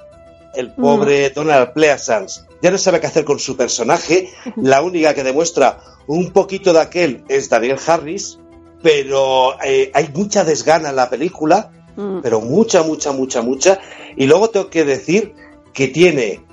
El 0.54 0.70
pobre 0.72 1.30
Donald 1.30 1.72
Pleasance 1.72 2.40
ya 2.60 2.70
no 2.70 2.78
sabe 2.78 2.98
qué 3.00 3.06
hacer 3.06 3.24
con 3.24 3.38
su 3.38 3.56
personaje. 3.56 4.30
La 4.56 4.82
única 4.82 5.14
que 5.14 5.22
demuestra 5.22 5.78
un 6.06 6.32
poquito 6.32 6.72
de 6.72 6.80
aquel 6.80 7.22
es 7.28 7.48
Daniel 7.48 7.76
Harris, 7.86 8.38
pero 8.82 9.60
eh, 9.64 9.90
hay 9.94 10.08
mucha 10.14 10.44
desgana 10.44 10.90
en 10.90 10.96
la 10.96 11.10
película, 11.10 11.70
Mm. 11.96 12.20
pero 12.22 12.40
mucha, 12.40 12.84
mucha, 12.84 13.10
mucha, 13.10 13.42
mucha. 13.42 13.80
Y 14.16 14.26
luego 14.26 14.50
tengo 14.50 14.70
que 14.70 14.84
decir 14.84 15.34
que 15.72 15.88
tiene 15.88 16.44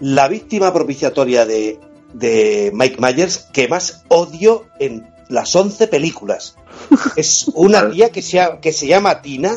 la 0.00 0.28
víctima 0.28 0.70
propiciatoria 0.70 1.46
de, 1.46 1.80
de 2.12 2.70
Mike 2.74 2.96
Myers 3.00 3.38
que 3.54 3.68
más 3.68 4.04
odio 4.08 4.66
en 4.78 5.06
las 5.30 5.56
11 5.56 5.86
películas. 5.88 6.56
Es 7.16 7.48
una 7.54 7.88
tía 7.90 8.10
que 8.10 8.20
se, 8.20 8.38
ha- 8.38 8.60
que 8.60 8.70
se 8.70 8.86
llama 8.86 9.22
Tina, 9.22 9.52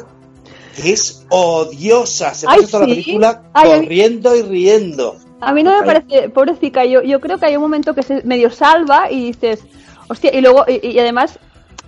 que 0.82 0.94
es 0.94 1.26
odiosa. 1.30 2.34
Se 2.34 2.46
pasa 2.46 2.68
toda 2.68 2.88
la 2.88 2.96
¿sí? 2.96 3.02
película 3.02 3.44
Ay, 3.54 3.72
a 3.72 3.76
mí- 3.76 3.82
corriendo 3.82 4.36
y 4.38 4.42
riendo. 4.42 5.18
A 5.42 5.52
mí 5.52 5.64
no 5.64 5.78
me 5.82 5.86
parece, 5.86 6.30
pobrecita, 6.30 6.86
yo, 6.86 7.02
yo 7.04 7.20
creo 7.20 7.38
que 7.38 7.48
hay 7.48 7.56
un 7.58 7.62
momento 7.62 7.94
que 7.94 8.04
se 8.04 8.22
medio 8.24 8.50
salva 8.50 9.12
y 9.12 9.26
dices, 9.34 9.60
hostia, 10.08 10.34
y 10.34 10.40
luego, 10.40 10.64
y, 10.66 10.88
y 10.92 10.98
además, 11.00 11.40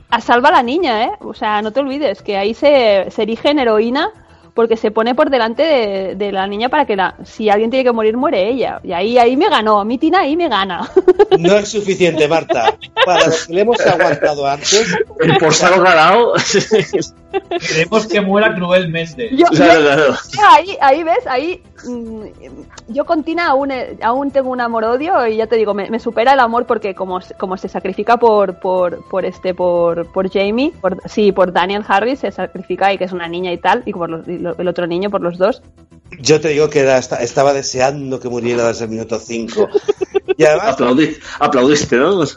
a- 0.09 0.21
salva 0.21 0.49
a 0.49 0.53
la 0.53 0.63
niña, 0.63 1.03
¿eh? 1.05 1.11
O 1.21 1.33
sea, 1.33 1.61
no 1.61 1.71
te 1.71 1.79
olvides 1.79 2.21
que 2.21 2.37
ahí 2.37 2.53
se, 2.53 3.07
se 3.09 3.21
erige 3.23 3.49
en 3.49 3.59
heroína 3.59 4.11
porque 4.53 4.75
se 4.75 4.89
pone 4.89 5.13
por 5.13 5.29
delante 5.29 5.61
de, 5.61 6.15
de 6.15 6.31
la 6.31 6.47
niña 6.47 6.67
para 6.69 6.85
que 6.85 6.95
la, 6.95 7.13
si 7.23 7.47
alguien 7.47 7.69
tiene 7.69 7.83
que 7.83 7.91
morir, 7.91 8.17
muere 8.17 8.49
ella. 8.49 8.79
Y 8.83 8.91
ahí, 8.91 9.17
ahí 9.19 9.37
me 9.37 9.49
ganó, 9.49 9.79
a 9.79 9.85
mí 9.85 9.99
Tina 9.99 10.21
ahí 10.21 10.35
me 10.35 10.49
gana. 10.49 10.89
No 11.37 11.57
es 11.57 11.69
suficiente, 11.69 12.27
Marta. 12.27 12.73
Para 13.05 13.25
los 13.27 13.45
que 13.45 13.53
le 13.53 13.61
hemos 13.61 13.79
aguantado 13.85 14.47
antes, 14.47 14.97
El 15.19 15.37
por 15.37 15.53
ganado. 15.83 16.33
Queremos 17.59 18.07
que 18.07 18.21
muera 18.21 18.53
cruelmente. 18.55 19.29
Yo, 19.35 19.45
Claro, 19.47 19.81
claro. 19.81 20.15
ahí, 20.51 20.77
ahí 20.81 21.03
ves, 21.03 21.25
ahí 21.27 21.61
mm, 21.87 22.21
yo 22.89 23.05
con 23.05 23.23
Tina 23.23 23.47
aún, 23.47 23.71
eh, 23.71 23.97
aún 24.01 24.31
tengo 24.31 24.49
un 24.49 24.61
amor-odio 24.61 25.25
y 25.27 25.37
ya 25.37 25.47
te 25.47 25.55
digo, 25.55 25.73
me, 25.73 25.89
me 25.89 25.99
supera 25.99 26.33
el 26.33 26.39
amor 26.39 26.65
porque 26.65 26.95
como, 26.95 27.21
se- 27.21 27.33
como 27.35 27.57
se 27.57 27.67
sacrifica 27.69 28.17
por, 28.17 28.59
por, 28.59 29.03
por 29.09 29.25
este, 29.25 29.53
por, 29.53 30.11
por 30.11 30.31
Jamie, 30.31 30.71
por, 30.81 30.97
sí, 31.09 31.31
por 31.31 31.51
Daniel 31.53 31.83
Harris 31.87 32.19
se 32.19 32.31
sacrifica 32.31 32.93
y 32.93 32.97
que 32.97 33.03
es 33.05 33.11
una 33.11 33.27
niña 33.27 33.51
y 33.51 33.57
tal, 33.57 33.83
y 33.85 33.93
por 33.93 34.09
los- 34.09 34.27
y 34.27 34.37
lo- 34.37 34.57
el 34.57 34.67
otro 34.67 34.87
niño 34.87 35.09
por 35.09 35.21
los 35.21 35.37
dos. 35.37 35.61
yo 36.19 36.39
te 36.41 36.49
digo 36.49 36.69
que 36.69 36.79
era- 36.79 36.97
estaba 36.97 37.53
deseando 37.53 38.19
que 38.19 38.29
muriera 38.29 38.67
desde 38.67 38.85
el 38.85 38.91
minuto 38.91 39.19
5. 39.19 39.67
Y 40.39 40.43
además, 40.45 40.77
Aplaudi- 40.77 41.17
aplaudiste, 41.39 41.95
¿no? 41.95 42.21
es 42.21 42.35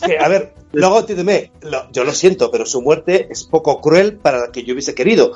que, 0.00 0.16
a 0.18 0.26
ver, 0.28 0.54
luego 0.74 1.00
entiéndeme, 1.00 1.52
lo- 1.62 1.90
yo 1.92 2.04
lo 2.04 2.12
siento, 2.12 2.50
pero 2.50 2.66
su 2.66 2.82
muerte 2.82 3.28
es 3.30 3.44
poco 3.44 3.80
cruel 3.80 4.16
para 4.18 4.38
la 4.38 4.52
que 4.52 4.64
yo 4.64 4.72
hubiese 4.74 4.94
querido. 4.94 5.32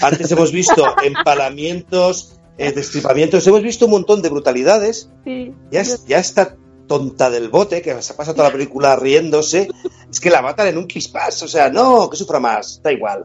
Antes 0.00 0.30
hemos 0.32 0.52
visto 0.52 0.84
empalamientos, 1.04 2.38
eh, 2.58 2.72
destripamientos, 2.72 3.46
hemos 3.46 3.62
visto 3.62 3.86
un 3.86 3.92
montón 3.92 4.22
de 4.22 4.28
brutalidades. 4.30 5.10
Sí. 5.24 5.52
Ya, 5.70 5.80
es- 5.80 6.04
ya 6.06 6.18
está 6.18 6.56
tonta 6.86 7.30
del 7.30 7.48
bote, 7.48 7.80
que 7.80 8.02
se 8.02 8.14
pasa 8.14 8.32
toda 8.34 8.48
la 8.48 8.52
película 8.52 8.96
riéndose, 8.96 9.68
es 10.10 10.20
que 10.20 10.28
la 10.30 10.42
matan 10.42 10.66
en 10.68 10.78
un 10.78 10.86
kispás, 10.86 11.42
o 11.42 11.48
sea, 11.48 11.70
no, 11.70 12.10
que 12.10 12.16
sufra 12.16 12.38
más, 12.40 12.80
da 12.82 12.92
igual. 12.92 13.22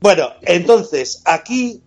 Bueno, 0.00 0.28
entonces, 0.42 1.22
aquí 1.24 1.82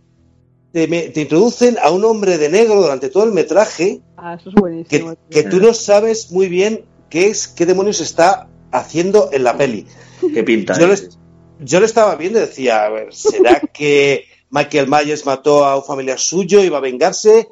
te, 0.73 0.87
te 0.87 1.21
introducen 1.21 1.77
a 1.81 1.91
un 1.91 2.03
hombre 2.03 2.37
de 2.37 2.49
negro 2.49 2.81
durante 2.81 3.09
todo 3.09 3.23
el 3.23 3.31
metraje 3.31 4.01
Ah, 4.17 4.35
eso 4.39 4.49
es 4.49 4.55
que, 4.55 4.61
buenísimo. 4.61 5.15
que 5.29 5.43
tú 5.43 5.59
no 5.59 5.73
sabes 5.73 6.31
muy 6.31 6.47
bien 6.49 6.85
qué 7.11 7.27
es, 7.27 7.47
qué 7.47 7.67
demonios 7.67 7.99
está 8.01 8.47
haciendo 8.71 9.29
en 9.31 9.43
la 9.43 9.55
peli. 9.55 9.85
Qué 10.33 10.43
pinta. 10.43 10.77
Yo, 10.79 10.85
¿eh? 10.87 10.95
le- 10.97 11.09
yo 11.63 11.79
le 11.79 11.85
estaba 11.85 12.15
viendo 12.15 12.39
y 12.39 12.41
decía, 12.41 12.85
a 12.85 12.89
ver, 12.89 13.13
¿será 13.13 13.59
que 13.73 14.25
Michael 14.49 14.87
Myers 14.87 15.25
mató 15.27 15.63
a 15.65 15.77
un 15.77 15.83
familiar 15.83 16.17
suyo 16.17 16.63
y 16.63 16.69
va 16.69 16.79
a 16.79 16.81
vengarse? 16.81 17.49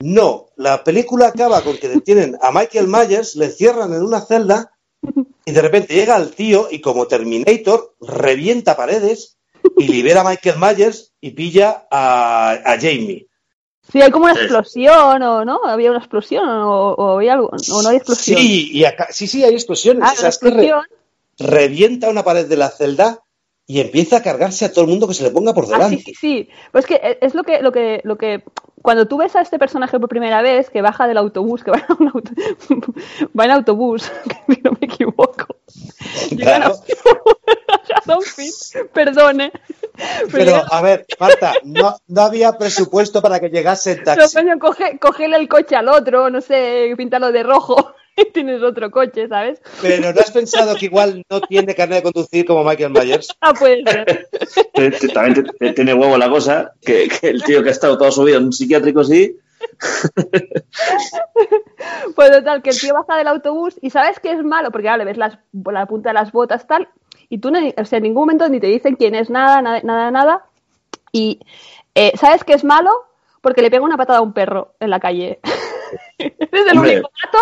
No, 0.00 0.46
la 0.56 0.84
película 0.84 1.26
acaba 1.28 1.62
con 1.62 1.76
que 1.76 1.88
detienen 1.88 2.36
a 2.40 2.52
Michael 2.52 2.86
Myers, 2.86 3.34
le 3.34 3.46
encierran 3.46 3.92
en 3.92 4.02
una 4.02 4.20
celda 4.20 4.70
y 5.44 5.50
de 5.52 5.62
repente 5.62 5.94
llega 5.94 6.16
el 6.16 6.30
tío 6.30 6.68
y 6.70 6.80
como 6.80 7.06
Terminator 7.08 7.96
revienta 8.00 8.76
paredes 8.76 9.38
y 9.76 9.88
libera 9.88 10.20
a 10.20 10.28
Michael 10.28 10.56
Myers 10.58 11.14
y 11.20 11.30
pilla 11.32 11.86
a, 11.90 12.52
a 12.64 12.76
Jamie. 12.80 13.27
Sí, 13.90 14.02
hay 14.02 14.10
como 14.10 14.24
una 14.26 14.34
explosión, 14.34 15.22
o 15.22 15.44
no, 15.44 15.60
había 15.64 15.90
una 15.90 15.98
explosión, 16.00 16.46
o, 16.48 16.92
o 16.92 17.16
había 17.16 17.32
algo, 17.34 17.48
o 17.72 17.82
no 17.82 17.88
hay 17.88 17.96
explosión. 17.96 18.38
Sí, 18.38 18.70
y 18.72 18.84
acá, 18.84 19.08
sí, 19.10 19.26
sí, 19.26 19.42
hay 19.44 19.54
explosiones. 19.54 20.02
Ah, 20.06 20.12
O 20.12 20.16
sea, 20.16 20.22
la 20.24 20.28
es 20.28 20.38
que 20.38 20.50
re- 20.50 20.66
explosión. 20.66 20.84
revienta 21.38 22.08
una 22.10 22.22
pared 22.24 22.46
de 22.46 22.56
la 22.56 22.68
celda 22.70 23.20
y 23.66 23.80
empieza 23.80 24.18
a 24.18 24.22
cargarse 24.22 24.64
a 24.64 24.72
todo 24.72 24.84
el 24.84 24.90
mundo 24.90 25.08
que 25.08 25.14
se 25.14 25.22
le 25.22 25.30
ponga 25.30 25.54
por 25.54 25.64
Ah, 25.64 25.68
delante. 25.68 25.96
sí, 25.98 26.04
sí, 26.04 26.14
sí. 26.20 26.48
Pues 26.72 26.86
que 26.86 26.94
eh, 26.96 27.18
es 27.20 27.34
lo 27.34 27.44
que, 27.44 27.60
lo 27.62 27.70
que, 27.72 28.00
lo 28.04 28.16
que, 28.18 28.42
cuando 28.82 29.06
tú 29.08 29.16
ves 29.18 29.36
a 29.36 29.40
este 29.42 29.58
personaje 29.58 29.98
por 29.98 30.08
primera 30.08 30.42
vez, 30.42 30.70
que 30.70 30.82
baja 30.82 31.06
del 31.06 31.16
autobús, 31.18 31.62
que 31.64 31.70
va 31.70 31.78
en, 31.78 31.96
un 31.98 32.08
auto- 32.08 32.32
va 33.38 33.44
en 33.46 33.50
autobús, 33.50 34.10
que 34.48 34.60
no 34.62 34.72
me 34.72 34.78
equivoco. 34.86 35.46
Claro. 36.38 36.74
a 36.74 37.98
Haddonfield, 38.04 38.90
perdone. 38.92 39.52
Pero, 40.30 40.62
a 40.70 40.80
ver, 40.82 41.06
Marta, 41.18 41.54
no, 41.64 41.96
no 42.08 42.20
había 42.22 42.52
presupuesto 42.56 43.20
para 43.22 43.40
que 43.40 43.48
llegase 43.48 43.96
No, 43.96 44.02
taxi. 44.04 44.36
coño, 44.36 44.58
coge, 44.58 44.98
cógele 44.98 45.36
el 45.36 45.48
coche 45.48 45.74
al 45.76 45.88
otro, 45.88 46.30
no 46.30 46.40
sé, 46.40 46.92
píntalo 46.96 47.32
de 47.32 47.42
rojo 47.42 47.94
y 48.16 48.24
tienes 48.32 48.62
otro 48.62 48.90
coche, 48.90 49.28
¿sabes? 49.28 49.60
Pero 49.82 50.12
¿no 50.12 50.20
has 50.20 50.30
pensado 50.30 50.76
que 50.76 50.86
igual 50.86 51.22
no 51.28 51.40
tiene 51.40 51.74
carnet 51.74 51.98
de 52.04 52.12
conducir 52.12 52.44
como 52.46 52.64
Michael 52.64 52.90
Myers? 52.92 53.28
Ah, 53.40 53.52
puede 53.54 53.82
ser. 53.84 54.28
Te- 54.74 55.08
También 55.08 55.46
te- 55.58 55.72
tiene 55.72 55.94
huevo 55.94 56.16
la 56.18 56.28
cosa, 56.28 56.72
que, 56.80 57.08
que 57.08 57.28
el 57.28 57.42
tío 57.42 57.62
que 57.62 57.68
ha 57.70 57.72
estado 57.72 57.96
toda 57.98 58.10
su 58.10 58.22
vida 58.24 58.36
en 58.38 58.44
un 58.44 58.52
psiquiátrico 58.52 59.02
sí, 59.04 59.36
Pues 62.14 62.30
total, 62.30 62.62
que 62.62 62.70
el 62.70 62.78
tío 62.80 62.94
baja 62.94 63.16
del 63.16 63.28
autobús 63.28 63.74
y 63.80 63.90
sabes 63.90 64.18
que 64.20 64.32
es 64.32 64.42
malo, 64.42 64.70
porque 64.70 64.88
ahora 64.88 64.98
le 64.98 65.04
ves 65.10 65.16
las, 65.16 65.38
la 65.52 65.86
punta 65.86 66.10
de 66.10 66.14
las 66.14 66.32
botas 66.32 66.66
tal, 66.66 66.88
y 67.28 67.38
tú 67.38 67.50
o 67.76 67.84
sea, 67.84 67.98
en 67.98 68.02
ningún 68.02 68.22
momento 68.22 68.48
ni 68.48 68.60
te 68.60 68.66
dicen 68.66 68.96
quién 68.96 69.14
es 69.14 69.30
nada, 69.30 69.60
nada, 69.62 69.80
nada, 69.82 70.10
nada. 70.10 70.44
Y 71.12 71.40
eh, 71.94 72.12
sabes 72.16 72.44
que 72.44 72.54
es 72.54 72.64
malo 72.64 72.90
porque 73.40 73.62
le 73.62 73.70
pega 73.70 73.84
una 73.84 73.96
patada 73.96 74.20
a 74.20 74.22
un 74.22 74.32
perro 74.32 74.74
en 74.80 74.90
la 74.90 75.00
calle. 75.00 75.40
es 76.18 76.32
el 76.52 76.76
Hombre, 76.76 76.92
único 76.94 77.10
gato 77.24 77.38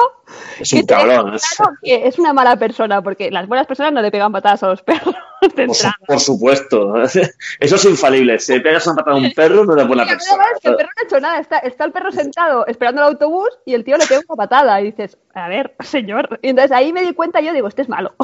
es 0.61 0.73
un 0.73 0.83
cabrón. 0.87 1.35
es- 1.35 1.55
claro 1.57 1.73
que 1.83 2.07
es 2.09 2.19
una 2.19 2.33
mala 2.33 2.57
persona, 2.57 3.03
porque 3.03 3.31
las 3.31 3.47
buenas 3.47 3.67
personas 3.67 3.93
no 3.93 4.03
le 4.03 4.11
pegan 4.11 4.33
patadas 4.33 4.63
a 4.63 4.69
los 4.69 4.83
perros. 4.83 5.15
de 5.55 5.67
por, 5.67 5.77
por 6.07 6.21
supuesto. 6.21 6.95
Eso 7.61 7.77
es 7.77 7.85
infalible. 7.85 8.39
Si 8.39 8.55
le 8.55 8.61
pegas 8.61 8.87
una 8.87 8.97
patada 8.97 9.17
a 9.17 9.21
un 9.21 9.33
perro, 9.33 9.65
no 9.65 9.77
es 9.81 9.87
buena 9.87 10.05
mí 10.05 10.11
persona. 10.11 10.43
además 10.43 10.61
que 10.61 10.69
el 10.69 10.77
perro 10.77 10.89
no 10.97 11.01
ha 11.03 11.05
hecho 11.07 11.21
nada, 11.21 11.39
está, 11.39 11.59
está 11.59 11.85
el 11.85 11.93
perro 11.93 12.11
sentado 12.13 12.67
esperando 12.67 13.03
el 13.03 13.09
autobús 13.09 13.49
y 13.65 13.75
el 13.75 13.85
tío 13.85 13.97
le 13.97 14.07
pega 14.07 14.21
una 14.29 14.37
patada 14.37 14.81
y 14.81 14.87
dices, 14.87 15.19
a 15.35 15.49
ver, 15.49 15.75
señor. 15.81 16.41
Y 16.43 16.49
entonces 16.49 16.73
ahí 16.73 16.93
me 16.93 17.03
di 17.03 17.13
cuenta 17.13 17.41
yo, 17.41 17.53
digo, 17.53 17.69
este 17.69 17.83
es 17.83 17.89
malo. 17.89 18.15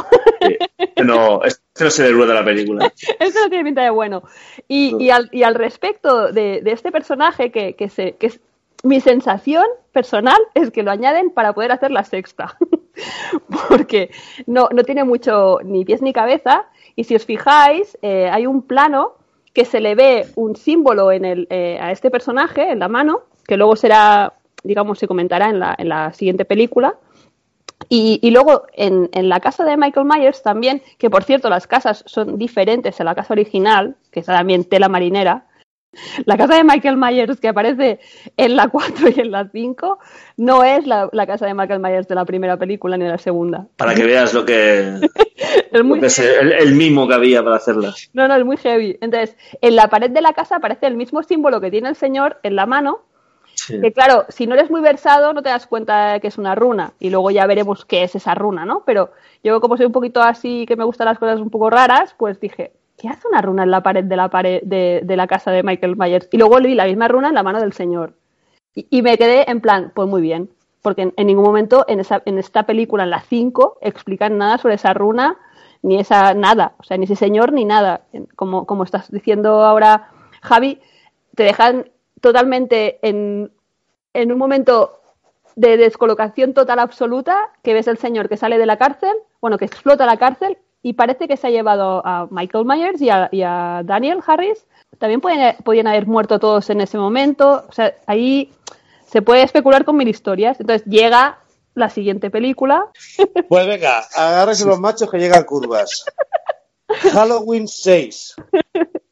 Este 0.41 1.05
no, 1.05 1.43
este 1.45 1.63
no 1.81 1.87
es 1.89 1.99
el 2.01 2.07
héroe 2.07 2.27
de 2.27 2.35
la 2.35 2.45
película. 2.45 2.93
Esto 3.21 3.41
no 3.43 3.49
tiene 3.49 3.65
pinta 3.65 3.83
de 3.83 3.91
bueno. 3.91 4.23
Y, 4.69 4.97
y, 5.03 5.11
al, 5.11 5.29
y 5.33 5.43
al 5.45 5.55
respecto 5.55 6.33
de, 6.33 6.61
de 6.63 6.73
este 6.73 6.91
personaje, 6.91 7.51
que, 7.53 7.77
que, 7.77 7.89
se, 7.89 8.17
que 8.17 8.27
es, 8.27 8.41
mi 8.83 9.01
sensación 9.01 9.65
personal 9.93 10.39
es 10.55 10.71
que 10.71 10.83
lo 10.83 10.91
añaden 10.91 11.31
para 11.31 11.53
poder 11.53 11.73
hacer 11.73 11.91
la 11.91 12.05
sexta. 12.05 12.57
Porque 13.69 14.11
no, 14.47 14.69
no 14.73 14.83
tiene 14.85 15.05
mucho 15.05 15.59
ni 15.65 15.85
pies 15.85 16.03
ni 16.03 16.13
cabeza. 16.13 16.67
Y 16.97 17.05
si 17.05 17.15
os 17.15 17.25
fijáis, 17.25 17.97
eh, 18.03 18.29
hay 18.31 18.47
un 18.47 18.63
plano 18.63 19.15
que 19.53 19.65
se 19.65 19.81
le 19.81 19.95
ve 19.95 20.27
un 20.35 20.57
símbolo 20.57 21.13
en 21.13 21.25
el, 21.25 21.47
eh, 21.51 21.79
a 21.81 21.93
este 21.93 22.11
personaje 22.11 22.71
en 22.71 22.79
la 22.79 22.89
mano, 22.89 23.23
que 23.47 23.57
luego 23.57 23.77
será, 23.77 24.35
digamos, 24.63 24.99
se 24.99 25.07
comentará 25.07 25.49
en 25.49 25.61
la, 25.61 25.75
en 25.79 25.89
la 25.89 26.13
siguiente 26.13 26.45
película. 26.45 26.97
Y, 27.89 28.21
y 28.23 28.31
luego 28.31 28.65
en, 28.73 29.11
en 29.13 29.29
la 29.29 29.41
casa 29.41 29.65
de 29.65 29.77
Michael 29.77 30.07
Myers 30.07 30.43
también, 30.43 30.83
que 30.99 31.11
por 31.11 31.25
cierto 31.25 31.51
las 31.51 31.67
casas 31.67 32.05
son 32.07 32.39
diferentes 32.39 33.01
a 33.01 33.05
la 33.05 33.15
casa 33.15 33.35
original, 33.35 33.97
que 34.11 34.21
es 34.21 34.27
también 34.27 34.65
tela 34.65 34.89
marinera. 34.89 35.47
La 36.27 36.37
casa 36.37 36.57
de 36.57 36.65
Michael 36.65 36.97
Myers 36.97 37.39
que 37.41 37.49
aparece 37.49 38.01
en 38.37 38.57
la 38.57 38.69
4 38.69 39.09
y 39.15 39.21
en 39.21 39.31
la 39.31 39.49
5 39.49 39.99
no 40.39 40.65
es 40.65 40.87
la, 40.87 41.09
la 41.13 41.27
casa 41.27 41.47
de 41.47 41.55
Michael 41.55 41.81
Myers 41.81 42.09
de 42.09 42.15
la 42.15 42.25
primera 42.25 42.57
película 42.57 42.97
ni 42.97 43.05
de 43.05 43.11
la 43.11 43.19
segunda. 43.19 43.67
Para 43.77 43.95
que 43.95 44.05
veas 44.05 44.33
lo 44.33 44.45
que, 44.45 44.95
Es 45.71 45.85
muy 45.85 45.99
lo 45.99 46.01
que 46.03 46.07
es 46.07 46.19
el, 46.19 46.53
el 46.53 46.75
mimo 46.75 47.07
que 47.07 47.15
había 47.15 47.43
para 47.43 47.57
hacerla. 47.57 47.95
No, 48.13 48.27
no, 48.29 48.35
es 48.37 48.45
muy 48.45 48.57
heavy. 48.57 48.97
Entonces, 49.01 49.37
en 49.61 49.77
la 49.77 49.89
pared 49.89 50.11
de 50.11 50.23
la 50.23 50.33
casa 50.33 50.57
aparece 50.57 50.87
el 50.87 50.97
mismo 50.97 51.23
símbolo 51.23 51.61
que 51.61 51.71
tiene 51.71 51.89
el 51.91 51.97
señor 51.97 52.39
en 52.43 52.57
la 52.57 52.67
mano, 52.67 53.03
Sí. 53.55 53.79
que 53.83 53.93
claro, 53.93 54.25
si 54.31 54.47
no 54.47 54.55
eres 54.55 54.71
muy 54.71 54.81
versado 54.81 55.35
no 55.35 55.43
te 55.43 55.51
das 55.51 55.67
cuenta 55.67 56.15
de 56.15 56.21
que 56.21 56.29
es 56.29 56.39
una 56.39 56.55
runa 56.55 56.95
y 56.99 57.11
luego 57.11 57.31
ya 57.31 57.47
veremos 57.47 57.85
qué 57.85 58.03
es 58.03 58.15
esa 58.15 58.35
runa, 58.35 58.65
¿no? 58.65 58.83
Pero 58.87 59.11
yo 59.45 59.61
como 59.61 59.77
soy 59.77 59.85
un 59.85 59.93
poquito 59.93 60.23
así 60.23 60.65
que 60.67 60.75
me 60.75 60.85
gustan 60.85 61.05
las 61.07 61.19
cosas 61.19 61.39
un 61.39 61.51
poco 61.51 61.69
raras, 61.69 62.15
pues 62.19 62.41
dije, 62.41 62.73
¿qué 62.97 63.09
hace 63.09 63.29
una 63.29 63.41
runa 63.41 63.63
en 63.65 63.71
la 63.71 63.83
pared 63.83 64.05
de 64.05 64.17
la 64.17 64.29
pared 64.29 64.63
de, 64.63 65.01
de 65.03 65.17
la 65.17 65.27
casa 65.27 65.51
de 65.51 65.63
Michael 65.63 65.97
Myers? 65.97 66.29
Y 66.31 66.39
luego 66.39 66.59
vi 66.59 66.75
la 66.75 66.87
misma 66.87 67.09
runa 67.09 67.29
en 67.29 67.35
la 67.35 67.43
mano 67.43 67.61
del 67.61 67.73
señor. 67.73 68.15
Y, 68.75 68.87
y 68.91 69.03
me 69.03 69.19
quedé 69.19 69.51
en 69.51 69.61
plan, 69.61 69.93
pues 69.95 70.09
muy 70.09 70.23
bien, 70.23 70.51
porque 70.83 71.03
en, 71.03 71.15
en 71.17 71.27
ningún 71.27 71.45
momento 71.45 71.85
en, 71.89 72.01
esa, 72.01 72.23
en 72.25 72.39
esta 72.39 72.65
película, 72.65 73.05
en 73.05 73.11
la 73.11 73.21
5, 73.21 73.79
explican 73.81 74.39
nada 74.39 74.59
sobre 74.59 74.75
esa 74.75 74.95
runa, 74.95 75.39
ni 75.83 75.99
esa 75.99 76.35
nada, 76.35 76.75
o 76.79 76.85
sea, 76.85 76.97
ni 76.97 77.05
ese 77.05 77.17
señor 77.17 77.53
ni 77.53 77.65
nada. 77.65 78.03
Como, 78.37 78.67
como 78.67 78.85
estás 78.85 79.11
diciendo 79.11 79.65
ahora, 79.65 80.11
Javi, 80.43 80.81
te 81.35 81.43
dejan 81.43 81.91
totalmente 82.21 82.99
en, 83.07 83.51
en 84.15 84.33
un 84.33 84.39
momento 84.39 85.01
de 85.57 85.77
descolocación 85.77 86.55
total 86.55 86.79
absoluta, 86.79 87.51
que 87.63 87.75
ves 87.75 87.89
el 87.89 87.99
señor 87.99 88.29
que 88.29 88.37
sale 88.37 88.59
de 88.59 88.67
la 88.67 88.79
cárcel, 88.79 89.13
bueno, 89.41 89.59
que 89.59 89.65
explota 89.65 90.07
la 90.07 90.17
cárcel 90.17 90.57
y 90.83 90.95
parece 90.95 91.29
que 91.29 91.37
se 91.37 91.47
ha 91.47 91.51
llevado 91.51 92.03
a 92.05 92.27
Michael 92.31 92.65
Myers 92.65 93.01
y 93.01 93.09
a, 93.09 93.29
y 93.31 93.43
a 93.43 93.83
Daniel 93.85 94.21
Harris. 94.27 94.67
También 94.99 95.21
pueden, 95.21 95.57
podían 95.65 95.87
haber 95.87 96.07
muerto 96.07 96.39
todos 96.39 96.69
en 96.71 96.81
ese 96.81 96.99
momento. 96.99 97.65
O 97.69 97.73
sea, 97.73 97.95
ahí 98.07 98.53
se 99.07 99.23
puede 99.23 99.43
especular 99.43 99.85
con 99.85 99.97
mil 99.97 100.09
historias. 100.09 100.59
Entonces 100.61 100.87
llega 100.87 101.39
la 101.75 101.89
siguiente 101.89 102.31
película. 102.31 102.87
Pues 103.49 103.67
venga, 103.67 104.07
agárrense 104.15 104.65
los 104.65 104.81
machos 104.81 105.11
que 105.11 105.19
llegan 105.19 105.45
curvas. 105.45 106.05
Halloween 106.89 107.69
6. 107.69 108.35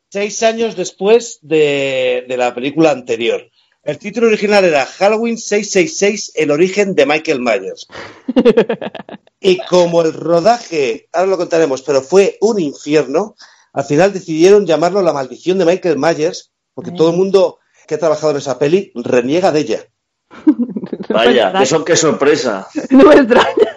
Seis 0.08 0.42
años 0.42 0.76
después 0.76 1.38
de, 1.42 2.24
de 2.26 2.36
la 2.36 2.54
película 2.54 2.90
anterior. 2.90 3.50
El 3.82 3.98
título 3.98 4.26
original 4.26 4.64
era 4.64 4.84
Halloween 4.84 5.38
666, 5.38 6.32
el 6.34 6.50
origen 6.50 6.94
de 6.94 7.06
Michael 7.06 7.40
Myers. 7.40 7.86
Y 9.42 9.56
como 9.56 10.02
el 10.02 10.12
rodaje, 10.12 11.08
ahora 11.14 11.30
lo 11.30 11.38
contaremos, 11.38 11.80
pero 11.80 12.02
fue 12.02 12.36
un 12.42 12.60
infierno, 12.60 13.36
al 13.72 13.84
final 13.84 14.12
decidieron 14.12 14.66
llamarlo 14.66 15.00
La 15.00 15.14
maldición 15.14 15.56
de 15.56 15.64
Michael 15.64 15.96
Myers, 15.96 16.52
porque 16.74 16.90
todo 16.90 17.10
el 17.10 17.16
mundo 17.16 17.58
que 17.88 17.94
ha 17.94 17.98
trabajado 17.98 18.32
en 18.32 18.36
esa 18.36 18.58
peli 18.58 18.92
reniega 18.94 19.50
de 19.50 19.60
ella. 19.60 19.86
Vaya, 21.08 21.52
eso 21.62 21.82
qué 21.86 21.96
sorpresa. 21.96 22.68
No 22.90 23.04
me 23.04 23.14
extraña. 23.14 23.76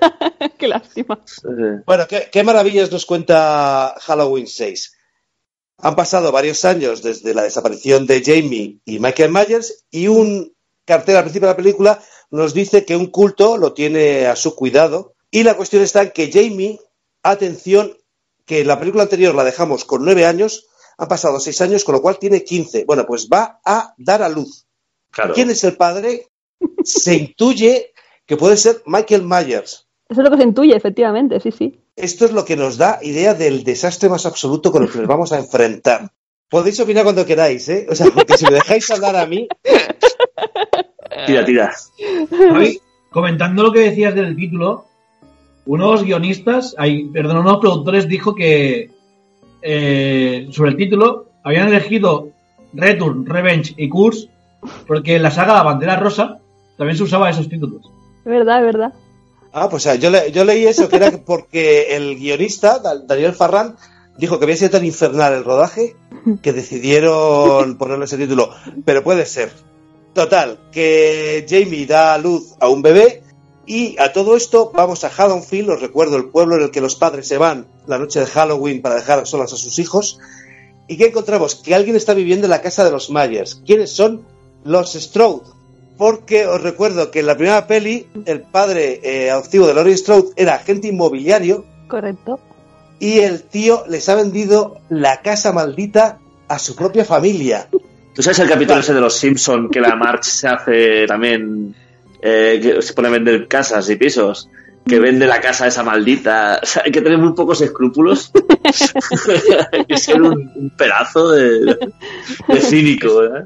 Qué 0.57 0.67
lástima. 0.67 1.19
Bueno, 1.85 2.07
¿qué, 2.09 2.27
qué 2.30 2.43
maravillas 2.43 2.91
nos 2.91 3.05
cuenta 3.05 3.95
Halloween 4.01 4.47
6? 4.47 4.97
Han 5.84 5.95
pasado 5.97 6.31
varios 6.31 6.64
años 6.64 7.03
desde 7.03 7.34
la 7.34 7.43
desaparición 7.43 8.07
de 8.07 8.23
Jamie 8.23 8.80
y 8.85 8.99
Michael 8.99 9.34
Myers 9.34 9.84
y 9.91 10.07
un 10.07 10.53
cartel 10.85 11.18
al 11.18 11.23
principio 11.23 11.47
de 11.47 11.53
la 11.53 11.57
película 11.57 12.01
nos 12.31 12.53
dice 12.53 12.85
que 12.85 12.95
un 12.95 13.07
culto 13.07 13.57
lo 13.57 13.73
tiene 13.73 14.27
a 14.27 14.38
su 14.38 14.55
cuidado 14.55 15.14
y 15.30 15.43
la 15.43 15.57
cuestión 15.57 15.84
está 15.84 16.01
en 16.01 16.11
que 16.11 16.31
Jamie, 16.31 16.80
atención, 17.22 17.97
que 18.45 18.61
en 18.61 18.68
la 18.68 18.80
película 18.80 19.03
anterior 19.03 19.35
la 19.35 19.43
dejamos 19.43 19.84
con 19.84 20.05
nueve 20.05 20.26
años, 20.26 20.68
han 20.97 21.10
pasado 21.10 21.39
seis 21.41 21.60
años, 21.60 21.84
con 21.84 21.95
lo 21.95 22.01
cual 22.01 22.18
tiene 22.18 22.45
15. 22.45 22.85
Bueno, 22.85 23.05
pues 23.05 23.27
va 23.27 23.60
a 23.65 23.93
dar 23.97 24.23
a 24.23 24.30
luz. 24.30 24.65
Claro. 25.11 25.34
¿Quién 25.34 25.49
es 25.49 25.65
el 25.65 25.76
padre? 25.76 26.30
Se 26.85 27.15
intuye 27.15 27.91
que 28.26 28.38
puede 28.38 28.55
ser 28.55 28.81
Michael 28.85 29.23
Myers. 29.23 29.88
Eso 30.07 30.22
es 30.22 30.23
lo 30.23 30.31
que 30.31 30.38
se 30.38 30.43
intuye, 30.43 30.76
efectivamente, 30.76 31.41
sí, 31.41 31.51
sí. 31.51 31.82
Esto 31.95 32.26
es 32.26 32.32
lo 32.32 32.45
que 32.45 32.56
nos 32.56 32.78
da 32.78 32.99
idea 33.02 33.34
del 33.34 33.64
desastre 33.64 34.10
más 34.10 34.26
absoluto 34.26 34.72
con 34.72 34.84
el 34.84 34.91
que 34.91 34.99
nos 34.99 35.07
vamos 35.07 35.32
a 35.32 35.40
enfrentar. 35.40 36.11
Podéis 36.49 36.80
opinar 36.80 37.03
cuando 37.03 37.26
queráis, 37.26 37.68
¿eh? 37.70 37.88
O 37.90 37.95
sea, 37.95 38.07
porque 38.14 38.38
si 38.38 38.45
me 38.45 38.53
dejáis 38.53 38.90
hablar 38.91 39.15
a 39.15 39.26
mí, 39.26 39.48
Tira, 41.26 41.45
tira. 41.45 41.74
Comentando 43.10 43.64
lo 43.64 43.72
que 43.72 43.80
decías 43.80 44.15
del 44.15 44.36
título, 44.36 44.86
unos 45.65 46.03
guionistas, 46.03 46.76
hay, 46.78 47.06
perdón, 47.06 47.38
unos 47.38 47.60
productores 47.60 48.07
dijo 48.07 48.36
que 48.36 48.90
eh, 49.61 50.48
sobre 50.52 50.72
el 50.72 50.78
título 50.78 51.28
habían 51.44 51.68
elegido 51.68 52.30
Return, 52.74 53.26
Revenge 53.26 53.74
y 53.78 53.88
Curse 53.88 54.30
porque 54.88 55.15
en 55.15 55.24
la 55.24 55.32
saga 55.32 55.53
La 55.53 55.64
Bandera 55.64 55.98
Rosa 55.98 56.40
también 56.78 56.98
se 56.98 57.03
usaba 57.03 57.30
esos 57.30 57.49
títulos. 57.49 57.82
Es 58.20 58.32
verdad, 58.32 58.60
es 58.60 58.65
verdad. 58.65 58.94
Ah, 59.53 59.69
pues 59.69 59.88
yo, 59.99 60.09
le- 60.09 60.31
yo 60.31 60.43
leí 60.45 60.65
eso, 60.65 60.89
que 60.89 60.95
era 60.95 61.11
porque 61.11 61.95
el 61.95 62.17
guionista, 62.17 62.80
Da- 62.80 62.97
Daniel 62.97 63.34
Farran, 63.34 63.75
dijo 64.17 64.38
que 64.39 64.45
había 64.45 64.57
sido 64.57 64.71
tan 64.71 64.85
infernal 64.85 65.34
el 65.34 65.43
rodaje 65.43 65.95
que 66.41 66.53
decidieron 66.53 67.77
ponerle 67.77 68.05
ese 68.05 68.17
título. 68.17 68.49
Pero 68.85 69.03
puede 69.03 69.25
ser. 69.25 69.51
Total, 70.13 70.59
que 70.71 71.45
Jamie 71.49 71.85
da 71.85 72.13
a 72.13 72.17
luz 72.17 72.53
a 72.59 72.69
un 72.69 72.81
bebé 72.81 73.23
y 73.65 73.95
a 73.99 74.11
todo 74.13 74.35
esto 74.35 74.71
vamos 74.73 75.03
a 75.03 75.07
Haddonfield, 75.15 75.69
os 75.71 75.81
recuerdo, 75.81 76.17
el 76.17 76.30
pueblo 76.30 76.55
en 76.57 76.63
el 76.63 76.71
que 76.71 76.81
los 76.81 76.95
padres 76.95 77.27
se 77.27 77.38
van 77.38 77.67
la 77.88 77.97
noche 77.97 78.19
de 78.19 78.25
Halloween 78.27 78.81
para 78.81 78.95
dejar 78.95 79.25
solas 79.25 79.53
a 79.53 79.57
sus 79.57 79.80
hijos. 79.80 80.19
¿Y 80.88 80.97
qué 80.97 81.05
encontramos? 81.07 81.55
Que 81.55 81.73
alguien 81.73 81.95
está 81.95 82.13
viviendo 82.13 82.45
en 82.45 82.51
la 82.51 82.61
casa 82.61 82.84
de 82.84 82.91
los 82.91 83.09
Myers. 83.09 83.61
¿Quiénes 83.65 83.91
son? 83.91 84.25
Los 84.63 84.93
Strode. 84.93 85.43
Porque 86.03 86.45
os 86.45 86.61
recuerdo 86.61 87.11
que 87.11 87.21
en 87.21 87.27
la 87.27 87.38
primera 87.38 87.65
peli 87.65 88.07
el 88.25 88.41
padre 88.41 88.99
eh, 89.03 89.31
adoptivo 89.31 89.67
de 89.67 89.73
Laurie 89.73 89.95
Strode 89.95 90.34
era 90.35 90.55
agente 90.55 90.89
inmobiliario 90.89 91.63
Correcto. 91.88 92.41
y 92.99 93.19
el 93.19 93.43
tío 93.43 93.85
les 93.88 94.09
ha 94.09 94.15
vendido 94.15 94.81
la 94.89 95.21
casa 95.21 95.53
maldita 95.53 96.19
a 96.49 96.59
su 96.59 96.75
propia 96.75 97.05
familia. 97.05 97.69
¿Tú 98.13 98.21
sabes 98.21 98.38
el 98.39 98.49
capítulo 98.49 98.81
ese 98.81 98.93
de 98.93 98.99
los 98.99 99.15
Simpson 99.15 99.69
que 99.69 99.80
la 99.80 99.95
March 99.95 100.25
se 100.25 100.49
hace 100.49 101.05
también, 101.07 101.73
eh, 102.21 102.59
que 102.61 102.81
se 102.81 102.91
pone 102.91 103.07
a 103.07 103.11
vender 103.11 103.47
casas 103.47 103.89
y 103.89 103.95
pisos? 103.95 104.49
Que 104.85 104.99
vende 104.99 105.25
la 105.25 105.39
casa 105.39 105.67
esa 105.67 105.84
maldita. 105.84 106.59
O 106.61 106.65
sea, 106.65 106.84
hay 106.85 106.91
que 106.91 107.01
tener 107.01 107.17
muy 107.17 107.31
pocos 107.31 107.61
escrúpulos. 107.61 108.30
hay 109.71 109.85
que 109.85 109.95
ser 109.95 110.21
un, 110.21 110.51
un 110.53 110.69
pedazo 110.77 111.31
de, 111.31 111.77
de 112.49 112.59
cínico, 112.59 113.23
¿eh? 113.23 113.45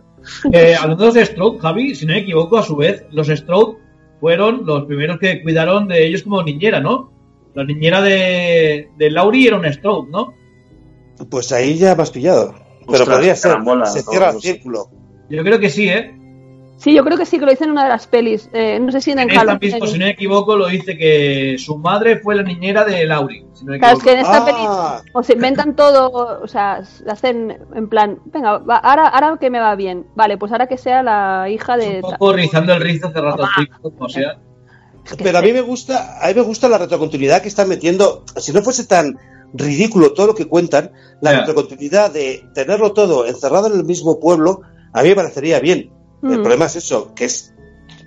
Eh, 0.52 0.76
hablando 0.80 1.12
de 1.12 1.26
Stroud, 1.26 1.60
Javi, 1.60 1.96
si 1.96 2.06
no 2.06 2.14
me 2.14 2.20
equivoco, 2.20 2.58
a 2.58 2.64
su 2.64 2.76
vez, 2.76 3.06
los 3.12 3.28
Stroud 3.28 3.78
fueron 4.20 4.66
los 4.66 4.86
primeros 4.86 5.20
que 5.20 5.42
cuidaron 5.42 5.88
de 5.88 6.06
ellos 6.06 6.24
como 6.24 6.44
niñera, 6.44 6.80
¿no? 6.80 7.12
La 7.54 7.64
niñera 7.64 8.02
de, 8.02 8.90
de 8.98 9.12
Laurie 9.12 9.48
era 9.48 9.58
un 9.58 9.72
Stroud, 9.72 10.10
¿no? 10.10 10.34
Pues 11.30 11.52
ahí 11.52 11.78
ya 11.78 11.96
me 11.96 12.04
has 12.04 12.12
pillado. 12.12 12.54
Pero 12.86 13.00
Ostras, 13.04 13.18
podría 13.18 13.36
ser. 13.36 13.58
se 13.86 14.02
cierra 14.04 14.30
el 14.32 14.42
círculo. 14.42 14.90
Yo 15.30 15.44
creo 15.44 15.60
que 15.60 15.70
sí, 15.70 15.90
¿eh? 15.90 16.16
Sí, 16.78 16.94
yo 16.94 17.04
creo 17.04 17.18
que 17.18 17.26
sí, 17.26 17.40
que 17.40 17.46
lo 17.46 17.52
hice 17.52 17.64
en 17.64 17.72
una 17.72 17.84
de 17.86 17.90
las 17.90 18.06
pelis. 18.06 18.50
Eh, 18.54 18.80
no 18.80 18.92
sé 18.92 19.02
si 19.02 19.12
en 19.12 19.18
En 19.18 19.24
el 19.24 19.30
esta 19.30 19.40
Halloween. 19.42 19.74
misma, 19.74 19.88
si 19.88 19.98
no 19.98 20.06
me 20.06 20.12
equivoco, 20.12 20.56
lo 20.56 20.68
dice 20.68 20.96
que 20.96 21.56
su 21.58 21.78
madre 21.80 22.20
fue 22.20 22.36
la 22.36 22.44
niñera 22.44 22.86
de 22.86 23.04
Laurie. 23.06 23.46
Si 23.54 23.66
no 23.66 23.72
me 23.72 23.80
Claro, 23.80 23.98
es 23.98 24.04
que 24.04 24.12
en 24.12 24.20
esta 24.20 24.46
peli 24.46 24.58
Ah, 24.60 25.02
o 25.14 25.24
se 25.24 25.34
inventan 25.34 25.76
todo, 25.76 26.40
o 26.40 26.48
sea, 26.48 26.86
se 26.86 27.10
hacen 27.10 27.58
en 27.74 27.90
plan, 27.90 28.20
venga, 28.26 28.60
va, 28.60 28.78
ahora, 28.78 29.08
ahora 29.08 29.38
que 29.40 29.50
me 29.50 29.60
va 29.60 29.76
bien. 29.76 30.06
Vale, 30.16 30.38
pues 30.38 30.52
ahora 30.52 30.68
que 30.68 30.78
sea 30.78 31.02
la 31.02 31.50
hija 31.50 31.78
de... 31.78 32.02
un 32.04 32.12
poco 32.12 32.34
rizando 32.34 32.74
el 32.74 32.82
rizo 32.82 33.08
hace 33.08 33.22
rato, 33.22 33.48
como 33.82 34.08
sea. 34.08 34.38
Es 35.04 35.16
pero 35.16 35.40
a 35.40 35.42
mí 35.42 35.54
me 35.54 35.62
gusta, 35.62 36.20
a 36.22 36.28
mí 36.28 36.36
me 36.36 36.42
gusta 36.42 36.70
la 36.70 36.78
retrocontinuidad 36.78 37.42
que 37.42 37.48
están 37.48 37.70
metiendo. 37.70 38.24
Si 38.36 38.52
no 38.52 38.62
fuese 38.62 38.86
tan 38.86 39.18
ridículo 39.54 40.14
todo 40.14 40.28
lo 40.28 40.36
que 40.36 40.46
cuentan, 40.46 40.92
la 41.22 41.40
retrocontinuidad 41.40 42.12
de 42.12 42.44
tenerlo 42.54 42.94
todo 42.94 43.26
encerrado 43.26 43.68
en 43.68 43.80
el 43.80 43.86
mismo 43.86 44.20
pueblo, 44.20 44.62
a 44.94 45.02
mí 45.02 45.10
me 45.10 45.16
parecería 45.16 45.60
bien. 45.60 45.97
El 46.24 46.40
Mm. 46.40 46.42
problema 46.42 46.66
es 46.66 46.76
eso, 46.76 47.14
que 47.16 47.26
es 47.26 47.54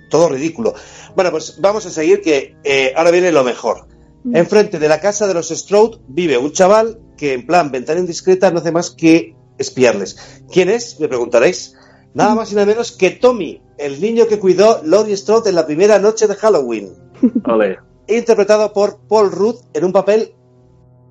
todo 0.09 0.29
ridículo. 0.29 0.73
Bueno, 1.15 1.31
pues 1.31 1.59
vamos 1.61 1.85
a 1.85 1.89
seguir 1.89 2.21
que 2.21 2.55
eh, 2.63 2.93
ahora 2.95 3.11
viene 3.11 3.31
lo 3.31 3.43
mejor. 3.43 3.87
Mm. 4.23 4.35
Enfrente 4.35 4.79
de 4.79 4.87
la 4.89 4.99
casa 4.99 5.27
de 5.27 5.33
los 5.33 5.49
Strode 5.49 5.97
vive 6.07 6.37
un 6.37 6.51
chaval 6.51 6.99
que 7.17 7.33
en 7.33 7.45
plan 7.47 7.71
ventana 7.71 7.99
indiscreta 7.99 8.51
no 8.51 8.59
hace 8.59 8.71
más 8.71 8.91
que 8.91 9.35
espiarles. 9.57 10.17
¿Quién 10.51 10.69
es? 10.69 10.99
Me 10.99 11.07
preguntaréis. 11.07 11.75
Nada 12.13 12.35
más 12.35 12.51
y 12.51 12.55
nada 12.55 12.67
menos 12.67 12.91
que 12.91 13.11
Tommy, 13.11 13.61
el 13.77 14.01
niño 14.01 14.27
que 14.27 14.37
cuidó 14.39 14.81
Laurie 14.83 15.15
Strode 15.15 15.49
en 15.49 15.55
la 15.55 15.65
primera 15.65 15.97
noche 15.97 16.27
de 16.27 16.35
Halloween 16.35 16.89
Ole. 17.45 17.79
interpretado 18.07 18.73
por 18.73 18.99
Paul 19.07 19.31
Rudd 19.31 19.55
en 19.73 19.85
un 19.85 19.93
papel 19.93 20.33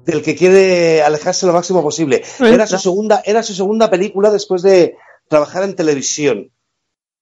del 0.05 0.22
que 0.22 0.35
quiere 0.36 1.02
alejarse 1.02 1.47
lo 1.47 1.52
máximo 1.55 1.82
posible. 1.82 2.22
Era 2.40 2.66
su 2.66 2.77
segunda, 2.78 3.22
era 3.24 3.43
su 3.43 3.55
segunda 3.55 3.89
película 3.89 4.31
después 4.31 4.60
de 4.62 4.97
trabajar 5.28 5.62
en 5.62 5.74
televisión. 5.74 6.51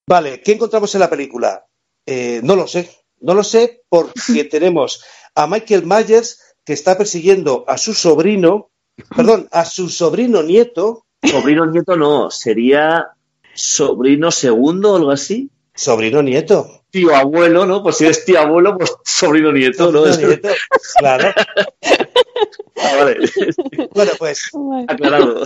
Vale, 0.09 0.41
¿qué 0.41 0.53
encontramos 0.53 0.95
en 0.95 1.01
la 1.01 1.11
película? 1.11 1.67
Eh, 2.07 2.41
no 2.43 2.57
lo 2.57 2.67
sé, 2.67 2.91
no 3.21 3.35
lo 3.35 3.45
sé 3.45 3.83
porque 3.91 4.45
tenemos 4.51 5.05
a 5.35 5.47
Michael 5.47 5.85
Myers 5.85 6.41
que 6.65 6.73
está 6.73 6.97
persiguiendo 6.97 7.67
a 7.69 7.77
su 7.77 7.93
sobrino, 7.93 8.71
perdón, 9.15 9.49
a 9.53 9.67
su 9.67 9.91
sobrino 9.91 10.43
nieto, 10.43 11.05
Sobrino 11.23 11.67
nieto 11.67 11.97
no, 11.97 12.31
sería 12.31 13.09
sobrino 13.53 14.31
segundo 14.31 14.93
o 14.93 14.97
algo 14.97 15.11
así. 15.11 15.51
sobrino 15.75 16.23
nieto, 16.23 16.85
Tío 16.91 17.15
abuelo, 17.15 17.67
¿no? 17.67 17.83
Pues 17.83 17.99
si 17.99 18.05
eres 18.05 18.25
tío 18.25 18.41
abuelo, 18.41 18.79
pues 18.79 18.95
sobrino 19.05 19.53
nieto, 19.53 19.93
¿no? 19.93 20.07
sobrino 20.07 20.29
nieto, 20.29 20.49
claro. 20.99 21.33
Ah, 22.81 22.95
vale. 22.97 23.17
Bueno, 23.93 24.13
pues 24.21 24.53
Aclarado. 24.87 25.43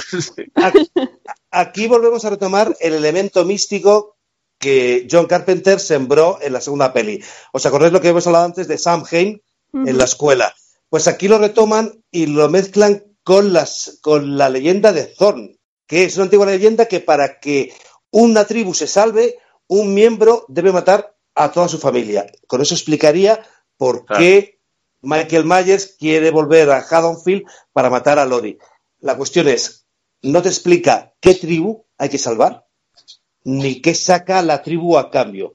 Aquí 1.51 1.87
volvemos 1.87 2.23
a 2.27 2.31
retomar 2.31 2.77
el 2.79 2.93
elemento 2.93 3.47
místico 3.47 4.17
que 4.63 5.09
John 5.11 5.27
Carpenter 5.27 5.81
sembró 5.81 6.39
en 6.41 6.53
la 6.53 6.61
segunda 6.61 6.93
peli. 6.93 7.23
¿Os 7.53 7.67
acordáis 7.67 7.93
lo 7.93 8.01
que 8.01 8.09
hemos 8.09 8.27
hablado 8.29 8.45
antes 8.45 8.69
de 8.69 8.79
Sam 8.79 9.05
Hain 9.11 9.43
en 9.75 9.99
la 9.99 10.05
escuela? 10.05 10.55
Pues 10.89 11.09
aquí 11.09 11.27
lo 11.27 11.39
retoman 11.39 12.05
y 12.13 12.27
lo 12.27 12.49
mezclan 12.49 13.05
con, 13.25 13.53
las, 13.53 13.99
con 14.03 14.39
la 14.39 14.49
leyenda 14.49 14.93
de 14.93 15.07
Thorn, 15.07 15.59
que 15.87 16.05
es 16.05 16.15
una 16.17 16.25
antigua 16.27 16.47
leyenda 16.47 16.87
que 16.87 17.01
para 17.01 17.41
que 17.41 17.75
una 18.13 18.45
tribu 18.47 18.73
se 18.73 18.87
salve, 18.87 19.37
un 19.67 19.95
miembro 19.95 20.45
debe 20.49 20.71
matar 20.71 21.17
a 21.35 21.51
toda 21.51 21.67
su 21.67 21.79
familia. 21.79 22.27
Con 22.47 22.63
eso 22.63 22.75
explicaría 22.75 23.45
por 23.77 24.05
Claro. 24.05 24.23
qué 24.23 24.61
Michael 25.01 25.45
Myers 25.45 25.97
quiere 25.99 26.31
volver 26.31 26.71
a 26.71 26.87
Haddonfield 26.89 27.43
para 27.73 27.91
matar 27.91 28.21
a 28.21 28.27
Lori. 28.27 28.59
La 29.01 29.17
cuestión 29.17 29.49
es, 29.49 29.87
no 30.23 30.41
te 30.41 30.51
explica 30.51 31.15
qué 31.21 31.35
tribu 31.35 31.85
hay 31.99 32.11
que 32.11 32.19
salvar, 32.19 32.65
ni 33.45 33.81
qué 33.81 33.95
saca 33.95 34.43
la 34.43 34.63
tribu 34.63 34.99
a 34.99 35.11
cambio. 35.11 35.55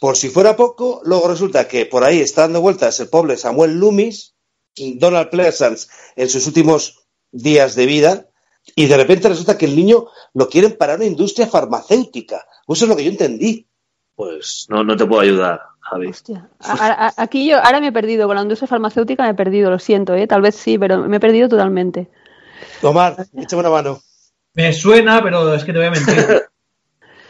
Por 0.00 0.16
si 0.16 0.28
fuera 0.28 0.56
poco, 0.56 1.00
luego 1.04 1.28
resulta 1.28 1.68
que 1.68 1.86
por 1.86 2.02
ahí 2.04 2.20
está 2.20 2.42
dando 2.42 2.60
vueltas 2.60 2.98
el 3.00 3.08
pobre 3.08 3.36
Samuel 3.36 3.78
Loomis, 3.78 4.34
Donald 4.96 5.30
Pleasance 5.30 5.88
en 6.16 6.28
sus 6.28 6.46
últimos 6.46 7.06
días 7.30 7.74
de 7.74 7.86
vida, 7.86 8.26
y 8.74 8.86
de 8.86 8.96
repente 8.96 9.28
resulta 9.28 9.58
que 9.58 9.66
el 9.66 9.76
niño 9.76 10.06
lo 10.34 10.48
quieren 10.48 10.76
para 10.76 10.94
una 10.96 11.04
industria 11.04 11.46
farmacéutica. 11.46 12.44
Eso 12.68 12.84
es 12.84 12.88
lo 12.88 12.96
que 12.96 13.04
yo 13.04 13.10
entendí. 13.10 13.68
Pues 14.14 14.66
no, 14.68 14.84
no 14.84 14.96
te 14.96 15.04
puedo 15.06 15.20
ayudar, 15.22 15.60
Javi. 15.80 16.08
Hostia. 16.08 16.48
A- 16.60 16.72
a- 16.72 17.06
a- 17.08 17.14
aquí 17.16 17.48
yo 17.48 17.56
ahora 17.58 17.80
me 17.80 17.88
he 17.88 17.92
perdido, 17.92 18.26
con 18.26 18.36
la 18.36 18.42
industria 18.42 18.68
farmacéutica 18.68 19.24
me 19.24 19.30
he 19.30 19.34
perdido, 19.34 19.70
lo 19.70 19.78
siento, 19.78 20.14
¿eh? 20.14 20.26
tal 20.26 20.42
vez 20.42 20.54
sí, 20.54 20.78
pero 20.78 20.98
me 21.08 21.16
he 21.16 21.20
perdido 21.20 21.48
totalmente. 21.48 22.08
Omar, 22.82 23.26
échame 23.36 23.60
una 23.60 23.70
mano. 23.70 24.00
Me 24.54 24.72
suena, 24.72 25.22
pero 25.22 25.54
es 25.54 25.64
que 25.64 25.72
te 25.72 25.78
voy 25.78 25.88
a 25.88 25.90
mentir. 25.90 26.42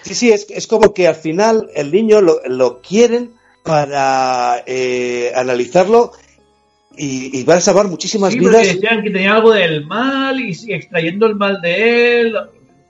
Sí, 0.02 0.14
sí, 0.14 0.30
es, 0.32 0.46
es 0.50 0.66
como 0.66 0.92
que 0.92 1.06
al 1.08 1.14
final 1.14 1.68
el 1.74 1.90
niño 1.92 2.20
lo, 2.20 2.40
lo 2.46 2.80
quieren 2.80 3.32
para 3.62 4.62
eh, 4.66 5.32
analizarlo 5.34 6.12
y, 6.96 7.38
y 7.38 7.44
van 7.44 7.58
a 7.58 7.60
salvar 7.60 7.86
muchísimas 7.88 8.32
Sí, 8.32 8.38
vidas. 8.40 8.66
decían 8.66 9.02
que 9.02 9.10
tenía 9.10 9.34
algo 9.34 9.52
del 9.52 9.86
mal 9.86 10.38
y 10.40 10.54
sí, 10.54 10.72
extrayendo 10.72 11.26
el 11.26 11.36
mal 11.36 11.60
de 11.60 12.20
él. 12.20 12.36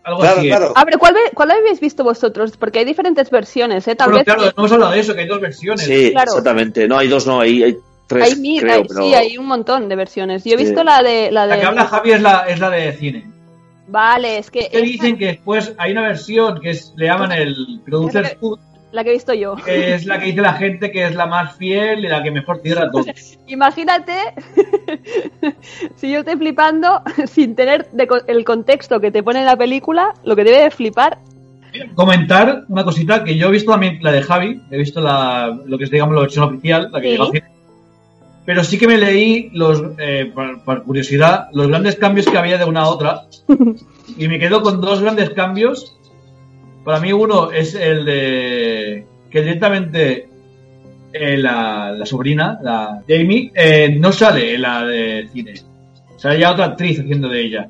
Algo 0.04 0.20
Claro, 0.20 0.38
así. 0.40 0.48
claro. 0.48 0.72
A 0.74 0.84
ver, 0.84 0.98
¿cuál, 0.98 1.14
¿cuál 1.34 1.50
habéis 1.52 1.78
visto 1.78 2.02
vosotros? 2.02 2.56
Porque 2.56 2.80
hay 2.80 2.84
diferentes 2.84 3.30
versiones, 3.30 3.86
¿eh? 3.86 3.94
Tal 3.94 4.08
Bueno, 4.08 4.18
vez 4.18 4.24
claro, 4.24 4.42
no 4.42 4.48
hemos 4.58 4.72
hablado 4.72 4.92
de 4.92 5.00
eso, 5.00 5.14
que 5.14 5.20
hay 5.20 5.28
dos 5.28 5.40
versiones. 5.40 5.84
Sí, 5.86 6.10
Claro. 6.10 6.30
exactamente. 6.32 6.88
No, 6.88 6.98
hay 6.98 7.06
dos, 7.06 7.24
no, 7.26 7.40
hay, 7.40 7.62
hay 7.62 7.76
tres, 8.08 8.24
hay 8.24 8.36
mil, 8.40 8.60
creo, 8.62 8.74
hay- 8.74 8.84
pero... 8.88 9.04
sí, 9.04 9.14
hay 9.14 9.38
un 9.38 9.46
montón 9.46 9.88
de 9.88 9.94
versiones. 9.94 10.42
Yo 10.42 10.54
he 10.54 10.58
Sí. 10.58 10.64
visto 10.64 10.82
la 10.82 11.02
de... 11.02 11.30
La, 11.30 11.42
de... 11.46 11.48
La 11.50 11.60
que 11.60 11.66
habla 11.66 11.84
Javi 11.86 12.10
es 12.12 12.20
la, 12.22 12.46
es 12.48 12.58
la 12.58 12.70
de 12.70 12.92
cine. 12.96 13.24
Vale, 13.88 14.38
es 14.38 14.50
que... 14.50 14.68
Esa- 14.70 14.78
dicen 14.80 15.18
que 15.18 15.26
después 15.26 15.74
hay 15.78 15.92
una 15.92 16.02
versión 16.02 16.60
que 16.60 16.70
es, 16.70 16.92
le 16.96 17.06
llaman 17.06 17.32
el 17.32 17.80
Producer's 17.84 18.30
Es 18.30 18.38
la 18.92 19.02
que 19.04 19.10
he 19.10 19.12
visto 19.14 19.32
yo. 19.34 19.56
que 19.56 19.94
es 19.94 20.04
la 20.06 20.18
que 20.20 20.26
dice 20.26 20.40
la 20.42 20.52
gente 20.54 20.90
que 20.92 21.04
es 21.06 21.14
la 21.14 21.26
más 21.26 21.56
fiel 21.56 22.04
y 22.04 22.08
la 22.08 22.22
que 22.22 22.30
mejor 22.30 22.60
cierra 22.62 22.90
todo. 22.90 23.04
Imagínate 23.46 24.12
si 25.96 26.10
yo 26.12 26.20
estoy 26.20 26.36
flipando 26.36 27.00
sin 27.26 27.54
tener 27.54 27.90
de 27.90 28.08
el 28.26 28.44
contexto 28.44 29.00
que 29.00 29.10
te 29.10 29.22
pone 29.22 29.40
en 29.40 29.46
la 29.46 29.56
película, 29.56 30.14
lo 30.24 30.36
que 30.36 30.44
debe 30.44 30.62
de 30.62 30.70
flipar 30.70 31.18
comentar 31.94 32.64
una 32.68 32.84
cosita 32.84 33.24
que 33.24 33.34
yo 33.36 33.48
he 33.48 33.50
visto 33.52 33.70
también 33.70 33.98
la 34.02 34.12
de 34.12 34.20
Javi, 34.22 34.60
he 34.70 34.76
visto 34.76 35.00
la, 35.00 35.58
lo 35.64 35.78
que 35.78 35.84
es 35.84 35.90
digamos 35.90 36.14
la 36.14 36.20
versión 36.20 36.44
oficial, 36.44 36.90
la 36.92 37.00
que 37.00 37.06
Sí. 37.06 37.12
llegó 37.12 37.26
cine. 37.26 37.44
Pero 38.44 38.64
sí 38.64 38.76
que 38.78 38.88
me 38.88 38.98
leí 38.98 39.50
los, 39.52 39.82
eh, 39.98 40.30
por, 40.34 40.64
por 40.64 40.82
curiosidad, 40.82 41.48
los 41.52 41.68
grandes 41.68 41.94
cambios 41.96 42.26
que 42.26 42.36
había 42.38 42.58
de 42.58 42.64
una 42.64 42.80
a 42.82 42.88
otra. 42.88 43.22
y 44.18 44.26
me 44.28 44.38
quedo 44.38 44.62
con 44.62 44.80
dos 44.80 45.00
grandes 45.00 45.30
cambios. 45.30 45.96
Para 46.84 46.98
mí 47.00 47.12
uno 47.12 47.52
es 47.52 47.74
el 47.76 48.04
de 48.04 49.06
que 49.30 49.40
directamente 49.42 50.28
eh, 51.12 51.36
la, 51.38 51.92
la 51.92 52.04
sobrina, 52.04 52.58
la 52.62 53.02
Jamie, 53.08 53.52
eh, 53.54 53.96
no 54.00 54.10
sale 54.12 54.54
en 54.56 54.62
la 54.62 54.84
de 54.84 55.28
cine. 55.32 55.54
Sale 56.16 56.40
ya 56.40 56.50
otra 56.52 56.64
actriz 56.66 56.98
haciendo 56.98 57.28
de 57.28 57.40
ella. 57.44 57.66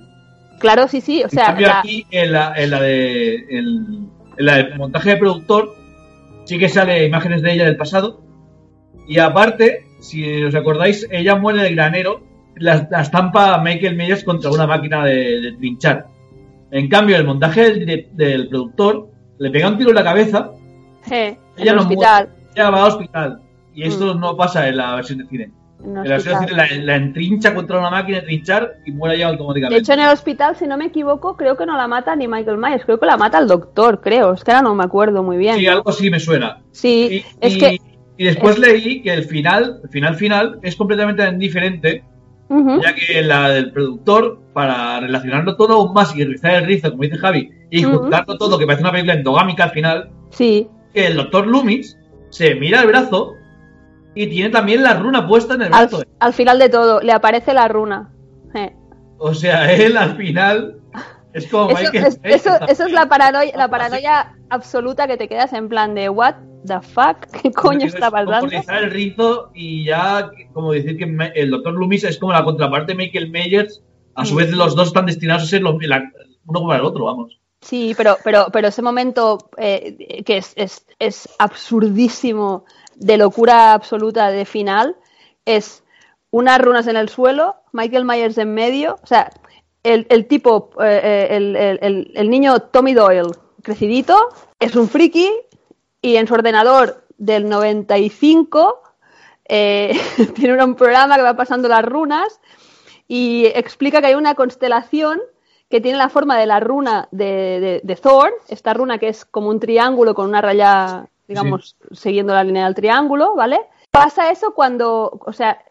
Claro, 0.58 0.88
sí, 0.88 1.00
sí. 1.02 1.20
O 1.20 1.24
En 1.24 1.30
sea, 1.30 1.46
cambio, 1.46 1.66
la- 1.66 1.80
aquí 1.80 2.06
en 2.10 2.32
la, 2.32 2.54
en 2.56 2.70
la 2.70 2.80
de 2.80 3.34
en, 3.50 4.08
en 4.38 4.46
la 4.46 4.56
de 4.56 4.74
montaje 4.76 5.10
de 5.10 5.16
productor 5.18 5.74
sí 6.46 6.58
que 6.58 6.68
sale 6.70 7.04
imágenes 7.06 7.42
de 7.42 7.52
ella 7.52 7.64
del 7.66 7.76
pasado. 7.76 8.22
Y 9.06 9.18
aparte, 9.18 9.84
si 10.02 10.42
os 10.44 10.54
acordáis, 10.54 11.06
ella 11.10 11.36
muere 11.36 11.62
de 11.62 11.74
granero, 11.74 12.22
la, 12.56 12.86
la 12.90 13.00
estampa 13.00 13.58
Michael 13.62 13.96
Myers 13.96 14.24
contra 14.24 14.50
una 14.50 14.66
máquina 14.66 15.04
de, 15.04 15.40
de 15.40 15.52
trinchar. 15.52 16.06
En 16.70 16.88
cambio, 16.88 17.16
el 17.16 17.24
montaje 17.24 17.72
del, 17.74 18.08
del 18.12 18.48
productor 18.48 19.08
le 19.38 19.50
pega 19.50 19.68
un 19.68 19.78
tiro 19.78 19.90
en 19.90 19.96
la 19.96 20.04
cabeza, 20.04 20.50
en 21.10 21.38
ella 21.56 21.70
el 21.70 21.76
no 21.76 21.82
hospital. 21.82 22.28
ella 22.54 22.70
va 22.70 22.84
al 22.84 22.88
hospital. 22.92 23.40
Y 23.74 23.84
esto 23.84 24.14
Mm. 24.14 24.20
no 24.20 24.36
pasa 24.36 24.68
en 24.68 24.76
la 24.76 24.94
versión 24.96 25.18
de 25.20 25.26
cine. 25.26 25.50
en 25.84 25.90
el 25.90 25.96
En 25.96 26.04
la 26.04 26.14
versión 26.16 26.40
de 26.40 26.46
cine 26.48 26.56
la, 26.56 26.84
la 26.84 26.96
entrincha 26.96 27.54
contra 27.54 27.78
una 27.78 27.90
máquina 27.90 28.18
de 28.20 28.24
trinchar 28.26 28.74
y 28.84 28.92
muere 28.92 29.18
ya 29.18 29.26
De 29.26 29.32
automáticamente. 29.32 29.80
hecho, 29.82 29.92
en 29.94 30.00
el 30.00 30.08
hospital, 30.10 30.56
si 30.56 30.66
no 30.66 30.76
me 30.76 30.86
equivoco, 30.86 31.36
creo 31.36 31.56
que 31.56 31.64
no 31.66 31.76
la 31.76 31.88
mata 31.88 32.14
ni 32.14 32.28
Michael 32.28 32.58
Myers, 32.58 32.84
creo 32.84 33.00
que 33.00 33.06
la 33.06 33.16
mata 33.16 33.38
el 33.38 33.48
doctor, 33.48 34.00
creo. 34.02 34.34
Es 34.34 34.44
que 34.44 34.50
ahora 34.52 34.62
no 34.62 34.74
me 34.74 34.84
acuerdo 34.84 35.22
muy 35.22 35.38
bien. 35.38 35.56
Sí, 35.56 35.66
algo 35.66 35.88
así 35.90 36.10
me 36.10 36.20
suena. 36.20 36.60
Sí, 36.72 37.24
Y, 37.24 37.24
es 37.46 37.56
y- 37.56 37.58
que. 37.58 37.76
Y 38.16 38.24
después 38.24 38.58
leí 38.58 39.02
que 39.02 39.12
el 39.12 39.24
final, 39.24 39.80
el 39.82 39.88
final 39.90 40.14
final, 40.16 40.58
es 40.62 40.76
completamente 40.76 41.30
diferente, 41.32 42.04
ya 42.82 42.94
que 42.94 43.22
la 43.22 43.48
del 43.48 43.72
productor, 43.72 44.38
para 44.52 45.00
relacionarlo 45.00 45.56
todo 45.56 45.74
aún 45.74 45.94
más 45.94 46.14
y 46.14 46.24
rizar 46.24 46.54
el 46.56 46.66
rizo, 46.66 46.90
como 46.90 47.02
dice 47.04 47.16
Javi, 47.16 47.50
y 47.70 47.86
Ujú. 47.86 48.00
juntarlo 48.00 48.36
todo, 48.36 48.58
que 48.58 48.66
parece 48.66 48.82
una 48.82 48.92
película 48.92 49.14
endogámica 49.14 49.64
al 49.64 49.70
final, 49.70 50.10
Sí, 50.30 50.68
que 50.92 51.06
el 51.06 51.16
doctor 51.16 51.46
Loomis 51.46 51.98
se 52.30 52.54
mira 52.54 52.82
el 52.82 52.88
brazo 52.88 53.34
y 54.14 54.26
tiene 54.26 54.50
también 54.50 54.82
la 54.82 54.94
runa 54.98 55.26
puesta 55.26 55.54
en 55.54 55.62
el 55.62 55.72
al, 55.74 55.88
brazo. 55.88 56.04
al 56.20 56.32
final 56.34 56.58
de 56.58 56.68
todo, 56.68 57.00
le 57.00 57.12
aparece 57.12 57.54
la 57.54 57.68
runa. 57.68 58.12
Eh. 58.54 58.74
O 59.18 59.32
sea, 59.32 59.72
él 59.74 59.96
al 59.96 60.16
final 60.16 60.76
es 61.32 61.46
como 61.48 61.70
Eso, 61.70 61.80
Michael 61.80 62.04
es, 62.06 62.20
Bay, 62.22 62.32
eso, 62.32 62.50
eso 62.68 62.86
es 62.86 62.92
la 62.92 63.08
paranoia, 63.08 63.52
la 63.56 63.64
Así- 63.64 63.70
paranoia 63.70 64.36
absoluta 64.50 65.06
que 65.06 65.16
te 65.16 65.28
quedas 65.28 65.52
en 65.52 65.68
plan 65.68 65.94
de 65.94 66.08
what 66.08 66.34
the 66.66 66.80
fuck, 66.80 67.26
¿qué 67.42 67.50
coño 67.52 67.86
Es 67.86 67.94
está 67.94 68.10
pasando? 68.10 68.48
el 68.50 68.90
rizo 68.90 69.50
y 69.54 69.84
ya 69.86 70.30
como 70.52 70.72
decir 70.72 70.96
que 70.96 71.04
el 71.34 71.50
doctor 71.50 71.72
Loomis 71.74 72.04
es 72.04 72.18
como 72.18 72.32
la 72.32 72.44
contraparte 72.44 72.92
de 72.92 72.96
Michael 72.98 73.30
Myers. 73.30 73.82
A 74.14 74.26
su 74.26 74.34
vez 74.34 74.50
los 74.52 74.76
dos 74.76 74.88
están 74.88 75.06
destinados 75.06 75.44
a 75.44 75.46
ser 75.46 75.62
lo- 75.62 75.78
la- 75.80 76.10
uno 76.46 76.60
como 76.60 76.74
el 76.74 76.82
otro, 76.84 77.06
vamos. 77.06 77.38
Sí, 77.62 77.94
pero, 77.96 78.16
pero, 78.24 78.46
pero 78.52 78.68
ese 78.68 78.82
momento 78.82 79.38
eh, 79.56 80.22
que 80.26 80.36
es, 80.38 80.52
es, 80.56 80.84
es 80.98 81.28
absurdísimo, 81.82 82.64
de 82.96 83.16
locura 83.16 83.72
absoluta 83.72 84.30
de 84.30 84.44
final, 84.44 84.96
es 85.46 85.82
unas 86.30 86.60
runas 86.60 86.86
en 86.86 86.96
el 86.96 87.08
suelo, 87.08 87.56
Michael 87.72 88.04
Myers 88.04 88.36
en 88.38 88.52
medio, 88.54 88.98
o 89.02 89.06
sea, 89.06 89.30
el, 89.82 90.06
el 90.10 90.26
tipo, 90.26 90.70
eh, 90.80 91.00
eh, 91.02 91.26
el, 91.36 91.56
el- 91.56 92.12
el- 92.14 92.30
niño 92.30 92.58
Tommy 92.60 92.94
Doyle, 92.94 93.30
crecidito, 93.62 94.16
es 94.60 94.76
un 94.76 94.88
friki 94.88 95.30
y 96.00 96.16
en 96.16 96.26
su 96.26 96.34
ordenador 96.34 97.04
del 97.18 97.48
95 97.48 98.80
eh, 99.48 99.98
tiene 100.34 100.62
un 100.62 100.74
programa 100.74 101.16
que 101.16 101.22
va 101.22 101.34
pasando 101.36 101.68
las 101.68 101.84
runas 101.84 102.40
y 103.08 103.46
explica 103.46 104.00
que 104.00 104.06
hay 104.08 104.14
una 104.14 104.34
constelación 104.34 105.20
que 105.68 105.80
tiene 105.80 105.98
la 105.98 106.08
forma 106.10 106.38
de 106.38 106.46
la 106.46 106.60
runa 106.60 107.08
de, 107.10 107.24
de, 107.60 107.80
de 107.82 107.96
Thor, 107.96 108.32
esta 108.48 108.74
runa 108.74 108.98
que 108.98 109.08
es 109.08 109.24
como 109.24 109.48
un 109.48 109.58
triángulo 109.58 110.14
con 110.14 110.28
una 110.28 110.40
raya, 110.42 111.06
digamos, 111.26 111.76
siguiendo 111.92 112.34
la 112.34 112.44
línea 112.44 112.66
del 112.66 112.74
triángulo, 112.74 113.34
¿vale? 113.34 113.58
Pasa 113.90 114.30
eso 114.30 114.52
cuando, 114.54 115.18
o 115.24 115.32
sea, 115.32 115.62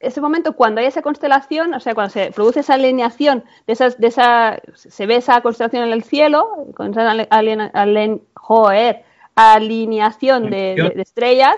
ese 0.00 0.20
momento 0.20 0.52
cuando 0.54 0.80
hay 0.80 0.86
esa 0.86 1.02
constelación, 1.02 1.72
o 1.74 1.80
sea, 1.80 1.94
cuando 1.94 2.10
se 2.10 2.30
produce 2.32 2.60
esa 2.60 2.74
alineación 2.74 3.44
de 3.66 3.72
esas, 3.72 3.98
de 3.98 4.06
esa, 4.08 4.58
se 4.74 5.06
ve 5.06 5.16
esa 5.16 5.40
constelación 5.40 5.84
en 5.84 5.92
el 5.92 6.02
cielo, 6.04 6.66
con 6.76 6.90
esa 6.90 7.10
alien- 7.30 8.22
joder, 8.34 9.04
alineación 9.34 10.50
de, 10.50 10.74
de- 10.76 10.90
de 10.96 11.02
estrellas, 11.02 11.56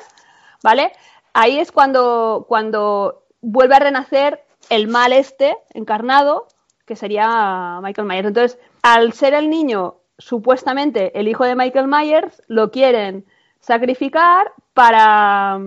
¿vale? 0.62 0.92
Ahí 1.32 1.58
es 1.58 1.72
cuando, 1.72 2.46
cuando 2.48 3.22
vuelve 3.40 3.76
a 3.76 3.80
renacer 3.80 4.42
el 4.70 4.88
mal 4.88 5.12
este 5.12 5.56
encarnado, 5.74 6.48
que 6.84 6.96
sería 6.96 7.80
Michael 7.82 8.08
Myers. 8.08 8.28
Entonces, 8.28 8.58
al 8.82 9.12
ser 9.12 9.34
el 9.34 9.48
niño 9.50 9.96
supuestamente 10.18 11.16
el 11.18 11.28
hijo 11.28 11.44
de 11.44 11.54
Michael 11.54 11.86
Myers, 11.86 12.42
lo 12.48 12.70
quieren 12.70 13.24
sacrificar 13.60 14.52
para 14.74 15.60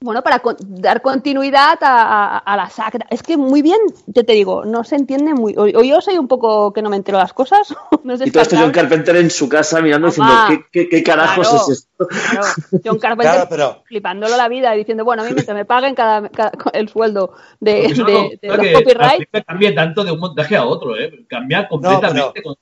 bueno, 0.00 0.22
para 0.22 0.40
con- 0.40 0.56
dar 0.60 1.02
continuidad 1.02 1.78
a, 1.82 2.36
a- 2.36 2.38
a 2.38 2.56
la 2.56 2.70
saga. 2.70 3.00
Es 3.10 3.22
que 3.22 3.36
muy 3.36 3.62
bien, 3.62 3.78
yo 4.06 4.24
te 4.24 4.32
digo, 4.32 4.64
no 4.64 4.84
se 4.84 4.96
entiende 4.96 5.34
muy. 5.34 5.54
O, 5.56 5.62
o 5.62 5.82
yo 5.82 6.00
soy 6.00 6.18
un 6.18 6.28
poco 6.28 6.72
que 6.72 6.82
no 6.82 6.90
me 6.90 6.96
entero 6.96 7.18
las 7.18 7.32
cosas. 7.32 7.74
no 8.04 8.14
es 8.14 8.20
Y 8.26 8.30
todo 8.30 8.42
esto 8.42 8.56
John 8.56 8.66
descartable. 8.68 8.72
Carpenter 8.72 9.16
en 9.16 9.30
su 9.30 9.48
casa 9.48 9.80
mirando 9.80 10.08
Mamá. 10.16 10.46
diciendo, 10.48 10.66
¿qué, 10.72 10.84
qué, 10.84 10.88
qué 10.88 11.02
carajos 11.02 11.48
Claro. 11.48 11.64
es 11.64 11.68
esto? 11.78 12.06
Claro, 12.06 12.46
John 12.84 12.98
Carpenter 12.98 13.32
Claro, 13.34 13.46
pero- 13.50 13.82
flipándolo 13.86 14.36
la 14.36 14.48
vida, 14.48 14.72
diciendo, 14.72 15.04
bueno, 15.04 15.22
a 15.22 15.26
mí 15.26 15.32
mientras 15.32 15.56
me 15.56 15.64
paguen 15.64 15.94
cada, 15.94 16.28
cada- 16.28 16.52
el 16.72 16.88
sueldo 16.88 17.32
de, 17.60 17.72
de- 17.88 17.94
no- 17.94 18.04
de 18.06 18.38
creo 18.40 18.56
los 18.56 18.82
copyrights. 18.82 19.44
cambia 19.46 19.74
tanto 19.74 20.04
de 20.04 20.12
un 20.12 20.20
montaje 20.20 20.56
a 20.56 20.64
otro, 20.66 20.96
¿eh? 20.96 21.24
Cambia 21.28 21.68
completamente. 21.68 22.42
con- 22.42 22.56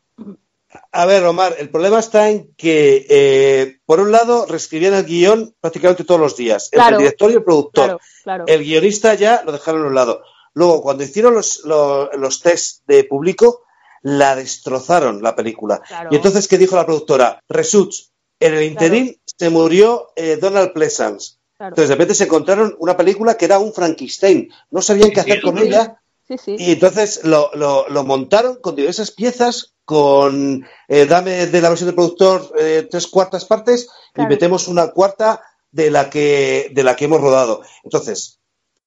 A 0.92 1.06
ver, 1.06 1.24
Omar, 1.24 1.55
el 1.59 1.70
problema 1.70 2.01
está 2.01 2.30
en 2.30 2.52
que, 2.56 3.06
eh, 3.09 3.78
por 3.86 4.01
un 4.01 4.10
lado, 4.12 4.46
reescribían 4.46 4.94
el 4.94 5.05
guion 5.05 5.55
prácticamente 5.60 6.05
todos 6.05 6.20
los 6.20 6.36
días, 6.36 6.68
Claro. 6.70 6.96
el 6.96 7.02
director 7.02 7.30
y 7.30 7.34
el 7.34 7.44
productor. 7.44 7.84
Claro, 7.84 8.01
claro. 8.22 8.44
El 8.46 8.64
guionista 8.64 9.14
ya 9.14 9.42
lo 9.44 9.52
dejaron 9.52 9.84
a 9.84 9.86
un 9.88 9.94
lado. 9.94 10.22
Luego, 10.55 10.82
cuando 10.82 11.05
hicieron 11.05 11.34
los, 11.34 11.62
los, 11.64 12.09
los 12.16 12.40
test 12.40 12.82
de 12.86 13.05
público, 13.05 13.64
la 14.02 14.36
destrozaron 14.36 15.22
la 15.22 15.34
película. 15.34 15.80
Claro. 15.80 16.10
Y 16.12 16.16
entonces, 16.16 16.46
¿qué 16.46 16.59
dijo 16.59 16.76
la 16.76 16.86
productora? 16.86 17.40
Resuts, 17.48 18.12
en 18.38 18.55
el 18.55 18.64
interín 18.64 19.20
se 19.24 19.51
murió 19.51 20.09
eh, 20.16 20.36
Donald 20.40 20.72
Pleasance. 20.72 21.36
Claro. 21.56 21.70
Entonces, 21.70 21.88
de 21.88 21.94
repente 21.94 22.14
se 22.14 22.24
encontraron 22.24 22.76
una 22.78 22.96
película 22.96 23.36
que 23.36 23.46
era 23.46 23.59
un 23.59 23.72
Frankenstein. 23.72 24.51
No 24.70 24.82
sabían 24.82 25.10
qué 25.10 25.20
hacer 25.20 25.40
con 25.40 25.56
ella. 25.59 26.01
Sí, 26.28 26.38
sí. 26.38 26.56
Y 26.59 26.72
entonces 26.72 27.24
lo, 27.24 27.51
lo- 27.55 27.88
lo 27.88 28.05
montaron 28.05 28.56
con 28.60 28.74
diversas 28.76 29.10
piezas, 29.10 29.74
con 29.84 30.64
eh, 30.88 31.06
dame 31.06 31.46
de 31.46 31.60
la 31.60 31.68
versión 31.68 31.88
del 31.88 31.94
productor 31.94 32.52
eh, 32.59 32.88
tres 32.90 33.06
cuartas 33.06 33.44
partes 33.44 33.88
Claro. 34.14 34.30
y 34.30 34.34
metemos 34.34 34.68
una 34.68 34.88
cuarta 34.92 35.42
de 35.70 35.90
la 35.90 36.09
que 36.09 36.70
de 36.72 36.82
la 36.84 36.96
que 36.96 37.05
hemos 37.06 37.20
rodado. 37.20 37.60
Entonces, 37.82 38.38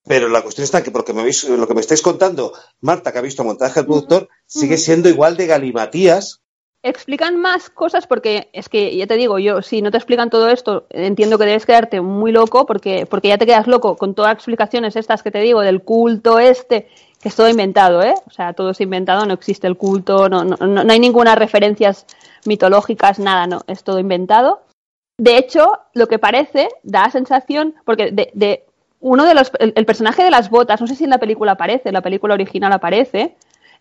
pero 0.06 0.30
la 0.30 0.42
cuestión 0.42 0.64
está 0.64 0.82
que 0.84 0.90
porque 0.92 1.14
me 1.14 1.22
habéis- 1.22 1.44
lo 1.44 1.68
que 1.68 1.74
me 1.74 1.82
estáis 1.82 2.02
contando, 2.02 2.54
Marta, 2.82 3.12
que 3.12 3.20
ha 3.20 3.22
visto 3.22 3.44
montaje 3.44 3.82
del 3.82 3.86
productor, 3.88 4.30
sigue 4.46 4.78
siendo 4.78 5.08
igual 5.10 5.36
de 5.38 5.46
galimatías. 5.48 6.42
explican 6.84 7.38
más 7.38 7.70
cosas 7.70 8.08
porque 8.08 8.50
es 8.54 8.70
que 8.70 8.96
ya 8.96 9.06
te 9.08 9.16
digo 9.18 9.40
yo 9.40 9.62
si 9.62 9.82
no 9.82 9.92
te 9.92 9.98
explican 9.98 10.30
todo 10.30 10.48
esto 10.50 10.86
entiendo 10.92 11.38
que 11.38 11.46
debes 11.46 11.66
quedarte 11.66 12.00
muy 12.02 12.32
loco 12.32 12.66
porque 12.66 13.06
porque 13.06 13.28
ya 13.30 13.38
te 13.38 13.46
quedas 13.46 13.68
loco 13.68 13.98
con 13.98 14.14
todas 14.16 14.30
las 14.30 14.38
explicaciones 14.38 14.96
estas 14.96 15.22
que 15.24 15.32
te 15.32 15.40
digo 15.40 15.62
del 15.62 15.82
culto 15.84 16.40
este 16.40 16.88
es 17.24 17.36
todo 17.36 17.50
inventado 17.50 18.02
eh 18.02 18.14
o 18.26 18.30
sea 18.32 18.54
todo 18.54 18.70
es 18.72 18.82
inventado 18.82 19.26
no 19.26 19.34
existe 19.34 19.68
el 19.68 19.76
culto 19.78 20.30
no 20.30 20.44
no, 20.44 20.56
no, 20.58 20.84
no 20.84 20.92
hay 20.94 21.00
ninguna 21.00 21.36
referencias 21.36 22.06
mitológicas 22.46 23.20
nada 23.20 23.48
no 23.48 23.62
es 23.68 23.84
todo 23.84 24.00
inventado 24.00 24.62
de 25.18 25.38
hecho 25.38 25.80
lo 25.94 26.08
que 26.08 26.20
parece 26.20 26.70
da 26.84 27.04
la 27.04 27.12
sensación 27.12 27.76
porque 27.86 28.12
de, 28.12 28.30
de 28.34 28.64
uno 29.00 29.26
de 29.26 29.34
los 29.36 29.52
el, 29.60 29.74
el 29.76 29.86
personaje 29.86 30.24
de 30.24 30.32
las 30.32 30.50
botas 30.50 30.80
no 30.82 30.88
sé 30.88 30.96
si 30.96 31.04
en 31.04 31.10
la 31.10 31.18
película 31.18 31.54
aparece 31.54 31.90
en 31.90 31.94
la 31.94 32.02
película 32.02 32.34
original 32.36 32.72
aparece 32.72 33.36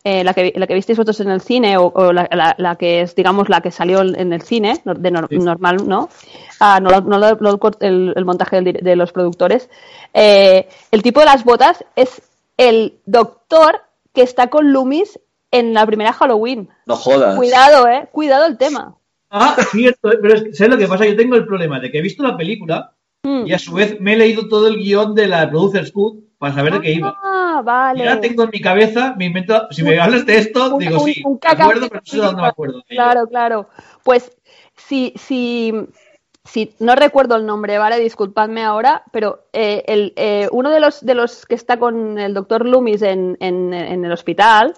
eh, 0.05 0.23
la, 0.23 0.35
que, 0.35 0.53
la 0.55 0.69
que 0.69 0.75
visteis 0.75 0.97
vosotros 0.99 1.19
en 1.21 1.31
el 1.31 1.41
cine 1.41 1.79
o, 1.79 1.87
o 1.87 2.13
la, 2.13 2.29
la- 2.31 2.55
la 2.59 2.77
que 2.77 3.01
es, 3.01 3.17
digamos, 3.17 3.49
la 3.49 3.61
que 3.61 3.73
salió 3.73 4.03
en 4.03 4.33
el 4.33 4.41
cine, 4.43 4.81
de 4.85 5.11
nor- 5.13 5.27
Sí. 5.29 5.39
normal, 5.39 5.89
¿no? 5.89 6.11
Ah, 6.61 6.79
no, 6.81 6.91
lo- 6.91 7.01
no 7.01 7.19
lo- 7.19 7.59
el, 7.81 8.13
el 8.15 8.25
montaje 8.25 8.61
de 8.63 8.95
los 8.95 9.11
productores. 9.11 9.69
Eh, 10.15 10.69
el 10.93 11.03
tipo 11.03 11.19
de 11.19 11.27
las 11.27 11.43
botas 11.43 11.85
es 11.97 12.23
el 12.57 13.01
doctor 13.07 13.83
que 14.13 14.23
está 14.23 14.49
con 14.49 14.73
Loomis 14.73 15.19
en 15.51 15.75
la 15.75 15.87
primera 15.87 16.13
Halloween. 16.13 16.69
No 16.87 16.97
jodas. 16.97 17.37
Cuidado, 17.37 17.89
¿eh? 17.89 18.09
Cuidado 18.13 18.47
el 18.47 18.57
tema. 18.59 18.97
Ah, 19.31 19.57
cierto, 19.71 20.11
pero 20.23 20.35
es 20.35 20.43
que, 20.45 20.55
¿sabes 20.55 20.73
lo 20.73 20.79
que 20.79 20.87
pasa? 20.89 21.07
Yo 21.07 21.17
tengo 21.17 21.37
el 21.37 21.47
problema 21.47 21.81
de 21.81 21.91
que 21.91 21.99
he 21.99 22.03
visto 22.03 22.23
la 22.23 22.37
película 22.37 22.93
Hmm. 23.27 23.45
Y 23.45 23.53
a 23.53 23.59
su 23.59 23.75
vez 23.75 24.01
me 24.01 24.13
he 24.13 24.17
leído 24.17 24.47
todo 24.47 24.69
el 24.69 24.77
guion 24.77 25.13
de 25.17 25.27
la 25.27 25.51
Producer's 25.51 25.91
Cut 25.91 26.23
para 26.39 26.55
saber 26.55 26.75
de 26.75 26.81
qué 26.81 26.93
iba. 26.93 27.13
Ah, 27.25 27.61
vale. 27.65 27.99
Y 28.05 28.07
ahora 28.07 28.21
tengo 28.21 28.45
en 28.45 28.51
mi 28.53 28.61
cabeza, 28.61 29.17
me 29.19 29.25
invento, 29.25 29.67
si 29.73 29.83
me 29.83 29.99
hablas 29.99 30.25
de 30.27 30.37
esto, 30.37 30.77
Un- 30.77 30.79
digo 30.79 31.01
un- 31.03 31.13
sí, 31.13 31.23
un 31.25 31.41
me 31.43 31.51
acuerdo, 31.51 31.89
pero 31.89 32.01
no 32.01 32.07
sé 32.07 32.17
dónde 32.19 32.43
me 32.43 32.47
acuerdo. 32.49 32.85
Claro, 32.89 33.27
claro. 33.27 33.69
Pues 34.05 34.31
si, 34.77 35.13
si, 35.17 35.73
si 36.47 36.75
no 36.79 36.95
recuerdo 36.95 37.37
el 37.37 37.47
nombre, 37.47 37.79
¿vale? 37.79 37.99
Disculpadme 37.99 38.63
ahora, 38.63 39.05
pero 39.13 39.47
eh, 39.53 39.85
el, 39.87 40.13
eh, 40.17 40.49
uno 40.53 40.71
de 40.71 40.81
los, 40.81 41.05
de 41.05 41.15
los 41.15 41.45
que 41.47 41.55
está 41.55 41.79
con 41.79 42.19
el 42.19 42.35
doctor 42.35 42.65
Loomis 42.67 43.03
en, 43.03 43.37
en, 43.41 43.75
en 43.75 44.05
el 44.05 44.13
hospital, 44.13 44.75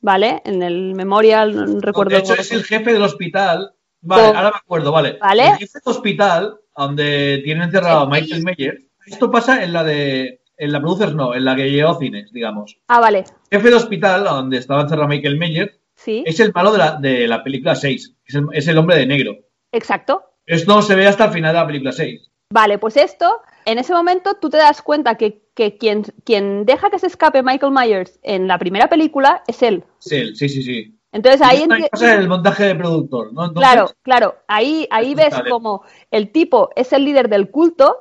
¿vale? 0.00 0.42
En 0.44 0.62
el 0.62 0.94
memorial, 0.94 1.54
no 1.74 1.80
recuerdo. 1.80 2.10
de 2.10 2.18
hecho, 2.18 2.34
es 2.34 2.50
el 2.52 2.64
jefe 2.64 2.92
del 2.92 3.02
hospital. 3.02 3.74
Vale, 4.00 4.26
ahora 4.28 4.50
me 4.50 4.58
acuerdo, 4.58 4.90
vale. 4.90 5.18
Vale. 5.20 5.46
El 5.48 5.58
jefe 5.58 5.78
del 5.84 5.94
hospital, 5.94 6.56
donde 6.76 7.40
tienen 7.44 7.64
encerrado 7.64 8.00
a 8.00 8.08
Michael 8.08 8.42
Meyer. 8.42 8.82
Esto 9.06 9.30
pasa 9.30 9.62
en 9.62 9.72
la 9.72 9.84
de. 9.84 10.40
En 10.56 10.70
la 10.72 10.80
Producers 10.80 11.14
no, 11.14 11.34
en 11.34 11.44
la 11.44 11.56
que 11.56 11.70
llegó 11.70 11.98
cines, 11.98 12.32
digamos. 12.32 12.78
Ah, 12.88 13.00
vale. 13.00 13.24
Jefe 13.50 13.64
del 13.64 13.74
hospital, 13.74 14.24
donde 14.24 14.58
estaba 14.58 14.82
encerrado 14.82 15.08
Michael 15.08 15.38
Meyer, 15.38 15.78
Sí, 15.94 16.24
es 16.26 16.40
el 16.40 16.52
malo 16.52 16.72
de 16.72 16.78
la, 16.78 16.96
de 17.00 17.28
la 17.28 17.42
película 17.44 17.74
6. 17.74 18.16
Es 18.24 18.34
el, 18.34 18.46
es 18.52 18.66
el 18.66 18.78
hombre 18.78 18.96
de 18.96 19.06
negro. 19.06 19.36
exacto. 19.70 20.24
Esto 20.46 20.82
se 20.82 20.94
ve 20.94 21.06
hasta 21.06 21.26
el 21.26 21.32
final 21.32 21.52
de 21.54 21.60
la 21.60 21.66
película 21.66 21.92
6. 21.92 22.30
Vale, 22.50 22.78
pues 22.78 22.96
esto, 22.96 23.40
en 23.64 23.78
ese 23.78 23.94
momento 23.94 24.34
tú 24.34 24.50
te 24.50 24.58
das 24.58 24.82
cuenta 24.82 25.16
que, 25.16 25.42
que 25.54 25.78
quien, 25.78 26.02
quien 26.24 26.66
deja 26.66 26.90
que 26.90 26.98
se 26.98 27.06
escape 27.06 27.42
Michael 27.42 27.72
Myers 27.72 28.18
en 28.22 28.46
la 28.46 28.58
primera 28.58 28.88
película 28.88 29.42
es 29.46 29.62
él. 29.62 29.84
Es 30.04 30.12
él, 30.12 30.36
sí, 30.36 30.48
sí, 30.48 30.62
sí. 30.62 30.98
Entonces 31.12 31.42
ahí 31.42 31.66
pasa 31.90 32.14
en 32.14 32.20
el 32.20 32.28
montaje 32.28 32.64
de 32.64 32.74
productor, 32.74 33.32
¿no? 33.32 33.44
Entonces, 33.46 33.70
Claro, 33.70 33.90
claro. 34.02 34.36
Ahí, 34.48 34.86
ahí 34.90 35.14
ves 35.14 35.34
como 35.48 35.82
el 36.10 36.32
tipo 36.32 36.70
es 36.74 36.92
el 36.92 37.04
líder 37.04 37.28
del 37.28 37.50
culto. 37.50 37.96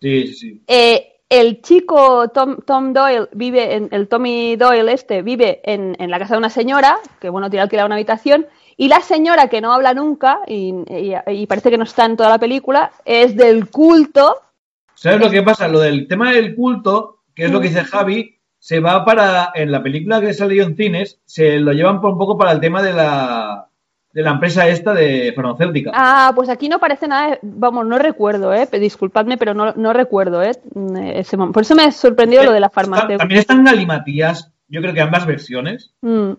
Sí, 0.00 0.28
sí, 0.28 0.34
sí. 0.34 0.62
eh, 0.66 1.08
el 1.28 1.62
chico 1.62 2.28
Tom, 2.28 2.58
Tom 2.66 2.92
Doyle 2.92 3.28
vive 3.32 3.74
en 3.74 3.88
el 3.90 4.06
Tommy 4.06 4.56
Doyle 4.56 4.92
este 4.92 5.22
vive 5.22 5.60
en, 5.64 5.96
en 5.98 6.10
la 6.10 6.18
casa 6.18 6.34
de 6.34 6.38
una 6.38 6.50
señora 6.50 6.98
que 7.20 7.30
bueno 7.30 7.48
tiene 7.48 7.62
alquilada 7.62 7.86
una 7.86 7.94
habitación 7.94 8.46
y 8.82 8.88
la 8.88 9.00
señora 9.00 9.46
que 9.48 9.60
no 9.60 9.72
habla 9.72 9.94
nunca 9.94 10.40
y, 10.46 10.74
y- 10.88 11.14
y 11.42 11.46
parece 11.46 11.70
que 11.70 11.78
no 11.78 11.84
está 11.84 12.04
en 12.04 12.16
toda 12.16 12.30
la 12.30 12.38
película 12.38 12.90
es 13.04 13.36
del 13.36 13.68
culto 13.70 14.36
¿Sabes 14.94 15.20
lo 15.20 15.30
que 15.30 15.42
pasa? 15.42 15.68
Lo 15.68 15.80
del 15.80 16.06
tema 16.08 16.32
del 16.32 16.54
culto, 16.54 17.18
que 17.34 17.44
es 17.46 17.50
lo 17.52 17.60
que 17.60 17.68
dice 17.68 17.82
Javi, 17.84 18.38
se 18.58 18.78
va 18.80 19.04
para, 19.04 19.50
en 19.54 19.72
la 19.72 19.82
película 19.82 20.20
que 20.20 20.32
salió 20.32 20.62
en 20.64 20.76
cines, 20.76 21.18
se 21.24 21.58
lo 21.58 21.72
llevan 21.72 22.00
por 22.00 22.12
un 22.12 22.18
poco 22.18 22.38
para 22.38 22.52
el 22.52 22.60
tema 22.60 22.80
de 22.82 22.92
la, 22.92 23.66
de 24.12 24.22
la 24.22 24.30
empresa 24.30 24.68
esta 24.68 24.92
de 24.94 25.32
farmacéutica. 25.34 25.90
ah 25.94 26.32
pues 26.36 26.48
aquí 26.48 26.68
no 26.68 26.78
parece 26.78 27.08
nada 27.08 27.30
de- 27.30 27.38
vamos 27.42 27.84
no 27.86 27.98
recuerdo 27.98 28.52
eh 28.54 28.68
disculpadme 28.80 29.36
pero 29.38 29.54
no, 29.54 29.72
no 29.74 29.92
recuerdo 29.92 30.42
eh 30.42 30.52
ese 31.14 31.36
por 31.36 31.62
eso 31.62 31.74
me 31.74 31.84
ha 31.84 31.90
sorprendido 31.92 32.44
lo 32.44 32.52
de 32.52 32.60
la 32.60 32.70
farmacia 32.70 33.16
También 33.16 33.40
están 33.40 33.64
galimatías, 33.64 34.52
yo 34.68 34.80
creo 34.80 34.94
que 34.94 35.00
ambas 35.00 35.26
versiones, 35.26 35.92
Mm. 36.00 36.32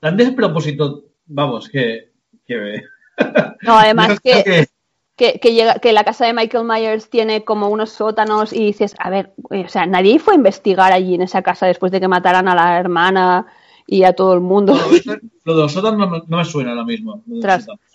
tan 0.00 0.16
despropósito, 0.16 1.02
vamos, 1.26 1.68
que... 1.68 2.12
que 2.46 2.82
no 3.62 3.78
además 3.78 4.20
que 4.24 4.66
que, 5.16 5.38
que 5.38 5.54
llega, 5.54 5.74
que 5.78 5.92
la 5.92 6.04
casa 6.04 6.26
de 6.26 6.32
Michael 6.32 6.64
Myers 6.64 7.08
tiene 7.08 7.44
como 7.44 7.68
unos 7.68 7.90
sótanos 7.90 8.52
y 8.52 8.64
dices, 8.64 8.94
a 8.98 9.10
ver, 9.10 9.32
eh, 9.50 9.64
o 9.64 9.68
sea, 9.68 9.86
nadie 9.86 10.18
fue 10.18 10.34
a 10.34 10.36
investigar 10.36 10.92
allí 10.92 11.14
en 11.14 11.22
esa 11.22 11.42
casa 11.42 11.66
después 11.66 11.92
de 11.92 12.00
que 12.00 12.08
mataran 12.08 12.48
a 12.48 12.54
la 12.54 12.78
hermana 12.78 13.46
y 13.86 14.02
a 14.02 14.12
todo 14.14 14.34
el 14.34 14.40
mundo. 14.40 14.74
Lo 15.44 15.54
de 15.54 15.62
los 15.62 15.72
sótanos 15.72 15.98
no, 15.98 16.08
me- 16.08 16.22
no 16.26 16.36
me 16.38 16.44
suena 16.44 16.70
ahora 16.70 16.84
mismo. 16.84 17.22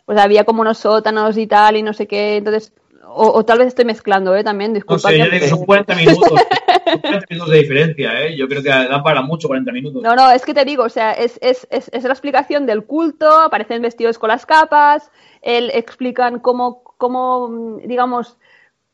pues 0.06 0.18
había 0.18 0.46
como 0.46 0.62
unos 0.62 0.78
sótanos 0.78 1.38
y 1.38 1.46
tal 1.46 1.76
y 1.76 1.84
no 1.84 1.94
sé 1.94 2.08
qué, 2.08 2.38
entonces, 2.38 2.74
o, 3.12 3.32
o 3.34 3.46
tal 3.46 3.60
vez 3.60 3.68
estoy 3.68 3.86
mezclando, 3.86 4.36
¿eh? 4.36 4.44
También, 4.44 4.72
No 4.72 4.76
disculpa. 4.76 5.10
sé, 5.10 5.18
ya 5.18 5.28
digo, 5.28 5.48
son 5.48 5.66
40 5.66 5.96
minutos. 5.96 6.30
Son 6.30 7.00
40 7.02 7.26
minutos 7.30 7.52
de 7.52 7.58
diferencia, 7.60 8.22
¿eh? 8.22 8.36
Yo 8.38 8.48
creo 8.48 8.64
que 8.64 8.70
da 8.70 9.04
para 9.04 9.22
mucho 9.22 9.48
40 9.48 9.72
minutos. 9.72 10.02
No, 10.02 10.16
no, 10.16 10.32
es 10.32 10.46
que 10.46 10.54
te 10.54 10.66
digo, 10.66 10.84
o 10.84 10.90
sea, 10.90 11.14
es, 11.14 11.38
es, 11.42 11.68
es, 11.70 11.90
es 11.94 12.04
la 12.04 12.12
explicación 12.12 12.66
del 12.66 12.86
culto, 12.86 13.30
aparecen 13.30 13.82
vestidos 13.82 14.18
con 14.18 14.30
las 14.30 14.46
capas, 14.46 15.12
él 15.42 15.72
explican 15.74 16.40
cómo, 16.40 16.84
cómo 16.98 17.78
digamos, 17.84 18.38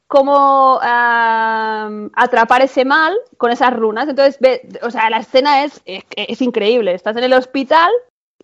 cómo 0.08 0.80
ah, 0.82 1.90
atrapar 2.14 2.62
ese 2.62 2.86
mal 2.86 3.16
con 3.38 3.52
esas 3.52 3.74
runas. 3.74 4.08
Entonces, 4.08 4.38
ve, 4.40 4.62
o 4.82 4.92
sea, 4.92 5.10
la 5.10 5.18
escena 5.20 5.64
es, 5.64 5.82
es, 5.86 6.04
es 6.16 6.42
increíble. 6.42 6.94
Estás 6.94 7.18
en 7.18 7.24
el 7.24 7.34
hospital, 7.34 7.92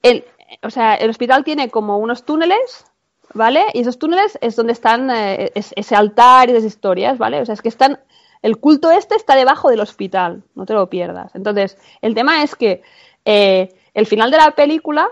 el, 0.02 0.26
o 0.64 0.70
sea, 0.70 0.96
el 0.96 1.10
hospital 1.10 1.44
tiene 1.44 1.70
como 1.70 1.98
unos 1.98 2.26
túneles, 2.26 2.86
¿vale? 3.34 3.66
Y 3.74 3.82
esos 3.82 4.00
túneles 4.00 4.38
es 4.42 4.56
donde 4.56 4.74
están 4.74 5.10
eh, 5.12 5.52
es- 5.56 5.74
ese 5.76 5.96
altar 5.96 6.50
y 6.50 6.54
esas 6.54 6.66
historias, 6.66 7.18
¿vale? 7.18 7.42
O 7.42 7.46
sea, 7.46 7.54
es 7.54 7.62
que 7.62 7.70
están, 7.70 8.00
el 8.42 8.58
culto 8.58 8.92
este 8.92 9.16
está 9.16 9.36
debajo 9.36 9.70
del 9.70 9.80
hospital, 9.82 10.44
no 10.56 10.66
te 10.66 10.74
lo 10.74 10.90
pierdas. 10.90 11.34
Entonces, 11.36 11.78
el 12.02 12.16
tema 12.16 12.44
es 12.44 12.56
que 12.56 12.82
eh, 13.26 13.74
el 13.94 14.06
final 14.08 14.32
de 14.32 14.38
la 14.38 14.52
película 14.52 15.10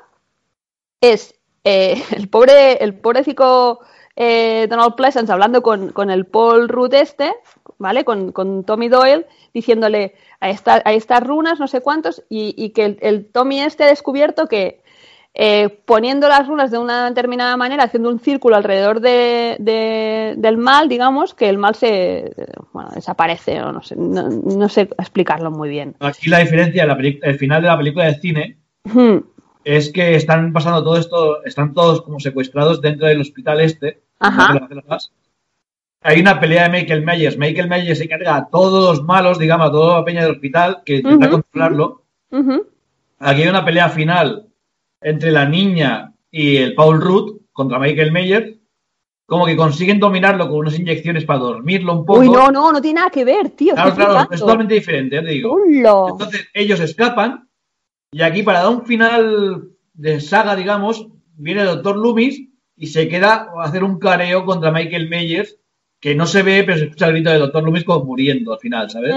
es 1.01 1.35
eh, 1.63 2.01
el 2.15 2.29
pobre, 2.29 2.83
el 2.83 2.93
pobrecito 2.95 3.79
Donald 4.17 4.95
Pleasance 4.95 5.31
hablando 5.31 5.61
con, 5.61 5.93
con 5.93 6.09
el 6.09 6.25
Paul 6.25 6.67
Rudd 6.67 6.93
este, 6.93 7.33
¿vale? 7.77 8.03
Con, 8.03 8.33
con 8.33 8.65
Tommy 8.65 8.89
Doyle, 8.89 9.25
diciéndole 9.53 10.13
a, 10.41 10.49
esta, 10.49 10.81
a 10.83 10.91
estas 10.91 11.23
runas, 11.25 11.57
no 11.57 11.67
sé 11.69 11.79
cuántos, 11.79 12.21
y, 12.27 12.53
y 12.61 12.71
que 12.71 12.97
el 12.99 13.31
Tommy 13.31 13.61
este 13.61 13.85
ha 13.85 13.87
descubierto 13.87 14.47
que 14.47 14.78
eh, 15.33 15.69
poniendo 15.85 16.27
las 16.27 16.47
runas 16.47 16.71
de 16.71 16.77
una 16.79 17.07
determinada 17.07 17.55
manera, 17.55 17.83
haciendo 17.83 18.09
un 18.09 18.19
círculo 18.19 18.55
alrededor 18.55 18.99
de, 18.99 19.55
de- 19.59 20.33
del 20.37 20.57
mal, 20.57 20.89
digamos, 20.89 21.33
que 21.33 21.47
el 21.49 21.57
mal 21.57 21.75
se 21.75 22.33
bueno, 22.73 22.89
desaparece, 22.93 23.61
o 23.61 23.71
no 23.71 23.81
sé, 23.83 23.95
no, 23.95 24.27
no 24.27 24.67
sé 24.69 24.81
explicarlo 24.97 25.51
muy 25.51 25.69
bien. 25.69 25.95
Aquí 25.99 26.29
la 26.29 26.39
diferencia, 26.39 26.85
la 26.85 26.97
el 26.99 27.37
final 27.37 27.61
de 27.61 27.67
la 27.67 27.77
película 27.77 28.05
de 28.05 28.15
cine, 28.15 28.57
es 29.63 29.91
que 29.91 30.15
están 30.15 30.51
pasando 30.51 30.83
todo 30.83 30.97
esto, 30.97 31.43
están 31.45 31.73
todos 31.73 32.01
como 32.01 32.19
secuestrados 32.19 32.81
dentro 32.81 33.07
del 33.07 33.21
hospital 33.21 33.61
este. 33.61 34.01
Ajá. 34.19 34.67
Hay 36.01 36.21
una 36.21 36.39
pelea 36.39 36.63
de 36.63 36.69
Michael 36.69 37.05
Myers. 37.05 37.37
Michael 37.37 37.67
Myers 37.69 37.99
se 37.99 38.07
carga 38.07 38.35
a 38.37 38.47
todos 38.47 38.97
los 38.97 39.05
malos, 39.05 39.37
digamos, 39.37 39.67
a 39.67 39.71
toda 39.71 39.99
la 39.99 40.05
peña 40.05 40.21
del 40.23 40.31
hospital 40.31 40.81
que 40.85 40.97
intenta 40.97 41.29
controlarlo. 41.29 42.03
Aquí 43.19 43.41
hay 43.43 43.47
una 43.49 43.65
pelea 43.65 43.89
final 43.89 44.48
entre 45.01 45.31
la 45.31 45.45
niña 45.45 46.13
y 46.31 46.57
el 46.57 46.75
Paul 46.75 47.01
Rudd 47.01 47.41
contra 47.51 47.79
Michael 47.79 48.11
Myers. 48.11 48.55
Como 49.25 49.45
que 49.45 49.55
consiguen 49.55 49.99
dominarlo 49.99 50.47
con 50.47 50.57
unas 50.57 50.79
inyecciones 50.79 51.23
para 51.23 51.39
dormirlo 51.39 51.93
un 51.93 52.05
poco. 52.05 52.19
Uy, 52.19 52.29
no, 52.29 52.49
no, 52.49 52.71
no 52.71 52.81
tiene 52.81 52.99
nada 52.99 53.11
que 53.11 53.23
ver, 53.23 53.49
tío. 53.51 53.75
Claro, 53.75 53.93
claro, 53.93 54.11
flipando. 54.11 54.33
es 54.33 54.39
totalmente 54.39 54.73
diferente, 54.73 55.15
ya 55.17 55.21
te 55.21 55.29
digo. 55.29 55.57
Entonces 55.67 56.47
ellos 56.53 56.79
escapan 56.79 57.47
y 58.11 58.23
aquí 58.23 58.41
para 58.41 58.63
dar 58.63 58.73
un 58.73 58.85
final 58.85 59.69
de 59.93 60.19
saga, 60.19 60.55
digamos, 60.55 61.07
viene 61.35 61.61
el 61.61 61.67
Doctor 61.67 61.97
Loomis 61.97 62.41
y 62.75 62.87
se 62.87 63.07
queda 63.07 63.49
a 63.55 63.63
hacer 63.63 63.83
un 63.83 63.99
careo 63.99 64.45
contra 64.45 64.71
Michael 64.71 65.09
Myers 65.09 65.57
que 65.99 66.15
no 66.15 66.25
se 66.25 66.43
ve, 66.43 66.63
pero 66.63 66.77
se 66.77 66.85
escucha 66.85 67.07
el 67.07 67.13
grito 67.13 67.29
del 67.29 67.41
Doctor 67.41 67.63
Loomis 67.63 67.83
como 67.83 68.05
muriendo 68.05 68.53
al 68.53 68.59
final, 68.59 68.89
¿sabes? 68.89 69.13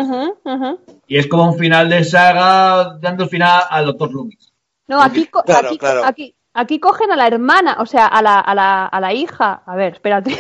Y 1.07 1.17
es 1.17 1.27
como 1.29 1.51
un 1.51 1.59
final 1.59 1.89
de 1.89 2.05
saga 2.05 2.99
dando 3.01 3.25
el 3.25 3.31
final 3.31 3.63
al 3.71 3.87
Doctor 3.87 4.13
Loomis. 4.13 4.52
No, 4.93 5.02
aquí, 5.02 5.27
co- 5.27 5.43
Claro, 5.43 5.69
aquí, 5.69 5.78
claro. 5.78 6.05
aquí, 6.05 6.35
aquí 6.55 6.78
cogen 6.78 7.10
a 7.12 7.16
la 7.16 7.27
hermana, 7.27 7.77
o 7.81 7.86
sea, 7.86 8.06
a 8.06 8.23
la, 8.23 8.39
a 8.40 8.55
la, 8.55 8.86
a 8.86 9.01
la 9.01 9.12
hija. 9.12 9.62
A 9.66 9.74
ver, 9.77 9.94
espérate. 9.94 10.31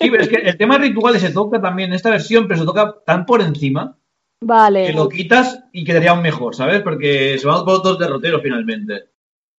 Sí, 0.00 0.10
pero 0.10 0.22
es 0.22 0.28
que 0.28 0.36
el 0.36 0.56
tema 0.56 0.78
ritual 0.78 1.18
se 1.18 1.30
toca 1.30 1.60
también 1.60 1.90
en 1.90 1.96
esta 1.96 2.10
versión, 2.10 2.46
pero 2.46 2.60
se 2.60 2.66
toca 2.66 2.96
tan 3.04 3.24
por 3.26 3.40
encima 3.40 3.96
Vale. 4.40 4.86
que 4.86 4.92
lo 4.92 5.08
quitas 5.08 5.60
y 5.72 5.84
quedaría 5.84 6.10
aún 6.12 6.22
mejor, 6.22 6.54
¿sabes? 6.54 6.80
Porque 6.82 7.38
se 7.38 7.46
van 7.46 7.64
por 7.64 7.74
otros 7.74 7.98
derroteros 7.98 8.40
finalmente. 8.42 9.10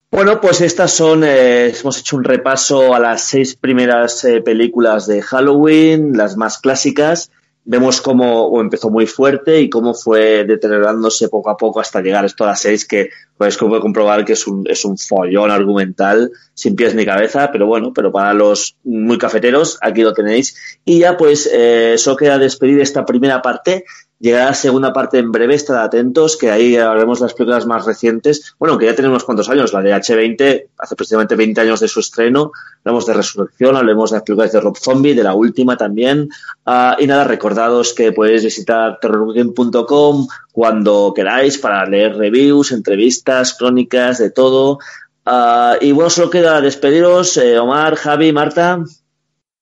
Bueno, 0.10 0.40
pues 0.40 0.62
estas 0.62 0.92
son, 0.92 1.24
eh, 1.26 1.74
hemos 1.78 2.00
hecho 2.00 2.16
un 2.16 2.24
repaso 2.24 2.94
a 2.94 3.00
las 3.00 3.24
seis 3.24 3.56
primeras 3.58 4.24
eh, 4.24 4.42
películas 4.42 5.06
de 5.06 5.22
Halloween, 5.22 6.16
las 6.16 6.38
más 6.38 6.60
clásicas. 6.60 7.30
Vemos 7.70 8.00
cómo 8.00 8.62
empezó 8.62 8.90
muy 8.90 9.06
fuerte 9.08 9.60
y 9.60 9.70
cómo 9.70 9.94
fue 9.94 10.46
deteriorándose 10.46 11.28
poco 11.28 11.50
a 11.50 11.58
poco 11.58 11.82
hasta 11.82 12.00
llegar 12.00 12.24
esto 12.24 12.46
a 12.46 12.48
las 12.48 12.62
seis, 12.62 12.88
que 12.88 13.10
pues 13.38 13.58
como 13.58 13.78
comprobar 13.82 14.24
que 14.24 14.34
es 14.34 14.48
un, 14.48 14.64
es 14.70 14.86
un 14.86 14.98
follón 14.98 15.52
argumental 15.52 16.32
sin 16.54 16.78
pies 16.78 16.96
ni 16.96 17.06
cabeza, 17.06 17.52
pero 17.52 17.68
bueno, 17.68 17.92
pero 17.94 18.10
para 18.10 18.34
los 18.34 18.78
muy 18.86 19.18
cafeteros, 19.18 19.78
aquí 19.82 20.02
lo 20.02 20.14
tenéis. 20.14 20.56
Y 20.86 21.00
ya 21.00 21.18
pues 21.18 21.50
eh, 21.52 21.96
solo 21.98 22.16
queda 22.16 22.38
despedir 22.38 22.80
esta 22.80 23.06
primera 23.06 23.42
parte. 23.42 23.84
Llegará 24.20 24.46
la 24.46 24.54
segunda 24.56 24.94
parte 24.94 25.20
en 25.20 25.32
breve, 25.32 25.54
estad 25.54 25.84
atentos, 25.84 26.38
que 26.38 26.50
ahí 26.50 26.76
haremos 26.76 27.20
las 27.20 27.36
películas 27.36 27.68
más 27.68 27.86
recientes. 27.86 28.56
Bueno, 28.58 28.76
que 28.78 28.88
ya 28.88 28.96
tenemos 28.96 29.18
unos 29.18 29.24
cuantos 29.26 29.50
años, 29.50 29.74
la 29.74 29.84
de 29.84 29.94
H20, 29.94 30.66
hace 30.76 30.96
precisamente 30.96 31.36
20 31.36 31.62
años 31.62 31.80
de 31.80 31.88
su 31.88 32.00
estreno. 32.00 32.52
Hablamos 32.80 33.06
de 33.06 33.14
Resurrección, 33.14 33.76
hablemos 33.76 34.10
de 34.10 34.18
las 34.18 34.24
películas 34.24 34.52
de 34.52 34.60
Rob 34.60 34.76
Zombie, 34.76 35.14
de 35.14 35.24
la 35.24 35.36
última 35.36 35.78
también. 35.78 36.30
Ah, 36.66 36.98
y 37.00 37.06
nada, 37.06 37.26
recordados 37.26 37.94
que 37.94 38.12
podéis 38.12 38.44
visitar 38.44 38.98
terrorweekend.com 39.00 40.28
cuando 40.52 41.14
queráis 41.16 41.60
para 41.60 41.86
leer 41.86 42.18
reviews, 42.18 42.72
entrevistas, 42.72 43.54
crónicas, 43.54 44.18
de 44.18 44.32
todo. 44.32 44.80
Ah, 45.26 45.76
y 45.80 45.92
bueno, 45.92 46.10
solo 46.10 46.32
queda 46.32 46.60
despediros, 46.60 47.38
eh, 47.38 47.60
Omar, 47.60 47.96
Javi, 47.96 48.32
Marta. 48.32 48.84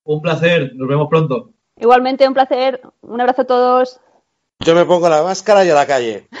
Un 0.04 0.22
placer, 0.22 0.72
nos 0.76 0.88
vemos 0.88 1.08
pronto. 1.10 1.50
Igualmente, 1.78 2.26
un 2.26 2.32
placer. 2.32 2.80
Un 3.02 3.20
abrazo 3.20 3.42
a 3.42 3.46
todos. 3.46 4.00
Yo 4.60 4.74
me 4.74 4.84
pongo 4.84 5.08
la 5.08 5.22
máscara 5.22 5.64
y 5.64 5.70
a 5.70 5.74
la 5.74 5.86
calle. 5.86 6.28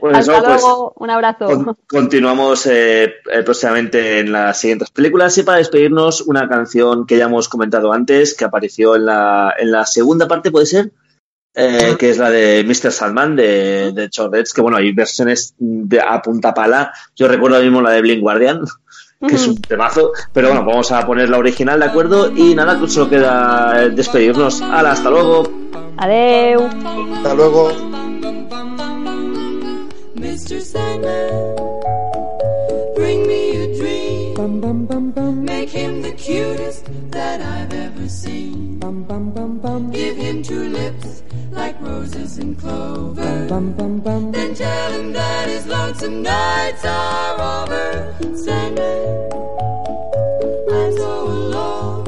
Pues 0.00 0.16
Hasta 0.16 0.32
eso, 0.32 0.42
pues, 0.44 0.62
luego. 0.62 0.92
Un 0.96 1.10
abrazo. 1.10 1.46
Con- 1.46 1.76
continuamos 1.88 2.66
eh, 2.66 3.04
eh, 3.04 3.42
próximamente 3.44 4.20
en 4.20 4.30
las 4.32 4.58
siguientes 4.60 4.90
películas 4.90 5.36
y 5.38 5.42
para 5.42 5.58
despedirnos 5.58 6.20
una 6.22 6.48
canción 6.48 7.06
que 7.06 7.16
ya 7.16 7.24
hemos 7.24 7.48
comentado 7.48 7.92
antes, 7.92 8.34
que 8.34 8.44
apareció 8.44 8.94
en 8.94 9.06
la, 9.06 9.54
en 9.58 9.72
la 9.72 9.84
segunda 9.86 10.28
parte, 10.28 10.50
¿puede 10.52 10.66
ser? 10.66 10.92
Eh, 11.54 11.96
que 11.98 12.10
es 12.10 12.18
la 12.18 12.30
de 12.30 12.64
Mr. 12.64 12.92
Salman 12.92 13.34
de, 13.34 13.90
de 13.92 14.08
Chorrets, 14.10 14.52
que 14.52 14.60
bueno, 14.60 14.76
hay 14.76 14.92
versiones 14.92 15.54
de, 15.58 16.00
a 16.00 16.22
punta 16.22 16.54
pala. 16.54 16.92
Yo 17.16 17.26
recuerdo 17.26 17.56
ahora 17.56 17.66
mismo 17.68 17.82
la 17.82 17.90
de 17.90 18.00
Blink 18.02 18.20
Guardian, 18.20 18.60
que 19.26 19.34
es 19.34 19.46
un 19.48 19.60
temazo, 19.60 20.12
pero 20.32 20.48
bueno, 20.48 20.64
vamos 20.64 20.92
a 20.92 21.04
poner 21.04 21.28
la 21.28 21.38
original, 21.38 21.80
¿de 21.80 21.86
acuerdo? 21.86 22.30
Y 22.30 22.54
nada, 22.54 22.78
pues 22.78 22.92
solo 22.92 23.10
queda 23.10 23.82
eh, 23.82 23.90
despedirnos. 23.90 24.62
¡Hala, 24.62 24.92
hasta 24.92 25.10
luego! 25.10 25.57
Adeu. 25.98 26.68
Hasta 27.14 27.34
luego. 27.34 27.72
Mr. 30.14 30.60
Sandman, 30.60 31.56
bring 32.94 33.26
me 33.26 33.56
a 33.56 33.66
dream. 33.76 34.34
Make 35.44 35.70
him 35.70 36.02
the 36.02 36.12
cutest 36.12 36.86
that 37.10 37.40
I've 37.40 37.72
ever 37.72 38.08
seen. 38.08 38.78
Give 39.92 40.16
him 40.16 40.42
two 40.42 40.68
lips 40.68 41.22
like 41.50 41.80
roses 41.80 42.38
and 42.38 42.56
clover. 42.58 43.46
Then 44.32 44.54
tell 44.54 44.92
him 44.92 45.12
that 45.12 45.48
his 45.48 45.66
lonesome 45.66 46.22
nights 46.22 46.84
are 46.84 47.62
over. 47.62 48.14
Sandman, 48.36 49.32
I'm 50.70 50.92
so 50.96 51.26
alone. 51.26 52.04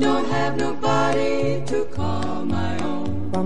Don't 0.00 0.26
have 0.26 0.56
nobody 0.58 1.64
to 1.66 1.83
call 1.83 1.83
my 1.83 1.83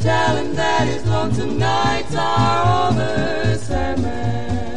Tell 0.00 0.36
him 0.36 0.54
that 0.54 0.86
his 0.86 1.04
lonesome 1.06 1.58
nights 1.58 2.14
are 2.14 2.88
over. 2.88 3.56
Sandman, 3.58 4.76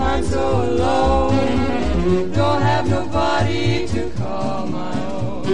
I'm 0.00 0.24
so 0.24 0.62
alone. 0.62 2.32
Don't 2.32 2.62
have 2.62 2.88
nobody 2.88 3.86
to 3.88 4.10
call 4.16 4.66
my 4.66 4.92
own. 5.04 5.44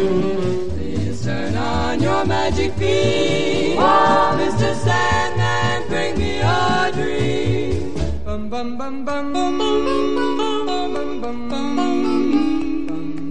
Please 0.71 1.25
turn 1.25 1.57
on 1.57 2.01
your 2.01 2.25
magic 2.25 2.77
beam. 2.79 3.79
Oh, 3.79 4.37
Mr. 4.39 4.75
Sandman, 4.77 5.89
bring 5.89 6.17
me 6.19 6.39
a 6.41 6.91
dream. 6.95 7.95
Bum 8.25 8.49
bum 8.49 8.79
bum 8.79 9.05
bum 9.05 9.33
bum 9.33 9.59
bum 9.59 9.85
bum 9.85 10.37
bum 10.37 10.71
bum 10.81 11.21
bum 11.21 11.49
bum 11.49 11.49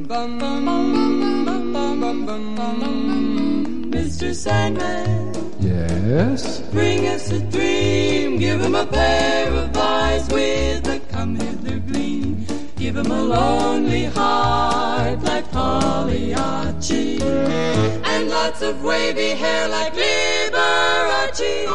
bum 0.08 0.38
bum 0.40 0.66
bum 1.46 1.74
bum 2.02 2.26
bum 2.26 2.56
bum 2.56 3.11
Mr. 4.12 4.36
Sandman. 4.36 5.32
Yes? 5.62 6.60
Bring 6.74 7.08
us 7.08 7.32
a 7.32 7.40
dream. 7.40 8.40
Give 8.40 8.60
him 8.60 8.76
a 8.76 8.86
pair 8.86 9.48
of 9.54 9.76
eyes 9.78 10.28
with 10.28 10.86
a 10.86 11.00
come 11.12 11.36
hither 11.36 11.80
gleam. 11.80 12.46
Give 12.76 12.98
him 12.98 13.10
a 13.10 13.24
lonely 13.24 14.04
heart 14.04 15.24
like 15.24 15.50
Pagliacci. 15.54 17.22
And 17.22 18.30
lots 18.30 18.62
of 18.62 18.84
wavy 18.84 19.30
hair 19.30 19.70
like 19.70 19.94
Liberace. 19.94 21.70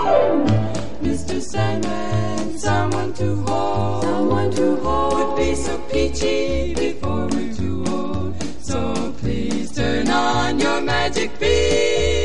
Mr. 1.00 1.40
Sandman, 1.40 2.58
someone 2.58 3.14
to 3.14 3.36
hold. 3.46 4.02
Someone 4.02 4.50
to 4.50 4.76
hold. 4.76 5.14
Would 5.14 5.36
be 5.38 5.54
so 5.54 5.78
peachy 5.90 6.74
before 6.74 7.28
we're 7.28 7.54
too 7.54 7.82
old. 7.88 8.34
So 8.62 9.14
please 9.20 9.74
turn 9.74 10.10
on 10.10 10.58
your 10.58 10.82
magic 10.82 11.30
beam. 11.40 12.15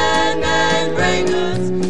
And 0.00 0.94
bring 0.96 1.28
us 1.34 1.87